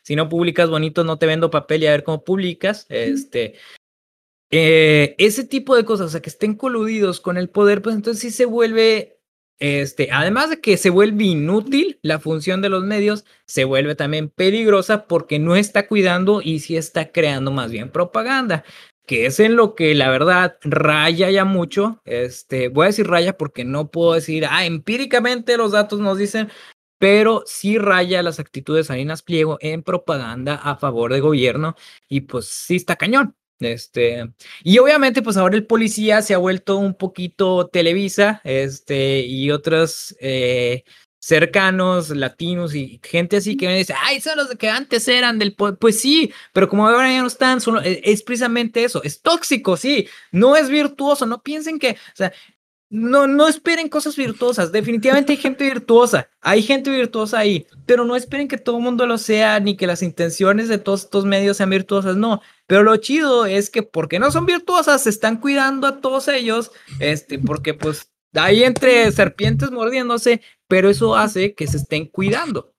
si 0.04 0.16
no 0.16 0.30
publicas 0.30 0.70
bonito 0.70 1.04
no 1.04 1.18
te 1.18 1.26
vendo 1.26 1.52
papel 1.52 1.84
y 1.84 1.88
a 1.88 1.92
ver 1.92 2.04
cómo 2.04 2.24
publicas, 2.24 2.86
este, 2.90 3.56
eh, 4.52 5.16
ese 5.18 5.44
tipo 5.44 5.76
de 5.76 5.86
cosas, 5.86 6.08
o 6.08 6.10
sea, 6.10 6.22
que 6.22 6.30
estén 6.30 6.56
coludidos 6.56 7.20
con 7.20 7.38
el 7.38 7.50
poder, 7.50 7.82
pues 7.82 7.96
entonces 7.96 8.22
sí 8.22 8.32
se 8.32 8.46
vuelve 8.46 9.20
este, 9.60 10.10
además 10.12 10.50
de 10.50 10.62
que 10.62 10.78
se 10.78 10.90
vuelve 10.90 11.26
inútil 11.26 12.00
la 12.02 12.20
función 12.20 12.62
de 12.62 12.70
los 12.70 12.86
medios, 12.86 13.26
se 13.46 13.66
vuelve 13.66 13.94
también 13.94 14.30
peligrosa 14.30 15.06
porque 15.06 15.38
no 15.38 15.58
está 15.58 15.88
cuidando 15.88 16.42
y 16.42 16.60
sí 16.60 16.78
está 16.78 17.12
creando 17.12 17.52
más 17.52 17.70
bien 17.70 17.92
propaganda, 17.92 18.64
que 19.10 19.26
es 19.26 19.40
en 19.40 19.56
lo 19.56 19.74
que 19.74 19.96
la 19.96 20.08
verdad 20.12 20.60
raya 20.62 21.32
ya 21.32 21.44
mucho. 21.44 22.00
Este, 22.06 22.68
voy 22.68 22.84
a 22.84 22.88
decir 22.90 23.08
raya 23.08 23.36
porque 23.40 23.66
no 23.66 23.90
puedo 23.90 24.14
decir, 24.14 24.46
ah, 24.48 24.68
empíricamente 24.68 25.58
los 25.58 25.72
datos 25.72 26.00
nos 26.00 26.20
dicen, 26.20 26.52
pero 27.00 27.42
sí 27.48 27.80
raya 27.80 28.22
las 28.22 28.40
actitudes 28.40 28.88
de 28.88 29.18
Pliego 29.26 29.58
en 29.62 29.82
propaganda 29.82 30.58
a 30.58 30.76
favor 30.76 31.12
de 31.12 31.22
gobierno 31.22 31.76
y 32.08 32.22
pues 32.22 32.46
sí 32.50 32.76
está 32.76 32.98
cañón. 32.98 33.36
Este, 33.60 34.32
y 34.64 34.78
obviamente, 34.78 35.24
pues 35.24 35.38
ahora 35.38 35.56
el 35.56 35.66
policía 35.66 36.22
se 36.22 36.36
ha 36.36 36.38
vuelto 36.38 36.78
un 36.78 36.94
poquito 36.94 37.68
Televisa, 37.68 38.42
este, 38.44 39.22
y 39.22 39.50
otros 39.50 40.16
eh, 40.20 40.84
cercanos, 41.30 42.10
latinos 42.10 42.76
y 42.76 43.00
gente 43.04 43.38
así 43.38 43.56
que 43.56 43.68
me 43.68 43.78
dice, 43.78 43.94
ay, 44.04 44.20
son 44.20 44.38
los 44.38 44.50
que 44.58 44.70
antes 44.70 45.08
eran 45.08 45.40
del 45.40 45.54
po-". 45.56 45.76
Pues 45.76 46.02
sí, 46.02 46.34
pero 46.54 46.68
como 46.68 46.88
ahora 46.88 47.12
ya 47.12 47.22
no 47.22 47.28
están, 47.28 47.62
son- 47.62 47.86
es, 47.86 48.00
es 48.04 48.24
precisamente 48.24 48.84
eso, 48.84 49.02
es 49.04 49.22
tóxico, 49.22 49.78
sí, 49.78 50.08
no 50.32 50.56
es 50.56 50.70
virtuoso, 50.70 51.26
no 51.26 51.42
piensen 51.44 51.80
que, 51.80 51.92
o 51.92 52.16
sea, 52.16 52.34
no, 52.92 53.28
no 53.28 53.48
esperen 53.48 53.88
cosas 53.88 54.16
virtuosas. 54.16 54.72
Definitivamente 54.72 55.34
hay 55.34 55.38
gente 55.38 55.64
virtuosa. 55.64 56.28
Hay 56.42 56.64
gente 56.64 56.90
virtuosa 56.90 57.38
ahí. 57.38 57.68
Pero 57.86 58.04
no 58.04 58.16
esperen 58.16 58.48
que 58.48 58.58
todo 58.58 58.78
el 58.78 58.84
mundo 58.84 59.06
lo 59.06 59.20
sea, 59.20 59.60
ni 59.60 59.78
que 59.78 59.86
las 59.86 60.02
intenciones 60.02 60.68
de 60.70 60.80
todos 60.80 61.04
estos 61.04 61.24
medios 61.26 61.58
sean 61.58 61.70
virtuosas. 61.70 62.16
No. 62.16 62.42
Pero 62.66 62.82
lo 62.82 62.98
chido 62.98 63.46
es 63.46 63.70
que 63.70 63.84
porque 63.84 64.18
no 64.18 64.32
son 64.32 64.48
virtuosas, 64.48 65.04
se 65.04 65.12
están 65.12 65.40
cuidando 65.40 65.86
a 65.86 66.02
todos 66.02 66.28
ellos. 66.30 66.72
Este, 67.00 67.38
porque 67.38 67.76
pues 67.76 68.10
hay 68.34 68.64
entre 68.64 69.12
serpientes 69.12 69.70
mordiéndose, 69.70 70.42
pero 70.70 70.90
eso 70.90 71.16
hace 71.18 71.56
que 71.56 71.68
se 71.68 71.78
estén 71.78 72.06
cuidando. 72.06 72.74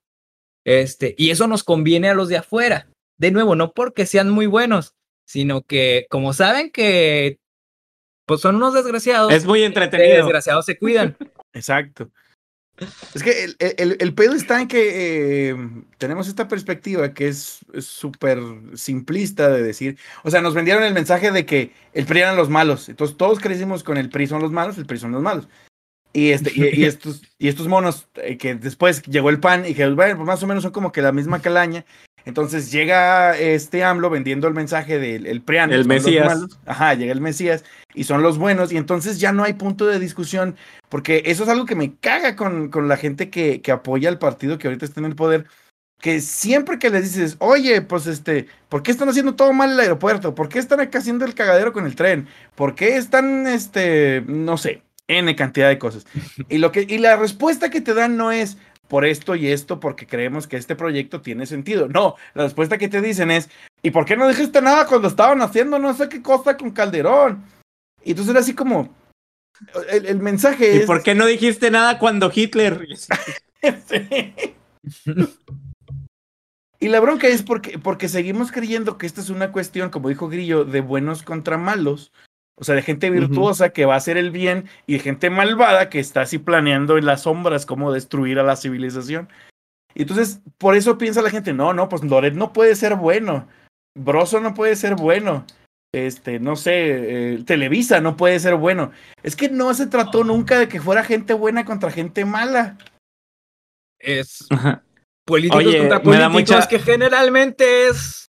Este, 0.65 1.13
y 1.17 1.29
eso 1.29 1.47
nos 1.47 1.63
conviene 1.63 2.09
a 2.09 2.13
los 2.15 2.29
de 2.29 2.37
afuera. 2.37 2.89
De 3.17 3.31
nuevo, 3.31 3.55
no 3.55 3.73
porque 3.73 4.05
sean 4.05 4.29
muy 4.29 4.47
buenos, 4.47 4.95
sino 5.27 5.61
que 5.63 6.07
como 6.09 6.33
saben 6.33 6.71
que 6.71 7.39
pues 8.25 8.41
son 8.41 8.55
unos 8.55 8.73
desgraciados. 8.73 9.33
Es 9.33 9.45
muy 9.45 9.59
Los 9.59 9.67
entretenido. 9.67 10.15
desgraciados 10.23 10.65
se 10.65 10.77
cuidan. 10.77 11.17
Exacto. 11.53 12.09
Es 13.13 13.21
que 13.21 13.43
el, 13.43 13.55
el, 13.59 13.97
el 13.99 14.13
pedo 14.15 14.33
está 14.33 14.61
en 14.61 14.67
que 14.67 15.49
eh, 15.49 15.55
tenemos 15.97 16.27
esta 16.27 16.47
perspectiva 16.47 17.13
que 17.13 17.27
es 17.27 17.59
es 17.73 17.85
súper 17.85 18.39
simplista 18.73 19.49
de 19.49 19.61
decir, 19.61 19.99
o 20.23 20.31
sea, 20.31 20.41
nos 20.41 20.55
vendieron 20.55 20.83
el 20.83 20.93
mensaje 20.93 21.31
de 21.31 21.45
que 21.45 21.73
el 21.93 22.05
PRI 22.05 22.21
eran 22.21 22.37
los 22.37 22.49
malos, 22.49 22.89
entonces 22.89 23.17
todos 23.17 23.39
crecimos 23.39 23.83
con 23.83 23.97
el 23.97 24.09
PRI 24.09 24.25
son 24.27 24.41
los 24.41 24.51
malos, 24.51 24.77
el 24.79 24.87
PRI 24.87 24.97
son 24.97 25.11
los 25.11 25.21
malos. 25.21 25.47
Y, 26.13 26.31
este, 26.31 26.51
y, 26.53 26.81
y 26.81 26.85
estos, 26.85 27.21
y 27.37 27.47
estos 27.47 27.67
monos 27.67 28.07
eh, 28.15 28.37
que 28.37 28.55
después 28.55 29.01
llegó 29.03 29.29
el 29.29 29.39
PAN 29.39 29.65
y 29.65 29.73
que, 29.73 29.87
bueno, 29.89 30.17
pues 30.17 30.27
más 30.27 30.43
o 30.43 30.47
menos 30.47 30.63
son 30.63 30.71
como 30.71 30.91
que 30.91 31.01
la 31.01 31.11
misma 31.11 31.41
calaña. 31.41 31.85
Entonces 32.25 32.71
llega 32.71 33.37
este 33.37 33.83
AMLO 33.83 34.09
vendiendo 34.09 34.47
el 34.47 34.53
mensaje 34.53 34.99
del 34.99 35.25
el 35.25 35.41
PRIAN. 35.41 35.71
El 35.71 35.85
Mesías. 35.85 36.45
Ajá, 36.65 36.93
llega 36.93 37.11
el 37.11 37.21
Mesías 37.21 37.63
y 37.93 38.03
son 38.03 38.21
los 38.21 38.37
buenos 38.37 38.71
y 38.71 38.77
entonces 38.77 39.19
ya 39.19 39.31
no 39.31 39.43
hay 39.43 39.53
punto 39.53 39.87
de 39.87 39.99
discusión 39.99 40.55
porque 40.89 41.23
eso 41.25 41.43
es 41.43 41.49
algo 41.49 41.65
que 41.65 41.75
me 41.75 41.95
caga 41.95 42.35
con, 42.35 42.69
con 42.69 42.87
la 42.87 42.97
gente 42.97 43.29
que, 43.29 43.61
que 43.61 43.71
apoya 43.71 44.09
al 44.09 44.19
partido 44.19 44.57
que 44.57 44.67
ahorita 44.67 44.85
está 44.85 44.99
en 44.99 45.07
el 45.07 45.15
poder. 45.15 45.45
Que 45.99 46.19
siempre 46.19 46.79
que 46.79 46.89
les 46.89 47.03
dices, 47.03 47.35
oye, 47.39 47.81
pues 47.81 48.07
este, 48.07 48.47
¿por 48.69 48.81
qué 48.81 48.89
están 48.89 49.09
haciendo 49.09 49.35
todo 49.35 49.53
mal 49.53 49.71
el 49.71 49.79
aeropuerto? 49.79 50.33
¿Por 50.33 50.49
qué 50.49 50.57
están 50.57 50.79
acá 50.79 50.97
haciendo 50.97 51.25
el 51.25 51.35
cagadero 51.35 51.73
con 51.73 51.85
el 51.85 51.95
tren? 51.95 52.27
¿Por 52.55 52.73
qué 52.73 52.97
están, 52.97 53.45
este, 53.45 54.23
no 54.25 54.57
sé, 54.57 54.81
N 55.07 55.35
cantidad 55.35 55.69
de 55.69 55.79
cosas? 55.79 56.05
Y, 56.49 56.57
lo 56.57 56.71
que, 56.71 56.85
y 56.87 56.97
la 56.97 57.15
respuesta 57.15 57.69
que 57.69 57.81
te 57.81 57.93
dan 57.93 58.17
no 58.17 58.31
es 58.31 58.57
por 58.87 59.05
esto 59.05 59.35
y 59.35 59.47
esto, 59.47 59.79
porque 59.79 60.05
creemos 60.05 60.47
que 60.47 60.57
este 60.57 60.75
proyecto 60.75 61.21
tiene 61.21 61.45
sentido. 61.45 61.87
No, 61.87 62.15
la 62.33 62.43
respuesta 62.43 62.77
que 62.77 62.89
te 62.89 63.01
dicen 63.01 63.31
es, 63.31 63.49
¿y 63.81 63.91
por 63.91 64.05
qué 64.05 64.17
no 64.17 64.27
dijiste 64.27 64.61
nada 64.61 64.85
cuando 64.85 65.07
estaban 65.07 65.41
haciendo 65.41 65.79
no 65.79 65.93
sé 65.93 66.09
qué 66.09 66.21
cosa 66.21 66.57
con 66.57 66.71
Calderón? 66.71 67.43
Y 68.03 68.11
entonces 68.11 68.31
era 68.31 68.41
así 68.41 68.53
como, 68.53 68.93
el, 69.89 70.05
el 70.07 70.19
mensaje 70.19 70.75
¿Y 70.75 70.77
es... 70.79 70.85
por 70.85 71.03
qué 71.03 71.15
no 71.15 71.25
dijiste 71.25 71.71
nada 71.71 71.99
cuando 71.99 72.31
Hitler? 72.33 72.85
Y 76.81 76.87
la 76.87 76.99
bronca 76.99 77.27
es 77.27 77.43
porque, 77.43 77.77
porque 77.77 78.09
seguimos 78.09 78.51
creyendo 78.51 78.97
que 78.97 79.05
esta 79.05 79.21
es 79.21 79.29
una 79.29 79.51
cuestión, 79.51 79.91
como 79.91 80.09
dijo 80.09 80.29
Grillo, 80.29 80.65
de 80.65 80.81
buenos 80.81 81.21
contra 81.21 81.59
malos. 81.59 82.11
O 82.61 82.63
sea, 82.63 82.75
de 82.75 82.83
gente 82.83 83.09
virtuosa 83.09 83.69
que 83.71 83.85
va 83.85 83.95
a 83.95 83.97
hacer 83.97 84.17
el 84.17 84.29
bien 84.29 84.65
y 84.85 84.93
de 84.93 84.99
gente 84.99 85.31
malvada 85.31 85.89
que 85.89 85.99
está 85.99 86.21
así 86.21 86.37
planeando 86.37 86.99
en 86.99 87.07
las 87.07 87.23
sombras 87.23 87.65
cómo 87.65 87.91
destruir 87.91 88.37
a 88.37 88.43
la 88.43 88.55
civilización. 88.55 89.29
Y 89.95 90.03
entonces, 90.03 90.41
por 90.59 90.75
eso 90.75 90.99
piensa 90.99 91.23
la 91.23 91.31
gente, 91.31 91.53
no, 91.53 91.73
no, 91.73 91.89
pues 91.89 92.03
Loret 92.03 92.35
no 92.35 92.53
puede 92.53 92.75
ser 92.75 92.95
bueno. 92.95 93.47
Broso 93.97 94.39
no 94.39 94.53
puede 94.53 94.75
ser 94.75 94.95
bueno. 94.95 95.45
Este, 95.91 96.39
no 96.39 96.55
sé, 96.55 97.33
eh, 97.33 97.43
Televisa 97.45 97.99
no 97.99 98.15
puede 98.15 98.39
ser 98.39 98.55
bueno. 98.55 98.91
Es 99.23 99.35
que 99.35 99.49
no 99.49 99.73
se 99.73 99.87
trató 99.87 100.23
nunca 100.23 100.59
de 100.59 100.67
que 100.67 100.79
fuera 100.79 101.03
gente 101.03 101.33
buena 101.33 101.65
contra 101.65 101.89
gente 101.89 102.25
mala. 102.25 102.77
Es, 103.99 104.47
políticos 105.25 105.65
Oye, 105.65 105.79
contra 105.79 105.99
me 105.99 106.17
da 106.17 106.29
políticos, 106.29 106.57
mucha- 106.57 106.67
que 106.67 106.79
generalmente 106.79 107.87
es 107.87 108.30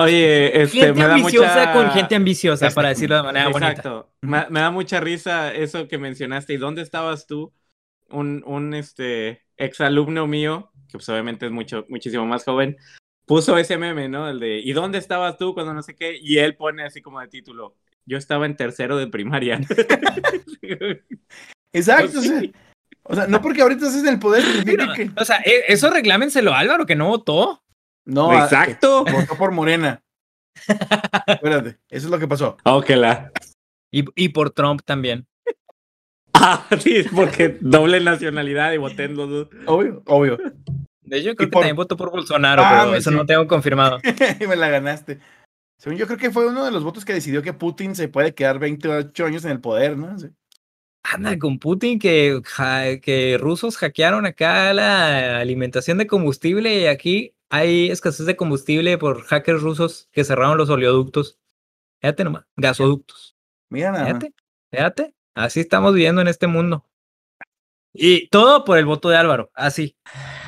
Oye, 0.00 0.62
este, 0.62 0.78
gente 0.78 0.92
me 0.94 1.06
da 1.06 1.14
ambiciosa 1.14 1.58
mucha... 1.58 1.72
con 1.72 1.90
gente 1.90 2.14
ambiciosa, 2.14 2.70
para 2.70 2.90
decirlo 2.90 3.16
de 3.16 3.22
manera 3.22 3.48
bonita. 3.48 3.70
Exacto. 3.70 4.12
Me, 4.20 4.46
me 4.48 4.60
da 4.60 4.70
mucha 4.70 5.00
risa 5.00 5.52
eso 5.52 5.88
que 5.88 5.98
mencionaste. 5.98 6.54
¿Y 6.54 6.56
dónde 6.56 6.82
estabas 6.82 7.26
tú? 7.26 7.52
Un, 8.08 8.42
un 8.46 8.74
este, 8.74 9.42
exalumno 9.56 10.26
mío, 10.26 10.70
que 10.88 10.98
pues 10.98 11.08
obviamente 11.08 11.46
es 11.46 11.52
mucho, 11.52 11.84
muchísimo 11.88 12.24
más 12.26 12.44
joven, 12.44 12.76
puso 13.26 13.58
ese 13.58 13.76
meme, 13.76 14.08
¿no? 14.08 14.28
El 14.28 14.40
de 14.40 14.58
¿y 14.60 14.72
dónde 14.72 14.98
estabas 14.98 15.36
tú 15.36 15.52
cuando 15.52 15.74
no 15.74 15.82
sé 15.82 15.94
qué? 15.94 16.16
Y 16.20 16.38
él 16.38 16.56
pone 16.56 16.84
así 16.84 17.02
como 17.02 17.20
de 17.20 17.28
título, 17.28 17.76
yo 18.06 18.16
estaba 18.16 18.46
en 18.46 18.56
tercero 18.56 18.96
de 18.96 19.08
primaria. 19.08 19.60
Exacto. 21.72 22.12
Pues 22.12 22.16
o 22.16 22.22
sea, 22.22 22.40
sí. 22.40 22.52
O 23.02 23.14
sea, 23.14 23.26
no 23.26 23.40
porque 23.42 23.62
ahorita 23.62 23.86
estés 23.86 24.02
en 24.02 24.14
el 24.14 24.18
poder 24.18 24.42
significa 24.42 24.94
que. 24.94 25.10
O 25.16 25.24
sea, 25.24 25.38
e- 25.44 25.64
eso 25.68 25.90
reclámenselo 25.90 26.52
a 26.52 26.58
Álvaro, 26.58 26.86
que 26.86 26.96
no 26.96 27.08
votó. 27.08 27.62
No, 28.08 28.30
a- 28.30 28.44
Exacto. 28.44 29.04
votó 29.04 29.36
por 29.36 29.50
Morena. 29.52 30.02
Espérate, 31.26 31.78
eso 31.90 32.06
es 32.06 32.10
lo 32.10 32.18
que 32.18 32.26
pasó. 32.26 32.56
Oh, 32.64 32.80
que 32.80 32.96
la... 32.96 33.30
Y, 33.92 34.04
y 34.16 34.30
por 34.30 34.50
Trump 34.50 34.80
también. 34.84 35.26
Ah, 36.40 36.64
sí, 36.78 37.02
porque 37.16 37.58
doble 37.60 37.98
nacionalidad 37.98 38.72
y 38.72 38.76
voté 38.76 39.04
en 39.04 39.16
los 39.16 39.28
dos. 39.28 39.48
Obvio, 39.66 40.02
obvio. 40.06 40.38
De 41.02 41.18
hecho, 41.18 41.34
creo 41.34 41.36
que 41.36 41.46
por- 41.48 41.62
también 41.62 41.74
votó 41.74 41.96
por 41.96 42.12
Bolsonaro, 42.12 42.62
Ah, 42.64 42.82
pero 42.84 42.94
eso 42.96 43.10
sí. 43.10 43.16
no 43.16 43.26
tengo 43.26 43.48
confirmado. 43.48 43.98
Me 44.48 44.54
la 44.54 44.68
ganaste. 44.68 45.18
Según 45.80 45.98
yo 45.98 46.06
creo 46.06 46.16
que 46.18 46.30
fue 46.30 46.46
uno 46.46 46.64
de 46.64 46.70
los 46.70 46.84
votos 46.84 47.04
que 47.04 47.12
decidió 47.14 47.42
que 47.42 47.54
Putin 47.54 47.96
se 47.96 48.06
puede 48.06 48.34
quedar 48.34 48.60
28 48.60 49.26
años 49.26 49.44
en 49.46 49.50
el 49.50 49.60
poder, 49.60 49.96
¿no? 49.96 50.16
Sí. 50.16 50.28
Anda, 51.02 51.36
con 51.40 51.58
Putin 51.58 51.98
que, 51.98 52.40
que 53.02 53.36
rusos 53.40 53.76
hackearon 53.76 54.24
acá 54.24 54.72
la 54.74 55.40
alimentación 55.40 55.98
de 55.98 56.06
combustible 56.06 56.72
y 56.82 56.86
aquí 56.86 57.34
hay 57.50 57.90
escasez 57.90 58.26
de 58.26 58.36
combustible 58.36 58.98
por 58.98 59.22
hackers 59.24 59.62
rusos 59.62 60.08
que 60.12 60.24
cerraron 60.24 60.58
los 60.58 60.70
oleoductos. 60.70 61.38
Fíjate 62.00 62.24
nomás, 62.24 62.44
gasoductos. 62.56 63.36
Mira 63.70 63.92
nada. 63.92 64.06
Fíjate, 64.06 64.34
fíjate. 64.70 65.14
Así 65.34 65.60
estamos 65.60 65.94
viviendo 65.94 66.20
en 66.20 66.28
este 66.28 66.46
mundo. 66.46 66.84
Y 67.92 68.28
todo 68.28 68.64
por 68.64 68.78
el 68.78 68.86
voto 68.86 69.08
de 69.08 69.16
Álvaro, 69.16 69.50
así. 69.54 69.96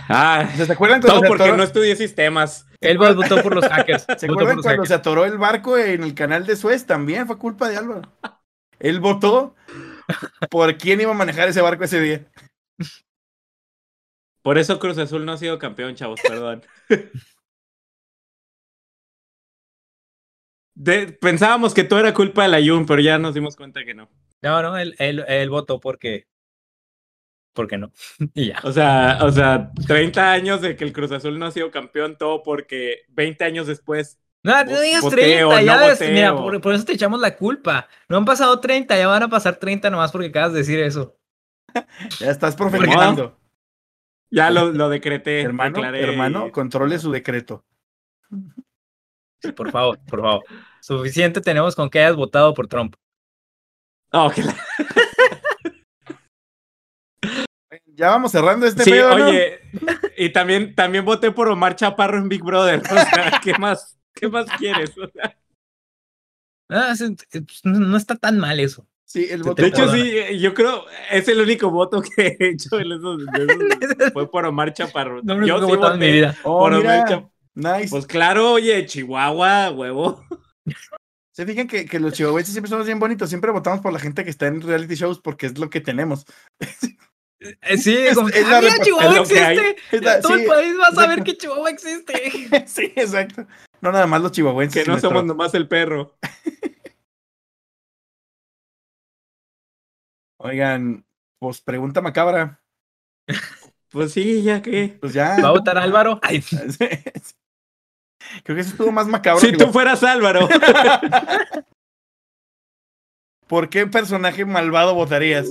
Ah, 0.08 0.48
¿Se 0.56 0.70
acuerdan 0.70 1.00
cuando, 1.00 1.08
todo 1.08 1.20
se 1.20 1.28
porque 1.28 1.42
atoró, 1.44 1.56
no 1.56 1.62
estudié 1.62 1.96
sistemas. 1.96 2.66
Él 2.80 2.98
votó 2.98 3.42
por 3.42 3.54
los 3.54 3.64
hackers. 3.66 4.04
¿se 4.18 4.26
acuerdan 4.26 4.56
cuando 4.56 4.62
hackers. 4.62 4.88
se 4.88 4.94
atoró 4.94 5.24
el 5.24 5.38
barco 5.38 5.78
en 5.78 6.02
el 6.02 6.14
canal 6.14 6.46
de 6.46 6.56
Suez? 6.56 6.86
También 6.86 7.26
fue 7.26 7.38
culpa 7.38 7.68
de 7.68 7.76
Álvaro. 7.76 8.02
Él 8.78 9.00
votó 9.00 9.54
por 10.50 10.76
quién 10.76 11.00
iba 11.00 11.12
a 11.12 11.14
manejar 11.14 11.48
ese 11.48 11.60
barco 11.60 11.84
ese 11.84 12.00
día. 12.00 12.26
Por 14.42 14.58
eso 14.58 14.78
Cruz 14.78 14.98
Azul 14.98 15.24
no 15.24 15.32
ha 15.32 15.36
sido 15.36 15.58
campeón, 15.58 15.94
chavos, 15.94 16.20
perdón. 16.22 16.62
De- 20.74 21.12
pensábamos 21.12 21.74
que 21.74 21.84
todo 21.84 21.98
era 21.98 22.14
culpa 22.14 22.42
de 22.44 22.48
la 22.48 22.58
Jun, 22.64 22.86
pero 22.86 23.02
ya 23.02 23.18
nos 23.18 23.34
dimos 23.34 23.54
cuenta 23.56 23.84
que 23.84 23.92
no. 23.92 24.08
No, 24.40 24.62
no, 24.62 24.78
él, 24.78 24.94
él, 24.98 25.24
él 25.28 25.50
votó 25.50 25.78
porque. 25.78 26.26
Porque 27.52 27.76
no. 27.76 27.92
y 28.34 28.46
ya. 28.48 28.60
O 28.64 28.72
sea, 28.72 29.18
o 29.20 29.30
sea, 29.30 29.72
30 29.86 30.32
años 30.32 30.62
de 30.62 30.76
que 30.76 30.84
el 30.84 30.92
Cruz 30.92 31.12
Azul 31.12 31.38
no 31.38 31.46
ha 31.46 31.50
sido 31.50 31.70
campeón, 31.70 32.16
todo 32.16 32.42
porque 32.42 33.02
20 33.08 33.44
años 33.44 33.66
después. 33.66 34.18
No, 34.42 34.64
no 34.64 34.80
digas 34.80 35.02
voteo, 35.02 35.50
30, 35.50 35.62
ya 35.62 35.78
no 35.78 35.86
ves, 35.86 36.00
mira, 36.00 36.34
por, 36.34 36.58
por 36.62 36.74
eso 36.74 36.86
te 36.86 36.94
echamos 36.94 37.20
la 37.20 37.36
culpa. 37.36 37.88
No 38.08 38.16
han 38.16 38.24
pasado 38.24 38.58
30, 38.58 38.96
ya 38.96 39.06
van 39.06 39.24
a 39.24 39.28
pasar 39.28 39.56
30 39.56 39.90
nomás 39.90 40.12
porque 40.12 40.28
acabas 40.28 40.54
de 40.54 40.60
decir 40.60 40.80
eso. 40.80 41.18
Ya 42.18 42.30
estás 42.30 42.56
profetizando. 42.56 43.39
Ya 44.30 44.50
lo, 44.50 44.70
lo 44.72 44.88
decreté. 44.88 45.42
Hermano, 45.42 45.74
declaré 45.76 46.02
hermano, 46.02 46.52
controle 46.52 46.98
su 46.98 47.10
decreto. 47.10 47.64
Sí, 49.42 49.52
por 49.52 49.70
favor, 49.70 49.98
por 50.06 50.20
favor. 50.20 50.44
Suficiente 50.80 51.40
tenemos 51.40 51.74
con 51.74 51.90
que 51.90 51.98
hayas 52.00 52.16
votado 52.16 52.54
por 52.54 52.68
Trump. 52.68 52.94
Oh, 54.12 54.30
que 54.30 54.42
la- 54.42 54.56
Ya 57.86 58.08
vamos 58.10 58.32
cerrando 58.32 58.66
este 58.66 58.82
Sí, 58.82 58.90
pedo, 58.90 59.16
¿no? 59.18 59.26
oye, 59.28 59.60
y 60.16 60.30
también, 60.32 60.74
también 60.74 61.04
voté 61.04 61.30
por 61.30 61.48
Omar 61.48 61.76
Chaparro 61.76 62.18
en 62.18 62.28
Big 62.28 62.42
Brother. 62.42 62.80
O 62.80 62.88
sea, 62.88 63.40
¿qué 63.44 63.52
más, 63.58 63.98
qué 64.14 64.28
más 64.28 64.46
quieres? 64.58 64.96
O 64.98 65.08
sea, 65.08 65.36
Ah, 66.72 66.90
es- 66.92 67.00
es- 67.00 67.64
no, 67.64 67.78
no 67.80 67.96
está 67.96 68.14
tan 68.16 68.38
mal 68.38 68.60
eso. 68.60 68.86
Sí, 69.12 69.26
el 69.28 69.42
voto 69.42 69.60
de 69.60 69.68
hecho, 69.68 69.90
sí, 69.92 70.38
yo 70.38 70.54
creo, 70.54 70.84
es 71.10 71.26
el 71.26 71.40
único 71.40 71.68
voto 71.68 72.00
que 72.00 72.36
he 72.38 72.46
hecho 72.50 72.78
en 72.78 72.92
esos, 72.92 73.18
de 73.18 73.42
esos- 73.44 74.12
fue 74.12 74.30
por 74.30 74.46
Omar 74.46 74.72
Chaparro. 74.72 75.20
No 75.24 75.36
me 75.36 75.48
yo 75.48 75.56
he 75.56 75.60
sí 75.60 75.64
votado 75.66 75.94
en 75.94 75.98
mi 75.98 76.06
voté 76.06 76.12
vida. 76.12 76.36
Oh, 76.44 76.58
por 76.60 76.72
mira, 76.76 76.80
Omar 76.94 77.08
Chaparro. 77.08 77.32
nice. 77.54 77.88
Pues 77.90 78.06
claro, 78.06 78.52
oye, 78.52 78.86
Chihuahua, 78.86 79.70
huevo. 79.72 80.24
Se 81.34 81.44
fijan 81.44 81.66
que, 81.66 81.86
que 81.86 81.98
los 81.98 82.12
chihuahuenses 82.12 82.52
siempre 82.52 82.68
somos 82.70 82.86
bien 82.86 82.98
bonitos. 83.00 83.28
Siempre 83.30 83.50
votamos 83.50 83.80
por 83.80 83.92
la 83.92 83.98
gente 83.98 84.22
que 84.24 84.30
está 84.30 84.46
en 84.46 84.60
reality 84.60 84.94
shows 84.94 85.20
porque 85.20 85.46
es 85.46 85.58
lo 85.58 85.70
que 85.70 85.80
tenemos. 85.80 86.24
Eh, 87.40 87.78
sí, 87.78 87.96
Es- 87.98 88.14
como 88.14 88.28
que, 88.28 88.38
es 88.40 88.44
"Ah, 88.46 88.50
la 88.52 88.60
mira, 88.60 88.74
Chihuahua 88.84 89.10
es 89.10 89.16
lo 89.16 89.24
que 89.26 89.40
hay". 89.40 89.56
existe. 89.58 89.96
Es 89.96 90.02
la- 90.02 90.20
Todo 90.20 90.34
sí, 90.36 90.42
el 90.42 90.46
país 90.46 90.74
va 90.78 90.86
a 90.86 90.94
saber 90.94 91.18
exacto. 91.18 91.24
que 91.24 91.36
Chihuahua 91.38 91.70
existe. 91.70 92.66
Sí, 92.66 92.92
exacto. 92.94 93.46
No 93.80 93.90
nada 93.92 94.06
más 94.06 94.20
los 94.20 94.30
chihuahuenses. 94.32 94.82
Que 94.82 94.86
no 94.86 94.92
nuestro- 94.92 95.10
somos 95.10 95.24
nomás 95.24 95.54
el 95.54 95.66
perro. 95.66 96.14
Oigan, 100.42 101.04
pues 101.38 101.60
pregunta 101.60 102.00
macabra. 102.00 102.62
Pues 103.90 104.12
sí, 104.12 104.42
ya 104.42 104.62
que. 104.62 104.96
Pues 105.00 105.12
ya. 105.12 105.36
¿Va 105.40 105.48
a 105.48 105.52
votar 105.52 105.76
Álvaro? 105.76 106.18
Ay, 106.22 106.42
Creo 108.42 108.54
que 108.56 108.60
eso 108.60 108.70
estuvo 108.70 108.90
más 108.92 109.06
macabro. 109.06 109.40
Si 109.40 109.50
que 109.50 109.58
tú 109.58 109.66
lo- 109.66 109.72
fueras 109.72 110.02
Álvaro. 110.02 110.48
¿Por 113.48 113.68
qué 113.68 113.86
personaje 113.86 114.44
malvado 114.44 114.94
votarías? 114.94 115.48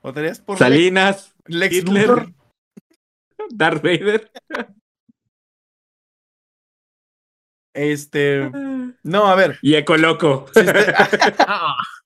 ¿Votarías 0.00 0.40
por 0.40 0.56
Salinas, 0.56 1.34
Lex 1.46 1.74
Hitler. 1.76 2.08
Luthor? 2.08 2.32
Darth 3.50 3.82
Vader. 3.82 4.30
Este. 7.74 8.50
No, 9.02 9.26
a 9.26 9.34
ver. 9.34 9.58
Y 9.62 9.74
Ecoloco. 9.74 10.46
si 10.54 10.60
usted- 10.60 10.94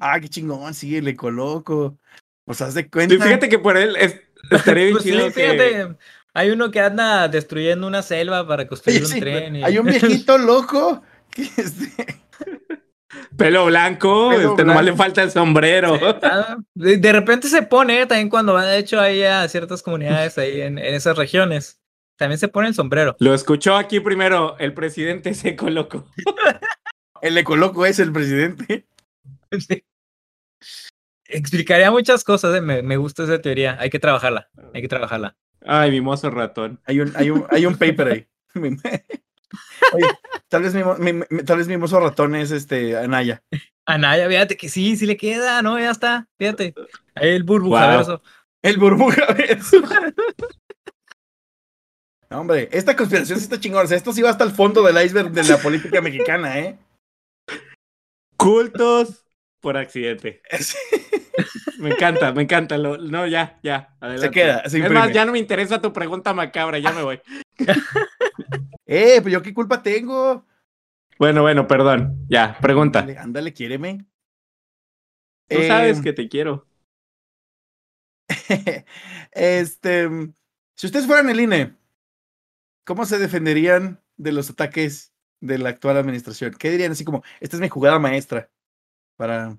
ah, 0.00 0.18
qué 0.20 0.28
chingón, 0.28 0.74
sí, 0.74 1.00
le 1.00 1.16
coloco. 1.16 1.98
Pues 2.44 2.60
haz 2.62 2.74
de 2.74 2.88
cuenta. 2.88 3.14
Sí, 3.14 3.20
fíjate 3.20 3.48
que 3.48 3.58
por 3.58 3.76
él 3.76 3.94
es- 3.96 4.20
estaría 4.50 4.84
bien 4.84 4.94
pues 4.94 5.04
sí, 5.04 5.10
que- 5.12 5.30
fíjate, 5.30 5.96
hay 6.34 6.50
uno 6.50 6.70
que 6.70 6.80
anda 6.80 7.28
destruyendo 7.28 7.86
una 7.86 8.02
selva 8.02 8.46
para 8.46 8.66
construir 8.66 9.02
un 9.02 9.08
sí, 9.08 9.20
tren. 9.20 9.56
y- 9.56 9.64
Hay 9.64 9.78
un 9.78 9.86
viejito 10.26 10.38
loco 10.38 11.02
que 11.30 11.42
este, 11.56 12.22
Pelo 13.36 13.66
blanco, 13.66 14.30
Pelo 14.30 14.50
este, 14.50 14.64
nomás 14.64 14.84
le 14.84 14.94
falta 14.96 15.22
el 15.22 15.30
sombrero. 15.30 15.98
Ah, 16.22 16.56
de, 16.74 16.96
de 16.98 17.12
repente 17.12 17.48
se 17.48 17.62
pone, 17.62 18.06
también 18.06 18.28
cuando 18.28 18.52
va 18.54 18.64
de 18.66 18.78
hecho 18.78 19.00
ahí 19.00 19.22
a 19.22 19.46
ciertas 19.48 19.82
comunidades 19.82 20.36
ahí 20.38 20.60
en, 20.60 20.78
en 20.78 20.94
esas 20.94 21.16
regiones, 21.16 21.77
también 22.18 22.38
se 22.38 22.48
pone 22.48 22.68
el 22.68 22.74
sombrero. 22.74 23.16
Lo 23.20 23.32
escuchó 23.32 23.76
aquí 23.76 24.00
primero, 24.00 24.58
el 24.58 24.74
presidente 24.74 25.32
se 25.34 25.56
colocó. 25.56 26.04
el 27.22 27.38
ecoloco 27.38 27.86
es 27.86 27.98
el 28.00 28.12
presidente. 28.12 28.86
Sí. 29.66 29.84
Explicaría 31.26 31.90
muchas 31.90 32.24
cosas, 32.24 32.56
eh, 32.56 32.60
me, 32.60 32.82
me 32.82 32.96
gusta 32.96 33.24
esa 33.24 33.40
teoría, 33.40 33.76
hay 33.80 33.88
que 33.88 33.98
trabajarla, 33.98 34.50
hay 34.74 34.82
que 34.82 34.88
trabajarla. 34.88 35.36
Ay, 35.64 35.90
mi 35.90 36.00
mozo 36.00 36.30
ratón. 36.30 36.80
Hay 36.84 37.00
un, 37.00 37.12
hay 37.16 37.30
un, 37.30 37.46
hay 37.50 37.66
un 37.66 37.76
paper 37.76 38.08
ahí. 38.08 38.26
Oye, 39.92 40.06
tal 40.48 40.62
vez 40.62 40.74
mi, 40.74 41.42
tal 41.44 41.58
vez 41.58 41.68
mi 41.68 41.76
mozo 41.76 42.00
ratón 42.00 42.34
es 42.34 42.50
este 42.50 42.96
Anaya. 42.96 43.42
Anaya, 43.86 44.28
fíjate 44.28 44.56
que 44.56 44.68
sí, 44.68 44.96
sí 44.96 45.06
le 45.06 45.16
queda, 45.16 45.62
¿no? 45.62 45.78
Ya 45.78 45.90
está, 45.90 46.28
fíjate. 46.38 46.74
Ahí 47.14 47.30
el 47.30 47.44
burbujaverso. 47.44 48.22
El 48.62 48.76
burbuja 48.78 49.32
¿ves? 49.34 49.70
No, 52.30 52.40
hombre, 52.40 52.68
esta 52.72 52.94
conspiración 52.94 53.38
sí 53.38 53.44
está 53.44 53.58
chingona. 53.58 53.84
O 53.84 53.86
sea, 53.86 53.96
esto 53.96 54.12
sí 54.12 54.20
va 54.22 54.30
hasta 54.30 54.44
el 54.44 54.50
fondo 54.50 54.82
del 54.82 55.02
iceberg 55.04 55.30
de 55.30 55.44
la 55.44 55.56
política 55.58 56.00
mexicana, 56.00 56.58
¿eh? 56.58 56.78
Cultos 58.36 59.24
por 59.60 59.76
accidente. 59.76 60.42
Me 61.78 61.90
encanta, 61.90 62.32
me 62.32 62.42
encanta. 62.42 62.76
Lo, 62.76 62.98
no, 62.98 63.26
ya, 63.26 63.58
ya. 63.62 63.96
Adelante. 64.00 64.30
queda, 64.30 64.68
se 64.68 64.78
es 64.84 64.90
más, 64.90 65.12
ya 65.12 65.24
no 65.24 65.32
me 65.32 65.38
interesa 65.38 65.80
tu 65.80 65.92
pregunta 65.92 66.34
macabra, 66.34 66.78
ya 66.78 66.92
me 66.92 67.02
voy. 67.02 67.20
Eh, 68.90 69.20
pues 69.20 69.34
yo 69.34 69.42
qué 69.42 69.52
culpa 69.52 69.82
tengo. 69.82 70.46
Bueno, 71.18 71.42
bueno, 71.42 71.68
perdón. 71.68 72.24
Ya, 72.26 72.56
pregunta. 72.58 73.00
Ándale, 73.00 73.18
ándale, 73.18 73.52
quiéreme. 73.52 74.06
Tú 75.46 75.58
Eh, 75.58 75.68
sabes 75.68 76.00
que 76.00 76.14
te 76.14 76.26
quiero. 76.26 76.66
este, 79.32 80.08
si 80.74 80.86
ustedes 80.86 81.06
fueran 81.06 81.28
el 81.28 81.38
INE, 81.38 81.76
¿cómo 82.88 83.04
se 83.04 83.18
defenderían 83.18 84.02
de 84.16 84.32
los 84.32 84.48
ataques 84.48 85.12
de 85.40 85.58
la 85.58 85.68
actual 85.68 85.98
administración? 85.98 86.54
¿Qué 86.58 86.70
dirían 86.70 86.92
así 86.92 87.04
como, 87.04 87.22
esta 87.38 87.56
es 87.56 87.60
mi 87.60 87.68
jugada 87.68 87.98
maestra 87.98 88.50
para 89.16 89.58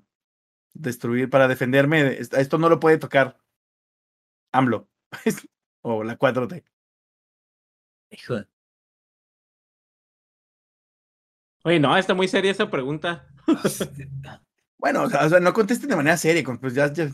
destruir, 0.74 1.30
para 1.30 1.46
defenderme. 1.46 2.18
Esto 2.18 2.58
no 2.58 2.68
lo 2.68 2.80
puede 2.80 2.98
tocar 2.98 3.38
AMLO 4.50 4.88
o 5.82 6.02
la 6.02 6.18
4T. 6.18 6.64
Hijo. 8.10 8.34
Oye, 11.62 11.78
no, 11.78 11.96
está 11.96 12.14
muy 12.14 12.26
seria 12.26 12.50
esa 12.50 12.68
pregunta. 12.68 13.28
Bueno, 14.82 15.02
o 15.02 15.10
sea, 15.10 15.40
no 15.40 15.52
contesten 15.52 15.90
de 15.90 15.96
manera 15.96 16.16
seria, 16.16 16.42
pues 16.58 16.72
ya, 16.72 16.90
ya. 16.90 17.10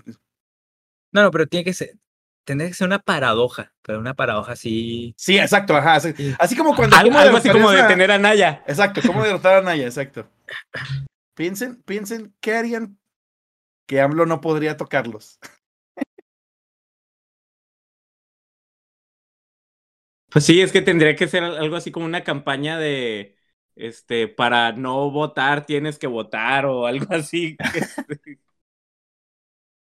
No, 1.10 1.22
no, 1.24 1.32
pero 1.32 1.48
tiene 1.48 1.64
que 1.64 1.74
ser, 1.74 1.98
tendría 2.46 2.68
que 2.70 2.74
ser 2.74 2.86
una 2.86 3.00
paradoja, 3.00 3.74
pero 3.82 3.98
una 3.98 4.14
paradoja 4.14 4.52
así. 4.52 5.14
Sí, 5.18 5.36
exacto, 5.36 5.76
ajá. 5.76 5.96
Así, 5.96 6.14
así 6.38 6.56
como 6.56 6.74
cuando. 6.74 6.96
Algo, 6.96 7.10
¿cómo 7.10 7.18
algo 7.18 7.36
así 7.36 7.50
como 7.50 7.70
detener 7.70 8.12
a 8.12 8.18
Naya. 8.18 8.62
Exacto, 8.66 9.02
¿cómo 9.04 9.22
derrotar 9.22 9.56
a 9.56 9.62
Naya? 9.62 9.84
Exacto. 9.84 10.30
Piensen, 11.34 11.82
piensen, 11.82 12.34
¿qué 12.40 12.54
harían 12.54 12.98
que 13.86 14.00
AMLO 14.00 14.24
no 14.24 14.40
podría 14.40 14.76
tocarlos? 14.76 15.38
Pues 20.30 20.44
sí, 20.44 20.60
es 20.60 20.70
que 20.70 20.82
tendría 20.82 21.16
que 21.16 21.28
ser 21.28 21.42
algo 21.44 21.76
así 21.76 21.90
como 21.90 22.06
una 22.06 22.22
campaña 22.22 22.78
de, 22.78 23.36
este, 23.74 24.28
para 24.28 24.72
no 24.72 25.10
votar 25.10 25.66
tienes 25.66 25.98
que 25.98 26.06
votar 26.06 26.66
o 26.66 26.86
algo 26.86 27.06
así. 27.14 27.56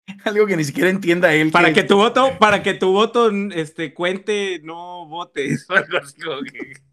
Algo 0.25 0.45
que 0.45 0.57
ni 0.57 0.63
siquiera 0.63 0.89
entienda 0.89 1.33
él. 1.33 1.51
para 1.51 1.73
que 1.73 1.83
tu 1.83 1.95
voto, 1.95 2.37
para 2.39 2.63
que 2.63 2.73
tu 2.73 2.91
voto, 2.91 3.29
este, 3.53 3.93
cuente, 3.93 4.59
no 4.63 5.07
votes 5.07 5.67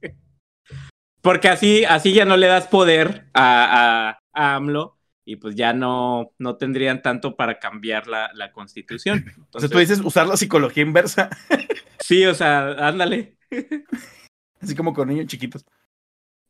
Porque 1.22 1.48
así, 1.48 1.84
así 1.84 2.12
ya 2.12 2.24
no 2.24 2.36
le 2.36 2.46
das 2.46 2.66
poder 2.66 3.26
a, 3.34 4.10
a, 4.12 4.20
a 4.32 4.56
AMLO 4.56 4.98
y 5.24 5.36
pues 5.36 5.54
ya 5.54 5.72
no, 5.72 6.32
no 6.38 6.56
tendrían 6.56 7.02
tanto 7.02 7.36
para 7.36 7.58
cambiar 7.58 8.06
la, 8.06 8.30
la 8.34 8.52
constitución. 8.52 9.22
Sea, 9.22 9.34
Entonces, 9.36 9.70
tú 9.70 9.78
dices 9.78 10.00
usar 10.00 10.26
la 10.26 10.36
psicología 10.36 10.82
inversa, 10.82 11.28
sí, 12.00 12.24
o 12.24 12.34
sea, 12.34 12.70
ándale. 12.88 13.36
así 14.60 14.74
como 14.74 14.94
con 14.94 15.08
niños 15.08 15.26
chiquitos. 15.26 15.64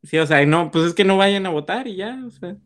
Sí, 0.02 0.18
o 0.18 0.26
sea, 0.26 0.44
no, 0.46 0.70
pues 0.70 0.86
es 0.86 0.94
que 0.94 1.04
no 1.04 1.16
vayan 1.18 1.46
a 1.46 1.50
votar 1.50 1.86
y 1.88 1.96
ya, 1.96 2.22
o 2.26 2.30
sea. 2.30 2.56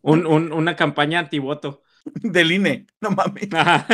Un, 0.00 0.26
un, 0.26 0.52
una 0.52 0.76
campaña 0.76 1.18
antivoto. 1.18 1.82
Del 2.22 2.52
INE, 2.52 2.86
no 3.00 3.10
mames. 3.10 3.48
Ajá. 3.54 3.86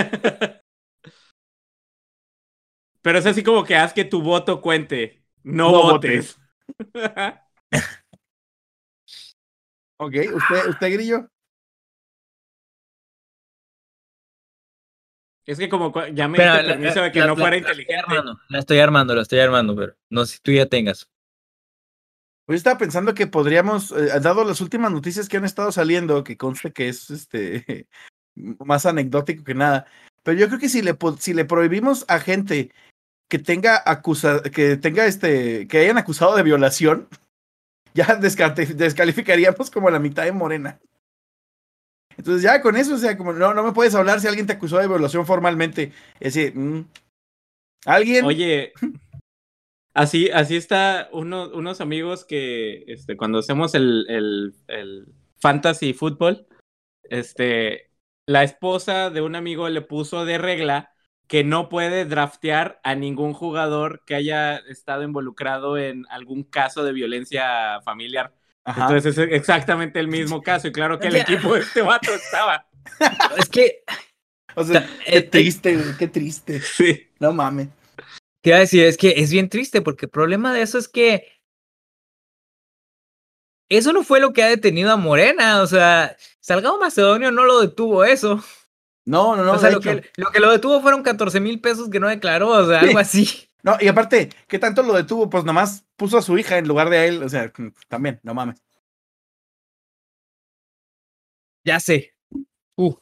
Pero 3.03 3.19
es 3.19 3.27
así 3.27 3.43
como 3.43 3.65
que 3.65 3.77
haz 3.77 3.93
que 3.93 4.05
tu 4.05 4.23
voto 4.23 4.61
cuente. 4.61 5.23
No, 5.43 5.71
No 5.73 5.83
votes. 5.83 6.39
Ok, 10.01 10.15
¿usted, 10.35 10.69
usted 10.69 10.93
Grillo? 10.93 11.29
es 15.47 15.59
que 15.59 15.69
como 15.69 15.93
ya 16.09 16.27
me 16.27 16.39
diste 16.39 16.63
la- 16.63 16.73
permiso 16.73 17.03
de 17.03 17.13
que 17.13 17.21
la- 17.21 17.27
no 17.27 17.37
la- 17.37 17.41
fuera 17.43 17.51
la 17.51 17.57
estoy 17.59 17.73
inteligente. 17.73 17.95
armando, 18.15 18.41
La 18.49 18.59
estoy 18.59 18.79
armando, 18.79 19.15
la 19.15 19.23
estoy 19.23 19.39
armando, 19.41 19.77
pero 19.77 19.95
no 20.11 20.25
sé 20.25 20.37
si 20.37 20.41
tú 20.43 20.53
ya 20.53 20.67
tengas. 20.67 21.09
Pues 22.47 22.59
estaba 22.59 22.79
pensando 22.79 23.15
que 23.15 23.27
podríamos, 23.27 23.93
eh, 23.93 24.21
dado 24.21 24.45
las 24.45 24.61
últimas 24.61 24.93
noticias 24.93 25.29
que 25.29 25.39
han 25.39 25.45
estado 25.45 25.73
saliendo, 25.73 26.25
que 26.25 26.37
conste 26.37 26.73
que 26.73 26.89
es 26.89 27.11
este 27.11 27.87
más 28.35 28.85
anecdótico 28.87 29.45
que 29.45 29.55
nada, 29.55 29.87
pero 30.23 30.39
yo 30.39 30.49
creo 30.49 30.59
que 30.59 30.69
si 30.69 30.83
le 30.83 30.97
si 31.19 31.35
le 31.35 31.45
prohibimos 31.45 32.05
a 32.09 32.19
gente 32.19 32.71
que 33.29 33.39
tenga 33.39 33.83
acusa 33.85 34.43
que 34.43 34.77
tenga 34.77 35.07
este 35.07 35.67
que 35.69 35.79
hayan 35.79 35.99
acusado 35.99 36.37
de 36.37 36.43
violación, 36.43 37.09
ya 37.95 38.21
descarte- 38.21 38.75
descalificaríamos 38.75 39.71
como 39.71 39.91
la 39.91 39.99
mitad 39.99 40.25
de 40.25 40.33
Morena. 40.33 40.81
Entonces 42.17 42.43
ya 42.43 42.61
con 42.63 42.77
eso, 42.77 42.95
o 42.95 42.99
sea, 42.99 43.17
como 43.17 43.33
no, 43.33 43.55
no 43.55 43.63
me 43.65 43.73
puedes 43.73 43.95
hablar 43.95 44.21
si 44.21 44.29
alguien 44.29 44.47
te 44.47 44.53
acusó 44.53 44.79
de 44.79 44.87
violación 44.87 45.27
formalmente. 45.27 45.93
Es 46.21 46.35
decir, 46.35 46.57
mm, 46.57 46.87
alguien 47.87 48.25
Oye, 48.25 48.73
así, 49.95 50.31
así 50.31 50.57
está 50.57 51.09
uno, 51.13 51.49
unos 51.55 51.81
amigos 51.81 52.25
que 52.25 52.85
este, 52.87 53.17
cuando 53.17 53.39
hacemos 53.39 53.75
el, 53.75 54.07
el, 54.09 54.55
el 54.69 55.07
fantasy 55.39 55.95
fútbol, 55.95 56.47
este, 57.05 57.91
la 58.27 58.43
esposa 58.43 59.11
de 59.11 59.21
un 59.21 59.37
amigo 59.37 59.69
le 59.69 59.81
puso 59.81 60.25
de 60.25 60.39
regla 60.39 60.91
que 61.27 61.43
no 61.43 61.69
puede 61.69 62.05
draftear 62.05 62.81
a 62.85 62.95
ningún 62.95 63.33
jugador 63.33 64.03
que 64.05 64.15
haya 64.15 64.57
estado 64.57 65.03
involucrado 65.03 65.79
en 65.79 66.05
algún 66.11 66.43
caso 66.43 66.85
de 66.85 66.93
violencia 66.93 67.81
familiar. 67.83 68.35
Ajá. 68.65 68.83
Entonces 68.83 69.17
es 69.17 69.33
exactamente 69.33 70.01
el 70.01 70.09
mismo 70.09 70.43
caso 70.43 70.69
y 70.69 70.73
claro 70.73 70.99
que 70.99 71.09
el 71.09 71.17
equipo 71.17 71.55
de 71.55 71.61
este 71.61 71.83
vato 71.83 72.13
estaba. 72.13 72.67
Es 73.39 73.49
que 73.49 73.83
o 74.55 74.65
sea, 74.65 74.87
qué 75.05 75.19
eh, 75.19 75.23
triste, 75.23 75.77
güey, 75.77 75.97
qué 75.99 76.09
triste. 76.09 76.61
Sí. 76.61 77.09
No 77.19 77.33
mames. 77.33 77.69
Te 78.45 78.51
iba 78.51 78.59
a 78.59 78.61
decir, 78.61 78.85
es 78.85 78.99
que 78.99 79.15
es 79.17 79.33
bien 79.33 79.49
triste 79.49 79.81
porque 79.81 80.05
el 80.05 80.11
problema 80.11 80.53
de 80.53 80.61
eso 80.61 80.77
es 80.77 80.87
que 80.87 81.33
eso 83.71 83.95
no 83.95 84.05
fue 84.05 84.21
lo 84.21 84.35
que 84.35 84.43
ha 84.43 84.49
detenido 84.49 84.93
a 84.93 84.99
Morena, 84.99 85.63
o 85.63 85.67
sea, 85.67 86.15
Salgado 86.41 86.79
Macedonio 86.79 87.31
no 87.31 87.45
lo 87.45 87.63
detuvo 87.63 88.05
eso. 88.05 88.45
No, 89.07 89.35
no, 89.35 89.45
no. 89.45 89.53
o 89.53 89.59
sea, 89.59 89.71
lo 89.71 89.81
que, 89.81 90.11
lo 90.17 90.31
que 90.31 90.41
lo 90.41 90.53
detuvo 90.53 90.83
fueron 90.83 91.03
14 91.03 91.41
mil 91.41 91.59
pesos 91.63 91.89
que 91.89 91.99
no 91.99 92.07
declaró, 92.07 92.51
o 92.51 92.69
sea, 92.69 92.81
algo 92.81 92.99
así. 92.99 93.49
No, 93.63 93.79
y 93.81 93.89
aparte, 93.89 94.29
¿qué 94.47 94.59
tanto 94.59 94.83
lo 94.83 94.93
detuvo? 94.93 95.31
Pues 95.31 95.45
nomás 95.45 95.87
puso 95.97 96.19
a 96.19 96.23
su 96.23 96.37
hija 96.37 96.59
en 96.59 96.69
lugar 96.69 96.91
de 96.91 96.99
a 96.99 97.07
él. 97.07 97.23
O 97.23 97.29
sea, 97.31 97.51
también, 97.89 98.21
no 98.23 98.35
mames. 98.35 98.63
Ya 101.65 101.81
sé. 101.81 102.15
Uh. 102.77 102.95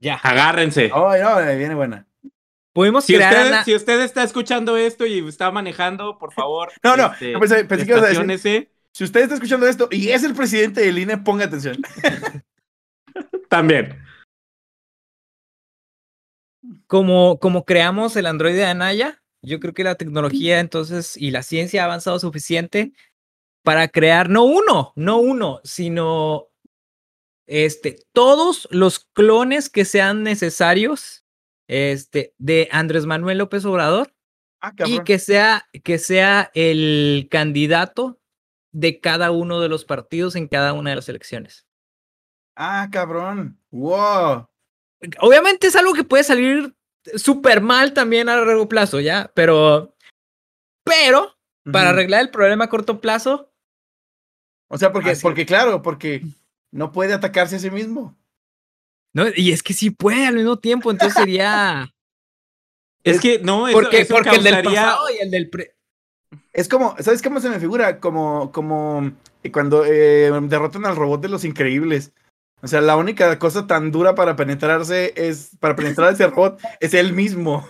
Ya. 0.00 0.16
Agárrense. 0.16 0.90
Ay, 0.92 1.20
no, 1.22 1.36
viene 1.56 1.76
buena. 1.76 2.08
Pudimos 2.76 3.06
Si 3.06 3.14
crear 3.14 3.32
usted, 3.32 3.48
una- 3.48 3.64
si 3.64 3.74
usted 3.74 4.00
está 4.02 4.22
escuchando 4.22 4.76
esto 4.76 5.06
y 5.06 5.26
está 5.26 5.50
manejando, 5.50 6.18
por 6.18 6.34
favor. 6.34 6.70
No, 6.82 6.94
no, 6.94 7.10
este, 7.10 7.38
pensé, 7.38 7.64
pensé 7.64 7.86
que 7.86 7.92
ibas 7.92 8.04
a 8.04 8.22
decir, 8.22 8.70
si 8.92 9.02
usted 9.04 9.20
está 9.22 9.34
escuchando 9.34 9.66
esto 9.66 9.88
y 9.90 10.10
es 10.10 10.22
el 10.24 10.34
presidente 10.34 10.82
del 10.82 10.98
INE, 10.98 11.16
ponga 11.16 11.46
atención. 11.46 11.78
También. 13.48 13.98
como, 16.86 17.38
como 17.40 17.64
creamos 17.64 18.14
el 18.16 18.26
androide 18.26 18.58
de 18.58 18.66
Anaya, 18.66 19.22
yo 19.40 19.58
creo 19.58 19.72
que 19.72 19.82
la 19.82 19.94
tecnología 19.94 20.60
entonces 20.60 21.16
y 21.16 21.30
la 21.30 21.42
ciencia 21.42 21.80
ha 21.80 21.86
avanzado 21.86 22.18
suficiente 22.18 22.92
para 23.62 23.88
crear 23.88 24.28
no 24.28 24.44
uno, 24.44 24.92
no 24.96 25.16
uno, 25.16 25.62
sino 25.64 26.48
este, 27.46 28.00
todos 28.12 28.68
los 28.70 28.98
clones 29.14 29.70
que 29.70 29.86
sean 29.86 30.22
necesarios 30.24 31.22
este, 31.68 32.34
de 32.38 32.68
Andrés 32.72 33.06
Manuel 33.06 33.38
López 33.38 33.64
Obrador 33.64 34.12
Ah, 34.60 34.72
y 34.86 35.00
que 35.04 35.18
sea, 35.18 35.68
que 35.84 35.98
sea 35.98 36.50
el 36.54 37.28
candidato 37.30 38.18
de 38.72 39.00
cada 39.00 39.30
uno 39.30 39.60
de 39.60 39.68
los 39.68 39.84
partidos 39.84 40.34
en 40.34 40.48
cada 40.48 40.72
una 40.72 40.90
de 40.90 40.96
las 40.96 41.08
elecciones. 41.08 41.66
Ah, 42.56 42.88
cabrón. 42.90 43.60
Wow. 43.70 44.48
Obviamente 45.20 45.66
es 45.66 45.76
algo 45.76 45.92
que 45.92 46.04
puede 46.04 46.24
salir 46.24 46.74
súper 47.14 47.60
mal 47.60 47.92
también 47.92 48.28
a 48.28 48.36
largo 48.36 48.68
plazo, 48.68 48.98
¿ya? 49.00 49.30
Pero, 49.34 49.94
pero, 50.84 51.36
para 51.70 51.90
arreglar 51.90 52.22
el 52.22 52.30
problema 52.30 52.64
a 52.64 52.68
corto 52.68 53.00
plazo, 53.00 53.52
O 54.68 54.78
sea, 54.78 54.92
porque, 54.92 55.14
porque 55.20 55.46
claro, 55.46 55.82
porque 55.82 56.22
no 56.72 56.92
puede 56.92 57.12
atacarse 57.12 57.56
a 57.56 57.60
sí 57.60 57.70
mismo. 57.70 58.16
¿No? 59.16 59.24
Y 59.34 59.50
es 59.50 59.62
que 59.62 59.72
sí 59.72 59.88
puede 59.88 60.26
al 60.26 60.34
mismo 60.34 60.58
tiempo, 60.58 60.90
entonces 60.90 61.14
sería... 61.14 61.90
Es 63.02 63.20
que 63.20 63.38
no, 63.38 63.68
eso, 63.68 63.78
porque 63.78 64.00
eso 64.00 64.14
porque 64.14 64.34
el 64.34 64.42
del 64.42 64.64
pasado 64.64 65.06
y 65.16 65.22
el 65.22 65.30
del... 65.30 65.48
pre- 65.48 65.76
Es 66.52 66.68
como, 66.68 66.96
¿sabes 66.98 67.22
cómo 67.22 67.38
se 67.38 67.48
me 67.48 67.60
figura? 67.60 68.00
Como, 68.00 68.50
como 68.50 69.12
cuando 69.52 69.84
eh, 69.86 70.30
derrotan 70.42 70.84
al 70.86 70.96
robot 70.96 71.20
de 71.22 71.28
los 71.28 71.44
increíbles. 71.44 72.12
O 72.62 72.66
sea, 72.66 72.80
la 72.80 72.96
única 72.96 73.38
cosa 73.38 73.68
tan 73.68 73.92
dura 73.92 74.16
para 74.16 74.34
penetrarse 74.34 75.14
es, 75.16 75.56
para 75.60 75.76
penetrar 75.76 76.08
a 76.08 76.12
ese 76.12 76.26
robot, 76.26 76.58
es 76.80 76.94
él 76.94 77.12
mismo. 77.12 77.66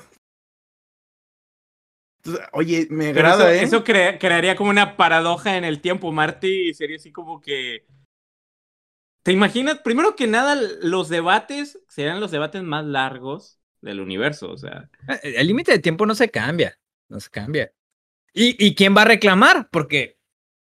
Entonces, 2.24 2.46
oye, 2.52 2.86
me 2.90 3.12
Pero 3.12 3.28
agrada, 3.28 3.52
eso, 3.52 3.62
¿eh? 3.62 3.64
eso 3.64 3.84
crea- 3.84 4.18
crearía 4.18 4.56
como 4.56 4.70
una 4.70 4.96
paradoja 4.96 5.58
en 5.58 5.64
el 5.64 5.80
tiempo, 5.82 6.10
Marty, 6.12 6.70
y 6.70 6.74
sería 6.74 6.96
así 6.96 7.12
como 7.12 7.40
que... 7.42 7.84
¿Te 9.26 9.32
imaginas? 9.32 9.80
Primero 9.80 10.14
que 10.14 10.28
nada, 10.28 10.56
los 10.82 11.08
debates 11.08 11.80
serían 11.88 12.20
los 12.20 12.30
debates 12.30 12.62
más 12.62 12.84
largos 12.84 13.58
del 13.80 13.98
universo, 13.98 14.52
o 14.52 14.56
sea... 14.56 14.88
El 15.20 15.48
límite 15.48 15.72
de 15.72 15.80
tiempo 15.80 16.06
no 16.06 16.14
se 16.14 16.30
cambia, 16.30 16.78
no 17.08 17.18
se 17.18 17.28
cambia. 17.28 17.72
¿Y, 18.32 18.54
¿Y 18.64 18.76
quién 18.76 18.96
va 18.96 19.02
a 19.02 19.06
reclamar? 19.06 19.68
Porque, 19.72 20.20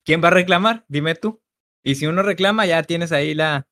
¿quién 0.06 0.24
va 0.24 0.28
a 0.28 0.30
reclamar? 0.30 0.86
Dime 0.88 1.14
tú. 1.16 1.42
Y 1.82 1.96
si 1.96 2.06
uno 2.06 2.22
reclama, 2.22 2.64
ya 2.64 2.82
tienes 2.82 3.12
ahí 3.12 3.34
la... 3.34 3.68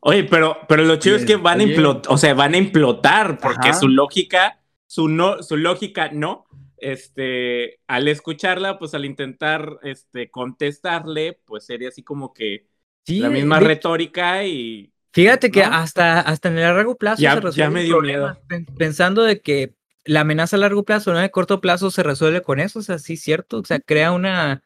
Oye, 0.00 0.24
pero, 0.24 0.58
pero 0.68 0.84
lo 0.84 0.96
chido 0.96 1.16
es 1.16 1.24
que 1.24 1.36
van 1.36 1.60
a 1.60 1.62
implotar, 1.62 2.12
o 2.12 2.18
sea, 2.18 2.34
van 2.34 2.52
a 2.52 2.58
implotar, 2.58 3.38
porque 3.38 3.70
Ajá. 3.70 3.80
su 3.80 3.88
lógica, 3.88 4.60
su 4.86 5.08
no, 5.08 5.42
su 5.42 5.56
lógica 5.56 6.10
no, 6.12 6.44
este, 6.76 7.80
al 7.86 8.08
escucharla, 8.08 8.78
pues 8.78 8.92
al 8.92 9.06
intentar, 9.06 9.78
este, 9.82 10.30
contestarle, 10.30 11.40
pues 11.46 11.64
sería 11.64 11.88
así 11.88 12.02
como 12.02 12.34
que 12.34 12.70
Sí, 13.06 13.18
la 13.18 13.30
misma 13.30 13.58
de- 13.60 13.66
retórica 13.66 14.44
y 14.44 14.88
Fíjate 15.14 15.50
que 15.50 15.60
¿No? 15.66 15.74
hasta, 15.74 16.20
hasta 16.20 16.48
en 16.48 16.56
el 16.56 16.62
largo 16.62 16.96
plazo 16.96 17.20
Ya- 17.20 17.32
se 17.32 17.36
ya 17.36 17.40
resuelve 17.42 17.70
me 17.74 17.80
el 17.80 17.86
dio 17.86 18.38
pen- 18.48 18.64
Pensando 18.78 19.22
de 19.24 19.40
que 19.42 19.74
la 20.04 20.20
amenaza 20.20 20.56
a 20.56 20.58
largo 20.58 20.84
plazo, 20.84 21.12
no 21.12 21.18
de 21.18 21.30
corto 21.30 21.60
plazo, 21.60 21.90
se 21.90 22.02
resuelve 22.02 22.42
con 22.42 22.60
eso. 22.60 22.78
O 22.78 22.82
sea, 22.82 22.98
sí, 22.98 23.16
cierto. 23.16 23.58
O 23.58 23.64
sea, 23.64 23.78
crea 23.78 24.12
una. 24.12 24.62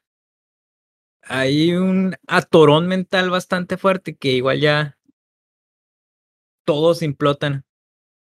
Hay 1.23 1.73
un 1.75 2.15
atorón 2.29 2.87
mental 2.87 3.29
bastante 3.31 3.77
fuerte 3.77 4.15
que 4.15 4.29
igual 4.33 4.61
ya 4.61 4.97
todos 6.65 7.03
implotan. 7.03 7.65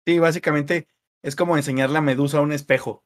Sí, 0.05 0.19
básicamente 0.19 0.89
es 1.23 1.37
como 1.37 1.57
enseñar 1.57 1.91
la 1.91 2.01
medusa 2.01 2.39
a 2.39 2.43
un 2.43 2.53
espejo. 2.53 3.05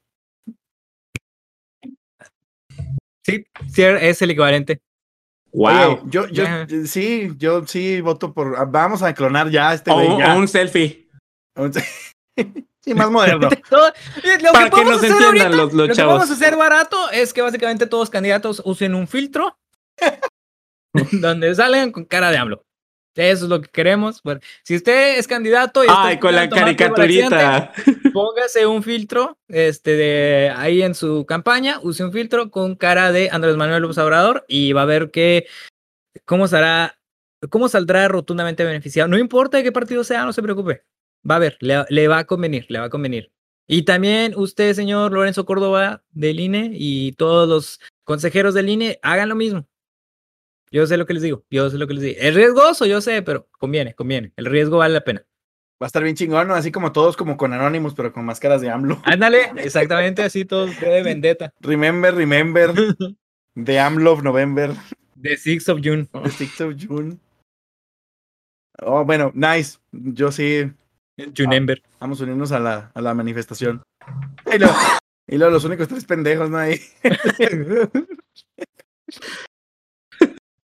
Sí, 3.23 3.45
sí, 3.69 3.83
es 3.83 4.23
el 4.23 4.31
equivalente. 4.31 4.81
Wow. 5.53 5.69
Oye, 5.69 6.01
yo, 6.07 6.27
yo, 6.29 6.45
Ya. 6.45 6.67
sí, 6.87 7.33
yo 7.37 7.67
sí 7.67 8.01
voto 8.01 8.33
por. 8.33 8.55
ah, 8.57 8.65
Vamos 8.65 9.03
a 9.03 9.13
clonar 9.15 9.51
ya 9.51 9.71
a 9.71 9.75
este 9.75 9.91
o, 9.91 9.95
güey. 9.95 10.23
o 10.29 10.35
un 10.37 10.47
selfie. 10.49 11.09
sí, 12.81 12.95
más 12.95 13.11
moderno. 13.11 13.49
Todo- 13.69 13.93
lo 14.43 14.53
Para 14.53 14.71
que 14.71 14.85
nos 14.85 14.95
entiendan 15.03 15.25
ahorita, 15.25 15.49
los- 15.49 15.59
los 15.59 15.73
lo 15.75 15.87
que 15.89 15.95
chavos. 15.95 16.15
vamos 16.15 16.31
a 16.31 16.35
hacer 16.35 16.57
barato 16.57 17.11
es 17.11 17.33
que 17.33 17.43
básicamente 17.43 17.87
todos 17.87 18.03
los 18.03 18.11
candidatos 18.11 18.63
usen 18.65 18.95
un 18.95 19.09
filtro 19.09 19.59
donde 21.13 21.55
salgan 21.55 21.93
con 21.93 22.05
cara 22.05 22.31
de 22.31 22.39
AMLO. 22.39 22.65
Eso 23.15 23.45
es 23.45 23.51
lo 23.51 23.61
que 23.61 23.69
queremos. 23.69 24.23
Bueno, 24.23 24.41
si 24.63 24.77
usted 24.77 25.19
es 25.19 25.27
candidato 25.27 25.85
y 25.85 25.89
Ay, 25.91 26.19
con 26.19 26.35
la 26.35 26.49
caricaturita. 26.49 27.73
póngase 28.13 28.67
un 28.67 28.83
filtro 28.83 29.39
este 29.49 29.97
de 29.97 30.53
ahí 30.57 30.83
en 30.83 30.95
su 30.95 31.27
campaña, 31.27 31.81
use 31.83 32.05
un 32.05 32.13
filtro 32.13 32.51
con 32.51 32.77
cara 32.77 33.13
de 33.13 33.29
Andrés 33.31 33.57
Manuel 33.57 33.83
López 33.83 33.99
Obrador 33.99 34.45
y 34.49 34.73
va 34.73 34.83
a 34.83 34.87
ver 34.87 35.11
que 35.11 35.47
cómo 36.25 36.49
será 36.49 36.99
cómo 37.49 37.69
saldrá 37.69 38.09
rotundamente 38.09 38.65
beneficiado. 38.65 39.09
No 39.09 39.19
importa 39.19 39.57
de 39.57 39.65
qué 39.65 39.73
partido 39.73 40.05
sea, 40.05 40.25
no 40.25 40.33
se 40.33 40.43
preocupe. 40.43 40.85
Va 41.29 41.37
a 41.37 41.41
ver, 41.41 41.57
le, 41.61 41.85
le 41.89 42.09
va 42.09 42.19
a 42.19 42.25
convenir, 42.25 42.67
le 42.69 42.79
va 42.79 42.87
a 42.87 42.91
convenir. 42.91 43.33
Y 43.67 43.83
también 43.83 44.35
usted, 44.37 44.75
señor 44.75 45.13
Lorenzo 45.13 45.45
Córdoba 45.47 46.03
del 46.11 46.41
INE 46.41 46.71
y 46.75 47.13
todos 47.13 47.49
los 47.49 47.81
consejeros 48.05 48.53
del 48.55 48.69
INE, 48.69 48.99
hagan 49.03 49.29
lo 49.29 49.37
mismo. 49.37 49.70
Yo 50.73 50.87
sé 50.87 50.97
lo 50.97 51.07
que 51.07 51.15
les 51.15 51.23
digo, 51.23 51.45
yo 51.51 51.69
sé 51.69 51.79
lo 51.79 51.87
que 51.87 51.95
les 51.95 52.03
digo. 52.03 52.17
Es 52.21 52.35
riesgoso, 52.35 52.87
yo 52.87 53.01
sé, 53.01 53.23
pero 53.23 53.49
conviene, 53.59 53.95
conviene. 53.95 54.33
El 54.37 54.47
riesgo 54.47 54.79
vale 54.79 54.95
la 54.95 55.01
pena. 55.01 55.25
Va 55.83 55.87
a 55.87 55.89
estar 55.89 56.03
bien 56.03 56.15
chingón, 56.15 56.47
¿no? 56.47 56.55
Así 56.55 56.71
como 56.71 56.93
todos, 56.93 57.17
como 57.17 57.37
con 57.37 57.53
Anonymous, 57.53 57.95
pero 57.95 58.13
con 58.13 58.25
máscaras 58.25 58.61
de 58.61 58.71
AMLO. 58.71 59.01
Ándale, 59.05 59.51
exactamente 59.57 60.23
así 60.23 60.45
todos 60.45 60.79
de 60.79 61.03
vendetta. 61.05 61.53
Remember, 61.61 62.15
remember. 62.15 62.73
The 63.65 63.81
AMLO 63.81 64.13
of 64.13 64.23
November. 64.23 64.75
The 65.21 65.37
6 65.37 65.69
of 65.71 65.81
June. 65.83 66.09
The 66.13 66.31
6 66.31 66.61
of 66.61 66.75
June. 66.79 67.19
Oh, 68.83 69.05
bueno, 69.05 69.33
nice. 69.35 69.79
Yo 69.91 70.31
sí. 70.31 70.71
Junember. 71.37 71.83
Vamos 71.99 72.21
a 72.21 72.25
unirnos 72.25 72.53
a 72.53 72.61
la, 72.61 72.93
a 72.95 73.01
la 73.01 73.13
manifestación. 73.13 73.83
Y 74.47 74.59
luego, 74.59 74.75
y 75.27 75.37
luego 75.37 75.53
los 75.53 75.65
únicos 75.65 75.89
tres 75.89 76.05
pendejos, 76.05 76.49
¿no? 76.49 76.59
Ahí. 76.59 76.81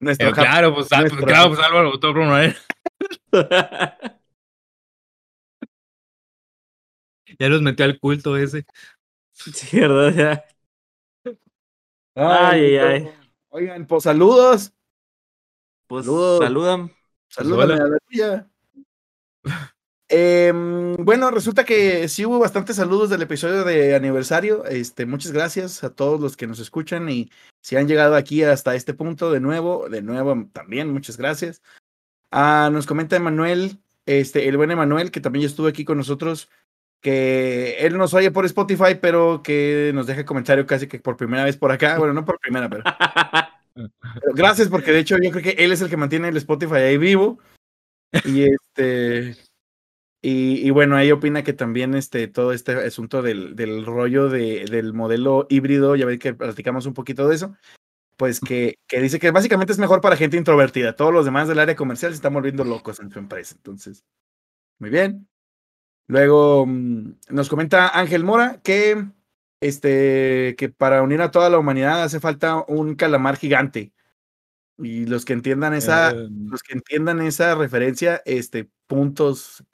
Nuestro 0.06 0.30
Pero 0.32 0.42
claro, 0.42 0.74
pues, 0.74 0.86
ah, 0.92 1.00
pues, 1.00 1.12
nuestro- 1.12 1.26
claro, 1.26 1.48
pues 1.48 1.60
Álvaro 1.60 1.90
votó 1.90 2.12
por 2.12 2.20
Manuel. 2.22 2.56
Ya 7.38 7.48
los 7.48 7.60
metió 7.62 7.84
al 7.84 7.98
culto 7.98 8.36
ese. 8.36 8.64
Sí, 9.32 9.78
¿verdad? 9.80 10.14
Ya. 11.24 11.32
Ay, 12.14 12.76
Ay, 12.76 12.76
ay. 12.78 13.12
Oigan, 13.50 13.86
pues 13.86 14.04
saludos. 14.04 14.72
Pues 15.86 16.06
Saludos. 16.06 16.38
saludan. 16.38 16.92
Hola. 17.74 17.74
a 17.74 17.88
la 17.88 17.98
tuya. 18.08 18.50
Em, 20.08 20.94
bueno, 20.96 21.30
resulta 21.32 21.64
que 21.64 22.06
sí 22.08 22.24
hubo 22.24 22.38
bastantes 22.38 22.76
saludos 22.76 23.10
del 23.10 23.22
episodio 23.22 23.64
de 23.64 23.94
aniversario. 23.96 24.64
Este, 24.64 25.04
muchas 25.04 25.32
gracias 25.32 25.82
a 25.82 25.94
todos 25.94 26.20
los 26.20 26.36
que 26.36 26.46
nos 26.46 26.60
escuchan 26.60 27.08
y 27.08 27.30
si 27.60 27.76
han 27.76 27.88
llegado 27.88 28.14
aquí 28.14 28.44
hasta 28.44 28.76
este 28.76 28.94
punto 28.94 29.32
de 29.32 29.40
nuevo, 29.40 29.88
de 29.88 30.02
nuevo 30.02 30.48
también, 30.52 30.92
muchas 30.92 31.16
gracias. 31.16 31.60
Ah, 32.30 32.70
nos 32.72 32.86
comenta 32.86 33.16
Emanuel, 33.16 33.80
este, 34.04 34.48
el 34.48 34.56
buen 34.56 34.70
Emanuel, 34.70 35.10
que 35.10 35.20
también 35.20 35.42
ya 35.42 35.48
estuvo 35.48 35.66
aquí 35.66 35.84
con 35.84 35.98
nosotros, 35.98 36.48
que 37.00 37.76
él 37.80 37.98
nos 37.98 38.14
oye 38.14 38.30
por 38.30 38.46
Spotify, 38.46 38.96
pero 39.00 39.42
que 39.42 39.90
nos 39.94 40.06
deja 40.06 40.24
comentario 40.24 40.66
casi 40.66 40.86
que 40.86 41.00
por 41.00 41.16
primera 41.16 41.44
vez 41.44 41.56
por 41.56 41.72
acá. 41.72 41.98
Bueno, 41.98 42.14
no 42.14 42.24
por 42.24 42.38
primera, 42.38 42.68
pero 42.68 42.84
pero 43.74 43.90
Gracias, 44.34 44.68
porque 44.68 44.92
de 44.92 45.00
hecho 45.00 45.16
yo 45.18 45.30
creo 45.30 45.42
que 45.42 45.64
él 45.64 45.72
es 45.72 45.80
el 45.80 45.90
que 45.90 45.96
mantiene 45.96 46.28
el 46.28 46.36
Spotify 46.36 46.76
ahí 46.76 46.98
vivo. 46.98 47.38
Y 48.24 48.44
este. 48.44 49.36
Y, 50.28 50.66
y 50.66 50.70
bueno, 50.70 50.96
ahí 50.96 51.12
opina 51.12 51.44
que 51.44 51.52
también 51.52 51.94
este, 51.94 52.26
todo 52.26 52.52
este 52.52 52.72
asunto 52.72 53.22
del, 53.22 53.54
del 53.54 53.86
rollo 53.86 54.28
de, 54.28 54.64
del 54.64 54.92
modelo 54.92 55.46
híbrido, 55.48 55.94
ya 55.94 56.04
ven 56.04 56.18
que 56.18 56.34
platicamos 56.34 56.84
un 56.86 56.94
poquito 56.94 57.28
de 57.28 57.36
eso, 57.36 57.56
pues 58.16 58.40
que, 58.40 58.80
que 58.88 59.00
dice 59.00 59.20
que 59.20 59.30
básicamente 59.30 59.72
es 59.72 59.78
mejor 59.78 60.00
para 60.00 60.16
gente 60.16 60.36
introvertida. 60.36 60.96
Todos 60.96 61.12
los 61.12 61.26
demás 61.26 61.46
del 61.46 61.60
área 61.60 61.76
comercial 61.76 62.10
se 62.10 62.16
están 62.16 62.34
volviendo 62.34 62.64
locos 62.64 62.98
en 62.98 63.12
su 63.12 63.20
empresa. 63.20 63.54
Entonces, 63.56 64.04
muy 64.80 64.90
bien. 64.90 65.28
Luego 66.08 66.66
mm, 66.66 67.18
nos 67.30 67.48
comenta 67.48 67.96
Ángel 67.96 68.24
Mora 68.24 68.60
que 68.64 69.06
este, 69.60 70.56
que 70.58 70.70
para 70.70 71.02
unir 71.02 71.22
a 71.22 71.30
toda 71.30 71.50
la 71.50 71.58
humanidad 71.58 72.02
hace 72.02 72.18
falta 72.18 72.64
un 72.66 72.96
calamar 72.96 73.36
gigante. 73.36 73.92
Y 74.76 75.06
los 75.06 75.24
que 75.24 75.34
entiendan 75.34 75.72
esa, 75.72 76.10
Eh, 76.10 76.28
los 76.48 76.64
que 76.64 76.72
entiendan 76.72 77.20
esa 77.20 77.54
referencia, 77.54 78.22
este, 78.24 78.68
puntos 78.88 79.64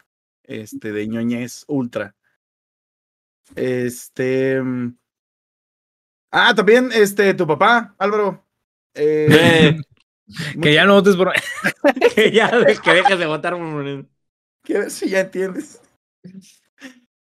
este, 0.44 0.92
de 0.92 1.08
ñoñez 1.08 1.64
ultra. 1.68 2.14
Este. 3.56 4.60
mm, 4.62 4.96
Ah, 6.30 6.54
también, 6.54 6.90
este, 6.92 7.34
tu 7.34 7.46
papá, 7.46 7.94
Álvaro. 7.98 8.44
eh, 9.28 9.28
Eh, 9.28 9.82
que 10.62 10.74
ya 10.74 10.84
no 10.86 10.94
votes 10.94 11.16
por. 11.16 11.32
que 12.14 12.30
ya 12.32 12.50
que 12.82 12.92
dejes 12.94 13.18
de 13.18 13.26
votar 13.26 13.54
por 13.56 13.84
ver 13.84 14.90
si 14.90 15.08
ya 15.10 15.20
entiendes. 15.20 15.80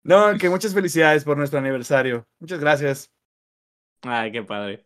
No, 0.03 0.37
que 0.37 0.49
muchas 0.49 0.73
felicidades 0.73 1.23
por 1.23 1.37
nuestro 1.37 1.59
aniversario. 1.59 2.27
Muchas 2.39 2.59
gracias. 2.59 3.11
Ay, 4.01 4.31
qué 4.31 4.43
padre. 4.43 4.85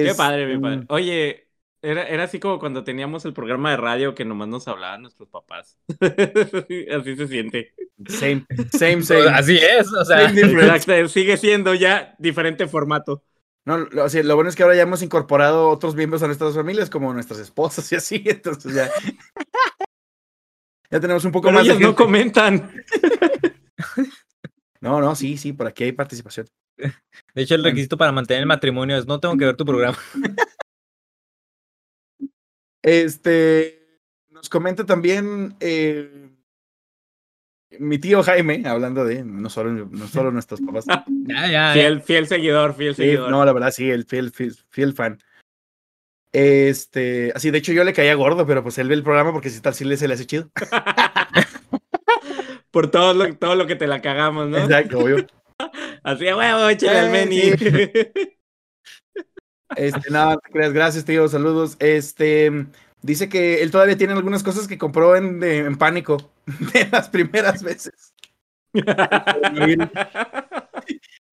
Qué 0.00 0.14
padre, 0.14 0.46
mi 0.46 0.58
padre. 0.58 0.84
Oye, 0.88 1.43
era, 1.84 2.08
era 2.08 2.24
así 2.24 2.40
como 2.40 2.58
cuando 2.58 2.82
teníamos 2.82 3.24
el 3.24 3.34
programa 3.34 3.70
de 3.70 3.76
radio 3.76 4.14
que 4.14 4.24
nomás 4.24 4.48
nos 4.48 4.66
hablaban 4.66 5.02
nuestros 5.02 5.28
papás. 5.28 5.78
así 6.00 7.16
se 7.16 7.28
siente. 7.28 7.74
Same, 8.08 8.46
same, 8.72 9.02
same. 9.02 9.28
Así 9.28 9.58
es, 9.58 9.92
o 9.92 10.04
sea. 10.04 10.28
Sigue 11.08 11.36
siendo 11.36 11.74
ya 11.74 12.14
diferente 12.18 12.66
formato. 12.66 13.22
No, 13.66 13.78
lo, 13.78 14.04
o 14.04 14.08
sea, 14.08 14.22
lo 14.22 14.34
bueno 14.34 14.50
es 14.50 14.56
que 14.56 14.62
ahora 14.62 14.74
ya 14.74 14.82
hemos 14.82 15.02
incorporado 15.02 15.68
otros 15.68 15.94
miembros 15.94 16.22
a 16.22 16.26
nuestras 16.26 16.54
familias, 16.54 16.90
como 16.90 17.12
nuestras 17.12 17.40
esposas 17.40 17.90
y 17.92 17.96
así, 17.96 18.22
entonces 18.26 18.74
ya. 18.74 18.90
ya 20.90 21.00
tenemos 21.00 21.24
un 21.24 21.32
poco 21.32 21.48
Pero 21.48 21.58
más 21.58 21.66
de 21.66 21.72
ellos 21.72 21.80
no 21.80 21.88
gente. 21.88 22.02
comentan. 22.02 22.72
No, 24.80 25.00
no, 25.00 25.14
sí, 25.14 25.36
sí, 25.36 25.52
por 25.52 25.66
aquí 25.66 25.84
hay 25.84 25.92
participación. 25.92 26.46
De 26.76 27.42
hecho, 27.42 27.54
el 27.54 27.64
requisito 27.64 27.96
para 27.96 28.12
mantener 28.12 28.42
el 28.42 28.46
matrimonio 28.46 28.98
es 28.98 29.06
no 29.06 29.20
tengo 29.20 29.36
que 29.36 29.46
ver 29.46 29.56
tu 29.56 29.64
programa. 29.64 29.98
Este 32.84 33.80
nos 34.30 34.50
comenta 34.50 34.84
también 34.84 35.56
eh, 35.60 36.28
mi 37.78 37.98
tío 37.98 38.22
Jaime, 38.22 38.62
hablando 38.66 39.04
de 39.04 39.24
no 39.24 39.48
solo, 39.48 39.88
no 39.90 40.06
solo 40.06 40.30
nuestros 40.30 40.60
papás. 40.60 40.84
Ya, 41.26 41.46
ya, 41.46 41.50
ya. 41.50 41.72
Fiel, 41.72 42.02
fiel 42.02 42.26
seguidor, 42.26 42.74
fiel 42.74 42.94
Sí, 42.94 43.02
seguidor. 43.02 43.30
no, 43.30 43.42
la 43.46 43.52
verdad, 43.54 43.70
sí, 43.70 43.90
el 43.90 44.04
fiel, 44.04 44.30
fiel, 44.30 44.54
fiel 44.68 44.92
fan. 44.92 45.18
Este, 46.32 47.32
así, 47.34 47.50
de 47.50 47.58
hecho, 47.58 47.72
yo 47.72 47.82
le 47.82 47.94
caía 47.94 48.14
gordo, 48.14 48.46
pero 48.46 48.62
pues 48.62 48.76
él 48.76 48.88
ve 48.88 48.94
el 48.94 49.02
programa 49.02 49.32
porque 49.32 49.48
si 49.48 49.62
tal, 49.62 49.74
sí 49.74 49.86
le 49.86 49.96
se 49.96 50.06
le 50.06 50.14
hace 50.14 50.26
chido. 50.26 50.50
Por 52.70 52.90
todo 52.90 53.14
lo, 53.14 53.34
todo 53.36 53.54
lo 53.54 53.66
que 53.66 53.76
te 53.76 53.86
la 53.86 54.02
cagamos, 54.02 54.50
¿no? 54.50 54.58
Exacto, 54.58 54.98
obvio. 54.98 55.26
Así 56.02 56.24
de 56.24 56.34
huevo, 56.34 56.68
échale 56.68 56.98
al 56.98 57.10
Meni. 57.10 57.52
Este, 59.76 60.10
nada, 60.10 60.36
te 60.38 60.50
creas, 60.52 60.72
gracias, 60.72 61.04
tío, 61.04 61.26
saludos. 61.28 61.76
Este, 61.80 62.66
dice 63.02 63.28
que 63.28 63.62
él 63.62 63.70
todavía 63.70 63.96
tiene 63.96 64.12
algunas 64.12 64.42
cosas 64.42 64.68
que 64.68 64.78
compró 64.78 65.16
en, 65.16 65.40
de- 65.40 65.58
en 65.58 65.76
pánico 65.76 66.30
de 66.72 66.88
las 66.90 67.08
primeras 67.08 67.62
veces. 67.62 68.12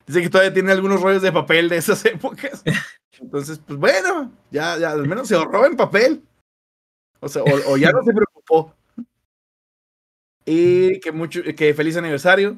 Dice 0.08 0.22
que 0.22 0.30
todavía 0.30 0.54
tiene 0.54 0.72
algunos 0.72 1.02
rollos 1.02 1.22
de 1.22 1.32
papel 1.32 1.70
de 1.70 1.78
esas 1.78 2.04
épocas. 2.06 2.64
Entonces, 3.20 3.60
pues 3.60 3.80
bueno, 3.80 4.32
ya, 4.50 4.78
ya 4.78 4.92
al 4.92 5.08
menos 5.08 5.28
se 5.28 5.36
ahorró 5.36 5.66
en 5.66 5.76
papel. 5.78 6.24
O 7.20 7.30
sea, 7.30 7.44
o, 7.44 7.72
o 7.74 7.78
ya 7.78 7.92
no 7.92 8.04
se 8.04 8.12
preocupó. 8.14 8.76
Y 10.46 11.00
que 11.00 11.12
mucho, 11.12 11.42
que 11.56 11.74
feliz 11.74 11.96
aniversario. 11.98 12.58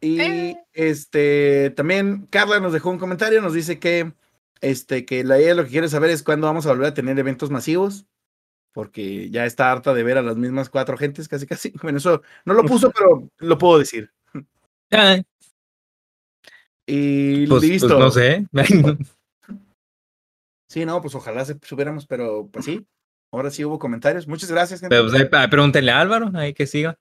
Y 0.00 0.56
este 0.72 1.70
también 1.76 2.26
Carla 2.30 2.60
nos 2.60 2.72
dejó 2.72 2.90
un 2.90 2.98
comentario, 2.98 3.40
nos 3.40 3.54
dice 3.54 3.78
que 3.78 4.12
este 4.64 5.04
que 5.04 5.24
la 5.24 5.38
idea 5.38 5.54
lo 5.54 5.64
que 5.64 5.70
quiere 5.70 5.88
saber 5.88 6.10
es 6.10 6.22
cuándo 6.22 6.46
vamos 6.46 6.66
a 6.66 6.70
volver 6.70 6.88
a 6.88 6.94
tener 6.94 7.18
eventos 7.18 7.50
masivos. 7.50 8.06
porque 8.72 9.30
ya 9.30 9.46
está 9.46 9.70
harta 9.70 9.94
de 9.94 10.02
ver 10.02 10.18
a 10.18 10.22
las 10.22 10.36
mismas 10.36 10.68
cuatro 10.68 10.96
gentes, 10.96 11.28
casi 11.28 11.46
casi. 11.46 11.72
Bueno, 11.82 11.98
eso 11.98 12.22
no 12.44 12.54
lo 12.54 12.64
puso, 12.64 12.90
pero 12.90 13.30
lo 13.38 13.56
puedo 13.58 13.78
decir. 13.78 14.10
Y 16.86 17.46
pues, 17.46 17.60
pues 17.60 17.70
listo. 17.70 17.98
no 17.98 18.10
sé. 18.10 18.46
Sí, 20.70 20.84
no, 20.84 21.00
pues 21.00 21.14
ojalá 21.14 21.44
se 21.44 21.56
subiéramos, 21.62 22.04
pero 22.04 22.48
pues 22.50 22.64
sí. 22.64 22.84
Ahora 23.32 23.50
sí 23.50 23.64
hubo 23.64 23.78
comentarios. 23.78 24.26
Muchas 24.26 24.50
gracias, 24.50 24.80
gente. 24.80 24.92
Pero 24.96 25.08
pues, 25.08 25.22
ahí, 25.22 25.28
ah, 25.30 25.46
pregúntenle 25.48 25.92
a 25.92 26.00
Álvaro, 26.00 26.32
ahí 26.34 26.52
que 26.52 26.66
siga. 26.66 26.98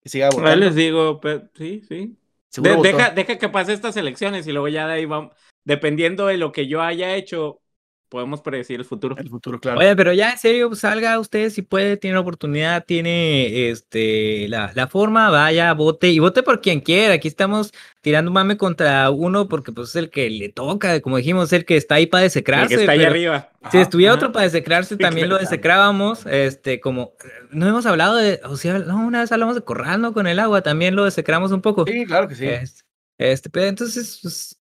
Que 0.00 0.08
siga 0.08 0.26
Ahí 0.28 0.36
votando. 0.36 0.56
les 0.64 0.74
digo, 0.76 1.20
pe- 1.20 1.48
sí, 1.56 1.82
sí. 1.88 2.16
De- 2.60 2.76
deja, 2.82 3.10
deja 3.10 3.36
que 3.36 3.48
pase 3.48 3.72
estas 3.72 3.96
elecciones 3.96 4.46
y 4.46 4.52
luego 4.52 4.68
ya 4.68 4.86
de 4.86 4.92
ahí 4.92 5.06
vamos. 5.06 5.34
Dependiendo 5.64 6.26
de 6.26 6.36
lo 6.38 6.52
que 6.52 6.66
yo 6.66 6.82
haya 6.82 7.14
hecho, 7.14 7.60
podemos 8.08 8.40
predecir 8.40 8.80
el 8.80 8.84
futuro. 8.84 9.16
el 9.18 9.28
futuro, 9.28 9.60
claro. 9.60 9.78
Oye, 9.78 9.94
pero 9.94 10.12
ya 10.12 10.32
en 10.32 10.38
serio, 10.38 10.74
salga 10.74 11.18
usted 11.18 11.50
si 11.50 11.62
puede, 11.62 11.96
tiene 11.96 12.14
la 12.14 12.20
oportunidad, 12.20 12.84
tiene 12.84 13.70
este 13.70 14.48
la, 14.48 14.72
la 14.74 14.88
forma, 14.88 15.30
vaya, 15.30 15.72
vote 15.74 16.08
y 16.08 16.18
vote 16.18 16.42
por 16.42 16.60
quien 16.60 16.80
quiera. 16.80 17.14
Aquí 17.14 17.28
estamos 17.28 17.72
tirando 18.00 18.30
mame 18.32 18.56
contra 18.56 19.10
uno 19.10 19.48
porque 19.48 19.72
pues 19.72 19.90
es 19.90 19.96
el 19.96 20.10
que 20.10 20.28
le 20.30 20.48
toca, 20.48 21.00
como 21.00 21.18
dijimos, 21.18 21.52
el 21.52 21.64
que 21.64 21.76
está 21.76 21.96
ahí 21.96 22.06
para 22.06 22.24
El 22.24 22.26
desecrarse. 22.26 22.68
que 22.68 22.74
está 22.76 22.92
ahí 22.92 23.04
arriba. 23.04 23.50
Si 23.70 23.78
Ajá, 23.78 23.82
estuviera 23.82 24.12
ajá. 24.12 24.16
otro 24.16 24.32
para 24.32 24.44
desecrarse, 24.44 24.96
también 24.96 25.28
lo 25.28 25.38
desecrábamos. 25.38 26.26
Este, 26.26 26.80
como 26.80 27.14
no 27.50 27.68
hemos 27.68 27.86
hablado 27.86 28.16
de, 28.16 28.40
o 28.44 28.56
sea, 28.56 28.78
no, 28.80 29.06
una 29.06 29.20
vez 29.20 29.30
hablamos 29.32 29.54
de 29.54 29.62
corral, 29.62 30.00
¿no? 30.00 30.12
Con 30.12 30.26
el 30.26 30.38
agua, 30.40 30.62
también 30.62 30.96
lo 30.96 31.04
desecramos 31.04 31.52
un 31.52 31.60
poco. 31.62 31.84
Sí, 31.86 32.04
claro 32.06 32.26
que 32.28 32.34
sí. 32.34 32.46
Este, 32.46 32.82
este, 33.18 33.50
pero 33.50 33.66
entonces, 33.66 34.18
pues, 34.22 34.59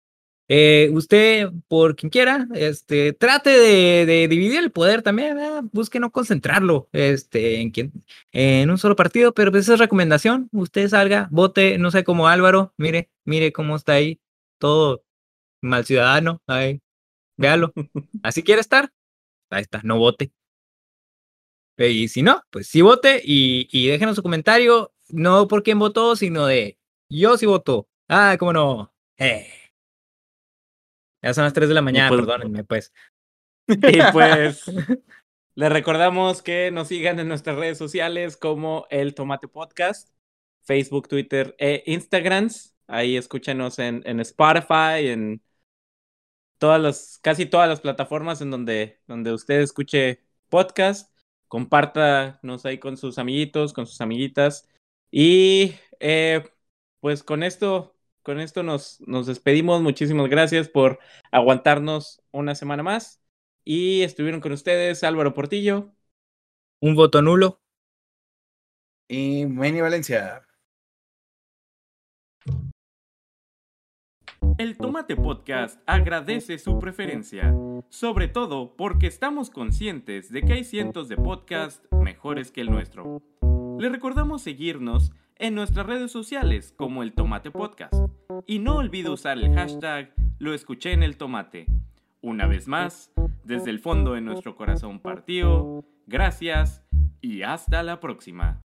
eh, 0.54 0.90
usted, 0.92 1.50
por 1.66 1.96
quien 1.96 2.10
quiera, 2.10 2.46
este, 2.54 3.14
trate 3.14 3.48
de, 3.50 4.04
de 4.04 4.28
dividir 4.28 4.58
el 4.60 4.70
poder 4.70 5.00
también, 5.02 5.38
busque 5.72 5.98
no 5.98 6.10
concentrarlo 6.12 6.88
este, 6.92 7.60
en, 7.62 7.70
quien, 7.70 7.92
en 8.32 8.70
un 8.70 8.76
solo 8.76 8.94
partido, 8.94 9.32
pero 9.32 9.50
pues 9.50 9.64
esa 9.64 9.74
es 9.74 9.78
recomendación. 9.80 10.48
Usted 10.52 10.88
salga, 10.88 11.28
vote, 11.30 11.78
no 11.78 11.90
sé, 11.90 12.04
como 12.04 12.28
Álvaro, 12.28 12.74
mire, 12.76 13.10
mire 13.24 13.50
cómo 13.52 13.76
está 13.76 13.94
ahí, 13.94 14.20
todo 14.58 15.04
mal 15.62 15.86
ciudadano, 15.86 16.42
ahí, 16.46 16.80
véalo. 17.38 17.72
Así 18.22 18.42
quiere 18.42 18.60
estar, 18.60 18.92
ahí 19.50 19.62
está, 19.62 19.80
no 19.84 19.98
vote. 19.98 20.32
Eh, 21.78 21.90
Y 21.90 22.08
si 22.08 22.22
no, 22.22 22.42
pues 22.50 22.66
sí 22.68 22.82
vote 22.82 23.20
y, 23.24 23.68
y 23.72 23.88
déjenos 23.88 24.16
su 24.16 24.22
comentario, 24.22 24.92
no 25.08 25.48
por 25.48 25.62
quién 25.62 25.78
votó, 25.78 26.16
sino 26.16 26.46
de 26.46 26.78
yo 27.08 27.36
sí 27.38 27.46
voto. 27.46 27.88
Ah, 28.08 28.36
cómo 28.38 28.52
no. 28.52 28.94
Eh. 29.18 29.61
Ya 31.22 31.32
son 31.34 31.44
las 31.44 31.52
3 31.52 31.68
de 31.68 31.74
la 31.74 31.82
mañana, 31.82 32.08
pues- 32.08 32.20
perdónenme, 32.20 32.64
pues. 32.64 32.92
Y 33.68 34.00
pues 34.12 34.64
les 35.54 35.72
recordamos 35.72 36.42
que 36.42 36.70
nos 36.70 36.88
sigan 36.88 37.20
en 37.20 37.28
nuestras 37.28 37.56
redes 37.56 37.78
sociales 37.78 38.36
como 38.36 38.86
el 38.90 39.14
Tomate 39.14 39.48
Podcast, 39.48 40.10
Facebook, 40.62 41.08
Twitter 41.08 41.54
e 41.58 41.82
Instagrams. 41.86 42.76
Ahí 42.88 43.16
escúchenos 43.16 43.78
en, 43.78 44.02
en 44.04 44.20
Spotify, 44.20 45.06
en 45.08 45.42
todas 46.58 46.80
las, 46.80 47.18
casi 47.22 47.46
todas 47.46 47.68
las 47.68 47.80
plataformas 47.80 48.40
en 48.40 48.50
donde, 48.50 49.00
donde 49.06 49.32
usted 49.32 49.60
escuche 49.60 50.22
podcast. 50.48 51.12
Compártanos 51.48 52.64
ahí 52.64 52.78
con 52.78 52.96
sus 52.96 53.18
amiguitos, 53.18 53.72
con 53.72 53.86
sus 53.86 54.00
amiguitas. 54.00 54.68
Y 55.10 55.74
eh, 56.00 56.44
pues 57.00 57.22
con 57.22 57.42
esto, 57.42 57.91
con 58.22 58.40
esto 58.40 58.62
nos, 58.62 59.00
nos 59.06 59.26
despedimos. 59.26 59.82
Muchísimas 59.82 60.28
gracias 60.28 60.68
por 60.68 60.98
aguantarnos 61.30 62.22
una 62.30 62.54
semana 62.54 62.82
más. 62.82 63.20
Y 63.64 64.02
estuvieron 64.02 64.40
con 64.40 64.52
ustedes 64.52 65.04
Álvaro 65.04 65.34
Portillo. 65.34 65.92
Un 66.80 66.94
voto 66.94 67.22
nulo. 67.22 67.60
Y 69.08 69.46
Manny 69.46 69.80
Valencia. 69.80 70.46
El 74.58 74.76
Tomate 74.76 75.16
Podcast 75.16 75.80
agradece 75.86 76.58
su 76.58 76.78
preferencia, 76.78 77.54
sobre 77.88 78.28
todo 78.28 78.76
porque 78.76 79.06
estamos 79.06 79.50
conscientes 79.50 80.30
de 80.30 80.42
que 80.42 80.52
hay 80.52 80.64
cientos 80.64 81.08
de 81.08 81.16
podcasts 81.16 81.88
mejores 81.90 82.52
que 82.52 82.60
el 82.60 82.70
nuestro. 82.70 83.22
Le 83.82 83.88
recordamos 83.88 84.42
seguirnos 84.42 85.10
en 85.34 85.56
nuestras 85.56 85.84
redes 85.84 86.12
sociales 86.12 86.72
como 86.76 87.02
el 87.02 87.14
Tomate 87.14 87.50
Podcast 87.50 87.92
y 88.46 88.60
no 88.60 88.76
olvide 88.76 89.10
usar 89.10 89.38
el 89.38 89.52
hashtag 89.52 90.14
Lo 90.38 90.54
escuché 90.54 90.92
en 90.92 91.02
el 91.02 91.16
tomate. 91.16 91.66
Una 92.20 92.46
vez 92.46 92.68
más, 92.68 93.10
desde 93.42 93.70
el 93.70 93.80
fondo 93.80 94.12
de 94.12 94.20
nuestro 94.20 94.54
corazón 94.54 95.00
partido, 95.00 95.84
gracias 96.06 96.84
y 97.20 97.42
hasta 97.42 97.82
la 97.82 97.98
próxima. 97.98 98.60